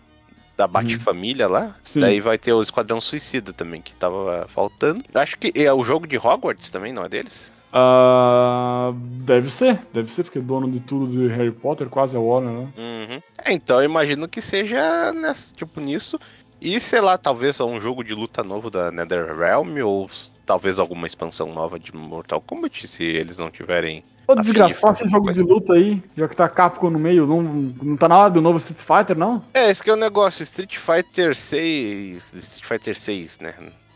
da 0.59 0.67
Bat-Família 0.67 1.47
lá. 1.47 1.73
Sim. 1.81 2.01
Daí 2.01 2.19
vai 2.19 2.37
ter 2.37 2.51
o 2.51 2.61
Esquadrão 2.61 2.99
Suicida 2.99 3.53
também, 3.53 3.81
que 3.81 3.95
tava 3.95 4.45
faltando. 4.49 5.05
Acho 5.13 5.37
que 5.37 5.53
é 5.55 5.71
o 5.73 5.85
jogo 5.85 6.05
de 6.05 6.17
Hogwarts 6.17 6.69
também, 6.69 6.91
não 6.91 7.05
é 7.05 7.07
deles? 7.07 7.49
Ah, 7.71 8.91
deve 8.93 9.49
ser, 9.49 9.79
deve 9.93 10.11
ser, 10.11 10.23
porque 10.23 10.41
dono 10.41 10.69
de 10.69 10.81
tudo 10.81 11.07
de 11.07 11.27
Harry 11.29 11.51
Potter 11.51 11.87
quase 11.87 12.17
é 12.17 12.19
Warner, 12.19 12.51
né? 12.51 12.67
Uhum. 12.77 13.21
É, 13.41 13.53
então 13.53 13.77
eu 13.77 13.85
imagino 13.85 14.27
que 14.27 14.41
seja 14.41 15.13
nessa, 15.13 15.53
tipo 15.55 15.79
nisso. 15.79 16.19
E 16.59 16.77
sei 16.81 16.99
lá, 16.99 17.17
talvez 17.17 17.57
um 17.61 17.79
jogo 17.79 18.03
de 18.03 18.13
luta 18.13 18.43
novo 18.43 18.69
da 18.69 18.91
NetherRealm 18.91 19.77
ou 19.81 20.09
talvez 20.45 20.77
alguma 20.77 21.07
expansão 21.07 21.53
nova 21.53 21.79
de 21.79 21.95
Mortal 21.95 22.41
Kombat, 22.41 22.85
se 22.85 23.05
eles 23.05 23.37
não 23.37 23.49
tiverem. 23.49 24.03
Ô, 24.29 24.33
Afim 24.33 24.41
desgraça, 24.43 24.75
de 24.75 24.79
faça 24.79 24.99
fazer 24.99 25.11
jogo 25.11 25.23
coisa. 25.25 25.43
de 25.43 25.49
luta 25.49 25.73
aí, 25.73 26.03
já 26.15 26.27
que 26.27 26.35
tá 26.35 26.47
Capcom 26.47 26.89
no 26.91 26.99
meio. 26.99 27.25
Não, 27.25 27.41
não 27.41 27.97
tá 27.97 28.07
na 28.07 28.17
hora 28.17 28.29
do 28.29 28.41
novo 28.41 28.57
Street 28.59 28.79
Fighter, 28.81 29.17
não? 29.17 29.43
É, 29.53 29.69
esse 29.71 29.81
que 29.83 29.89
é 29.89 29.93
o 29.93 29.95
negócio, 29.95 30.43
Street 30.43 30.77
Fighter 30.77 31.35
6. 31.35 32.23
Street 32.35 32.63
Fighter 32.65 32.95
6, 32.95 33.39
né? 33.39 33.53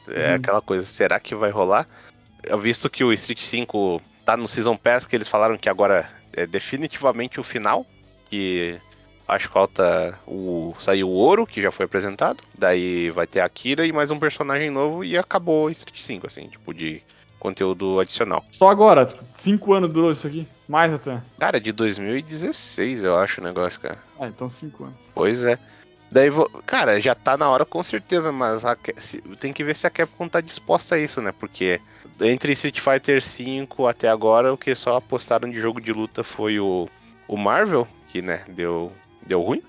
É 0.08 0.30
Uhum. 0.30 0.36
aquela 0.36 0.62
coisa, 0.62 0.86
será 0.86 1.20
que 1.20 1.36
vai 1.36 1.52
rolar? 1.52 1.88
Eu 2.44 2.58
visto 2.58 2.90
que 2.90 3.04
o 3.04 3.14
Street 3.14 3.40
5 3.40 4.02
tá 4.26 4.36
no 4.36 4.48
Season 4.48 4.76
Pass, 4.76 5.06
que 5.06 5.16
eles 5.16 5.28
falaram 5.28 5.58
que 5.58 5.70
agora 5.70 6.10
é 6.34 6.46
definitivamente 6.48 7.40
o 7.40 7.44
final. 7.44 7.86
Que 8.30 8.80
acho 9.28 9.48
que 9.48 9.54
falta 9.54 10.20
o. 10.28 10.74
Saiu 10.80 11.08
o 11.08 11.12
ouro, 11.14 11.46
que 11.46 11.62
já 11.62 11.72
foi 11.72 11.86
apresentado. 11.86 12.44
Daí 12.58 13.12
vai 13.12 13.28
ter 13.28 13.40
a 13.40 13.46
Akira 13.46 13.86
e 13.86 13.92
mais 13.94 14.10
um 14.12 14.20
personagem 14.20 14.70
novo 14.72 15.06
e 15.06 15.16
acabou 15.18 15.66
o 15.66 15.70
Street 15.70 16.00
5, 16.00 16.26
assim, 16.28 16.48
tipo, 16.48 16.74
de 16.74 17.02
conteúdo 17.44 18.00
adicional. 18.00 18.46
Só 18.54 18.70
agora, 18.70 19.06
cinco 19.34 19.74
anos 19.74 19.92
durou 19.92 20.10
isso 20.10 20.26
aqui. 20.26 20.48
Mais 20.66 20.94
até. 20.94 21.22
Cara, 21.38 21.60
de 21.60 21.74
2016, 21.74 23.04
eu 23.04 23.18
acho 23.18 23.42
o 23.42 23.44
negócio, 23.44 23.82
cara. 23.82 23.98
Ah, 24.18 24.28
então 24.28 24.48
cinco 24.48 24.86
anos. 24.86 25.12
Pois 25.14 25.44
é. 25.44 25.60
Daí, 26.10 26.30
cara, 26.66 27.02
já 27.02 27.14
tá 27.14 27.36
na 27.36 27.50
hora 27.50 27.66
com 27.66 27.84
certeza, 27.84 28.32
mas 28.32 28.64
a, 28.64 28.78
tem 29.40 29.52
que 29.52 29.64
ver 29.64 29.76
se 29.76 29.86
a 29.86 29.90
Capcom 29.90 30.30
tá 30.30 30.40
disposta 30.40 30.96
a 30.96 31.00
isso, 31.00 31.22
né? 31.22 31.34
Porque 31.38 31.82
entre 32.22 32.54
Street 32.54 32.80
Fighter 32.80 33.22
V 33.22 33.68
até 33.90 34.08
agora, 34.08 34.54
o 34.54 34.58
que 34.58 34.74
só 34.74 34.96
apostaram 34.96 35.50
de 35.50 35.60
jogo 35.60 35.82
de 35.82 35.92
luta 35.92 36.24
foi 36.24 36.60
o, 36.60 36.88
o 37.28 37.36
Marvel, 37.36 37.88
que, 38.08 38.22
né, 38.22 38.46
deu, 38.48 38.92
deu 39.26 39.42
ruim. 39.42 39.62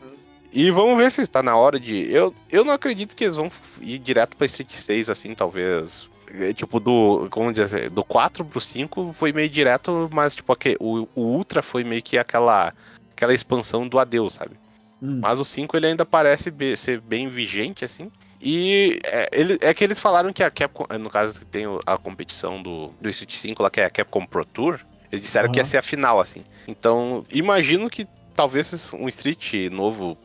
E 0.53 0.71
vamos 0.71 0.97
ver 0.97 1.11
se 1.11 1.23
está 1.23 1.43
na 1.43 1.57
hora 1.57 1.81
de. 1.81 2.13
Eu, 2.13 2.33
eu 2.49 2.65
não 2.65 2.75
acredito 2.75 3.17
que 3.17 3.25
eles 3.25 3.37
vão 3.37 3.51
ir 3.81 3.99
direto 3.99 4.37
pra 4.37 4.47
Street 4.47 4.71
6, 4.71 5.11
assim, 5.11 5.35
talvez. 5.35 6.09
É, 6.33 6.53
tipo, 6.53 6.81
do. 6.81 7.29
Como 7.31 7.53
dizer, 7.53 7.91
do 7.91 8.05
4 8.05 8.45
pro 8.45 8.61
5 8.61 9.13
foi 9.13 9.33
meio 9.33 9.49
direto, 9.49 10.09
mas, 10.13 10.35
tipo, 10.35 10.53
o, 10.81 11.09
o 11.15 11.21
Ultra 11.21 11.63
foi 11.63 11.85
meio 11.85 12.03
que 12.03 12.19
aquela, 12.19 12.73
aquela 13.13 13.35
expansão 13.35 13.87
do 13.87 13.99
adeus, 13.99 14.35
sabe? 14.35 14.57
Hum. 15.03 15.21
Mas 15.21 15.39
o 15.39 15.45
5 15.45 15.77
ele 15.77 15.89
ainda 15.89 16.07
parece 16.07 16.51
be 16.51 16.77
ser 16.77 17.01
bem 17.01 17.29
vigente, 17.29 17.85
assim. 17.85 18.11
E 18.41 19.01
é, 19.05 19.29
ele, 19.33 19.59
é 19.61 19.73
que 19.73 19.83
eles 19.83 19.99
falaram 19.99 20.33
que 20.33 20.43
a 20.43 20.51
Capcom, 20.51 20.87
no 20.99 21.09
caso 21.09 21.45
tem 21.47 21.65
a 21.87 21.97
competição 21.97 22.63
do, 22.63 22.89
do 23.01 23.09
Street 23.09 23.33
5 23.33 23.63
lá, 23.63 23.71
que 23.71 23.81
é 23.81 23.87
a 23.87 23.91
Capcom 23.91 24.27
Pro 24.27 24.45
Tour, 24.45 24.81
eles 25.11 25.23
disseram 25.23 25.47
uhum. 25.49 25.53
que 25.53 25.61
ia 25.61 25.65
ser 25.65 25.79
a 25.79 25.83
final, 25.83 26.21
assim. 26.21 26.43
Então, 26.67 27.23
imagino 27.31 27.89
que 27.89 28.07
talvez 28.35 28.93
um 28.93 29.09
Street 29.09 29.71
novo 29.71 30.17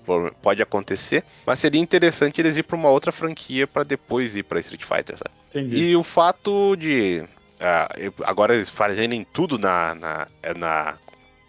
pode 0.41 0.61
acontecer, 0.61 1.23
mas 1.45 1.59
seria 1.59 1.81
interessante 1.81 2.41
eles 2.41 2.57
ir 2.57 2.63
para 2.63 2.75
uma 2.75 2.89
outra 2.89 3.11
franquia 3.11 3.67
para 3.67 3.83
depois 3.83 4.35
ir 4.35 4.43
para 4.43 4.59
Street 4.59 4.83
Fighter, 4.83 5.17
sabe? 5.17 5.31
Entendi. 5.49 5.77
E 5.77 5.95
o 5.95 6.03
fato 6.03 6.75
de 6.75 7.23
uh, 7.59 8.13
agora 8.23 8.55
eles 8.55 8.69
fazerem 8.69 9.25
tudo 9.31 9.57
na, 9.57 9.95
na, 9.95 10.27
na 10.57 10.97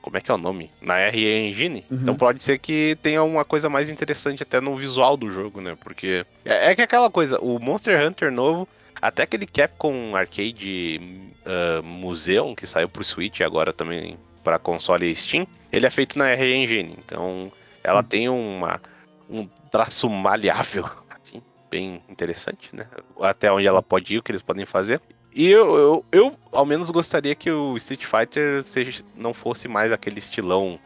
como 0.01 0.17
é 0.17 0.21
que 0.21 0.31
é 0.31 0.35
o 0.35 0.39
nome? 0.39 0.71
Na 0.81 1.09
RE 1.09 1.27
Engine. 1.27 1.85
Uhum. 1.91 1.99
Então 2.03 2.17
pode 2.17 2.43
ser 2.43 2.59
que 2.59 2.97
tenha 3.03 3.23
uma 3.23 3.45
coisa 3.45 3.69
mais 3.69 3.91
interessante 3.91 4.43
até 4.43 4.61
no 4.61 4.77
visual 4.77 5.17
do 5.17 5.31
jogo, 5.31 5.61
né? 5.61 5.77
Porque 5.83 6.25
é, 6.45 6.71
é 6.71 6.75
que 6.75 6.83
aquela 6.83 7.11
coisa, 7.11 7.39
o 7.41 7.59
Monster 7.59 8.07
Hunter 8.07 8.33
novo, 8.33 8.67
até 9.01 9.23
aquele 9.23 9.47
Capcom 9.47 10.17
Arcade 10.17 11.01
uh, 11.45 11.83
Museum 11.83 12.55
que 12.55 12.67
saiu 12.67 12.89
pro 12.89 13.05
Switch 13.05 13.41
e 13.41 13.45
agora 13.45 13.73
também 13.73 14.17
para 14.43 14.59
console 14.59 15.14
Steam, 15.14 15.47
ele 15.72 15.86
é 15.86 15.91
feito 15.91 16.18
na 16.18 16.34
RE 16.34 16.55
Engine. 16.55 16.97
Então 16.99 17.53
ela 17.82 18.01
uhum. 18.01 18.07
tem 18.07 18.28
uma, 18.28 18.80
um 19.28 19.47
traço 19.70 20.09
maleável, 20.09 20.88
assim, 21.11 21.43
bem 21.70 22.03
interessante, 22.09 22.74
né? 22.74 22.86
Até 23.20 23.51
onde 23.53 23.66
ela 23.66 23.82
pode 23.82 24.14
ir, 24.14 24.18
o 24.18 24.22
que 24.22 24.32
eles 24.32 24.43
podem 24.43 24.66
fazer. 24.66 25.01
E 25.32 25.49
eu, 25.49 25.76
eu, 25.76 26.05
eu, 26.11 26.36
ao 26.51 26.66
menos 26.66 26.91
gostaria 26.91 27.34
que 27.34 27.51
o 27.51 27.76
Street 27.76 28.05
Fighter 28.05 28.62
seja, 28.62 29.05
não 29.14 29.32
fosse 29.32 29.68
mais 29.68 29.93
aquele 29.93 30.18
estilão, 30.18 30.78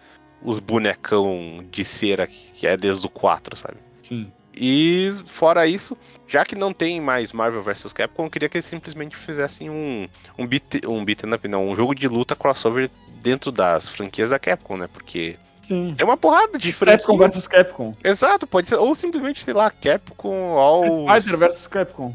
os 0.42 0.58
bonecão 0.58 1.64
de 1.70 1.82
cera 1.82 2.26
que 2.26 2.66
é 2.66 2.76
desde 2.76 3.06
o 3.06 3.10
4, 3.10 3.56
sabe? 3.56 3.78
Sim. 4.02 4.30
E 4.56 5.14
fora 5.26 5.66
isso, 5.66 5.96
já 6.28 6.44
que 6.44 6.54
não 6.54 6.72
tem 6.72 7.00
mais 7.00 7.32
Marvel 7.32 7.62
vs 7.62 7.92
Capcom, 7.92 8.26
eu 8.26 8.30
queria 8.30 8.48
que 8.48 8.56
eles 8.58 8.66
simplesmente 8.66 9.16
fizessem 9.16 9.68
um 9.68 10.08
um 10.38 10.46
beat, 10.46 10.84
um 10.86 11.04
beat 11.04 11.22
up, 11.24 11.48
não, 11.48 11.68
um 11.68 11.74
jogo 11.74 11.94
de 11.94 12.06
luta 12.06 12.36
crossover 12.36 12.90
dentro 13.20 13.50
das 13.50 13.88
franquias 13.88 14.30
da 14.30 14.38
Capcom, 14.38 14.76
né? 14.76 14.88
Porque 14.92 15.36
Sim. 15.64 15.94
É 15.98 16.04
uma 16.04 16.16
porrada 16.16 16.58
de 16.58 16.72
franquia. 16.72 16.98
Capcom 16.98 17.16
vs 17.16 17.46
Capcom. 17.46 17.94
Exato, 18.04 18.46
pode 18.46 18.68
ser. 18.68 18.76
Ou 18.76 18.94
simplesmente, 18.94 19.42
sei 19.42 19.54
lá, 19.54 19.70
Capcom 19.70 20.58
All. 20.58 21.06
Fighter 21.08 21.38
vs 21.38 21.66
Capcom. 21.66 22.14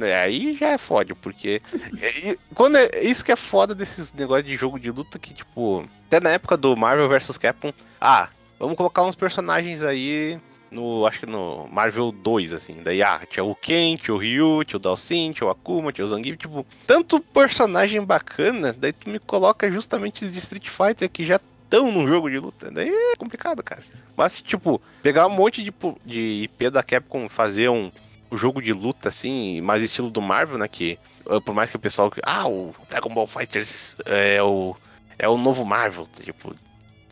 É, 0.00 0.22
aí 0.22 0.52
já 0.54 0.70
é 0.70 0.78
foda, 0.78 1.14
porque. 1.14 1.62
é, 2.02 2.36
quando 2.54 2.76
é, 2.76 3.02
isso 3.02 3.24
que 3.24 3.30
é 3.30 3.36
foda 3.36 3.74
desses 3.74 4.12
negócios 4.12 4.46
de 4.46 4.56
jogo 4.56 4.80
de 4.80 4.90
luta 4.90 5.18
que, 5.18 5.32
tipo. 5.32 5.88
Até 6.06 6.18
na 6.18 6.30
época 6.30 6.56
do 6.56 6.76
Marvel 6.76 7.08
vs 7.08 7.38
Capcom. 7.38 7.72
Ah, 8.00 8.28
vamos 8.58 8.76
colocar 8.76 9.04
uns 9.04 9.14
personagens 9.14 9.82
aí. 9.82 10.40
No, 10.72 11.06
acho 11.06 11.20
que 11.20 11.26
no 11.26 11.68
Marvel 11.70 12.10
2, 12.10 12.52
assim. 12.52 12.82
Daí, 12.82 13.02
ah, 13.02 13.20
tinha 13.28 13.44
o 13.44 13.54
Ken, 13.54 13.96
tinha 13.96 14.14
o 14.14 14.18
Ryu, 14.18 14.64
tinha 14.64 14.78
o 14.78 14.80
Dalsin, 14.80 15.32
tinha 15.32 15.46
o 15.46 15.50
Akuma, 15.50 15.92
tinha 15.92 16.04
o 16.04 16.08
Zangief, 16.08 16.38
tipo, 16.38 16.66
tanto 16.86 17.20
personagem 17.20 18.02
bacana, 18.02 18.72
daí 18.72 18.92
tu 18.92 19.10
me 19.10 19.18
coloca 19.18 19.70
justamente 19.70 20.24
os 20.24 20.32
de 20.32 20.38
Street 20.38 20.68
Fighter 20.68 21.10
que 21.10 21.26
já 21.26 21.38
estão 21.64 21.92
no 21.92 22.08
jogo 22.08 22.30
de 22.30 22.38
luta. 22.38 22.70
Daí 22.70 22.88
é 22.88 23.16
complicado, 23.16 23.62
cara. 23.62 23.82
Mas, 24.16 24.40
tipo, 24.40 24.80
pegar 25.02 25.26
um 25.26 25.30
monte 25.30 25.62
de, 25.62 25.72
de 26.04 26.20
IP 26.44 26.70
da 26.70 26.82
Capcom 26.82 27.28
fazer 27.28 27.68
um, 27.68 27.92
o 28.30 28.36
jogo 28.36 28.62
de 28.62 28.72
luta, 28.72 29.10
assim, 29.10 29.60
mais 29.60 29.82
estilo 29.82 30.10
do 30.10 30.22
Marvel, 30.22 30.58
né? 30.58 30.66
Que 30.66 30.98
eh, 31.28 31.40
por 31.40 31.54
mais 31.54 31.70
que 31.70 31.76
o 31.76 31.80
pessoal. 31.80 32.10
Ah, 32.22 32.48
o 32.48 32.74
Dragon 32.88 33.10
Ball 33.10 33.26
Fighters 33.26 33.96
é 34.06 34.42
o. 34.42 34.76
É 35.18 35.28
o 35.28 35.36
novo 35.36 35.64
Marvel, 35.64 36.08
tipo, 36.20 36.54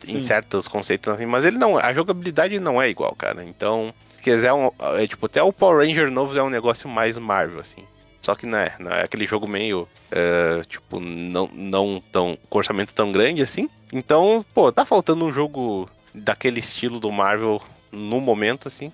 Sim. 0.03 0.17
em 0.17 0.23
certos 0.23 0.67
conceitos 0.67 1.13
assim, 1.13 1.25
mas 1.25 1.45
ele 1.45 1.57
não. 1.57 1.77
A 1.77 1.93
jogabilidade 1.93 2.59
não 2.59 2.81
é 2.81 2.89
igual, 2.89 3.15
cara. 3.15 3.43
Então, 3.43 3.93
se 4.17 4.23
quiser 4.23 4.53
um. 4.53 4.71
É, 4.97 5.07
tipo, 5.07 5.25
até 5.25 5.41
o 5.41 5.53
Power 5.53 5.85
Ranger 5.85 6.09
novo 6.11 6.37
é 6.37 6.43
um 6.43 6.49
negócio 6.49 6.89
mais 6.89 7.17
Marvel, 7.17 7.59
assim. 7.59 7.83
Só 8.21 8.35
que 8.35 8.45
não 8.45 8.57
é, 8.57 8.75
não 8.79 8.91
é 8.91 9.03
aquele 9.03 9.25
jogo 9.25 9.47
meio. 9.47 9.87
Uh, 10.11 10.63
tipo, 10.65 10.99
não, 10.99 11.49
não 11.53 12.03
tão. 12.11 12.37
com 12.49 12.57
orçamento 12.57 12.93
tão 12.93 13.11
grande 13.11 13.41
assim. 13.41 13.69
Então, 13.91 14.45
pô, 14.53 14.71
tá 14.71 14.85
faltando 14.85 15.25
um 15.25 15.31
jogo 15.31 15.89
daquele 16.13 16.59
estilo 16.59 16.99
do 16.99 17.11
Marvel 17.11 17.61
no 17.91 18.21
momento, 18.21 18.67
assim. 18.67 18.91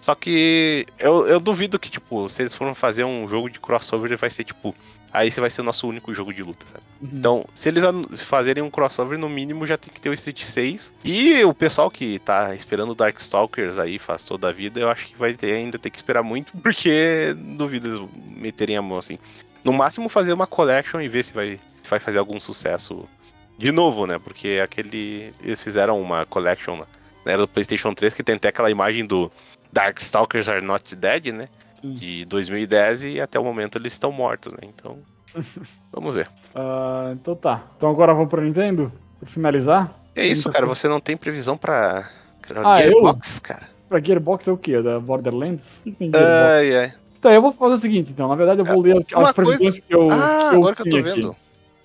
Só 0.00 0.14
que 0.14 0.86
eu, 0.98 1.26
eu 1.26 1.40
duvido 1.40 1.78
que, 1.78 1.90
tipo, 1.90 2.28
se 2.28 2.42
eles 2.42 2.54
forem 2.54 2.74
fazer 2.74 3.04
um 3.04 3.28
jogo 3.28 3.50
de 3.50 3.58
crossover, 3.58 4.16
vai 4.16 4.30
ser, 4.30 4.44
tipo, 4.44 4.74
aí 5.12 5.30
você 5.30 5.40
vai 5.40 5.50
ser 5.50 5.60
o 5.60 5.64
nosso 5.64 5.88
único 5.88 6.12
jogo 6.14 6.32
de 6.32 6.42
luta, 6.42 6.64
sabe? 6.66 6.84
Uhum. 7.00 7.08
Então, 7.12 7.44
se 7.54 7.68
eles 7.68 7.84
fazerem 8.20 8.62
um 8.62 8.70
crossover, 8.70 9.18
no 9.18 9.28
mínimo 9.28 9.66
já 9.66 9.76
tem 9.76 9.92
que 9.92 10.00
ter 10.00 10.08
o 10.08 10.14
Street 10.14 10.42
6. 10.42 10.92
E 11.04 11.44
o 11.44 11.54
pessoal 11.54 11.90
que 11.90 12.18
tá 12.20 12.54
esperando 12.54 12.94
Darkstalkers 12.94 13.78
aí 13.78 13.98
faz 13.98 14.24
toda 14.24 14.48
a 14.48 14.52
vida, 14.52 14.80
eu 14.80 14.88
acho 14.88 15.06
que 15.06 15.16
vai 15.16 15.34
ter, 15.34 15.52
ainda 15.52 15.78
ter 15.78 15.90
que 15.90 15.96
esperar 15.96 16.22
muito, 16.22 16.52
porque 16.62 17.34
duvido 17.56 17.88
eles 17.88 18.08
meterem 18.36 18.76
a 18.76 18.82
mão 18.82 18.98
assim. 18.98 19.18
No 19.64 19.72
máximo 19.72 20.08
fazer 20.08 20.32
uma 20.32 20.46
collection 20.46 21.00
e 21.00 21.08
ver 21.08 21.24
se 21.24 21.32
vai, 21.34 21.60
se 21.82 21.90
vai 21.90 21.98
fazer 21.98 22.18
algum 22.18 22.38
sucesso 22.38 23.08
de 23.56 23.72
novo, 23.72 24.06
né? 24.06 24.18
Porque 24.18 24.60
aquele. 24.62 25.34
Eles 25.42 25.60
fizeram 25.60 26.00
uma 26.00 26.24
collection 26.24 26.76
na 26.76 26.86
era 27.28 27.42
do 27.42 27.48
PlayStation 27.48 27.92
3 27.92 28.14
que 28.14 28.22
tem 28.22 28.36
até 28.36 28.48
aquela 28.48 28.70
imagem 28.70 29.04
do 29.04 29.30
Darkstalkers 29.72 30.48
Are 30.48 30.64
Not 30.64 30.96
Dead, 30.96 31.26
né? 31.26 31.48
Sim. 31.80 31.94
De 31.94 32.24
2010 32.24 33.04
e 33.04 33.20
até 33.20 33.38
o 33.38 33.44
momento 33.44 33.78
eles 33.78 33.92
estão 33.92 34.10
mortos, 34.10 34.52
né? 34.52 34.60
Então, 34.62 34.98
vamos 35.92 36.14
ver. 36.14 36.28
Uh, 36.54 37.12
então 37.12 37.34
tá. 37.36 37.62
Então 37.76 37.90
agora 37.90 38.12
vamos 38.12 38.28
pra 38.28 38.42
Nintendo? 38.42 38.92
Pra 39.20 39.28
finalizar? 39.28 39.92
É 40.14 40.26
isso, 40.26 40.50
cara. 40.50 40.66
Você 40.66 40.88
não 40.88 41.00
tem 41.00 41.16
previsão 41.16 41.56
pra, 41.56 42.10
pra 42.46 42.68
ah, 42.68 42.80
Gearbox, 42.80 43.36
eu? 43.36 43.42
cara? 43.42 43.68
Pra 43.88 44.00
Gearbox 44.02 44.48
é 44.48 44.52
o 44.52 44.56
quê? 44.56 44.82
Da 44.82 44.98
Borderlands? 44.98 45.80
Ai, 46.14 46.76
ai. 46.76 46.94
Tá, 47.20 47.32
eu 47.32 47.42
vou 47.42 47.52
fazer 47.52 47.74
o 47.74 47.78
seguinte, 47.78 48.12
então. 48.12 48.28
Na 48.28 48.34
verdade, 48.34 48.60
eu 48.60 48.64
vou 48.64 48.80
ler 48.80 49.04
as 49.14 49.32
previsões 49.32 49.60
coisa... 49.60 49.82
que 49.82 49.94
eu. 49.94 50.10
Ah, 50.10 50.48
que 50.50 50.56
eu 50.56 50.58
agora 50.58 50.74
que 50.74 50.82
eu 50.82 50.90
tô 50.90 51.02
vendo. 51.02 51.30
Aqui. 51.30 51.38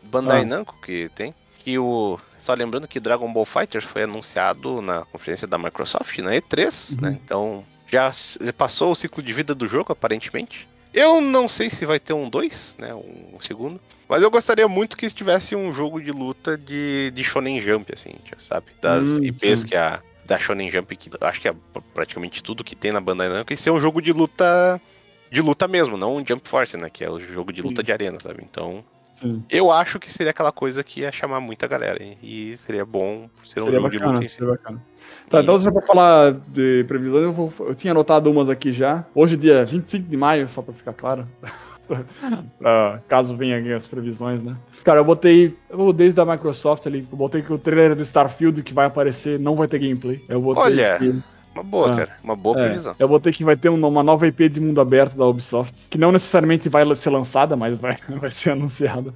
Bandai 0.04 0.42
ah. 0.42 0.46
Namco 0.46 0.76
que 0.84 1.10
tem. 1.16 1.34
Que 1.60 1.78
o. 1.80 2.20
Só 2.38 2.54
lembrando 2.54 2.88
que 2.88 3.00
Dragon 3.00 3.32
Ball 3.32 3.46
Fighters 3.46 3.86
foi 3.86 4.04
anunciado 4.04 4.82
na 4.82 5.06
conferência 5.06 5.48
da 5.48 5.58
Microsoft, 5.58 6.18
na 6.20 6.32
E3, 6.32 6.96
uhum. 6.96 7.02
né? 7.02 7.20
Então 7.24 7.64
já 7.94 8.12
passou 8.58 8.92
o 8.92 8.96
ciclo 8.96 9.22
de 9.22 9.32
vida 9.32 9.54
do 9.54 9.68
jogo, 9.68 9.92
aparentemente. 9.92 10.68
Eu 10.92 11.22
não 11.22 11.48
sei 11.48 11.70
se 11.70 11.86
vai 11.86 12.00
ter 12.00 12.14
um 12.14 12.30
2, 12.30 12.78
né? 12.80 12.94
Um 12.94 13.40
segundo. 13.40 13.80
Mas 14.10 14.22
eu 14.22 14.32
gostaria 14.32 14.68
muito 14.68 14.98
que 14.98 15.10
tivesse 15.10 15.56
um 15.56 15.72
jogo 15.72 16.02
de 16.02 16.12
luta 16.12 16.58
de, 16.58 17.12
de 17.12 17.24
Shonen 17.24 17.62
Jump, 17.62 17.92
assim, 17.94 18.14
sabe? 18.38 18.68
Das 18.82 19.04
hum, 19.04 19.24
IPs 19.24 19.60
sim. 19.60 19.68
que 19.68 19.76
a. 19.76 20.02
Da 20.26 20.40
Shonen 20.40 20.72
Jump, 20.72 20.96
que 20.96 21.10
acho 21.20 21.42
que 21.42 21.50
é 21.50 21.56
praticamente 21.94 22.42
tudo 22.42 22.64
que 22.64 22.78
tem 22.78 22.94
na 22.94 23.02
Bandai 23.02 23.28
Namco, 23.28 23.52
e 23.52 23.58
ser 23.58 23.72
um 23.72 23.80
jogo 23.80 24.02
de 24.02 24.14
luta. 24.14 24.82
De 25.30 25.42
luta 25.42 25.68
mesmo, 25.68 25.98
não 25.98 26.16
um 26.16 26.26
Jump 26.26 26.48
Force, 26.48 26.78
né? 26.78 26.90
Que 26.90 27.04
é 27.04 27.10
o 27.10 27.20
jogo 27.20 27.52
de 27.52 27.62
luta 27.62 27.82
sim. 27.82 27.86
de 27.86 27.92
arena, 27.92 28.20
sabe? 28.20 28.42
Então. 28.42 28.86
Sim. 29.12 29.44
Eu 29.50 29.72
acho 29.72 30.00
que 30.00 30.12
seria 30.12 30.32
aquela 30.32 30.52
coisa 30.52 30.84
que 30.84 31.02
ia 31.02 31.12
chamar 31.12 31.40
muita 31.40 31.68
galera. 31.68 32.00
E 32.22 32.56
seria 32.58 32.86
bom 32.86 33.30
ser 33.44 33.60
um 33.62 33.66
seria 33.66 33.80
jogo 33.80 33.90
bacana, 33.90 34.00
de 34.00 34.06
luta 34.06 34.24
em 34.24 34.28
si. 34.28 34.36
Seria 34.36 34.52
bacana. 34.52 34.82
Tá, 35.30 35.42
então 35.42 35.60
só 35.60 35.72
pra 35.72 35.82
falar 35.82 36.34
de 36.48 36.84
previsões, 36.88 37.24
eu, 37.24 37.34
vou, 37.34 37.52
eu 37.60 37.76
tinha 37.76 37.92
anotado 37.92 38.30
umas 38.30 38.50
aqui 38.50 38.72
já. 38.72 39.06
Hoje, 39.16 39.36
dia 39.36 39.66
25 39.66 40.08
de 40.08 40.18
maio, 40.18 40.48
só 40.48 40.62
pra 40.62 40.74
ficar 40.74 40.94
claro. 40.94 41.28
pra, 42.60 43.00
caso 43.08 43.36
venha 43.36 43.76
as 43.76 43.86
previsões, 43.86 44.44
né? 44.44 44.56
Cara, 44.84 45.00
eu 45.00 45.06
botei. 45.06 45.58
Eu 45.70 45.92
desde 45.92 46.20
a 46.20 46.26
Microsoft 46.26 46.86
ali, 46.88 47.08
eu 47.12 47.18
botei 47.18 47.42
que 47.42 47.52
o 47.52 47.58
trailer 47.58 47.96
do 47.96 48.02
Starfield 48.02 48.62
que 48.64 48.74
vai 48.74 48.86
aparecer 48.86 49.40
não 49.40 49.56
vai 49.56 49.68
ter 49.68 49.80
gameplay. 49.80 50.24
Eu 50.30 50.42
botei 50.42 50.64
Olha! 50.64 50.98
Que, 50.98 51.24
uma 51.54 51.64
boa, 51.64 51.92
ah, 51.92 51.96
cara. 51.96 52.18
Uma 52.24 52.36
boa 52.36 52.60
é, 52.60 52.64
previsão. 52.64 52.96
Eu 52.98 53.08
botei 53.08 53.32
que 53.32 53.44
vai 53.44 53.56
ter 53.56 53.70
uma 53.70 54.04
nova 54.04 54.28
IP 54.28 54.50
de 54.50 54.60
mundo 54.60 54.82
aberto 54.82 55.16
da 55.16 55.26
Ubisoft, 55.26 55.88
que 55.90 55.98
não 55.98 56.12
necessariamente 56.12 56.68
vai 56.68 56.84
ser 56.96 57.10
lançada, 57.12 57.56
mas 57.56 57.76
vai, 57.76 57.98
vai 58.20 58.32
ser 58.32 58.52
anunciada. 58.52 59.14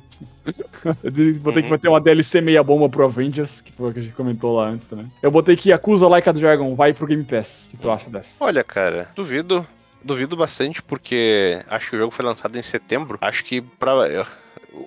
eu 1.04 1.12
botei 1.40 1.62
uhum. 1.62 1.64
que 1.64 1.70
vai 1.70 1.80
ter 1.80 1.90
uma 1.90 2.00
DLC 2.00 2.42
meia 2.42 2.64
bomba 2.64 2.88
pro 2.88 3.06
Avengers, 3.06 3.62
que 3.62 3.72
foi 3.72 3.90
o 3.90 3.94
que 3.94 4.00
a 4.00 4.02
gente 4.02 4.14
comentou 4.14 4.56
lá 4.56 4.70
antes 4.70 4.86
também. 4.86 5.12
Eu 5.22 5.32
botei 5.32 5.56
que 5.56 5.74
Acusa 5.74 6.08
Like 6.08 6.30
a 6.30 6.32
Dragon 6.32 6.76
vai 6.76 6.94
pro 6.94 7.08
Game 7.08 7.24
Pass. 7.24 7.66
O 7.66 7.70
que 7.72 7.78
tu 7.78 7.90
acha 7.90 8.10
dessa? 8.10 8.44
Olha, 8.44 8.64
cara, 8.64 9.10
duvido. 9.16 9.66
Duvido 10.04 10.38
bastante, 10.38 10.82
porque 10.82 11.62
acho 11.68 11.90
que 11.90 11.96
o 11.96 12.00
jogo 12.00 12.12
foi 12.12 12.24
lançado 12.24 12.56
em 12.58 12.62
setembro. 12.62 13.18
Acho 13.20 13.44
que 13.44 13.62
pra. 13.62 13.94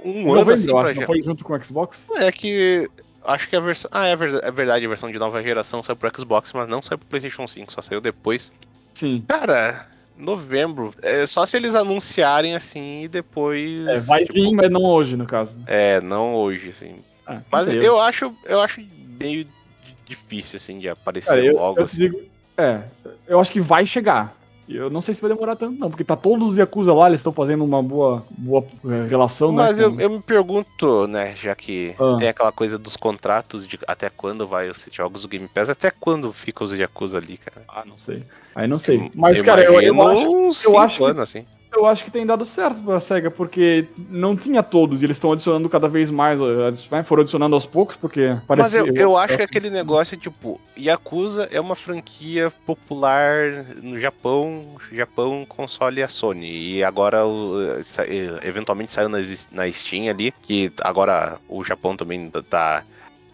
Um 0.05 0.23
Novembro, 0.23 0.41
ano 0.41 0.53
assim, 0.53 0.71
eu 0.71 0.79
acho, 0.79 0.95
já... 0.95 1.01
não 1.01 1.07
foi 1.07 1.21
junto 1.21 1.45
com 1.45 1.53
o 1.53 1.63
Xbox? 1.63 2.09
É 2.17 2.31
que 2.31 2.89
acho 3.31 3.49
que 3.49 3.57
a 3.57 3.61
versão. 3.61 3.91
Ah, 3.93 4.07
é 4.07 4.17
verdade, 4.17 4.45
é 4.47 4.51
verdade, 4.51 4.85
a 4.85 4.89
versão 4.89 5.11
de 5.11 5.19
nova 5.19 5.43
geração 5.43 5.83
saiu 5.83 5.97
pro 5.97 6.11
Xbox, 6.17 6.53
mas 6.53 6.69
não 6.69 6.83
saiu 6.83 6.99
pro 6.99 7.09
PlayStation 7.09 7.47
5, 7.47 7.73
só 7.73 7.83
saiu 7.83 8.01
depois. 8.01 8.53
Sim. 8.95 9.25
Cara, 9.29 9.87
novembro. 10.17 10.95
É 11.03 11.27
só 11.27 11.47
se 11.47 11.57
eles 11.57 11.75
anunciarem 11.75 12.55
assim 12.55 13.03
e 13.05 13.09
depois. 13.09 13.87
É, 13.87 13.99
vai 13.99 14.21
tipo, 14.21 14.35
vir, 14.35 14.53
mas 14.53 14.71
não 14.71 14.83
hoje, 14.83 15.17
no 15.17 15.27
caso. 15.27 15.59
É, 15.67 16.01
não 16.01 16.35
hoje, 16.35 16.71
assim. 16.71 16.97
Ah, 17.27 17.41
Mas 17.51 17.65
sei, 17.67 17.87
eu 17.87 18.01
acho, 18.01 18.35
eu 18.45 18.61
acho 18.61 18.81
meio 19.21 19.45
di- 19.45 19.97
difícil, 20.05 20.57
assim, 20.57 20.79
de 20.79 20.89
aparecer 20.89 21.31
Cara, 21.31 21.45
eu, 21.45 21.55
logo. 21.55 21.79
eu 21.79 21.85
assim. 21.85 21.97
digo, 21.99 22.21
é, 22.57 22.83
eu 23.27 23.39
acho 23.41 23.53
que 23.53 23.61
vai 23.61 23.87
chegar. 23.87 24.37
E 24.71 24.77
Eu 24.77 24.89
não 24.89 25.03
sei 25.03 25.13
se 25.13 25.21
vai 25.21 25.29
demorar 25.31 25.57
tanto, 25.57 25.77
não, 25.81 25.91
porque 25.91 26.05
tá 26.05 26.15
todos 26.15 26.47
os 26.53 26.57
Yakuza 26.57 26.95
lá, 26.95 27.09
eles 27.09 27.19
estão 27.19 27.33
fazendo 27.33 27.65
uma 27.65 27.83
boa, 27.83 28.25
boa 28.39 28.65
eh, 28.87 29.07
relação, 29.09 29.51
Mas 29.51 29.77
né? 29.77 29.85
eu, 29.85 29.93
com- 29.93 30.01
eu 30.01 30.11
me 30.11 30.21
pergunto, 30.21 31.09
né, 31.09 31.35
já 31.35 31.57
que 31.57 31.93
Ah. 31.99 32.17
tem 32.19 32.29
aquela 32.29 32.53
coisa 32.53 32.79
dos 32.79 32.97
contratos 32.97 33.67
de 33.67 33.77
até 33.89 34.09
quando 34.09 34.47
vai 34.47 34.71
os 34.71 34.87
jogos 34.93 35.23
do 35.23 35.29
Game 35.29 35.49
Pass, 35.49 35.69
até 35.71 35.91
quando 35.91 36.33
fica 36.33 36.63
os 36.63 36.73
Yakuza 36.73 37.19
ali, 37.19 37.37
cara. 37.37 37.65
Ah, 37.69 37.83
não 37.85 37.97
sei. 37.97 38.23
Aí 38.55 38.69
não 38.69 38.79
sei. 38.79 39.11
Mas, 39.13 39.43
cara, 39.43 39.65
eu, 39.65 39.81
eu 39.81 40.03
acho, 40.09 40.27
eu 40.65 40.79
acho 40.79 40.99
que- 40.99 41.21
assim. 41.21 41.45
Eu 41.73 41.87
acho 41.87 42.05
que 42.05 42.11
tem 42.11 42.27
dado 42.27 42.45
certo 42.45 42.83
pra 42.83 43.01
SEGA, 43.01 43.31
porque 43.31 43.87
não 44.09 44.37
tinha 44.37 44.63
todos, 44.63 45.03
e 45.03 45.07
eles 45.07 45.17
estão 45.17 45.33
adicionando 45.33 45.69
cada 45.69 45.89
vez 45.89 46.11
mais, 46.11 46.39
né, 46.41 47.03
foram 47.05 47.23
adicionando 47.23 47.55
aos 47.55 47.67
poucos, 47.67 47.97
porque 47.97 48.29
Mas 48.29 48.45
parecia... 48.45 48.81
eu, 48.81 48.95
eu 48.95 49.17
acho 49.17 49.37
que 49.37 49.43
aquele 49.43 49.71
negócio, 49.71 50.17
tipo, 50.17 50.61
Yakuza 50.77 51.49
é 51.51 51.61
uma 51.61 51.75
franquia 51.75 52.53
popular 52.67 53.65
no 53.83 53.99
Japão, 53.99 54.77
Japão 54.93 55.45
console 55.47 56.03
a 56.03 56.09
Sony. 56.09 56.77
E 56.77 56.85
agora, 56.85 57.21
eventualmente 58.43 58.93
saiu 58.93 59.09
na, 59.09 59.19
na 59.53 59.71
Steam 59.71 60.11
ali, 60.11 60.33
que 60.43 60.73
agora 60.83 61.39
o 61.49 61.65
Japão 61.65 61.97
também 61.97 62.31
tá 62.49 62.85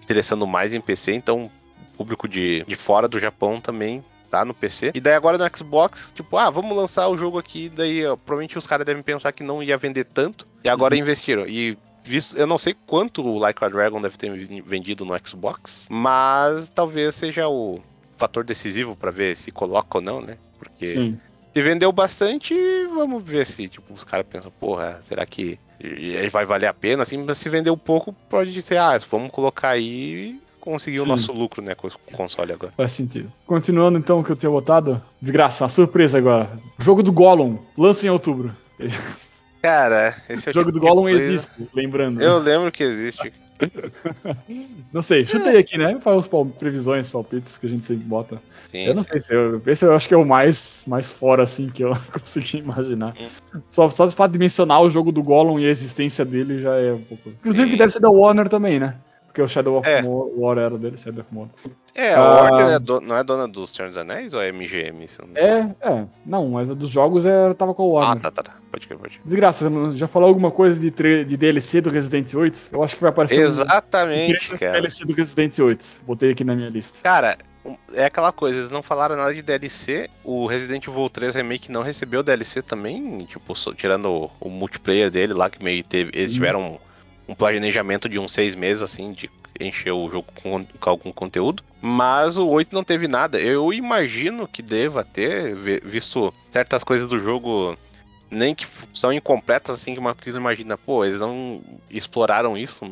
interessando 0.02 0.46
mais 0.46 0.74
em 0.74 0.80
PC, 0.80 1.12
então 1.14 1.50
o 1.94 1.96
público 1.96 2.28
de, 2.28 2.64
de 2.64 2.76
fora 2.76 3.08
do 3.08 3.18
Japão 3.18 3.60
também 3.60 4.04
tá 4.30 4.44
no 4.44 4.52
PC. 4.54 4.92
E 4.94 5.00
daí 5.00 5.14
agora 5.14 5.38
no 5.38 5.56
Xbox, 5.56 6.12
tipo, 6.14 6.36
ah, 6.36 6.50
vamos 6.50 6.76
lançar 6.76 7.08
o 7.08 7.16
jogo 7.16 7.38
aqui, 7.38 7.68
daí 7.68 8.06
ó, 8.06 8.16
provavelmente 8.16 8.58
os 8.58 8.66
caras 8.66 8.86
devem 8.86 9.02
pensar 9.02 9.32
que 9.32 9.42
não 9.42 9.62
ia 9.62 9.76
vender 9.76 10.04
tanto, 10.04 10.46
e 10.64 10.68
agora 10.68 10.94
Uhum. 10.94 11.00
investiram. 11.00 11.46
E 11.46 11.78
visto, 12.04 12.36
eu 12.38 12.46
não 12.46 12.58
sei 12.58 12.74
quanto 12.86 13.24
o 13.24 13.38
Like 13.38 13.64
a 13.64 13.68
Dragon 13.68 14.00
deve 14.00 14.16
ter 14.16 14.30
vendido 14.62 15.04
no 15.04 15.14
Xbox, 15.26 15.86
mas 15.90 16.68
talvez 16.68 17.14
seja 17.14 17.48
o 17.48 17.80
fator 18.16 18.44
decisivo 18.44 18.96
pra 18.96 19.10
ver 19.10 19.36
se 19.36 19.50
coloca 19.50 19.98
ou 19.98 20.02
não, 20.02 20.20
né? 20.20 20.38
Porque 20.58 20.86
Sim. 20.86 21.20
se 21.52 21.62
vendeu 21.62 21.90
bastante, 21.92 22.54
vamos 22.94 23.22
ver 23.22 23.46
se 23.46 23.68
tipo, 23.68 23.92
os 23.92 24.04
caras 24.04 24.26
pensam, 24.26 24.50
porra, 24.58 24.98
será 25.02 25.26
que 25.26 25.58
vai 26.32 26.46
valer 26.46 26.66
a 26.66 26.72
pena? 26.74 27.02
Assim, 27.02 27.18
mas 27.18 27.36
se 27.38 27.48
vendeu 27.48 27.76
pouco, 27.76 28.12
pode 28.30 28.60
ser, 28.62 28.78
ah, 28.78 28.96
vamos 29.10 29.30
colocar 29.30 29.70
aí 29.70 30.40
conseguir 30.72 31.00
o 31.00 31.02
Sim. 31.04 31.08
nosso 31.08 31.32
lucro, 31.32 31.62
né, 31.62 31.74
com 31.74 31.86
o 31.88 31.90
console 32.12 32.52
agora. 32.52 32.72
Faz 32.76 32.92
sentido. 32.92 33.32
Continuando 33.46 33.98
então 33.98 34.20
o 34.20 34.24
que 34.24 34.30
eu 34.30 34.36
tinha 34.36 34.50
botado. 34.50 35.00
Desgraça, 35.20 35.64
uma 35.64 35.68
surpresa 35.70 36.18
agora. 36.18 36.50
Jogo 36.78 37.02
do 37.02 37.12
Gollum, 37.12 37.58
lança 37.76 38.06
em 38.06 38.10
outubro. 38.10 38.52
Cara, 39.62 40.16
esse 40.28 40.48
é 40.48 40.50
O 40.50 40.50
o 40.50 40.54
jogo 40.54 40.66
tipo 40.66 40.72
do 40.72 40.80
de 40.80 40.86
Gollum 40.86 41.02
coisa- 41.02 41.32
existe, 41.32 41.52
lembrando. 41.74 42.20
Eu 42.22 42.38
lembro 42.38 42.70
que 42.70 42.82
existe. 42.84 43.32
Não 44.92 45.00
sei, 45.02 45.24
chutei 45.24 45.56
aqui, 45.56 45.78
né? 45.78 45.98
Faz 46.00 46.18
os 46.18 46.28
pal- 46.28 46.44
previsões, 46.44 47.10
palpites 47.10 47.56
que 47.56 47.66
a 47.66 47.68
gente 47.68 47.84
sempre 47.86 48.04
bota. 48.04 48.40
Sim, 48.62 48.84
eu 48.86 48.94
não 48.94 49.02
sim. 49.02 49.10
sei 49.10 49.20
se 49.20 49.32
eu. 49.34 49.62
Esse 49.66 49.84
eu 49.86 49.94
acho 49.94 50.06
que 50.06 50.12
é 50.12 50.16
o 50.16 50.26
mais, 50.26 50.84
mais 50.86 51.10
fora, 51.10 51.42
assim, 51.42 51.66
que 51.68 51.82
eu 51.82 51.90
consegui 52.12 52.58
imaginar. 52.58 53.14
Hum. 53.18 53.60
Só, 53.70 53.88
só 53.88 54.06
o 54.06 54.10
fato 54.10 54.32
de 54.32 54.38
mencionar 54.38 54.82
o 54.82 54.90
jogo 54.90 55.10
do 55.10 55.22
Gollum 55.22 55.58
e 55.58 55.64
a 55.66 55.70
existência 55.70 56.22
dele 56.24 56.58
já 56.58 56.74
é 56.76 56.92
um 56.92 57.00
pouco. 57.00 57.30
Inclusive 57.30 57.66
Sim. 57.66 57.72
que 57.72 57.78
deve 57.78 57.92
ser 57.92 58.00
da 58.00 58.10
Warner 58.10 58.48
também, 58.48 58.78
né? 58.78 58.94
Porque 59.36 59.42
o 59.42 59.48
Shadow 59.48 59.76
of 59.76 59.86
É. 59.86 60.02
War, 60.02 60.56
era 60.56 60.78
dele, 60.78 60.96
Shadow 60.96 61.20
of 61.20 61.28
War. 61.36 61.48
É, 61.94 62.14
a 62.14 62.20
Ah. 62.22 62.70
É 62.72 62.78
do- 62.78 63.02
não 63.02 63.14
é 63.18 63.22
dona 63.22 63.46
dos 63.46 63.68
Senhor 63.70 63.88
dos 63.88 63.98
Anéis 63.98 64.32
ou 64.32 64.40
é 64.40 64.48
MGM? 64.50 65.04
É, 65.34 65.58
é. 65.90 66.06
Não, 66.24 66.48
mas 66.48 66.70
a 66.70 66.74
dos 66.74 66.88
jogos 66.88 67.26
é, 67.26 67.52
tava 67.52 67.74
com 67.74 67.82
a 67.82 67.84
Ah, 67.84 68.06
Warner. 68.06 68.22
tá, 68.22 68.30
tá, 68.30 68.42
tá. 68.44 68.54
Pode 68.72 68.86
crer, 68.86 68.98
pode 68.98 69.10
crer. 69.18 69.20
Desgraça, 69.26 69.70
já 69.92 70.08
falou 70.08 70.26
alguma 70.30 70.50
coisa 70.50 70.80
de, 70.80 70.90
de 71.24 71.36
DLC 71.36 71.82
do 71.82 71.90
Resident 71.90 72.32
8? 72.32 72.70
Eu 72.72 72.82
acho 72.82 72.94
que 72.96 73.02
vai 73.02 73.10
aparecer 73.10 73.40
um 73.40 73.42
Exatamente, 73.42 74.38
trailer 74.38 74.58
cara. 74.58 74.72
DLC 74.80 75.04
do 75.04 75.12
Resident 75.12 75.58
8. 75.58 75.84
Botei 76.06 76.30
aqui 76.30 76.42
na 76.42 76.54
minha 76.56 76.70
lista. 76.70 76.96
Cara, 77.02 77.36
um- 77.62 77.76
é 77.92 78.06
aquela 78.06 78.32
coisa, 78.32 78.56
eles 78.58 78.70
não 78.70 78.82
falaram 78.82 79.16
nada 79.16 79.34
de 79.34 79.42
DLC. 79.42 80.08
O 80.24 80.46
Resident 80.46 80.86
Evil 80.88 81.10
3 81.10 81.34
Remake 81.34 81.70
não 81.70 81.82
recebeu 81.82 82.22
DLC 82.22 82.62
também, 82.62 83.26
tipo, 83.26 83.54
só 83.54 83.74
tirando 83.74 84.06
o, 84.10 84.30
o 84.40 84.48
multiplayer 84.48 85.10
dele 85.10 85.34
lá, 85.34 85.50
que 85.50 85.62
meio 85.62 85.84
teve. 85.84 86.10
Eles 86.14 86.32
tiveram 86.32 86.78
um, 87.28 87.34
planejamento 87.34 88.08
de 88.08 88.18
uns 88.18 88.32
seis 88.32 88.54
meses, 88.54 88.82
assim, 88.82 89.12
de 89.12 89.30
encher 89.58 89.92
o 89.92 90.08
jogo 90.10 90.26
com, 90.42 90.64
com 90.64 90.90
algum 90.90 91.12
conteúdo. 91.12 91.62
Mas 91.80 92.36
o 92.36 92.46
8 92.48 92.74
não 92.74 92.84
teve 92.84 93.08
nada. 93.08 93.40
Eu 93.40 93.72
imagino 93.72 94.46
que 94.48 94.62
deva 94.62 95.04
ter, 95.04 95.54
vi- 95.54 95.80
visto 95.84 96.32
certas 96.50 96.82
coisas 96.84 97.08
do 97.08 97.18
jogo. 97.18 97.76
Nem 98.30 98.54
que 98.54 98.66
são 98.92 99.12
incompletas, 99.12 99.80
assim, 99.80 99.94
que 99.94 100.00
uma 100.00 100.10
atriz 100.10 100.34
imagina, 100.34 100.76
pô, 100.76 101.04
eles 101.04 101.20
não 101.20 101.62
exploraram 101.88 102.58
isso, 102.58 102.84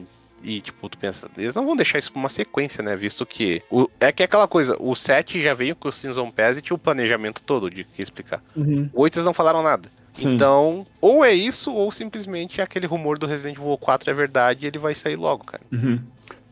e, 0.42 0.60
tipo, 0.60 0.88
tu 0.88 0.96
pensa, 0.98 1.28
eles 1.36 1.54
não 1.54 1.64
vão 1.66 1.74
deixar 1.74 1.98
isso 1.98 2.12
pra 2.12 2.20
uma 2.20 2.28
sequência, 2.28 2.82
né? 2.84 2.94
Visto 2.94 3.24
que. 3.26 3.60
O, 3.70 3.88
é 3.98 4.12
que 4.12 4.22
é 4.22 4.26
aquela 4.26 4.46
coisa, 4.46 4.76
o 4.78 4.94
7 4.94 5.42
já 5.42 5.52
veio 5.54 5.74
com 5.74 5.88
o 5.88 5.92
Season 5.92 6.30
Pass 6.30 6.58
e 6.58 6.62
tinha 6.62 6.74
o 6.76 6.78
planejamento 6.78 7.42
todo 7.42 7.68
de 7.70 7.82
que 7.82 8.00
explicar. 8.02 8.42
Uhum. 8.54 8.88
O 8.92 9.02
8 9.02 9.16
eles 9.18 9.24
não 9.24 9.34
falaram 9.34 9.62
nada. 9.62 9.90
Sim. 10.14 10.34
Então, 10.34 10.86
ou 11.00 11.24
é 11.24 11.32
isso, 11.34 11.72
ou 11.72 11.90
simplesmente 11.90 12.62
aquele 12.62 12.86
rumor 12.86 13.18
do 13.18 13.26
Resident 13.26 13.58
Evil 13.58 13.76
4 13.76 14.10
é 14.10 14.14
verdade 14.14 14.64
e 14.64 14.68
ele 14.68 14.78
vai 14.78 14.94
sair 14.94 15.16
logo, 15.16 15.44
cara. 15.44 15.62
Uhum. 15.72 16.00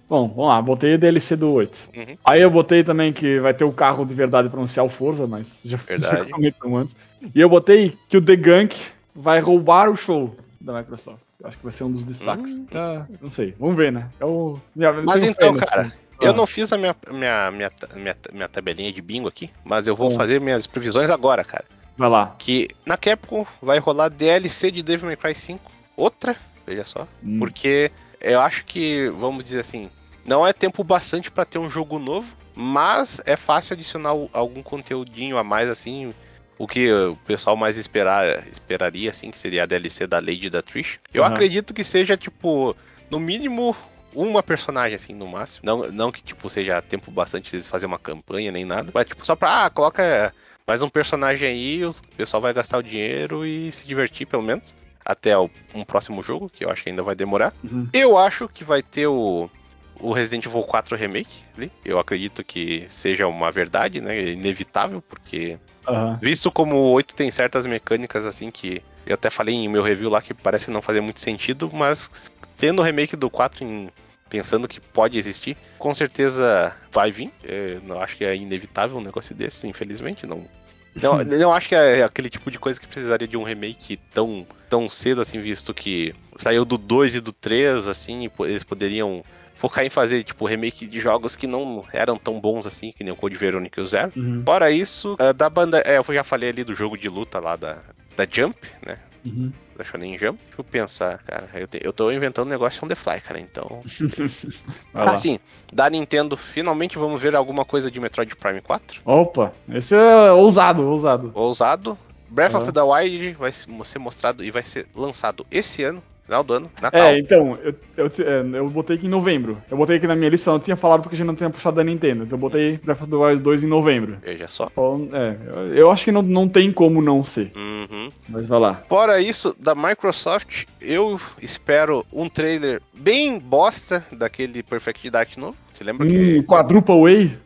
Bom, 0.09 0.29
vamos 0.29 0.49
lá, 0.49 0.61
botei 0.61 0.99
DLC 0.99 1.37
do 1.37 1.51
8. 1.53 1.89
Uhum. 1.97 2.17
Aí 2.25 2.43
eu 2.43 2.51
botei 2.51 2.85
também 2.85 3.13
que 3.13 3.41
vai 3.41 3.55
ter 3.55 3.65
o 3.65 3.73
carro 3.73 4.05
de 4.05 4.15
verdade 4.15 4.49
pra 4.51 4.59
anunciar 4.59 4.85
o 4.85 4.89
Forza, 4.91 5.27
mas 5.27 5.61
já, 5.65 5.79
já 5.99 6.25
comentamos 6.27 6.83
antes. 6.83 6.97
E 7.35 7.41
eu 7.41 7.49
botei 7.49 7.97
que 8.09 8.17
o 8.19 8.21
The 8.23 8.37
Gunk 8.37 8.77
vai 9.15 9.39
roubar 9.41 9.89
o 9.89 9.97
show 9.97 10.37
da 10.61 10.75
Microsoft. 10.77 11.23
Acho 11.45 11.57
que 11.57 11.63
vai 11.65 11.73
ser 11.73 11.85
um 11.85 11.91
dos 11.93 12.05
destaques. 12.05 12.59
Hum. 12.59 12.67
Ah, 12.75 13.07
não 13.23 13.31
sei, 13.31 13.55
vamos 13.59 13.77
ver, 13.77 13.91
né? 13.93 14.09
É 14.21 14.25
o... 14.25 14.59
minha- 14.77 14.91
eu 14.91 15.03
Mas 15.05 15.23
então, 15.23 15.55
cara. 15.57 15.93
Eu 16.21 16.31
Ah. 16.31 16.35
não 16.35 16.47
fiz 16.47 16.73
a 16.73 16.77
minha, 16.79 16.95
minha, 17.11 17.51
minha, 17.51 17.71
minha, 17.97 18.17
minha 18.33 18.49
tabelinha 18.49 18.93
de 18.93 19.01
bingo 19.01 19.29
aqui, 19.29 19.51
mas 19.65 19.87
eu 19.89 19.97
vou 19.97 20.11
Bom. 20.11 20.17
fazer 20.17 20.41
minhas 20.41 20.67
previsões 20.67 21.11
agora, 21.11 21.43
cara. 21.43 21.65
Vai 21.97 22.09
lá. 22.09 22.35
Que 22.39 22.69
na 22.87 22.97
Capcom 22.97 23.47
vai 23.61 23.79
rolar 23.79 24.09
DLC 24.09 24.71
de 24.71 24.83
Devil 24.83 25.07
May 25.07 25.17
Cry 25.17 25.35
5. 25.35 25.71
Outra, 25.97 26.37
veja 26.67 26.85
só. 26.85 27.07
Hum. 27.23 27.39
Porque 27.39 27.91
eu 28.21 28.41
acho 28.41 28.65
que, 28.65 29.11
vamos 29.11 29.45
dizer 29.45 29.61
assim, 29.61 29.91
não 30.25 30.47
é 30.47 30.53
tempo 30.53 30.83
bastante 30.85 31.31
pra 31.31 31.45
ter 31.45 31.59
um 31.59 31.69
jogo 31.69 31.99
novo, 31.99 32.33
mas 32.55 33.21
é 33.27 33.37
fácil 33.37 33.75
adicionar 33.75 34.11
algum 34.33 34.63
conteúdinho 34.63 35.37
a 35.39 35.45
mais, 35.45 35.69
assim. 35.69 36.15
O 36.59 36.67
que 36.67 36.93
o 36.93 37.17
pessoal 37.27 37.57
mais 37.57 37.77
esperar, 37.77 38.47
esperaria, 38.47 39.11
assim, 39.11 39.31
que 39.31 39.39
seria 39.39 39.65
a 39.65 39.67
DLC 39.67 40.07
da 40.07 40.21
Lady 40.21 40.49
da 40.49 40.63
Trish. 40.63 41.01
Eu 41.13 41.25
Aham. 41.25 41.35
acredito 41.35 41.75
que 41.75 41.83
seja, 41.83 42.17
tipo, 42.17 42.77
no 43.11 43.19
mínimo 43.19 43.75
uma 44.15 44.43
personagem, 44.43 44.95
assim, 44.95 45.13
no 45.13 45.27
máximo. 45.27 45.65
Não, 45.65 45.91
não 45.91 46.13
que, 46.13 46.23
tipo, 46.23 46.49
seja 46.49 46.81
tempo 46.83 47.11
bastante 47.11 47.57
eles 47.57 47.67
fazer 47.67 47.87
uma 47.87 47.99
campanha 47.99 48.53
nem 48.53 48.65
nada. 48.65 48.93
Mas, 48.95 49.07
tipo, 49.07 49.27
só 49.27 49.35
pra, 49.35 49.65
ah, 49.65 49.71
coloca 49.71 50.33
mais 50.67 50.83
um 50.83 50.89
personagem 50.89 51.49
aí, 51.49 51.85
o 51.85 51.95
pessoal 52.17 52.41
vai 52.41 52.53
gastar 52.53 52.79
o 52.79 52.83
dinheiro 52.83 53.45
e 53.47 53.71
se 53.73 53.87
divertir, 53.87 54.27
pelo 54.27 54.43
menos. 54.43 54.75
Até 55.05 55.37
o- 55.37 55.51
um 55.75 55.85
próximo 55.85 56.23
jogo, 56.23 56.49
que 56.49 56.65
eu 56.65 56.71
acho 56.71 56.83
que 56.83 56.91
ainda 56.91 57.03
vai 57.03 57.15
demorar. 57.15 57.53
Uhum. 57.65 57.89
Eu 57.93 58.17
acho 58.17 58.49
que 58.49 58.63
vai 58.63 58.83
ter 58.83 59.09
o, 59.09 59.51
o 59.99 60.13
Resident 60.13 60.47
Evil 60.47 60.63
4 60.63 60.97
Remake 60.97 61.43
ali. 61.57 61.73
Eu 61.85 61.99
acredito 61.99 62.45
que 62.45 62.87
seja 62.89 63.27
uma 63.27 63.51
verdade, 63.51 64.01
né? 64.01 64.31
Inevitável, 64.31 65.03
porque 65.03 65.59
Aham. 65.89 66.19
visto 66.23 66.53
como 66.53 66.77
o 66.77 66.91
8 66.93 67.15
tem 67.17 67.31
certas 67.33 67.67
mecânicas 67.67 68.25
assim 68.25 68.51
que 68.51 68.81
eu 69.05 69.15
até 69.15 69.29
falei 69.29 69.57
em 69.57 69.69
meu 69.69 69.83
review 69.83 70.09
lá 70.09 70.23
que 70.23 70.33
parece 70.33 70.71
não 70.71 70.81
fazer 70.81 71.01
muito 71.01 71.19
sentido, 71.19 71.69
mas 71.73 72.31
sendo 72.55 72.81
o 72.81 72.85
remake 72.85 73.17
do 73.17 73.29
4 73.29 73.65
em- 73.65 73.91
pensando 74.33 74.67
que 74.67 74.81
pode 74.81 75.19
existir, 75.19 75.59
com 75.79 75.93
certeza 75.93 76.75
vai 76.91 77.13
vir. 77.13 77.31
É, 77.45 77.79
não 77.85 78.01
acho 78.01 78.17
que 78.17 78.25
é 78.25 78.35
inevitável 78.35 78.97
um 78.97 79.03
negócio 79.03 79.35
desse, 79.35 79.69
infelizmente, 79.69 80.27
não. 80.27 80.47
Não, 80.95 81.19
não 81.23 81.53
acho 81.53 81.69
que 81.69 81.75
é 81.75 82.03
aquele 82.03 82.31
tipo 82.31 82.51
de 82.51 82.59
coisa 82.59 82.81
que 82.81 82.87
precisaria 82.87 83.29
de 83.29 83.37
um 83.37 83.43
remake 83.43 83.99
tão, 84.15 84.47
tão 84.71 84.89
cedo, 84.89 85.21
assim, 85.21 85.39
visto 85.39 85.75
que 85.75 86.15
saiu 86.39 86.65
do 86.65 86.79
2 86.79 87.17
e 87.17 87.21
do 87.21 87.31
3, 87.31 87.87
assim, 87.87 88.31
eles 88.41 88.65
poderiam 88.65 89.23
focar 89.57 89.85
em 89.85 89.91
fazer, 89.91 90.25
tipo, 90.25 90.47
remake 90.47 90.87
de 90.87 90.99
jogos 90.99 91.37
que 91.37 91.47
não 91.47 91.85
eram 91.93 92.17
tão 92.17 92.41
bons 92.41 92.67
assim, 92.67 92.91
que 92.91 93.05
nem 93.05 93.13
o 93.13 93.17
Code 93.17 93.37
Verônica 93.37 93.79
e 93.79 93.85
o 93.85 93.87
Zero. 93.87 94.13
Uhum. 94.17 94.43
Fora 94.47 94.71
isso, 94.71 95.15
eh, 95.21 95.33
da 95.35 95.51
banda. 95.51 95.79
É, 95.85 95.99
eu 95.99 96.05
já 96.09 96.25
falei 96.25 96.49
ali 96.49 96.65
do 96.65 96.75
jogo 96.75 96.97
de 96.97 97.09
luta 97.09 97.39
lá 97.39 97.55
da, 97.55 97.79
da 98.17 98.27
Jump, 98.29 98.57
né? 98.85 98.99
Uhum. 99.25 99.53
Da 99.83 99.91
Shonen 99.91 100.17
Jump. 100.19 100.39
Deixa 100.47 100.61
eu 100.61 100.65
pensar, 100.65 101.19
cara. 101.19 101.49
Eu, 101.55 101.67
te- 101.67 101.81
eu 101.83 101.93
tô 101.93 102.11
inventando 102.11 102.47
um 102.47 102.51
negócio 102.51 102.85
on 102.85 102.89
the 102.89 102.95
fly, 102.95 103.21
cara. 103.21 103.41
Então. 103.41 103.83
Vai 104.93 105.05
lá. 105.07 105.15
Ah, 105.15 105.19
sim. 105.19 105.39
Da 105.73 105.91
Nintendo, 105.91 106.37
finalmente 106.37 106.99
vamos 106.99 107.21
ver 107.21 107.35
alguma 107.35 107.65
coisa 107.65 107.91
de 107.91 107.99
Metroid 108.01 108.35
Prime 108.37 108.61
4. 108.61 109.01
Opa, 109.05 109.53
esse 109.69 109.95
é 109.95 110.31
ousado, 110.33 110.87
ousado. 110.89 111.33
Ousado. 111.35 111.99
Breath 112.29 112.55
Aham. 112.55 112.63
of 112.63 112.73
the 112.73 112.81
Wild 112.83 113.33
vai 113.35 113.53
ser 113.53 113.99
mostrado 113.99 114.43
e 114.43 114.51
vai 114.51 114.63
ser 114.63 114.87
lançado 114.95 115.45
esse 115.51 115.83
ano. 115.83 116.03
Final 116.33 116.43
do 116.43 116.55
ano, 116.55 116.71
Natal. 116.81 117.01
É, 117.01 117.19
então, 117.19 117.59
eu, 117.63 117.75
eu, 117.97 118.07
é, 118.07 118.59
eu 118.59 118.71
botei 118.71 118.97
aqui 118.97 119.07
em 119.07 119.11
novembro. 119.11 119.59
Eu 119.71 119.77
botei 119.77 119.97
aqui 119.97 120.07
na 120.07 120.17
minha 120.17 120.31
lista, 120.31 120.49
eu 120.49 120.53
não 120.53 120.61
tinha 120.61 120.77
falado 120.77 121.03
porque 121.03 121.15
a 121.15 121.19
gente 121.19 121.27
não 121.27 121.35
tinha 121.35 121.51
puxado 121.51 121.77
da 121.77 121.85
Nintendo. 121.85 122.27
Eu 122.31 122.39
botei 122.39 122.79
Breath 122.79 123.03
of 123.03 123.11
the 123.11 123.17
Wild 123.17 123.43
2 123.43 123.65
em 123.65 123.67
novembro. 123.67 124.17
Veja 124.23 124.49
só. 124.49 124.69
Então, 124.73 125.09
é, 125.13 125.37
eu, 125.75 125.91
acho 125.91 126.05
que 126.05 126.13
não, 126.13 126.23
não 126.23 126.49
tem 126.49 126.73
como 126.73 127.03
não 127.03 127.23
ser. 127.23 127.53
Uhum. 127.55 128.11
Mas 128.29 128.47
vai 128.47 128.59
lá. 128.59 128.83
Fora 128.89 129.21
isso, 129.21 129.55
da 129.59 129.75
Microsoft, 129.75 130.65
eu 130.81 131.21
espero 131.41 132.07
um 132.11 132.29
trailer 132.29 132.81
bem 132.95 133.39
bosta 133.39 134.05
daquele 134.13 134.63
Perfect 134.63 135.11
Dark 135.11 135.37
novo. 135.37 135.57
Você 135.73 135.85
lembra 135.85 136.07
que 136.07 136.39
Um 136.39 136.43
quadruple 136.43 137.03
Way? 137.03 137.39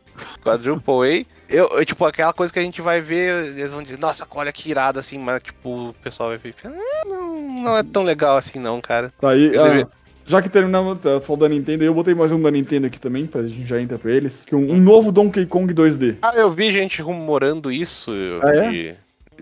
Quadruple 0.42 1.26
A. 1.26 1.35
Eu, 1.48 1.68
eu, 1.68 1.85
tipo, 1.85 2.05
aquela 2.05 2.32
coisa 2.32 2.52
que 2.52 2.59
a 2.59 2.62
gente 2.62 2.81
vai 2.82 3.01
ver, 3.01 3.56
eles 3.56 3.73
vão 3.73 3.82
dizer, 3.82 3.98
nossa, 3.98 4.27
olha 4.31 4.52
que 4.52 4.68
irado 4.70 4.98
assim, 4.98 5.18
mas 5.18 5.43
tipo, 5.43 5.90
o 5.90 5.94
pessoal 6.02 6.31
vai 6.31 6.39
ver, 6.39 6.55
ah, 6.64 6.70
não, 7.06 7.62
não 7.62 7.77
é 7.77 7.82
tão 7.82 8.02
legal 8.02 8.36
assim 8.36 8.59
não, 8.59 8.81
cara. 8.81 9.12
Tá 9.20 9.31
aí, 9.31 9.52
ah, 9.56 9.86
já 10.27 10.43
que 10.43 10.48
terminamos, 10.48 10.98
tá, 10.98 11.20
tu 11.20 11.27
falou 11.27 11.40
da 11.43 11.48
Nintendo, 11.48 11.85
eu 11.85 11.94
botei 11.94 12.14
mais 12.14 12.32
um 12.32 12.43
da 12.43 12.51
Nintendo 12.51 12.89
aqui 12.89 12.98
também, 12.98 13.27
pra 13.27 13.47
gente 13.47 13.64
já 13.64 13.81
entrar 13.81 13.98
pra 13.98 14.10
eles. 14.10 14.44
Que 14.44 14.56
um, 14.56 14.73
um 14.73 14.77
novo 14.77 15.12
Donkey 15.12 15.47
Kong 15.47 15.73
2D. 15.73 16.16
Ah, 16.20 16.32
eu 16.35 16.51
vi 16.51 16.73
gente 16.73 17.01
rumorando 17.01 17.70
isso. 17.70 18.10
Ah, 18.43 18.51
é? 18.51 18.70
de- 18.70 18.94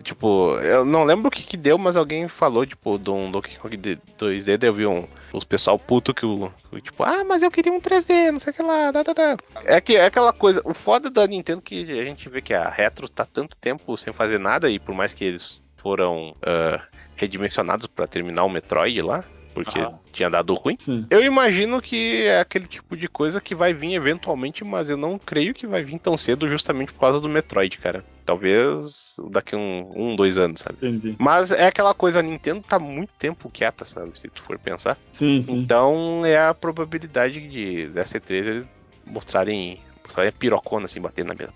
tipo, 0.02 0.58
eu 0.58 0.84
não 0.84 1.04
lembro 1.04 1.28
o 1.28 1.30
que 1.30 1.42
que 1.42 1.56
deu, 1.56 1.78
mas 1.78 1.96
alguém 1.96 2.28
falou, 2.28 2.66
tipo, 2.66 2.98
de 2.98 3.08
um 3.10 3.30
Donkey 3.30 3.56
Kong 3.56 3.74
de- 3.78 3.98
2D, 4.18 4.58
daí 4.58 4.68
eu 4.68 4.74
vi 4.74 4.84
um, 4.86 5.06
os 5.36 5.44
pessoal 5.44 5.78
puto 5.78 6.14
que 6.14 6.24
o, 6.24 6.50
tipo, 6.80 7.02
ah, 7.02 7.24
mas 7.24 7.42
eu 7.42 7.50
queria 7.50 7.72
um 7.72 7.80
3D, 7.80 8.30
não 8.30 8.40
sei 8.40 8.52
o 8.52 8.54
que 8.54 8.62
lá, 8.62 8.90
da, 8.90 9.02
da, 9.02 9.12
da. 9.12 9.36
É 9.64 9.80
que 9.80 9.96
é 9.96 10.06
aquela 10.06 10.32
coisa, 10.32 10.62
o 10.64 10.72
foda 10.72 11.10
da 11.10 11.26
Nintendo 11.26 11.60
que 11.60 12.00
a 12.00 12.04
gente 12.04 12.28
vê 12.28 12.40
que 12.40 12.54
a 12.54 12.68
Retro 12.68 13.08
tá 13.08 13.24
tanto 13.24 13.56
tempo 13.56 13.96
sem 13.96 14.12
fazer 14.12 14.38
nada, 14.38 14.70
e 14.70 14.78
por 14.78 14.94
mais 14.94 15.12
que 15.12 15.24
eles 15.24 15.60
foram 15.76 16.34
ah, 16.42 16.80
redimensionados 17.16 17.86
pra 17.86 18.06
terminar 18.06 18.44
o 18.44 18.48
Metroid 18.48 19.02
lá, 19.02 19.24
porque 19.54 19.78
Aham. 19.78 19.98
tinha 20.12 20.28
dado 20.28 20.52
ruim. 20.54 20.76
Sim. 20.78 21.06
Eu 21.08 21.22
imagino 21.22 21.80
que 21.80 22.24
é 22.24 22.40
aquele 22.40 22.66
tipo 22.66 22.96
de 22.96 23.08
coisa 23.08 23.40
que 23.40 23.54
vai 23.54 23.72
vir 23.72 23.94
eventualmente, 23.94 24.64
mas 24.64 24.90
eu 24.90 24.96
não 24.96 25.18
creio 25.18 25.54
que 25.54 25.66
vai 25.66 25.82
vir 25.82 25.98
tão 26.00 26.16
cedo 26.16 26.48
justamente 26.48 26.92
por 26.92 27.00
causa 27.00 27.20
do 27.20 27.28
Metroid, 27.28 27.78
cara. 27.78 28.04
Talvez 28.26 29.16
daqui 29.30 29.54
um, 29.54 29.92
um 29.94 30.16
dois 30.16 30.36
anos, 30.36 30.60
sabe? 30.60 30.76
Entendi. 30.76 31.14
Mas 31.18 31.52
é 31.52 31.66
aquela 31.66 31.94
coisa, 31.94 32.18
a 32.18 32.22
Nintendo 32.22 32.64
tá 32.68 32.78
muito 32.78 33.12
tempo 33.18 33.50
quieta, 33.50 33.84
sabe? 33.84 34.18
Se 34.18 34.28
tu 34.28 34.42
for 34.42 34.58
pensar. 34.58 34.98
Sim, 35.12 35.40
sim. 35.40 35.56
Então 35.56 36.24
é 36.24 36.38
a 36.38 36.52
probabilidade 36.52 37.40
de 37.48 37.86
dessa 37.88 38.18
E3 38.18 38.30
eles 38.30 38.66
mostrarem, 39.06 39.78
mostrarem 40.02 40.30
a 40.30 40.32
pirocona 40.32 40.86
assim, 40.86 41.00
batendo 41.00 41.28
na 41.28 41.34
mesa. 41.34 41.52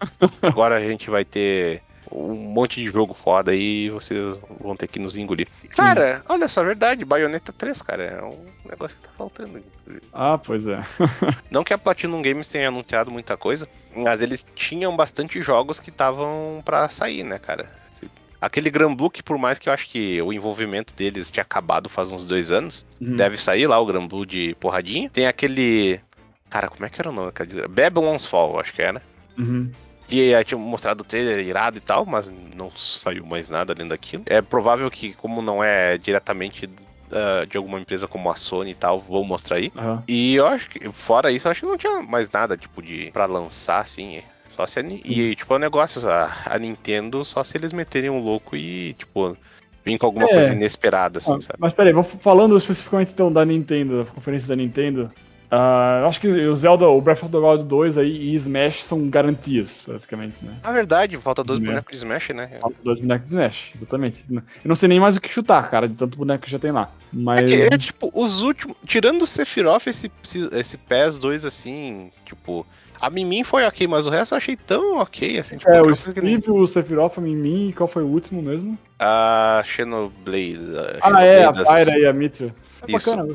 Agora 0.42 0.76
a 0.76 0.80
gente 0.80 1.10
vai 1.10 1.24
ter 1.24 1.82
um 2.12 2.34
monte 2.34 2.82
de 2.82 2.90
jogo 2.90 3.14
foda 3.14 3.50
aí 3.52 3.86
e 3.86 3.90
vocês 3.90 4.36
vão 4.60 4.74
ter 4.74 4.88
que 4.88 4.98
nos 4.98 5.16
engolir. 5.16 5.46
Cara, 5.76 6.22
olha 6.28 6.48
só, 6.48 6.62
verdade, 6.64 7.04
Bayonetta 7.04 7.52
3, 7.52 7.80
cara, 7.82 8.02
é 8.04 8.22
um 8.22 8.46
negócio 8.68 8.96
que 8.96 9.02
tá 9.02 9.10
faltando. 9.16 9.58
inclusive. 9.58 10.02
Ah, 10.12 10.36
pois 10.38 10.66
é. 10.66 10.78
Não 11.50 11.62
que 11.64 11.72
a 11.72 11.78
Platinum 11.78 12.22
Games 12.22 12.48
tenha 12.48 12.68
anunciado 12.68 13.10
muita 13.10 13.36
coisa, 13.36 13.68
mas 13.94 14.20
eles 14.20 14.44
tinham 14.54 14.96
bastante 14.96 15.40
jogos 15.42 15.78
que 15.80 15.90
estavam 15.90 16.62
pra 16.64 16.88
sair, 16.88 17.22
né, 17.24 17.38
cara? 17.38 17.68
Aquele 18.40 18.70
Gran 18.70 18.94
Blue, 18.94 19.10
que 19.10 19.22
por 19.22 19.36
mais 19.36 19.58
que 19.58 19.68
eu 19.68 19.72
acho 19.72 19.86
que 19.86 20.22
o 20.22 20.32
envolvimento 20.32 20.94
deles 20.94 21.30
tinha 21.30 21.42
acabado 21.42 21.90
faz 21.90 22.10
uns 22.10 22.26
dois 22.26 22.50
anos, 22.50 22.86
Uhum. 22.98 23.14
deve 23.14 23.36
sair 23.36 23.66
lá 23.66 23.78
o 23.78 23.84
Gran 23.84 24.06
Blue 24.06 24.24
de 24.24 24.56
porradinha. 24.58 25.10
Tem 25.10 25.26
aquele. 25.26 26.00
Cara, 26.48 26.68
como 26.68 26.86
é 26.86 26.88
que 26.88 26.98
era 26.98 27.10
o 27.10 27.12
nome? 27.12 27.30
daquele- 27.30 27.68
Babylon's 27.68 28.24
Fall, 28.24 28.58
acho 28.58 28.72
que 28.72 28.80
era. 28.80 29.02
Uhum. 29.38 29.70
Que 30.10 30.32
eh, 30.34 30.44
tinha 30.44 30.58
mostrado 30.58 31.02
o 31.02 31.04
trailer 31.04 31.38
irado 31.38 31.78
e 31.78 31.80
tal, 31.80 32.04
mas 32.04 32.28
não 32.28 32.70
saiu 32.76 33.24
mais 33.24 33.48
nada 33.48 33.72
além 33.72 33.86
daquilo. 33.88 34.24
É 34.26 34.42
provável 34.42 34.90
que, 34.90 35.14
como 35.14 35.40
não 35.40 35.62
é 35.62 35.96
diretamente 35.96 36.68
ah, 37.12 37.44
de 37.44 37.56
alguma 37.56 37.80
empresa 37.80 38.06
como 38.06 38.30
a 38.30 38.34
Sony 38.34 38.70
e 38.70 38.74
tal, 38.74 39.00
vão 39.00 39.24
mostrar 39.24 39.56
aí. 39.56 39.72
Aham. 39.76 40.02
E 40.06 40.34
eu 40.34 40.46
acho 40.46 40.68
que, 40.68 40.90
fora 40.92 41.30
isso, 41.30 41.46
eu 41.46 41.52
acho 41.52 41.60
que 41.60 41.66
não 41.66 41.76
tinha 41.76 42.02
mais 42.02 42.30
nada, 42.30 42.56
tipo, 42.56 42.82
de 42.82 43.10
pra 43.12 43.26
lançar, 43.26 43.80
assim. 43.80 44.22
Só 44.48 44.66
se 44.66 44.80
a, 44.80 44.82
E, 44.82 45.36
tipo, 45.36 45.52
é 45.54 45.56
um 45.56 45.60
negócio, 45.60 46.08
a, 46.08 46.28
a 46.46 46.58
Nintendo, 46.58 47.24
só 47.24 47.44
se 47.44 47.56
eles 47.56 47.72
meterem 47.72 48.10
um 48.10 48.18
louco 48.20 48.56
e, 48.56 48.94
tipo, 48.94 49.36
vir 49.84 49.98
com 49.98 50.06
alguma 50.06 50.26
É. 50.26 50.34
coisa 50.34 50.52
inesperada, 50.52 51.18
assim, 51.18 51.36
Ah, 51.36 51.40
sabe? 51.40 51.58
mas 51.58 51.72
peraí, 51.72 51.92
vou 51.92 52.02
falando 52.02 52.56
especificamente 52.56 53.12
então 53.12 53.32
da 53.32 53.44
Nintendo, 53.44 54.04
da 54.04 54.10
conferência 54.10 54.48
da 54.48 54.56
Nintendo. 54.56 55.10
Ah, 55.50 55.98
eu 56.02 56.06
acho 56.08 56.20
que 56.20 56.28
o 56.28 56.54
Zelda, 56.54 56.86
o 56.88 57.00
Breath 57.00 57.22
of 57.24 57.32
the 57.32 57.38
Wild 57.38 57.64
2 57.64 57.98
aí 57.98 58.08
e 58.30 58.34
Smash 58.34 58.82
são 58.84 59.08
garantias, 59.08 59.82
praticamente, 59.82 60.44
né? 60.44 60.56
Na 60.62 60.72
verdade, 60.72 61.16
falta 61.18 61.42
dois 61.42 61.58
É. 61.60 61.62
bonecos 61.64 61.90
de 61.90 61.96
Smash, 61.98 62.28
né? 62.30 62.58
Faltam 62.60 62.80
Dois 62.84 63.00
bonecos 63.00 63.26
de 63.26 63.32
Smash, 63.36 63.72
exatamente. 63.74 64.24
Eu 64.30 64.42
não 64.64 64.74
sei 64.76 64.88
nem 64.88 65.00
mais 65.00 65.16
o 65.16 65.20
que 65.20 65.28
chutar, 65.28 65.68
cara, 65.70 65.88
de 65.88 65.94
tanto 65.94 66.16
boneco 66.16 66.44
que 66.44 66.50
já 66.50 66.58
tem 66.58 66.70
lá. 66.72 66.90
É, 67.12 67.16
Mas. 67.16 67.50
que 67.50 67.62
é, 67.62 67.78
tipo, 67.78 68.10
os 68.14 68.42
últimos. 68.42 68.76
Tirando 68.86 69.22
o 69.22 69.26
Sephiroth, 69.26 69.86
esse, 69.86 70.10
esse 70.52 70.76
PES 70.76 71.18
2, 71.18 71.44
assim, 71.44 72.10
tipo. 72.24 72.64
A 73.00 73.08
Mimin 73.08 73.44
foi 73.44 73.64
ok, 73.64 73.86
mas 73.86 74.06
o 74.06 74.10
resto 74.10 74.34
eu 74.34 74.36
achei 74.36 74.56
tão 74.56 74.98
ok, 74.98 75.38
assim, 75.38 75.56
tipo. 75.56 75.70
É, 75.70 75.80
o 75.80 75.84
que 75.86 76.20
nem- 76.20 76.38
Steve, 76.38 76.50
o 76.50 76.66
Sephiroth, 76.66 77.16
a 77.16 77.20
Mimi, 77.22 77.70
e 77.70 77.72
qual 77.72 77.88
foi 77.88 78.02
o 78.02 78.06
último 78.06 78.42
mesmo? 78.42 78.78
A 78.98 79.62
Xenoblade. 79.64 80.60
a 81.00 81.08
Ah, 81.18 81.24
é, 81.24 81.44
a 81.44 81.52
Xenoblade 81.54 81.84
Pyra 81.84 81.98
e 81.98 82.06
a 82.06 82.12
Mitra. 82.12 82.54
É 82.86 82.96
Isso. 82.96 83.10
bacana. 83.10 83.32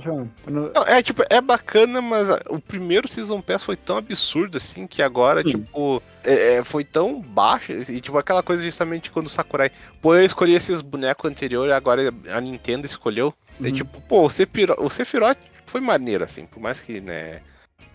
Eu 0.47 0.51
não- 0.51 0.71
Não, 0.73 0.83
é, 0.83 1.01
tipo, 1.03 1.23
é 1.29 1.39
bacana, 1.41 2.01
mas 2.01 2.27
o 2.49 2.59
primeiro 2.59 3.07
Season 3.07 3.41
Pass 3.41 3.63
foi 3.63 3.75
tão 3.75 3.97
absurdo, 3.97 4.57
assim, 4.57 4.87
que 4.87 5.01
agora, 5.01 5.43
Sim. 5.43 5.49
tipo, 5.51 6.01
é, 6.23 6.55
é, 6.55 6.63
foi 6.63 6.83
tão 6.83 7.21
baixo, 7.21 7.71
e 7.71 8.01
tipo, 8.01 8.17
aquela 8.17 8.41
coisa 8.41 8.63
justamente 8.63 9.11
quando 9.11 9.27
o 9.27 9.29
Sakurai, 9.29 9.69
pô, 10.01 10.15
eu 10.15 10.23
escolhi 10.25 10.53
esses 10.55 10.81
bonecos 10.81 11.29
anteriores, 11.29 11.73
agora 11.73 12.13
a 12.33 12.41
Nintendo 12.41 12.85
escolheu. 12.85 13.33
É 13.61 13.67
Uhum. 13.67 13.71
tipo, 13.71 14.01
pô, 14.01 14.23
o 14.25 14.29
Sephiroth, 14.29 14.79
o 14.79 14.89
Sephiroth 14.89 15.37
foi 15.65 15.79
maneiro, 15.81 16.23
assim, 16.23 16.45
por 16.45 16.59
mais 16.59 16.81
que, 16.81 16.99
né, 16.99 17.39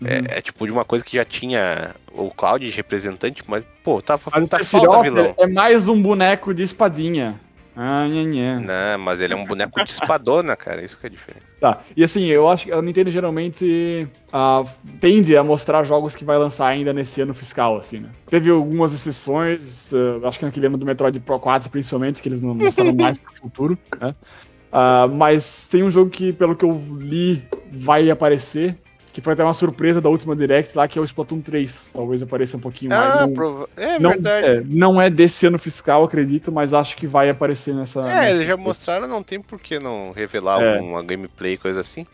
Uhum. 0.01 0.07
é, 0.07 0.37
é, 0.37 0.41
tipo 0.41 0.65
de 0.65 0.71
uma 0.71 0.83
coisa 0.85 1.03
que 1.05 1.17
já 1.17 1.25
tinha 1.25 1.93
o 2.13 2.31
Cloud 2.31 2.65
de 2.65 2.75
representante, 2.75 3.43
mas, 3.45 3.63
pô, 3.83 4.01
tá, 4.01 4.13
Mas 4.31 4.49
tá 4.49 4.57
falta 4.59 4.63
Sephiroth 4.63 5.03
vilão. 5.03 5.35
é 5.37 5.47
mais 5.47 5.87
um 5.87 6.01
boneco 6.01 6.53
de 6.53 6.63
espadinha. 6.63 7.39
Ah, 7.75 8.05
nha, 8.07 8.23
nha. 8.23 8.59
Não, 8.59 9.03
mas 9.03 9.21
ele 9.21 9.33
é 9.33 9.35
um 9.35 9.45
boneco 9.45 9.83
de 9.83 9.91
espadona, 9.91 10.55
cara, 10.55 10.83
isso 10.83 10.99
que 10.99 11.07
é 11.07 11.09
diferente. 11.09 11.45
Tá, 11.59 11.81
e 11.95 12.03
assim, 12.03 12.25
eu 12.25 12.49
acho 12.49 12.65
que 12.65 12.71
a 12.71 12.81
Nintendo 12.81 13.11
geralmente 13.11 14.07
ah, 14.33 14.63
tende 14.99 15.37
a 15.37 15.43
mostrar 15.43 15.83
jogos 15.83 16.15
que 16.15 16.25
vai 16.25 16.37
lançar 16.37 16.67
ainda 16.67 16.91
nesse 16.91 17.21
ano 17.21 17.33
fiscal, 17.33 17.77
assim, 17.77 17.99
né? 17.99 18.09
Teve 18.29 18.49
algumas 18.49 18.93
exceções, 18.93 19.91
ah, 19.93 20.27
acho 20.27 20.39
que 20.39 20.45
naquele 20.45 20.67
ano 20.67 20.77
do 20.77 20.85
Metroid 20.85 21.19
Pro 21.21 21.39
4, 21.39 21.69
principalmente, 21.69 22.21
que 22.21 22.27
eles 22.27 22.41
não 22.41 22.55
mostraram 22.55 22.93
mais 22.93 23.17
pro 23.17 23.33
futuro, 23.35 23.77
né? 23.99 24.15
Ah, 24.71 25.07
mas 25.07 25.67
tem 25.67 25.83
um 25.83 25.89
jogo 25.89 26.09
que, 26.09 26.33
pelo 26.33 26.55
que 26.55 26.65
eu 26.65 26.81
li, 26.99 27.43
vai 27.71 28.09
aparecer, 28.09 28.77
que 29.13 29.21
foi 29.21 29.33
até 29.33 29.43
uma 29.43 29.53
surpresa 29.53 29.99
da 29.99 30.09
última 30.09 30.35
Direct 30.35 30.75
lá, 30.77 30.87
que 30.87 30.97
é 30.97 31.01
o 31.01 31.05
Splatoon 31.05 31.41
3. 31.41 31.91
Talvez 31.93 32.21
apareça 32.21 32.55
um 32.57 32.59
pouquinho 32.59 32.91
mais. 32.91 33.11
Ah, 33.15 33.21
Não- 33.27 33.33
prova- 33.33 33.69
é 33.75 33.99
não, 33.99 34.09
verdade. 34.11 34.47
é, 34.47 34.63
não 34.65 35.01
é 35.01 35.09
desse 35.09 35.45
ano 35.45 35.59
fiscal, 35.59 36.03
acredito, 36.03 36.51
mas 36.51 36.73
acho 36.73 36.95
que 36.95 37.05
vai 37.07 37.29
aparecer 37.29 37.73
nessa. 37.75 37.99
É, 38.01 38.03
nessa- 38.03 38.29
eles 38.31 38.47
já 38.47 38.55
mostraram, 38.57 39.07
não 39.07 39.21
tem 39.21 39.41
por 39.41 39.59
que 39.59 39.79
não 39.79 40.11
revelar 40.11 40.61
É. 40.61 40.77
alguma 40.77 41.03
gameplay, 41.03 41.57
coisa 41.57 41.81
assim. 41.81 42.05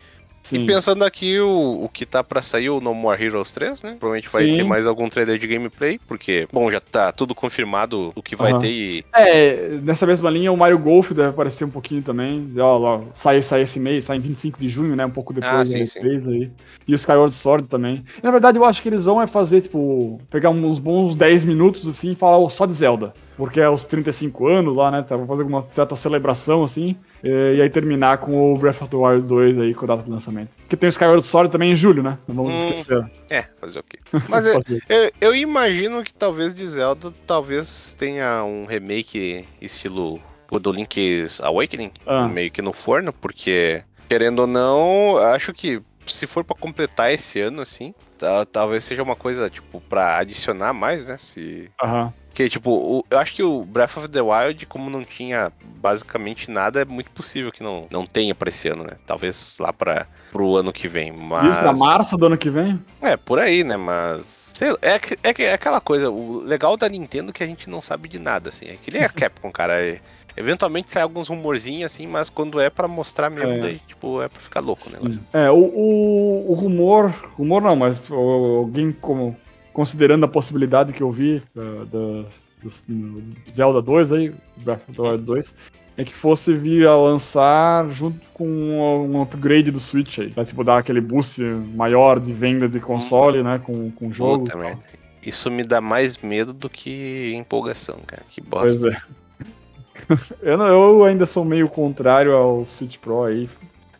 Sim. 0.48 0.62
E 0.62 0.66
pensando 0.66 1.04
aqui, 1.04 1.38
o, 1.38 1.84
o 1.84 1.90
que 1.90 2.06
tá 2.06 2.24
pra 2.24 2.40
sair, 2.40 2.70
o 2.70 2.80
No 2.80 2.94
More 2.94 3.22
Heroes 3.22 3.50
3, 3.50 3.82
né? 3.82 3.96
Provavelmente 4.00 4.32
vai 4.32 4.46
Sim. 4.46 4.56
ter 4.56 4.64
mais 4.64 4.86
algum 4.86 5.06
trailer 5.06 5.38
de 5.38 5.46
gameplay, 5.46 6.00
porque, 6.08 6.48
bom, 6.50 6.72
já 6.72 6.80
tá 6.80 7.12
tudo 7.12 7.34
confirmado 7.34 8.12
o 8.14 8.22
que 8.22 8.34
vai 8.34 8.52
Aham. 8.52 8.60
ter 8.60 8.70
e. 8.70 9.04
É, 9.12 9.78
nessa 9.82 10.06
mesma 10.06 10.30
linha, 10.30 10.50
o 10.50 10.56
Mario 10.56 10.78
Golf 10.78 11.10
deve 11.12 11.28
aparecer 11.28 11.66
um 11.66 11.70
pouquinho 11.70 12.00
também. 12.02 12.46
Dizer, 12.46 12.62
Ó, 12.62 12.78
ó, 12.80 13.02
sai, 13.12 13.42
sai 13.42 13.60
esse 13.60 13.78
mês, 13.78 14.06
sai 14.06 14.16
em 14.16 14.20
25 14.20 14.58
de 14.58 14.68
junho, 14.68 14.96
né? 14.96 15.04
Um 15.04 15.10
pouco 15.10 15.34
depois 15.34 15.52
Ah, 15.52 15.64
sim, 15.66 15.84
sim. 15.84 16.00
E3 16.00 16.28
aí. 16.28 16.50
E 16.86 16.94
o 16.94 16.96
Skyward 16.96 17.34
Sword 17.34 17.68
também. 17.68 18.02
Na 18.22 18.30
verdade, 18.30 18.56
eu 18.56 18.64
acho 18.64 18.80
que 18.80 18.88
eles 18.88 19.04
vão 19.04 19.20
é 19.20 19.26
fazer, 19.26 19.60
tipo, 19.60 20.18
pegar 20.30 20.48
uns 20.48 20.78
bons 20.78 21.14
10 21.14 21.44
minutos 21.44 21.86
assim 21.86 22.12
e 22.12 22.16
falar 22.16 22.48
só 22.48 22.64
de 22.64 22.72
Zelda. 22.72 23.12
Porque 23.38 23.60
é 23.60 23.70
os 23.70 23.84
35 23.84 24.48
anos 24.48 24.76
lá, 24.76 24.90
né? 24.90 25.00
Tá, 25.02 25.16
vão 25.16 25.26
fazer 25.28 25.42
alguma 25.42 25.62
certa 25.62 25.94
celebração, 25.94 26.64
assim. 26.64 26.96
E, 27.22 27.62
aí 27.62 27.70
terminar 27.70 28.18
com 28.18 28.52
o 28.52 28.58
Breath 28.58 28.82
of 28.82 28.90
the 28.90 28.96
Wild 28.96 29.26
2 29.28 29.58
aí, 29.60 29.72
com 29.72 29.84
a 29.84 29.88
data 29.88 30.02
de 30.02 30.10
lançamento. 30.10 30.56
Porque 30.58 30.76
tem 30.76 30.88
o 30.88 30.90
Skyward 30.90 31.24
Sword 31.24 31.50
também 31.52 31.70
em 31.70 31.76
julho, 31.76 32.02
né? 32.02 32.18
Não 32.26 32.34
vamos 32.34 32.54
Hum. 32.56 32.58
esquecer. 32.58 33.06
É, 33.30 33.42
fazer 33.60 33.78
o 33.78 33.82
quê? 33.84 33.98
Mas 34.28 34.44
é, 34.44 34.52
Fazer. 34.54 34.82
eu, 34.88 35.12
eu 35.20 35.34
imagino 35.36 36.02
que 36.02 36.12
talvez 36.12 36.52
de 36.52 36.66
Zelda, 36.66 37.14
talvez 37.28 37.94
tenha 37.96 38.42
um 38.42 38.66
remake 38.66 39.44
estilo 39.62 40.20
o 40.50 40.58
do 40.58 40.72
Link's 40.72 41.40
Awakening, 41.40 41.92
Ah. 42.06 42.26
meio 42.26 42.50
que 42.50 42.60
no 42.60 42.72
forno, 42.72 43.12
porque, 43.12 43.82
querendo 44.08 44.40
ou 44.40 44.46
não, 44.48 45.16
acho 45.16 45.52
que 45.54 45.80
se 46.06 46.26
for 46.26 46.42
pra 46.42 46.56
completar 46.56 47.12
esse 47.12 47.38
ano, 47.38 47.60
assim, 47.60 47.94
ta- 48.18 48.46
talvez 48.46 48.82
seja 48.82 49.02
uma 49.02 49.14
coisa, 49.14 49.48
tipo, 49.50 49.80
pra 49.82 50.16
adicionar 50.16 50.72
mais, 50.72 51.06
né? 51.06 51.18
Se. 51.18 51.70
Aham. 51.80 52.12
Porque, 52.38 52.48
tipo, 52.50 52.70
o- 52.70 53.04
eu 53.10 53.18
acho 53.18 53.34
que 53.34 53.42
o 53.42 53.64
Breath 53.64 53.96
of 53.96 54.06
the 54.10 54.20
Wild, 54.20 54.64
como 54.66 54.88
não 54.88 55.02
tinha 55.02 55.50
basicamente 55.82 56.48
nada, 56.48 56.82
é 56.82 56.84
muito 56.84 57.10
possível 57.10 57.50
que 57.50 57.64
não, 57.64 57.88
não 57.90 58.06
tenha 58.06 58.32
pra 58.32 58.48
esse 58.48 58.68
ano, 58.68 58.84
né? 58.84 58.92
Talvez 59.04 59.56
lá 59.58 59.72
pra, 59.72 60.06
pro 60.30 60.54
ano 60.54 60.72
que 60.72 60.86
vem. 60.86 61.10
Mas. 61.10 61.46
Isso 61.50 61.58
pra 61.58 61.72
março 61.72 62.16
do 62.16 62.26
ano 62.26 62.38
que 62.38 62.48
vem? 62.48 62.78
É, 63.02 63.16
por 63.16 63.40
aí, 63.40 63.64
né? 63.64 63.76
Mas. 63.76 64.52
sei 64.54 64.68
é, 64.80 65.00
é, 65.24 65.42
é 65.46 65.52
aquela 65.52 65.80
coisa, 65.80 66.10
o 66.12 66.38
legal 66.38 66.76
da 66.76 66.88
Nintendo 66.88 67.30
é 67.30 67.32
que 67.32 67.42
a 67.42 67.46
gente 67.46 67.68
não 67.68 67.82
sabe 67.82 68.08
de 68.08 68.20
nada, 68.20 68.50
assim. 68.50 68.66
É 68.66 68.76
que 68.76 68.92
nem 68.92 69.02
a 69.02 69.08
Capcom, 69.10 69.50
cara. 69.50 69.84
é- 69.84 69.98
Eventualmente 70.36 70.92
sai 70.92 71.02
alguns 71.02 71.26
rumorzinhos 71.26 71.90
assim, 71.92 72.06
mas 72.06 72.30
quando 72.30 72.60
é 72.60 72.70
pra 72.70 72.86
mostrar 72.86 73.28
mesmo, 73.28 73.54
É. 73.54 73.58
daí, 73.58 73.80
tipo, 73.88 74.22
é 74.22 74.28
pra 74.28 74.40
ficar 74.40 74.60
louco 74.60 74.88
o 74.88 74.92
negócio. 74.92 75.20
É, 75.32 75.50
o, 75.50 75.56
o, 75.56 76.52
o 76.52 76.54
rumor, 76.54 77.12
rumor 77.36 77.60
não, 77.60 77.74
mas 77.74 78.08
alguém 78.08 78.92
como, 78.92 79.36
considerando 79.78 80.24
a 80.24 80.28
possibilidade 80.28 80.92
que 80.92 81.04
eu 81.04 81.08
vi 81.12 81.40
uh, 81.54 81.86
da, 81.86 82.28
do, 82.60 83.22
Zelda 83.48 83.80
2 83.80 84.10
aí, 84.10 84.34
Breath 84.56 84.82
of 84.88 84.92
the 84.92 85.00
Wild 85.00 85.22
2, 85.22 85.54
é 85.96 86.02
que 86.02 86.12
fosse 86.12 86.52
vir 86.52 86.84
a 86.88 86.96
lançar 86.96 87.88
junto 87.88 88.18
com 88.34 88.44
um 88.44 89.22
upgrade 89.22 89.70
do 89.70 89.78
Switch 89.78 90.18
aí, 90.18 90.30
pra 90.30 90.44
tipo 90.44 90.64
dar 90.64 90.78
aquele 90.78 91.00
boost 91.00 91.40
maior 91.76 92.18
de 92.18 92.32
venda 92.32 92.68
de 92.68 92.80
console, 92.80 93.40
né, 93.44 93.60
com, 93.62 93.88
com 93.92 94.08
o 94.08 94.12
jogo. 94.12 94.46
Puta 94.46 94.58
merda. 94.58 94.80
Isso 95.24 95.48
me 95.48 95.62
dá 95.62 95.80
mais 95.80 96.18
medo 96.18 96.52
do 96.52 96.68
que 96.68 97.32
empolgação, 97.36 97.98
cara. 98.04 98.24
Que 98.28 98.40
bosta. 98.40 98.80
Pois 98.80 100.26
é. 100.26 100.38
eu, 100.42 100.58
não- 100.58 100.66
eu 100.66 101.04
ainda 101.04 101.24
sou 101.24 101.44
meio 101.44 101.68
contrário 101.68 102.32
ao 102.32 102.66
Switch 102.66 102.96
Pro 102.96 103.22
aí. 103.22 103.48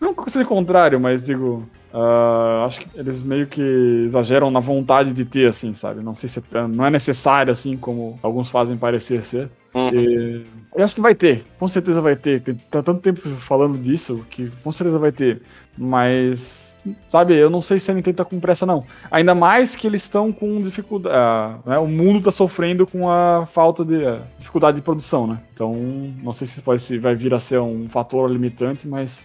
Não 0.01 0.13
que 0.13 0.23
eu 0.23 0.29
seja 0.29 0.45
contrário, 0.45 0.99
mas 0.99 1.25
digo. 1.25 1.69
Ah, 1.93 2.65
acho 2.67 2.81
que 2.81 2.89
eles 2.99 3.23
meio 3.23 3.47
que 3.47 3.63
exageram 4.05 4.51
na 4.51 4.61
vontade 4.61 5.13
de 5.13 5.25
ter, 5.25 5.49
assim, 5.49 5.73
sabe? 5.73 6.03
Não 6.03 6.15
sei 6.15 6.29
se 6.29 6.39
é 6.39 6.67
não 6.67 6.85
é 6.85 6.91
necessário, 6.91 7.53
assim, 7.53 7.77
como 7.77 8.19
alguns 8.23 8.51
fazem 8.51 8.77
parecer 8.77 9.23
ser. 9.23 9.51
Uhum. 9.75 9.91
E 9.95 10.45
eu 10.75 10.85
acho 10.85 10.95
que 10.95 11.01
vai 11.01 11.15
ter, 11.15 11.45
com 11.59 11.67
certeza 11.67 12.01
vai 12.01 12.17
ter. 12.17 12.41
Tem 12.43 12.55
tá 12.71 12.83
tanto 12.83 13.01
tempo 13.01 13.21
falando 13.21 13.79
disso 13.79 14.25
que 14.31 14.51
com 14.63 14.71
certeza 14.71 14.99
vai 14.99 15.13
ter. 15.13 15.43
Mas, 15.77 16.75
sabe, 17.07 17.35
eu 17.35 17.49
não 17.49 17.61
sei 17.61 17.79
se 17.79 17.91
a 17.91 17.95
Nintendo 17.95 18.19
tá 18.19 18.25
com 18.25 18.41
pressa, 18.41 18.67
não. 18.67 18.85
Ainda 19.11 19.35
mais 19.35 19.77
que 19.77 19.87
eles 19.87 20.03
estão 20.03 20.33
com 20.33 20.61
dificuldade. 20.61 21.15
ah, 21.17 21.59
né, 21.65 21.79
o 21.79 21.87
mundo 21.87 22.23
tá 22.23 22.31
sofrendo 22.31 22.87
com 22.87 23.11
a 23.11 23.47
falta 23.47 23.85
de 23.85 24.05
ah, 24.05 24.23
dificuldade 24.37 24.77
de 24.77 24.83
produção, 24.83 25.27
né? 25.27 25.41
Então, 25.55 25.75
não 26.23 26.33
sei 26.33 26.47
se, 26.47 26.61
pode, 26.61 26.83
se 26.83 26.99
vai 26.99 27.15
vir 27.15 27.33
a 27.33 27.39
ser 27.39 27.61
um 27.61 27.89
fator 27.89 28.31
limitante, 28.31 28.87
mas 28.87 29.25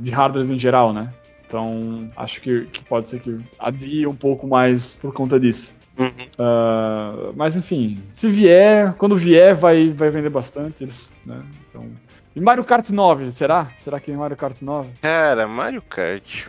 de 0.00 0.10
hardware 0.10 0.50
em 0.50 0.58
geral, 0.58 0.92
né? 0.92 1.10
Então, 1.46 2.10
acho 2.16 2.40
que, 2.40 2.66
que 2.66 2.82
pode 2.84 3.06
ser 3.06 3.20
que 3.20 3.38
adie 3.58 4.06
um 4.06 4.14
pouco 4.16 4.46
mais 4.46 4.96
por 5.00 5.12
conta 5.12 5.38
disso. 5.38 5.72
Uhum. 5.98 6.26
Ah, 6.38 7.30
mas 7.36 7.56
enfim, 7.56 8.02
se 8.12 8.28
vier, 8.28 8.94
quando 8.94 9.14
vier, 9.16 9.54
vai, 9.54 9.90
vai 9.90 10.10
vender 10.10 10.30
bastante. 10.30 10.82
Eles, 10.84 11.20
né? 11.24 11.42
então... 11.70 11.86
E 12.34 12.40
Mario 12.40 12.64
Kart 12.64 12.90
9, 12.90 13.32
será? 13.32 13.70
Será 13.76 13.98
que 13.98 14.12
Mario 14.12 14.36
Kart 14.36 14.60
9? 14.60 14.90
Cara, 15.00 15.46
Mario 15.48 15.80
Kart. 15.80 16.44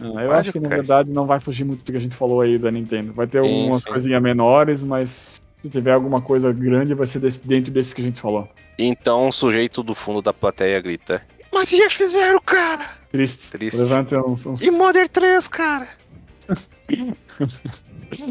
Ah, 0.00 0.04
eu 0.04 0.14
Mario 0.14 0.32
acho 0.32 0.52
que 0.52 0.58
na 0.60 0.68
Kart. 0.70 0.78
verdade 0.80 1.12
não 1.12 1.26
vai 1.26 1.38
fugir 1.38 1.64
muito 1.64 1.84
do 1.84 1.92
que 1.92 1.98
a 1.98 2.00
gente 2.00 2.16
falou 2.16 2.40
aí 2.40 2.56
da 2.58 2.70
Nintendo. 2.70 3.12
Vai 3.12 3.26
ter 3.26 3.38
algumas 3.38 3.84
coisinhas 3.84 4.22
menores, 4.22 4.82
mas 4.82 5.42
se 5.60 5.68
tiver 5.68 5.92
alguma 5.92 6.22
coisa 6.22 6.50
grande, 6.50 6.94
vai 6.94 7.06
ser 7.06 7.18
desse- 7.18 7.46
dentro 7.46 7.70
desses 7.70 7.92
que 7.92 8.00
a 8.00 8.04
gente 8.04 8.20
falou. 8.20 8.48
Então 8.78 9.28
o 9.28 9.32
sujeito 9.32 9.82
do 9.82 9.94
fundo 9.94 10.22
da 10.22 10.32
plateia 10.32 10.80
grita: 10.80 11.20
Mas 11.52 11.68
já 11.68 11.90
fizeram, 11.90 12.40
cara! 12.40 12.90
Triste. 13.10 13.50
Triste. 13.50 13.78
Levante 13.78 14.14
uns. 14.16 14.46
uns... 14.46 14.62
E 14.62 14.70
Modern 14.70 15.08
3, 15.08 15.48
cara! 15.48 15.88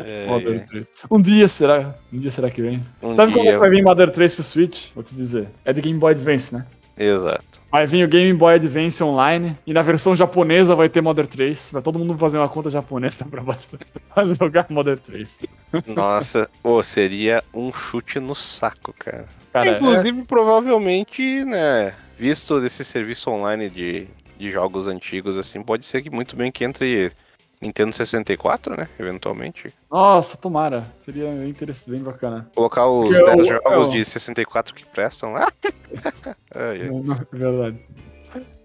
É, 0.05 0.27
Mother 0.27 0.65
3. 0.65 0.87
Um 1.09 1.21
dia 1.21 1.47
será? 1.47 1.95
Um 2.13 2.19
dia 2.19 2.31
será 2.31 2.49
que 2.49 2.61
vem? 2.61 2.85
Um 3.01 3.15
Sabe 3.15 3.33
dia. 3.33 3.43
quando 3.43 3.59
vai 3.59 3.69
vir 3.69 3.83
Mother 3.83 4.11
3 4.11 4.35
pro 4.35 4.43
Switch? 4.43 4.89
Vou 4.93 5.03
te 5.03 5.15
dizer. 5.15 5.47
É 5.65 5.73
de 5.73 5.81
Game 5.81 5.97
Boy 5.97 6.13
Advance, 6.13 6.53
né? 6.53 6.65
Exato. 6.97 7.61
Vai 7.71 7.87
vir 7.87 8.05
o 8.05 8.07
Game 8.07 8.33
Boy 8.33 8.55
Advance 8.55 9.03
online 9.03 9.57
e 9.65 9.73
na 9.73 9.81
versão 9.81 10.15
japonesa 10.15 10.75
vai 10.75 10.89
ter 10.89 11.01
Modern 11.01 11.27
3. 11.27 11.69
Vai 11.71 11.81
todo 11.81 11.97
mundo 11.97 12.15
fazer 12.17 12.37
uma 12.37 12.49
conta 12.49 12.69
japonesa 12.69 13.25
pra 13.25 13.41
baixar 13.41 13.79
pra 14.13 14.33
jogar 14.33 14.67
Modern 14.69 14.99
3. 14.99 15.39
Nossa, 15.87 16.49
ô, 16.63 16.83
seria 16.83 17.43
um 17.53 17.71
chute 17.73 18.19
no 18.19 18.35
saco, 18.35 18.93
cara. 18.99 19.25
Cara, 19.51 19.77
Inclusive, 19.77 20.23
provavelmente, 20.23 21.43
né, 21.43 21.93
visto 22.21 22.63
esse 22.63 22.85
serviço 22.85 23.31
online 23.31 23.67
de, 23.67 24.07
de 24.37 24.51
jogos 24.51 24.85
antigos, 24.85 25.39
assim, 25.39 25.63
pode 25.63 25.87
ser 25.87 26.03
que 26.03 26.09
muito 26.11 26.35
bem 26.35 26.51
que 26.51 26.63
entre 26.63 27.11
Nintendo 27.59 27.91
64, 27.95 28.77
né, 28.77 28.87
eventualmente. 28.99 29.69
é- 29.69 29.71
Nossa, 29.89 30.37
tomara. 30.37 30.93
Seria 30.99 31.33
interessante, 31.47 31.89
bem 31.89 32.03
bacana. 32.03 32.47
Colocar 32.53 32.87
os 32.87 33.09
Porque 33.09 33.23
10 33.23 33.47
eu- 33.47 33.59
jogos 33.65 33.87
eu- 33.87 33.91
de 33.93 34.05
64 34.05 34.75
que 34.75 34.85
prestam 34.85 35.33
lá. 35.33 35.51
Ai, 36.53 36.81
ai. 36.83 36.89
Não, 36.89 37.01
não, 37.01 37.15
é 37.15 37.25
verdade. 37.35 37.79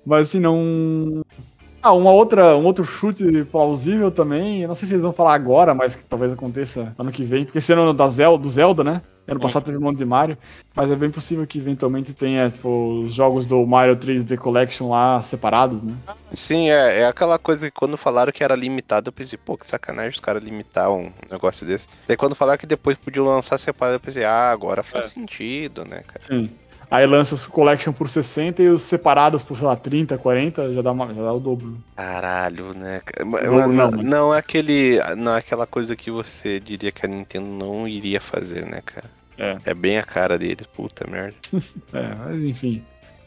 Mas 0.04 0.28
assim, 0.28 0.38
não. 0.40 1.22
Ah, 1.86 1.92
uma 1.92 2.10
outra, 2.10 2.56
um 2.56 2.64
outro 2.64 2.84
chute 2.84 3.44
plausível 3.44 4.10
também. 4.10 4.62
Eu 4.62 4.66
não 4.66 4.74
sei 4.74 4.88
se 4.88 4.94
eles 4.94 5.04
vão 5.04 5.12
falar 5.12 5.34
agora, 5.34 5.72
mas 5.72 5.94
que 5.94 6.02
talvez 6.02 6.32
aconteça 6.32 6.92
ano 6.98 7.12
que 7.12 7.22
vem. 7.22 7.44
Porque 7.44 7.58
esse 7.58 7.72
ano 7.72 7.94
da 7.94 8.08
Zelda, 8.08 8.42
do 8.42 8.50
Zelda, 8.50 8.82
né? 8.82 9.02
Ano 9.28 9.38
passado 9.38 9.64
teve 9.64 9.78
um 9.78 9.80
monte 9.82 9.98
de 9.98 10.04
Mario. 10.04 10.36
Mas 10.74 10.90
é 10.90 10.96
bem 10.96 11.10
possível 11.12 11.46
que 11.46 11.58
eventualmente 11.58 12.12
tenha 12.12 12.50
tipo, 12.50 13.02
os 13.02 13.12
jogos 13.14 13.46
do 13.46 13.64
Mario 13.64 13.94
3D 13.96 14.36
Collection 14.36 14.88
lá 14.90 15.22
separados, 15.22 15.82
né? 15.84 15.94
Sim, 16.32 16.70
é, 16.70 17.00
é 17.02 17.06
aquela 17.06 17.38
coisa 17.38 17.70
que 17.70 17.76
quando 17.76 17.96
falaram 17.96 18.32
que 18.32 18.42
era 18.42 18.56
limitado, 18.56 19.08
eu 19.08 19.12
pensei, 19.12 19.38
pô, 19.38 19.56
que 19.56 19.66
sacanagem 19.66 20.10
os 20.10 20.20
caras 20.20 20.42
limitar 20.42 20.90
um 20.90 21.12
negócio 21.30 21.64
desse. 21.64 21.86
Daí 22.08 22.16
quando 22.16 22.34
falaram 22.34 22.58
que 22.58 22.66
depois 22.66 22.96
podiam 22.98 23.26
lançar 23.26 23.58
separado, 23.58 23.96
eu 23.96 24.00
pensei, 24.00 24.24
ah, 24.24 24.50
agora 24.50 24.82
faz 24.82 25.06
É. 25.06 25.08
sentido, 25.10 25.84
né, 25.84 26.02
cara? 26.06 26.20
Sim. 26.20 26.50
Aí 26.90 27.04
lança 27.06 27.34
os 27.34 27.46
Collection 27.46 27.92
por 27.92 28.08
60 28.08 28.62
e 28.62 28.68
os 28.68 28.82
separados 28.82 29.42
por, 29.42 29.56
sei 29.56 29.66
lá, 29.66 29.74
30, 29.74 30.16
40, 30.16 30.72
já 30.72 30.82
dá, 30.82 30.92
uma- 30.92 31.12
já 31.12 31.22
dá 31.22 31.32
o 31.32 31.40
dobro. 31.40 31.76
Caralho, 31.96 32.72
né? 32.74 33.00
mas 33.24 33.44
não, 33.44 33.68
não, 33.72 33.90
não 33.90 34.34
é 34.34 34.38
aquele. 34.38 34.98
Não 35.16 35.34
é 35.34 35.38
aquela 35.38 35.66
coisa 35.66 35.96
que 35.96 36.10
você 36.10 36.60
diria 36.60 36.92
que 36.92 37.04
a 37.04 37.08
Nintendo 37.08 37.46
não 37.46 37.88
iria 37.88 38.20
fazer, 38.20 38.64
né, 38.66 38.80
cara? 38.84 39.10
É. 39.38 39.56
É 39.66 39.74
bem 39.74 39.98
a 39.98 40.02
cara 40.02 40.38
deles, 40.38 40.66
puta 40.68 41.06
merda. 41.10 41.34
É, 41.92 42.14
mas 42.14 42.44
enfim. 42.44 42.82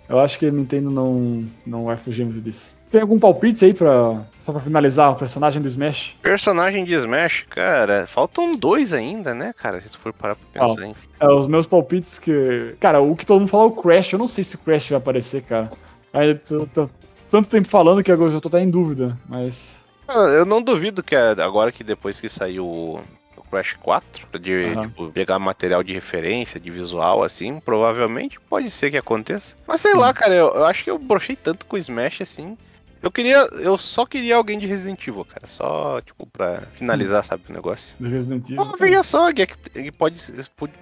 Eu 0.07 0.19
acho 0.19 0.40
que 0.40 0.48
a 0.48 0.52
Nintendo 0.52 0.90
não, 0.90 1.45
não 1.68 1.84
vai 1.86 1.95
fugir 1.98 2.26
muito 2.26 2.41
disso. 2.41 2.76
Tem 2.91 3.02
algum 3.02 3.20
palpite 3.20 3.66
aí 3.66 3.74
pra. 3.74 4.24
Só 4.40 4.52
pra 4.52 4.61
finalizar 4.61 5.11
o 5.11 5.16
personagem 5.16 5.61
do 5.61 5.68
Smash? 5.68 6.16
Personagem 6.24 6.84
de 6.84 6.94
Smash, 6.95 7.45
cara, 7.49 8.07
faltam 8.07 8.53
dois 8.53 8.94
ainda, 8.94 9.34
né, 9.36 9.53
cara? 9.53 9.80
Se 9.80 9.90
tu 9.90 9.99
for 9.99 10.11
parar 10.11 10.36
pra 10.36 10.68
pensar 10.68 10.86
em. 10.88 10.95
É, 11.20 11.28
os 11.28 11.48
meus 11.48 11.68
palpites 11.68 12.18
que. 12.18 12.76
Cara, 12.80 12.99
o 12.99 13.16
que 13.16 13.26
todo 13.26 13.40
mundo 13.41 13.49
fala 13.49 13.64
é 13.64 13.68
o 13.68 13.72
Crash. 13.72 14.14
Eu 14.14 14.20
não 14.20 14.28
sei 14.28 14.44
se 14.44 14.56
o 14.56 14.60
Crash 14.60 14.90
vai 14.90 14.98
aparecer, 14.98 15.44
cara. 15.44 15.70
Aí, 16.11 16.34
tô- 16.36 16.66
tô- 16.66 16.90
tanto 17.30 17.48
tempo 17.49 17.68
falando 17.68 18.03
que 18.03 18.11
agora 18.11 18.30
eu 18.30 18.34
já 18.34 18.40
tô 18.40 18.48
até 18.48 18.60
em 18.61 18.70
dúvida, 18.70 19.16
mas. 19.28 19.86
Ah, 20.07 20.14
Eu 20.30 20.45
não 20.45 20.60
duvido 20.61 21.03
que 21.03 21.16
a- 21.16 21.34
agora 21.45 21.72
que 21.72 21.84
depois 21.84 22.20
que 22.20 22.28
saiu 22.28 22.66
o 22.66 23.03
Crash 23.52 23.74
4, 23.80 24.28
de 24.40 24.74
Aham. 24.74 24.82
tipo, 24.88 25.11
pegar 25.11 25.38
material 25.38 25.84
de 25.84 25.94
referência, 25.94 26.60
de 26.60 26.72
visual, 26.72 27.22
assim, 27.22 27.60
provavelmente 27.60 28.40
pode 28.40 28.72
ser 28.72 28.90
que 28.90 28.98
aconteça. 28.98 29.56
Mas 29.68 29.82
sei 29.82 29.91
Sim. 29.91 29.98
lá, 29.99 30.11
cara, 30.11 30.34
eu, 30.34 30.48
eu 30.56 30.66
acho 30.66 30.84
que 30.84 30.90
eu 30.90 30.98
brochei 30.98 31.36
tanto 31.36 31.68
com 31.68 31.76
o 31.76 31.80
Smash, 31.80 32.22
assim. 32.22 32.57
Eu 33.02 33.10
queria. 33.10 33.48
Eu 33.54 33.78
só 33.78 34.06
queria 34.06 34.36
alguém 34.36 34.60
de 34.60 34.68
Resident 34.68 35.08
Evil, 35.08 35.26
cara. 35.26 35.48
Só, 35.48 36.02
tipo, 36.02 36.26
pra 36.26 36.64
finalizar, 36.76 37.24
sabe, 37.24 37.44
o 37.50 37.54
negócio. 37.54 37.96
Do 38.00 38.10
Resident 38.10 38.50
Evil. 38.50 38.62
Oh, 38.62 38.78
veja 38.78 39.04
só, 39.04 39.30
ele 39.74 39.92
pode, 39.92 40.22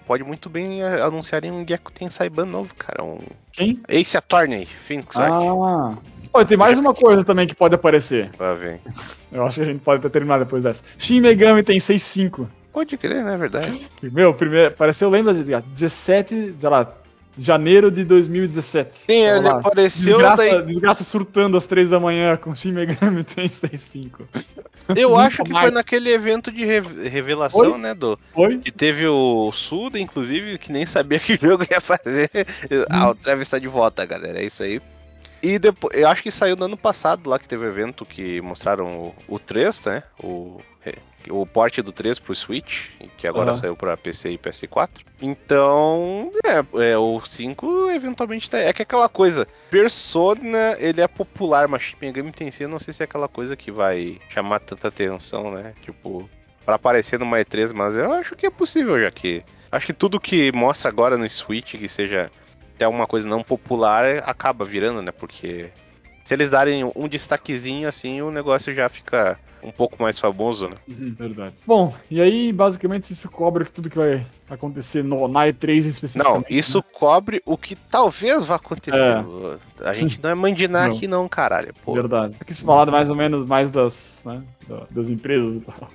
pode, 0.05 0.23
muito 0.23 0.49
bem 0.49 0.83
anunciarem 0.83 1.51
um 1.51 1.65
Gekko 1.67 1.91
tem 1.91 2.09
Saiban 2.09 2.45
novo, 2.45 2.73
cara. 2.75 3.03
Um 3.03 3.19
Quem? 3.51 3.79
Ace 3.87 4.17
Attorney, 4.17 4.67
Phoenix. 4.87 5.15
Ah. 5.17 5.95
Olha, 6.33 6.45
tem 6.45 6.57
mais 6.57 6.77
uma 6.77 6.93
coisa 6.93 7.23
também 7.23 7.47
que 7.47 7.55
pode 7.55 7.75
aparecer. 7.75 8.29
Lá 8.39 8.53
vem. 8.53 8.79
Eu 9.31 9.45
acho 9.45 9.55
que 9.55 9.61
a 9.61 9.65
gente 9.65 9.79
pode 9.79 9.99
até 9.99 10.09
terminar 10.09 10.39
depois 10.39 10.63
dessa. 10.63 10.83
Shin 10.97 11.21
Megami 11.21 11.63
tem 11.63 11.77
6.5. 11.77 12.47
Pode 12.73 12.97
crer, 12.97 13.23
né? 13.23 13.33
É 13.33 13.37
verdade. 13.37 13.87
Meu, 14.03 14.33
primeiro, 14.33 14.67
apareceu, 14.67 15.09
lembra 15.09 15.33
de 15.33 15.43
17, 15.43 16.55
sei 16.59 16.69
lá, 16.69 16.93
janeiro 17.37 17.91
de 17.91 18.03
2017. 18.03 18.95
Sim, 19.05 19.11
ele 19.13 19.39
lá. 19.41 19.59
apareceu 19.59 20.17
Desgraça, 20.17 20.43
daí. 20.43 20.61
desgraça 20.65 21.03
surtando 21.03 21.55
às 21.57 21.65
3 21.65 21.89
da 21.89 21.99
manhã 21.99 22.35
com 22.37 22.55
Shin 22.55 22.71
Megami 22.71 23.23
tem 23.25 23.45
6.5. 23.47 24.21
Eu 24.95 25.09
Nunca 25.11 25.21
acho 25.23 25.43
que 25.43 25.51
foi 25.51 25.61
mais. 25.61 25.73
naquele 25.73 26.09
evento 26.11 26.51
de 26.51 26.63
re- 26.65 27.09
revelação, 27.09 27.71
Foi? 27.71 27.77
né? 27.77 27.93
Do, 27.93 28.17
Foi? 28.33 28.57
que 28.57 28.71
teve 28.71 29.05
o 29.07 29.51
Suda, 29.51 29.99
inclusive, 29.99 30.57
que 30.57 30.71
nem 30.71 30.85
sabia 30.85 31.19
que 31.19 31.35
jogo 31.41 31.65
ia 31.69 31.81
fazer. 31.81 32.29
Ah, 32.89 33.09
o 33.09 33.15
Travis 33.15 33.49
tá 33.49 33.59
de 33.59 33.67
volta, 33.67 34.05
galera. 34.05 34.39
É 34.41 34.45
isso 34.45 34.63
aí. 34.63 34.81
E 35.43 35.59
depois, 35.59 35.95
eu 35.95 36.07
acho 36.07 36.23
que 36.23 36.31
saiu 36.31 36.55
no 36.55 36.65
ano 36.65 36.77
passado 36.77 37.29
lá 37.29 37.37
que 37.37 37.47
teve 37.47 37.63
o 37.63 37.67
evento 37.69 38.03
que 38.05 38.41
mostraram 38.41 39.13
o, 39.27 39.35
o 39.35 39.37
3, 39.39 39.81
né? 39.85 40.03
O, 40.23 40.59
o 41.31 41.45
porte 41.45 41.81
do 41.81 41.91
3 41.91 42.19
pro 42.19 42.35
Switch, 42.35 42.89
que 43.17 43.27
agora 43.27 43.51
Aham. 43.51 43.59
saiu 43.59 43.75
pra 43.75 43.97
PC 43.97 44.31
e 44.31 44.37
PS4. 44.37 44.89
Então, 45.21 46.31
é, 46.45 46.91
é, 46.91 46.97
o 46.97 47.19
5 47.19 47.89
eventualmente 47.91 48.49
tá. 48.49 48.57
É 48.57 48.71
que 48.73 48.81
é 48.81 48.83
aquela 48.83 49.09
coisa, 49.09 49.47
Persona, 49.69 50.75
ele 50.79 51.01
é 51.01 51.07
popular, 51.07 51.67
mas 51.67 51.83
Shin 51.83 51.97
Megami 52.01 52.31
Tensei, 52.31 52.65
eu 52.65 52.69
não 52.69 52.79
sei 52.79 52.93
se 52.93 53.03
é 53.03 53.05
aquela 53.05 53.27
coisa 53.27 53.55
que 53.55 53.71
vai 53.71 54.19
chamar 54.29 54.59
tanta 54.59 54.87
atenção, 54.87 55.51
né? 55.51 55.73
Tipo, 55.81 56.29
pra 56.65 56.75
aparecer 56.75 57.19
numa 57.19 57.37
E3, 57.37 57.73
mas 57.73 57.95
eu 57.95 58.11
acho 58.11 58.35
que 58.35 58.45
é 58.45 58.49
possível, 58.49 58.99
já 58.99 59.09
que. 59.11 59.43
Acho 59.71 59.85
que 59.85 59.93
tudo 59.93 60.19
que 60.19 60.51
mostra 60.53 60.89
agora 60.89 61.17
no 61.17 61.29
Switch 61.29 61.75
que 61.75 61.89
seja 61.89 62.31
até 62.75 62.87
uma 62.87 63.07
coisa 63.07 63.27
não 63.27 63.43
popular 63.43 64.19
acaba 64.19 64.63
virando, 64.63 65.01
né? 65.01 65.11
Porque 65.11 65.71
Se 66.27 66.33
eles 66.33 66.49
darem 66.49 66.83
um 66.93 67.07
destaquezinho 67.07 67.87
assim, 67.87 68.21
o 68.21 68.29
negócio 68.29 68.75
já 68.75 68.89
fica 68.89 69.39
um 69.63 69.71
pouco 69.71 69.95
mais 70.03 70.19
famoso, 70.19 70.67
né? 70.67 70.75
Uhum, 70.85 71.15
verdade. 71.17 71.55
Bom, 71.65 71.95
e 72.11 72.19
aí 72.21 72.51
basicamente 72.51 73.13
isso 73.13 73.29
cobre 73.31 73.63
tudo 73.63 73.89
que 73.89 73.97
vai 73.97 74.25
acontecer 74.49 75.05
no, 75.05 75.25
na 75.29 75.45
E3 75.47 75.85
especificamente. 75.85 76.51
Não, 76.51 76.57
isso 76.57 76.79
né? 76.79 76.83
cobre 76.91 77.41
o 77.45 77.57
que 77.57 77.77
talvez 77.77 78.43
vá 78.43 78.55
acontecer. 78.55 78.97
É. 79.79 79.87
A 79.87 79.93
gente 79.93 80.21
não 80.21 80.29
é 80.29 80.35
mandinar 80.35 80.89
Não. 80.91 80.95
aqui 80.97 81.07
não, 81.07 81.29
caralho. 81.29 81.73
Pô. 81.85 81.93
Verdade. 81.93 82.35
Eu 82.37 82.45
quis 82.45 82.59
falar 82.59 82.91
mais 82.91 83.09
ou 83.09 83.15
menos 83.15 83.47
mais 83.47 83.71
das, 83.71 84.21
né, 84.25 84.43
da- 84.67 84.85
das 84.91 85.09
empresas 85.09 85.55
e 85.55 85.61
tal. 85.61 85.89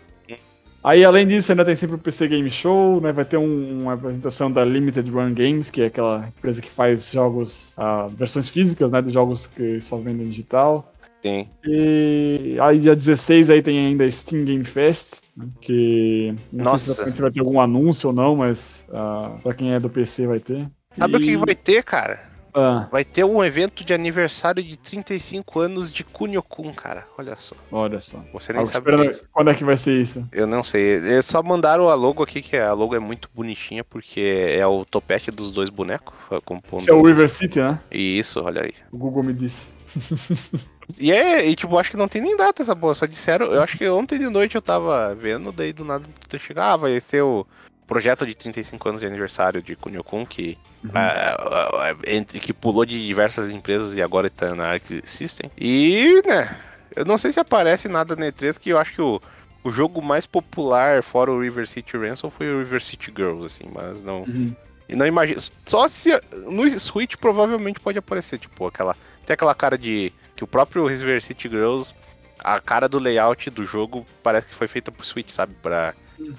Aí, 0.85 1.05
além 1.05 1.27
disso, 1.27 1.53
ainda 1.53 1.65
tem 1.65 1.75
sempre 1.77 1.95
o 1.95 1.99
PC 1.99 2.27
Game 2.27 2.51
Show, 2.51 3.01
né? 3.01 3.13
Vai 3.13 3.25
ter 3.25 3.37
um- 3.37 3.83
uma 3.83 3.93
apresentação 3.93 4.51
da 4.51 4.65
Limited 4.65 5.09
Run 5.11 5.33
Games, 5.33 5.71
que 5.71 5.83
é 5.83 5.87
aquela 5.87 6.27
empresa 6.37 6.61
que 6.61 6.69
faz 6.71 7.11
jogos, 7.13 7.75
ah, 7.79 8.09
versões 8.11 8.49
físicas, 8.49 8.91
né? 8.91 9.01
Dos 9.01 9.13
jogos 9.13 9.47
que 9.47 9.81
só 9.81 9.97
vendem 9.97 10.29
digital. 10.29 10.93
Sim. 11.23 11.47
E 11.65 12.57
aí, 12.61 12.81
dia 12.81 12.97
16, 12.97 13.49
aí 13.49 13.63
tem 13.63 13.79
ainda 13.87 14.11
Steam 14.11 14.45
Game 14.45 14.65
Fest, 14.65 15.21
que 15.61 16.35
não 16.53 16.65
sei 16.65 16.73
Nossa. 16.73 16.79
se 16.85 16.91
exatamente 16.91 17.21
vai 17.23 17.31
ter 17.31 17.41
algum 17.41 17.61
anúncio 17.61 18.09
ou 18.09 18.15
não, 18.15 18.35
mas 18.35 18.85
ah, 18.93 19.37
pra 19.41 19.55
quem 19.55 19.73
é 19.73 19.79
do 19.79 19.89
PC 19.89 20.27
vai 20.27 20.41
ter. 20.41 20.67
Sabe 20.99 21.17
o 21.17 21.21
que 21.21 21.31
E- 21.31 21.37
vai 21.37 21.55
ter, 21.55 21.85
cara? 21.85 22.32
Ah, 22.55 22.89
Vai 22.91 23.05
ter 23.05 23.25
um 23.25 23.43
evento 23.43 23.85
de 23.85 23.95
aniversário 23.95 24.63
de 24.63 24.77
35 24.77 25.61
anos 25.61 25.91
de 25.91 26.05
Kunio-kun, 26.05 26.73
cara. 26.73 27.07
Olha 27.17 27.35
só. 27.37 27.57
olha 27.71 27.99
só. 27.99 28.23
Você 28.33 28.53
nem 28.53 28.67
sabe 28.67 28.93
é 28.93 29.07
isso. 29.07 29.25
quando 29.33 29.51
é 29.51 29.55
que 29.55 29.65
vai 29.65 29.77
ser 29.77 30.01
isso? 30.01 30.27
Eu 30.31 30.47
não 30.47 30.63
sei. 30.63 30.83
Eles 30.83 31.25
só 31.25 31.43
mandaram 31.43 31.89
a 31.89 31.95
logo 31.95 32.23
aqui, 32.23 32.43
que 32.43 32.57
a 32.57 32.73
logo 32.73 32.95
é 32.95 32.99
muito 32.99 33.31
bonitinha, 33.35 33.83
porque 33.83 34.21
é 34.51 34.67
o 34.67 34.85
topete 34.85 35.31
dos 35.31 35.51
dois 35.51 35.71
bonecos. 35.71 36.15
Compondo 36.45 36.81
Esse 36.81 36.91
é 36.91 36.95
o 36.95 37.03
River 37.03 37.29
City, 37.29 37.59
né? 37.59 37.81
E 37.91 38.19
isso, 38.19 38.43
olha 38.43 38.63
aí. 38.63 38.75
O 38.91 38.99
Google 38.99 39.23
me 39.23 39.33
disse. 39.33 39.73
E 40.99 41.11
é, 41.11 41.49
e 41.49 41.55
tipo, 41.55 41.79
acho 41.79 41.91
que 41.91 41.97
não 41.97 42.09
tem 42.09 42.21
nem 42.21 42.37
data 42.37 42.63
essa 42.63 42.75
boa. 42.75 42.95
Só 42.95 43.07
disseram, 43.07 43.47
eu 43.47 43.63
acho 43.63 43.79
que 43.79 43.89
ontem 43.89 44.19
de 44.19 44.29
noite 44.29 44.57
eu 44.57 44.63
tava 44.63 45.15
vendo, 45.15 45.53
daí 45.53 45.73
do 45.73 45.85
nada 45.85 46.05
chegava, 46.39 46.75
ah, 46.75 46.77
vai 46.77 47.01
ser 47.01 47.23
o 47.23 47.47
projeto 47.93 48.27
de 48.27 48.35
35 48.35 48.89
anos 48.89 49.01
de 49.03 49.07
aniversário 49.07 49.63
de 49.63 49.77
Kunio-kun, 49.77 50.25
que, 50.25 50.57
ah, 50.95 51.37
ah, 51.39 51.71
ah, 51.91 51.97
entre- 52.07 52.41
que 52.41 52.53
pulou 52.53 52.87
de 52.87 53.07
diversas 53.07 53.51
empresas 53.51 53.95
e 53.95 54.01
agora 54.01 54.31
tá 54.31 54.55
na 54.55 54.69
Arc 54.69 54.87
System. 55.05 55.51
E, 55.59 56.23
né, 56.27 56.57
eu 56.97 57.05
não 57.05 57.19
sei 57.19 57.33
se 57.33 57.41
aparece 57.41 57.89
nada 57.89 58.17
na 58.17 58.27
E3, 58.27 58.59
que 58.59 58.71
eu 58.71 58.79
acho 58.79 58.95
que 58.95 59.03
o, 59.03 59.21
o 59.63 59.71
jogo 59.71 60.01
mais 60.01 60.25
popular 60.25 61.03
fora 61.03 61.31
o 61.31 61.41
River 61.41 61.69
City 61.69 61.97
Ransom 61.99 62.31
foi 62.31 62.53
o 62.53 62.61
River 62.61 62.83
City 62.83 63.13
Girls, 63.15 63.45
assim, 63.45 63.71
mas 63.73 64.03
não. 64.03 64.23
Uhum. 64.23 64.57
E 64.89 64.97
não 64.97 65.07
imagino. 65.07 65.41
Só 65.67 65.87
se. 65.89 66.11
No 66.47 66.69
Switch 66.81 67.17
provavelmente 67.17 67.79
pode 67.79 67.99
aparecer, 67.99 68.39
tipo, 68.39 68.67
aquela. 68.67 68.97
Tem 69.27 69.35
aquela 69.35 69.55
cara 69.55 69.77
de. 69.79 70.13
Que 70.35 70.45
o 70.45 70.47
próprio 70.47 70.87
River 70.87 71.23
City 71.23 71.49
Girls. 71.49 71.95
A 72.39 72.59
cara 72.61 72.89
do 72.89 72.99
layout 72.99 73.49
do 73.51 73.65
jogo 73.65 74.05
parece 74.23 74.49
que 74.49 74.55
foi 74.55 74.67
feita 74.67 74.91
pro 74.91 75.07
Switch, 75.07 75.31
sabe? 75.31 75.55
Pra 75.63 75.95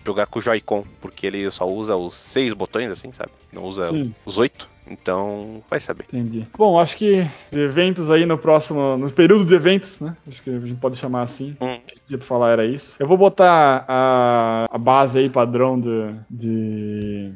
jogar 0.05 0.27
com 0.27 0.39
o 0.39 0.41
Joy-Con. 0.41 0.83
Porque 1.01 1.27
ele 1.27 1.49
só 1.51 1.69
usa 1.69 1.95
os 1.95 2.15
seis 2.15 2.53
botões, 2.53 2.91
assim, 2.91 3.11
sabe? 3.13 3.31
Não 3.51 3.63
usa 3.63 3.83
Sim. 3.85 4.13
os 4.25 4.37
oito. 4.37 4.69
Então, 4.85 5.63
vai 5.69 5.79
saber. 5.79 6.05
Entendi. 6.09 6.45
Bom, 6.57 6.77
acho 6.77 6.97
que 6.97 7.25
eventos 7.51 8.11
aí 8.11 8.25
no 8.25 8.37
próximo. 8.37 8.97
No 8.97 9.11
período 9.11 9.45
de 9.45 9.55
eventos, 9.55 10.01
né? 10.01 10.15
Acho 10.27 10.41
que 10.41 10.49
a 10.49 10.59
gente 10.59 10.75
pode 10.75 10.97
chamar 10.97 11.23
assim. 11.23 11.55
Hum. 11.61 11.75
O 11.75 11.79
que 11.81 12.03
tinha 12.05 12.17
pra 12.17 12.27
falar 12.27 12.51
era 12.51 12.65
isso. 12.65 12.95
Eu 12.99 13.07
vou 13.07 13.17
botar 13.17 13.85
a, 13.87 14.67
a 14.69 14.77
base 14.77 15.19
aí 15.19 15.29
padrão 15.29 15.79
de. 15.79 16.13
de 16.29 17.31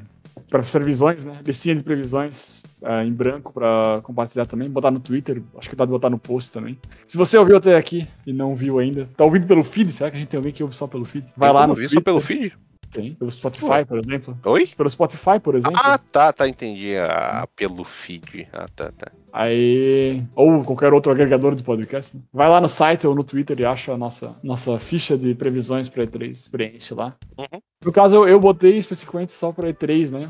para 0.49 0.61
previsões, 0.61 1.25
né? 1.25 1.39
Listinha 1.45 1.75
de 1.75 1.83
previsões 1.83 2.63
ah, 2.83 3.03
em 3.03 3.11
branco 3.11 3.51
pra 3.53 3.99
compartilhar 4.03 4.45
também. 4.45 4.69
Botar 4.69 4.91
no 4.91 4.99
Twitter. 4.99 5.41
Acho 5.57 5.69
que 5.69 5.75
dá 5.75 5.85
de 5.85 5.91
botar 5.91 6.09
no 6.09 6.17
post 6.19 6.51
também. 6.51 6.77
Se 7.07 7.17
você 7.17 7.37
ouviu 7.37 7.57
até 7.57 7.75
aqui 7.75 8.07
e 8.25 8.33
não 8.33 8.53
viu 8.55 8.79
ainda, 8.79 9.07
tá 9.15 9.23
ouvindo 9.23 9.47
pelo 9.47 9.63
feed? 9.63 9.91
Será 9.91 10.09
que 10.09 10.17
a 10.17 10.19
gente 10.19 10.29
tem 10.29 10.37
alguém 10.37 10.53
que 10.53 10.63
ouve 10.63 10.75
só 10.75 10.87
pelo 10.87 11.05
feed? 11.05 11.25
Vai 11.35 11.49
Tem 11.49 11.55
lá 11.55 11.67
no 11.67 11.73
ver 11.75 11.81
Twitter. 11.87 11.99
só 11.99 12.01
pelo 12.03 12.21
feed? 12.21 12.53
Tem. 12.89 13.15
Pelo 13.15 13.29
Spotify, 13.29 13.83
por 13.85 13.99
exemplo. 13.99 14.37
Oi? 14.45 14.67
Pelo 14.77 14.89
Spotify, 14.89 15.39
por 15.43 15.55
exemplo. 15.55 15.77
Ah, 15.83 15.97
tá, 15.97 16.31
tá, 16.31 16.47
entendi. 16.47 16.95
Ah, 16.95 17.45
pelo 17.53 17.83
feed. 17.83 18.47
Ah, 18.53 18.65
tá, 18.73 18.91
tá. 18.97 19.11
Aí. 19.33 20.23
Ou 20.33 20.63
qualquer 20.63 20.93
outro 20.93 21.11
agregador 21.11 21.53
de 21.53 21.63
podcast. 21.63 22.15
né? 22.15 22.23
Vai 22.33 22.47
lá 22.47 22.61
no 22.61 22.69
site 22.69 23.05
ou 23.05 23.13
no 23.13 23.25
Twitter 23.25 23.59
e 23.59 23.65
acha 23.65 23.91
a 23.91 23.97
nossa, 23.97 24.35
nossa 24.41 24.79
ficha 24.79 25.17
de 25.17 25.35
previsões 25.35 25.89
pra 25.89 26.05
E3. 26.05 26.49
Preenche 26.49 26.93
lá. 26.93 27.13
Uhum. 27.37 27.59
No 27.83 27.91
caso, 27.91 28.15
eu, 28.15 28.27
eu 28.27 28.39
botei 28.39 28.77
especificamente 28.77 29.33
só 29.33 29.51
pra 29.51 29.67
E3, 29.69 30.11
né? 30.11 30.29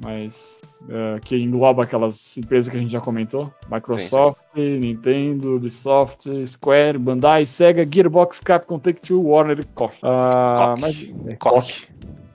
Mas. 0.00 0.60
eh, 0.88 1.18
que 1.24 1.36
engloba 1.36 1.82
aquelas 1.82 2.36
empresas 2.36 2.70
que 2.70 2.76
a 2.76 2.80
gente 2.80 2.92
já 2.92 3.00
comentou: 3.00 3.52
Microsoft, 3.70 4.38
Nintendo, 4.56 5.56
Ubisoft, 5.56 6.28
Square, 6.46 6.98
Bandai, 6.98 7.44
Sega, 7.44 7.86
Gearbox, 7.90 8.40
Capcom, 8.40 8.78
Take-Two, 8.78 9.20
Warner 9.22 9.58
e 9.60 9.64
Koch. 9.64 9.94
Ah, 10.02 10.74
Koch. 10.74 10.80
mas, 10.80 11.02
é, 11.26 11.36
Koch, 11.36 11.52
Coque. 11.54 11.88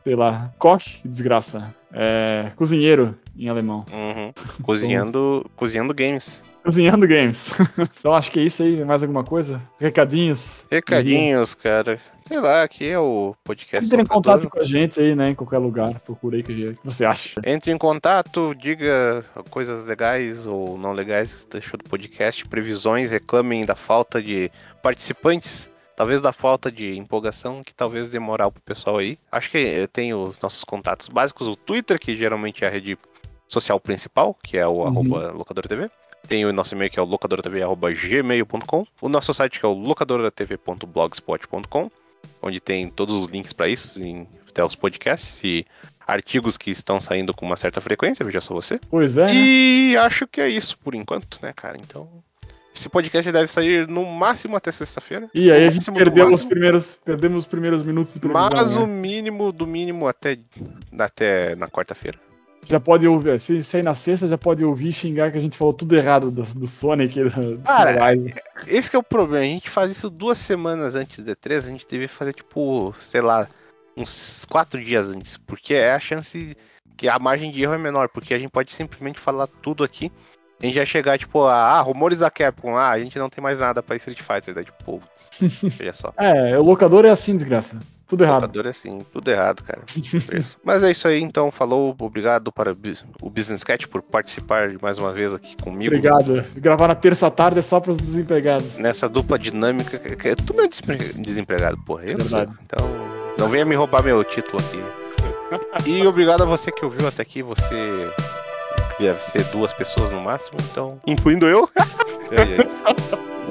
sei 0.03 0.15
lá. 0.15 0.53
Koch, 0.59 1.01
desgraça. 1.05 1.73
É, 1.91 2.51
cozinheiro 2.55 3.15
em 3.37 3.47
alemão. 3.47 3.85
Uhum. 3.91 4.33
Cozinhando, 4.63 5.45
cozinhando 5.55 5.93
games. 5.93 6.43
Cozinhando 6.63 7.07
games. 7.07 7.53
então 7.99 8.13
acho 8.13 8.31
que 8.31 8.39
é 8.39 8.43
isso 8.43 8.63
aí. 8.63 8.83
Mais 8.85 9.03
alguma 9.03 9.23
coisa? 9.23 9.61
Recadinhos? 9.77 10.65
Recadinhos, 10.71 11.53
cara. 11.53 11.99
Sei 12.25 12.39
lá, 12.39 12.63
aqui 12.63 12.87
é 12.87 12.97
o 12.97 13.35
podcast. 13.43 13.85
Entre 13.85 14.01
em 14.01 14.05
contato 14.05 14.49
com 14.49 14.59
a 14.59 14.63
gente 14.63 14.99
aí, 14.99 15.13
né? 15.13 15.31
Em 15.31 15.35
qualquer 15.35 15.57
lugar. 15.57 15.99
Procura 15.99 16.37
aí 16.37 16.41
o 16.41 16.45
que, 16.45 16.77
você 16.83 17.03
acha. 17.03 17.41
Entre 17.45 17.69
em 17.69 17.77
contato, 17.77 18.55
diga 18.55 19.25
coisas 19.49 19.85
legais 19.85 20.47
ou 20.47 20.77
não 20.77 20.93
legais 20.93 21.41
que 21.41 21.51
deixou 21.51 21.77
do 21.77 21.83
podcast, 21.83 22.45
previsões, 22.47 23.11
reclamem 23.11 23.65
da 23.65 23.75
falta 23.75 24.21
de 24.21 24.49
participantes, 24.81 25.69
talvez 25.97 26.21
da 26.21 26.31
falta 26.31 26.71
de 26.71 26.97
empolgação, 26.97 27.61
que 27.61 27.73
talvez 27.73 28.09
demorar 28.09 28.49
pro 28.49 28.61
pessoal 28.61 28.99
aí. 28.99 29.17
Acho 29.29 29.51
que 29.51 29.57
eu 29.57 29.87
tenho 29.89 30.21
os 30.21 30.39
nossos 30.39 30.63
contatos 30.63 31.09
básicos, 31.09 31.47
o 31.49 31.57
Twitter, 31.57 31.99
que 31.99 32.15
geralmente 32.15 32.63
é 32.63 32.67
a 32.67 32.71
rede 32.71 32.97
social 33.47 33.79
principal, 33.81 34.33
que 34.41 34.57
é 34.57 34.65
o 34.65 34.85
Uhum. 34.85 35.43
TV. 35.67 35.89
Tem 36.27 36.45
o 36.45 36.53
nosso 36.53 36.73
e-mail 36.73 36.89
que 36.89 36.97
é 36.99 37.01
o 37.01 37.05
locadoratv.gmail.com, 37.05 38.85
o 39.01 39.09
nosso 39.09 39.33
site 39.33 39.59
que 39.59 39.65
é 39.65 39.69
o 39.69 39.73
locadoratv.blogspot.com, 39.73 41.91
onde 42.41 42.59
tem 42.59 42.89
todos 42.89 43.25
os 43.25 43.29
links 43.31 43.53
para 43.53 43.67
isso, 43.67 44.03
em- 44.03 44.27
até 44.49 44.63
os 44.63 44.75
podcasts 44.75 45.39
e 45.43 45.65
artigos 46.07 46.57
que 46.57 46.71
estão 46.71 46.99
saindo 47.01 47.33
com 47.33 47.45
uma 47.45 47.57
certa 47.57 47.81
frequência, 47.81 48.25
veja 48.25 48.41
só 48.41 48.53
você. 48.53 48.79
Pois 48.89 49.17
é, 49.17 49.25
né? 49.25 49.33
E 49.33 49.97
acho 49.97 50.27
que 50.27 50.39
é 50.41 50.49
isso 50.49 50.77
por 50.77 50.93
enquanto, 50.95 51.39
né, 51.41 51.51
cara? 51.55 51.77
Então, 51.77 52.09
esse 52.75 52.89
podcast 52.89 53.31
deve 53.31 53.47
sair 53.47 53.87
no 53.87 54.05
máximo 54.05 54.55
até 54.55 54.71
sexta-feira. 54.71 55.29
E 55.33 55.51
aí 55.51 55.65
a 55.65 55.69
gente 55.69 55.91
perdeu 55.91 56.29
os 56.29 56.43
primeiros, 56.43 56.97
perdemos 57.03 57.43
os 57.43 57.47
primeiros 57.47 57.83
minutos 57.85 58.17
de. 58.17 58.27
Mas 58.27 58.75
o 58.77 58.85
né? 58.85 58.93
mínimo 58.93 59.51
do 59.51 59.65
mínimo 59.67 60.07
até, 60.07 60.37
até 60.97 61.55
na 61.55 61.67
quarta-feira. 61.67 62.19
Já 62.65 62.79
pode 62.79 63.07
ouvir, 63.07 63.39
se 63.39 63.61
sair 63.63 63.83
na 63.83 63.93
sexta, 63.93 64.27
já 64.27 64.37
pode 64.37 64.63
ouvir 64.63 64.91
xingar 64.91 65.31
que 65.31 65.37
a 65.37 65.41
gente 65.41 65.57
falou 65.57 65.73
tudo 65.73 65.95
errado 65.95 66.31
do, 66.31 66.43
do 66.43 66.67
Sonic. 66.67 67.23
Do, 67.23 67.57
do 67.57 67.63
Cara, 67.63 68.05
Horizon. 68.05 68.29
Esse 68.67 68.89
que 68.89 68.95
é 68.95 68.99
o 68.99 69.03
problema, 69.03 69.45
a 69.45 69.49
gente 69.49 69.69
faz 69.69 69.91
isso 69.91 70.09
duas 70.09 70.37
semanas 70.37 70.95
antes 70.95 71.23
da 71.23 71.35
E3, 71.35 71.57
a 71.57 71.61
gente 71.61 71.87
devia 71.87 72.09
fazer 72.09 72.33
tipo, 72.33 72.93
sei 72.99 73.21
lá, 73.21 73.47
uns 73.95 74.45
quatro 74.45 74.83
dias 74.83 75.07
antes, 75.09 75.37
porque 75.37 75.73
é 75.73 75.93
a 75.93 75.99
chance 75.99 76.55
que 76.95 77.07
a 77.07 77.19
margem 77.19 77.51
de 77.51 77.61
erro 77.63 77.73
é 77.73 77.77
menor, 77.77 78.09
porque 78.09 78.33
a 78.33 78.39
gente 78.39 78.51
pode 78.51 78.71
simplesmente 78.71 79.19
falar 79.19 79.47
tudo 79.47 79.83
aqui. 79.83 80.11
A 80.61 80.65
gente 80.65 80.75
vai 80.75 80.85
chegar, 80.85 81.17
tipo, 81.17 81.43
a, 81.43 81.55
ah, 81.55 81.81
rumores 81.81 82.19
da 82.19 82.31
Capcom, 82.31 82.77
ah, 82.77 82.91
a 82.91 82.99
gente 82.99 83.19
não 83.19 83.29
tem 83.29 83.43
mais 83.43 83.59
nada 83.59 83.83
pra 83.83 83.97
Street 83.97 84.21
Fighter, 84.21 84.53
daí, 84.53 84.63
tipo, 84.63 84.81
putz, 84.83 85.29
veja 85.77 85.93
só. 85.93 86.13
É, 86.17 86.57
o 86.57 86.63
locador 86.63 87.03
é 87.03 87.09
assim, 87.09 87.35
desgraça. 87.35 87.77
Tudo 88.07 88.23
errado. 88.23 88.41
Locador 88.41 88.65
é 88.67 88.69
assim, 88.69 88.99
tudo 89.11 89.31
errado, 89.31 89.63
cara. 89.63 89.81
Mas 90.63 90.83
é 90.83 90.91
isso 90.91 91.07
aí, 91.07 91.21
então, 91.21 91.49
falou, 91.51 91.95
obrigado 91.99 92.51
para 92.51 92.71
o 92.71 92.75
Bus- 92.75 93.03
o 93.21 93.29
Business 93.29 93.63
Cat 93.63 93.87
por 93.87 94.01
participar 94.01 94.69
de 94.69 94.81
mais 94.81 94.97
uma 94.97 95.11
vez 95.11 95.33
aqui 95.33 95.55
comigo. 95.61 95.95
Obrigado. 95.95 96.43
Gravar 96.55 96.89
na 96.89 96.95
terça 96.95 97.31
tarde 97.31 97.59
é 97.59 97.61
só 97.61 97.79
pros 97.79 97.97
desempregados. 97.97 98.77
nessa 98.77 99.07
dupla 99.09 99.39
dinâmica. 99.39 99.97
que- 99.97 100.35
Tu 100.35 100.53
não 100.55 100.65
é 100.65 100.67
desempregado, 101.17 101.77
porra. 101.85 102.03
Eu 102.03 102.17
não. 102.17 102.25
Verdade. 102.25 102.51
Então, 102.65 102.87
não 103.37 103.47
venha 103.49 103.65
me 103.65 103.75
roubar 103.75 104.03
meu 104.03 104.23
título 104.23 104.61
aqui. 104.61 104.83
E 105.85 106.05
obrigado 106.07 106.41
a 106.41 106.45
você 106.45 106.71
que 106.71 106.83
ouviu 106.83 107.07
até 107.07 107.21
aqui. 107.21 107.41
Você 107.43 108.09
deve 108.99 109.21
ser 109.23 109.43
duas 109.51 109.71
pessoas 109.73 110.11
no 110.11 110.19
máximo, 110.21 110.57
então. 110.71 110.99
Incluindo 111.05 111.47
eu. 111.47 111.69
Ai, 112.35 112.57
ai. 112.85 112.95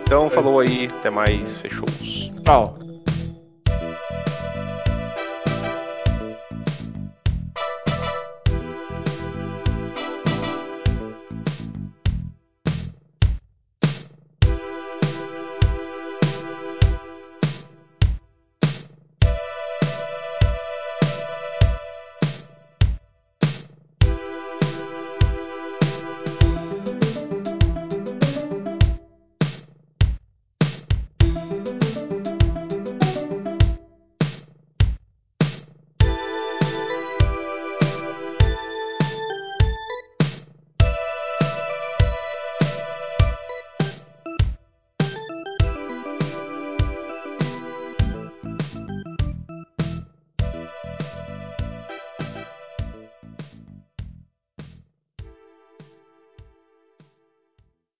Então, 0.03 0.29
falou 0.29 0.59
aí. 0.59 0.89
Até 0.99 1.11
mais. 1.11 1.59
Fechou. 1.59 1.85
Tchau. 2.45 2.91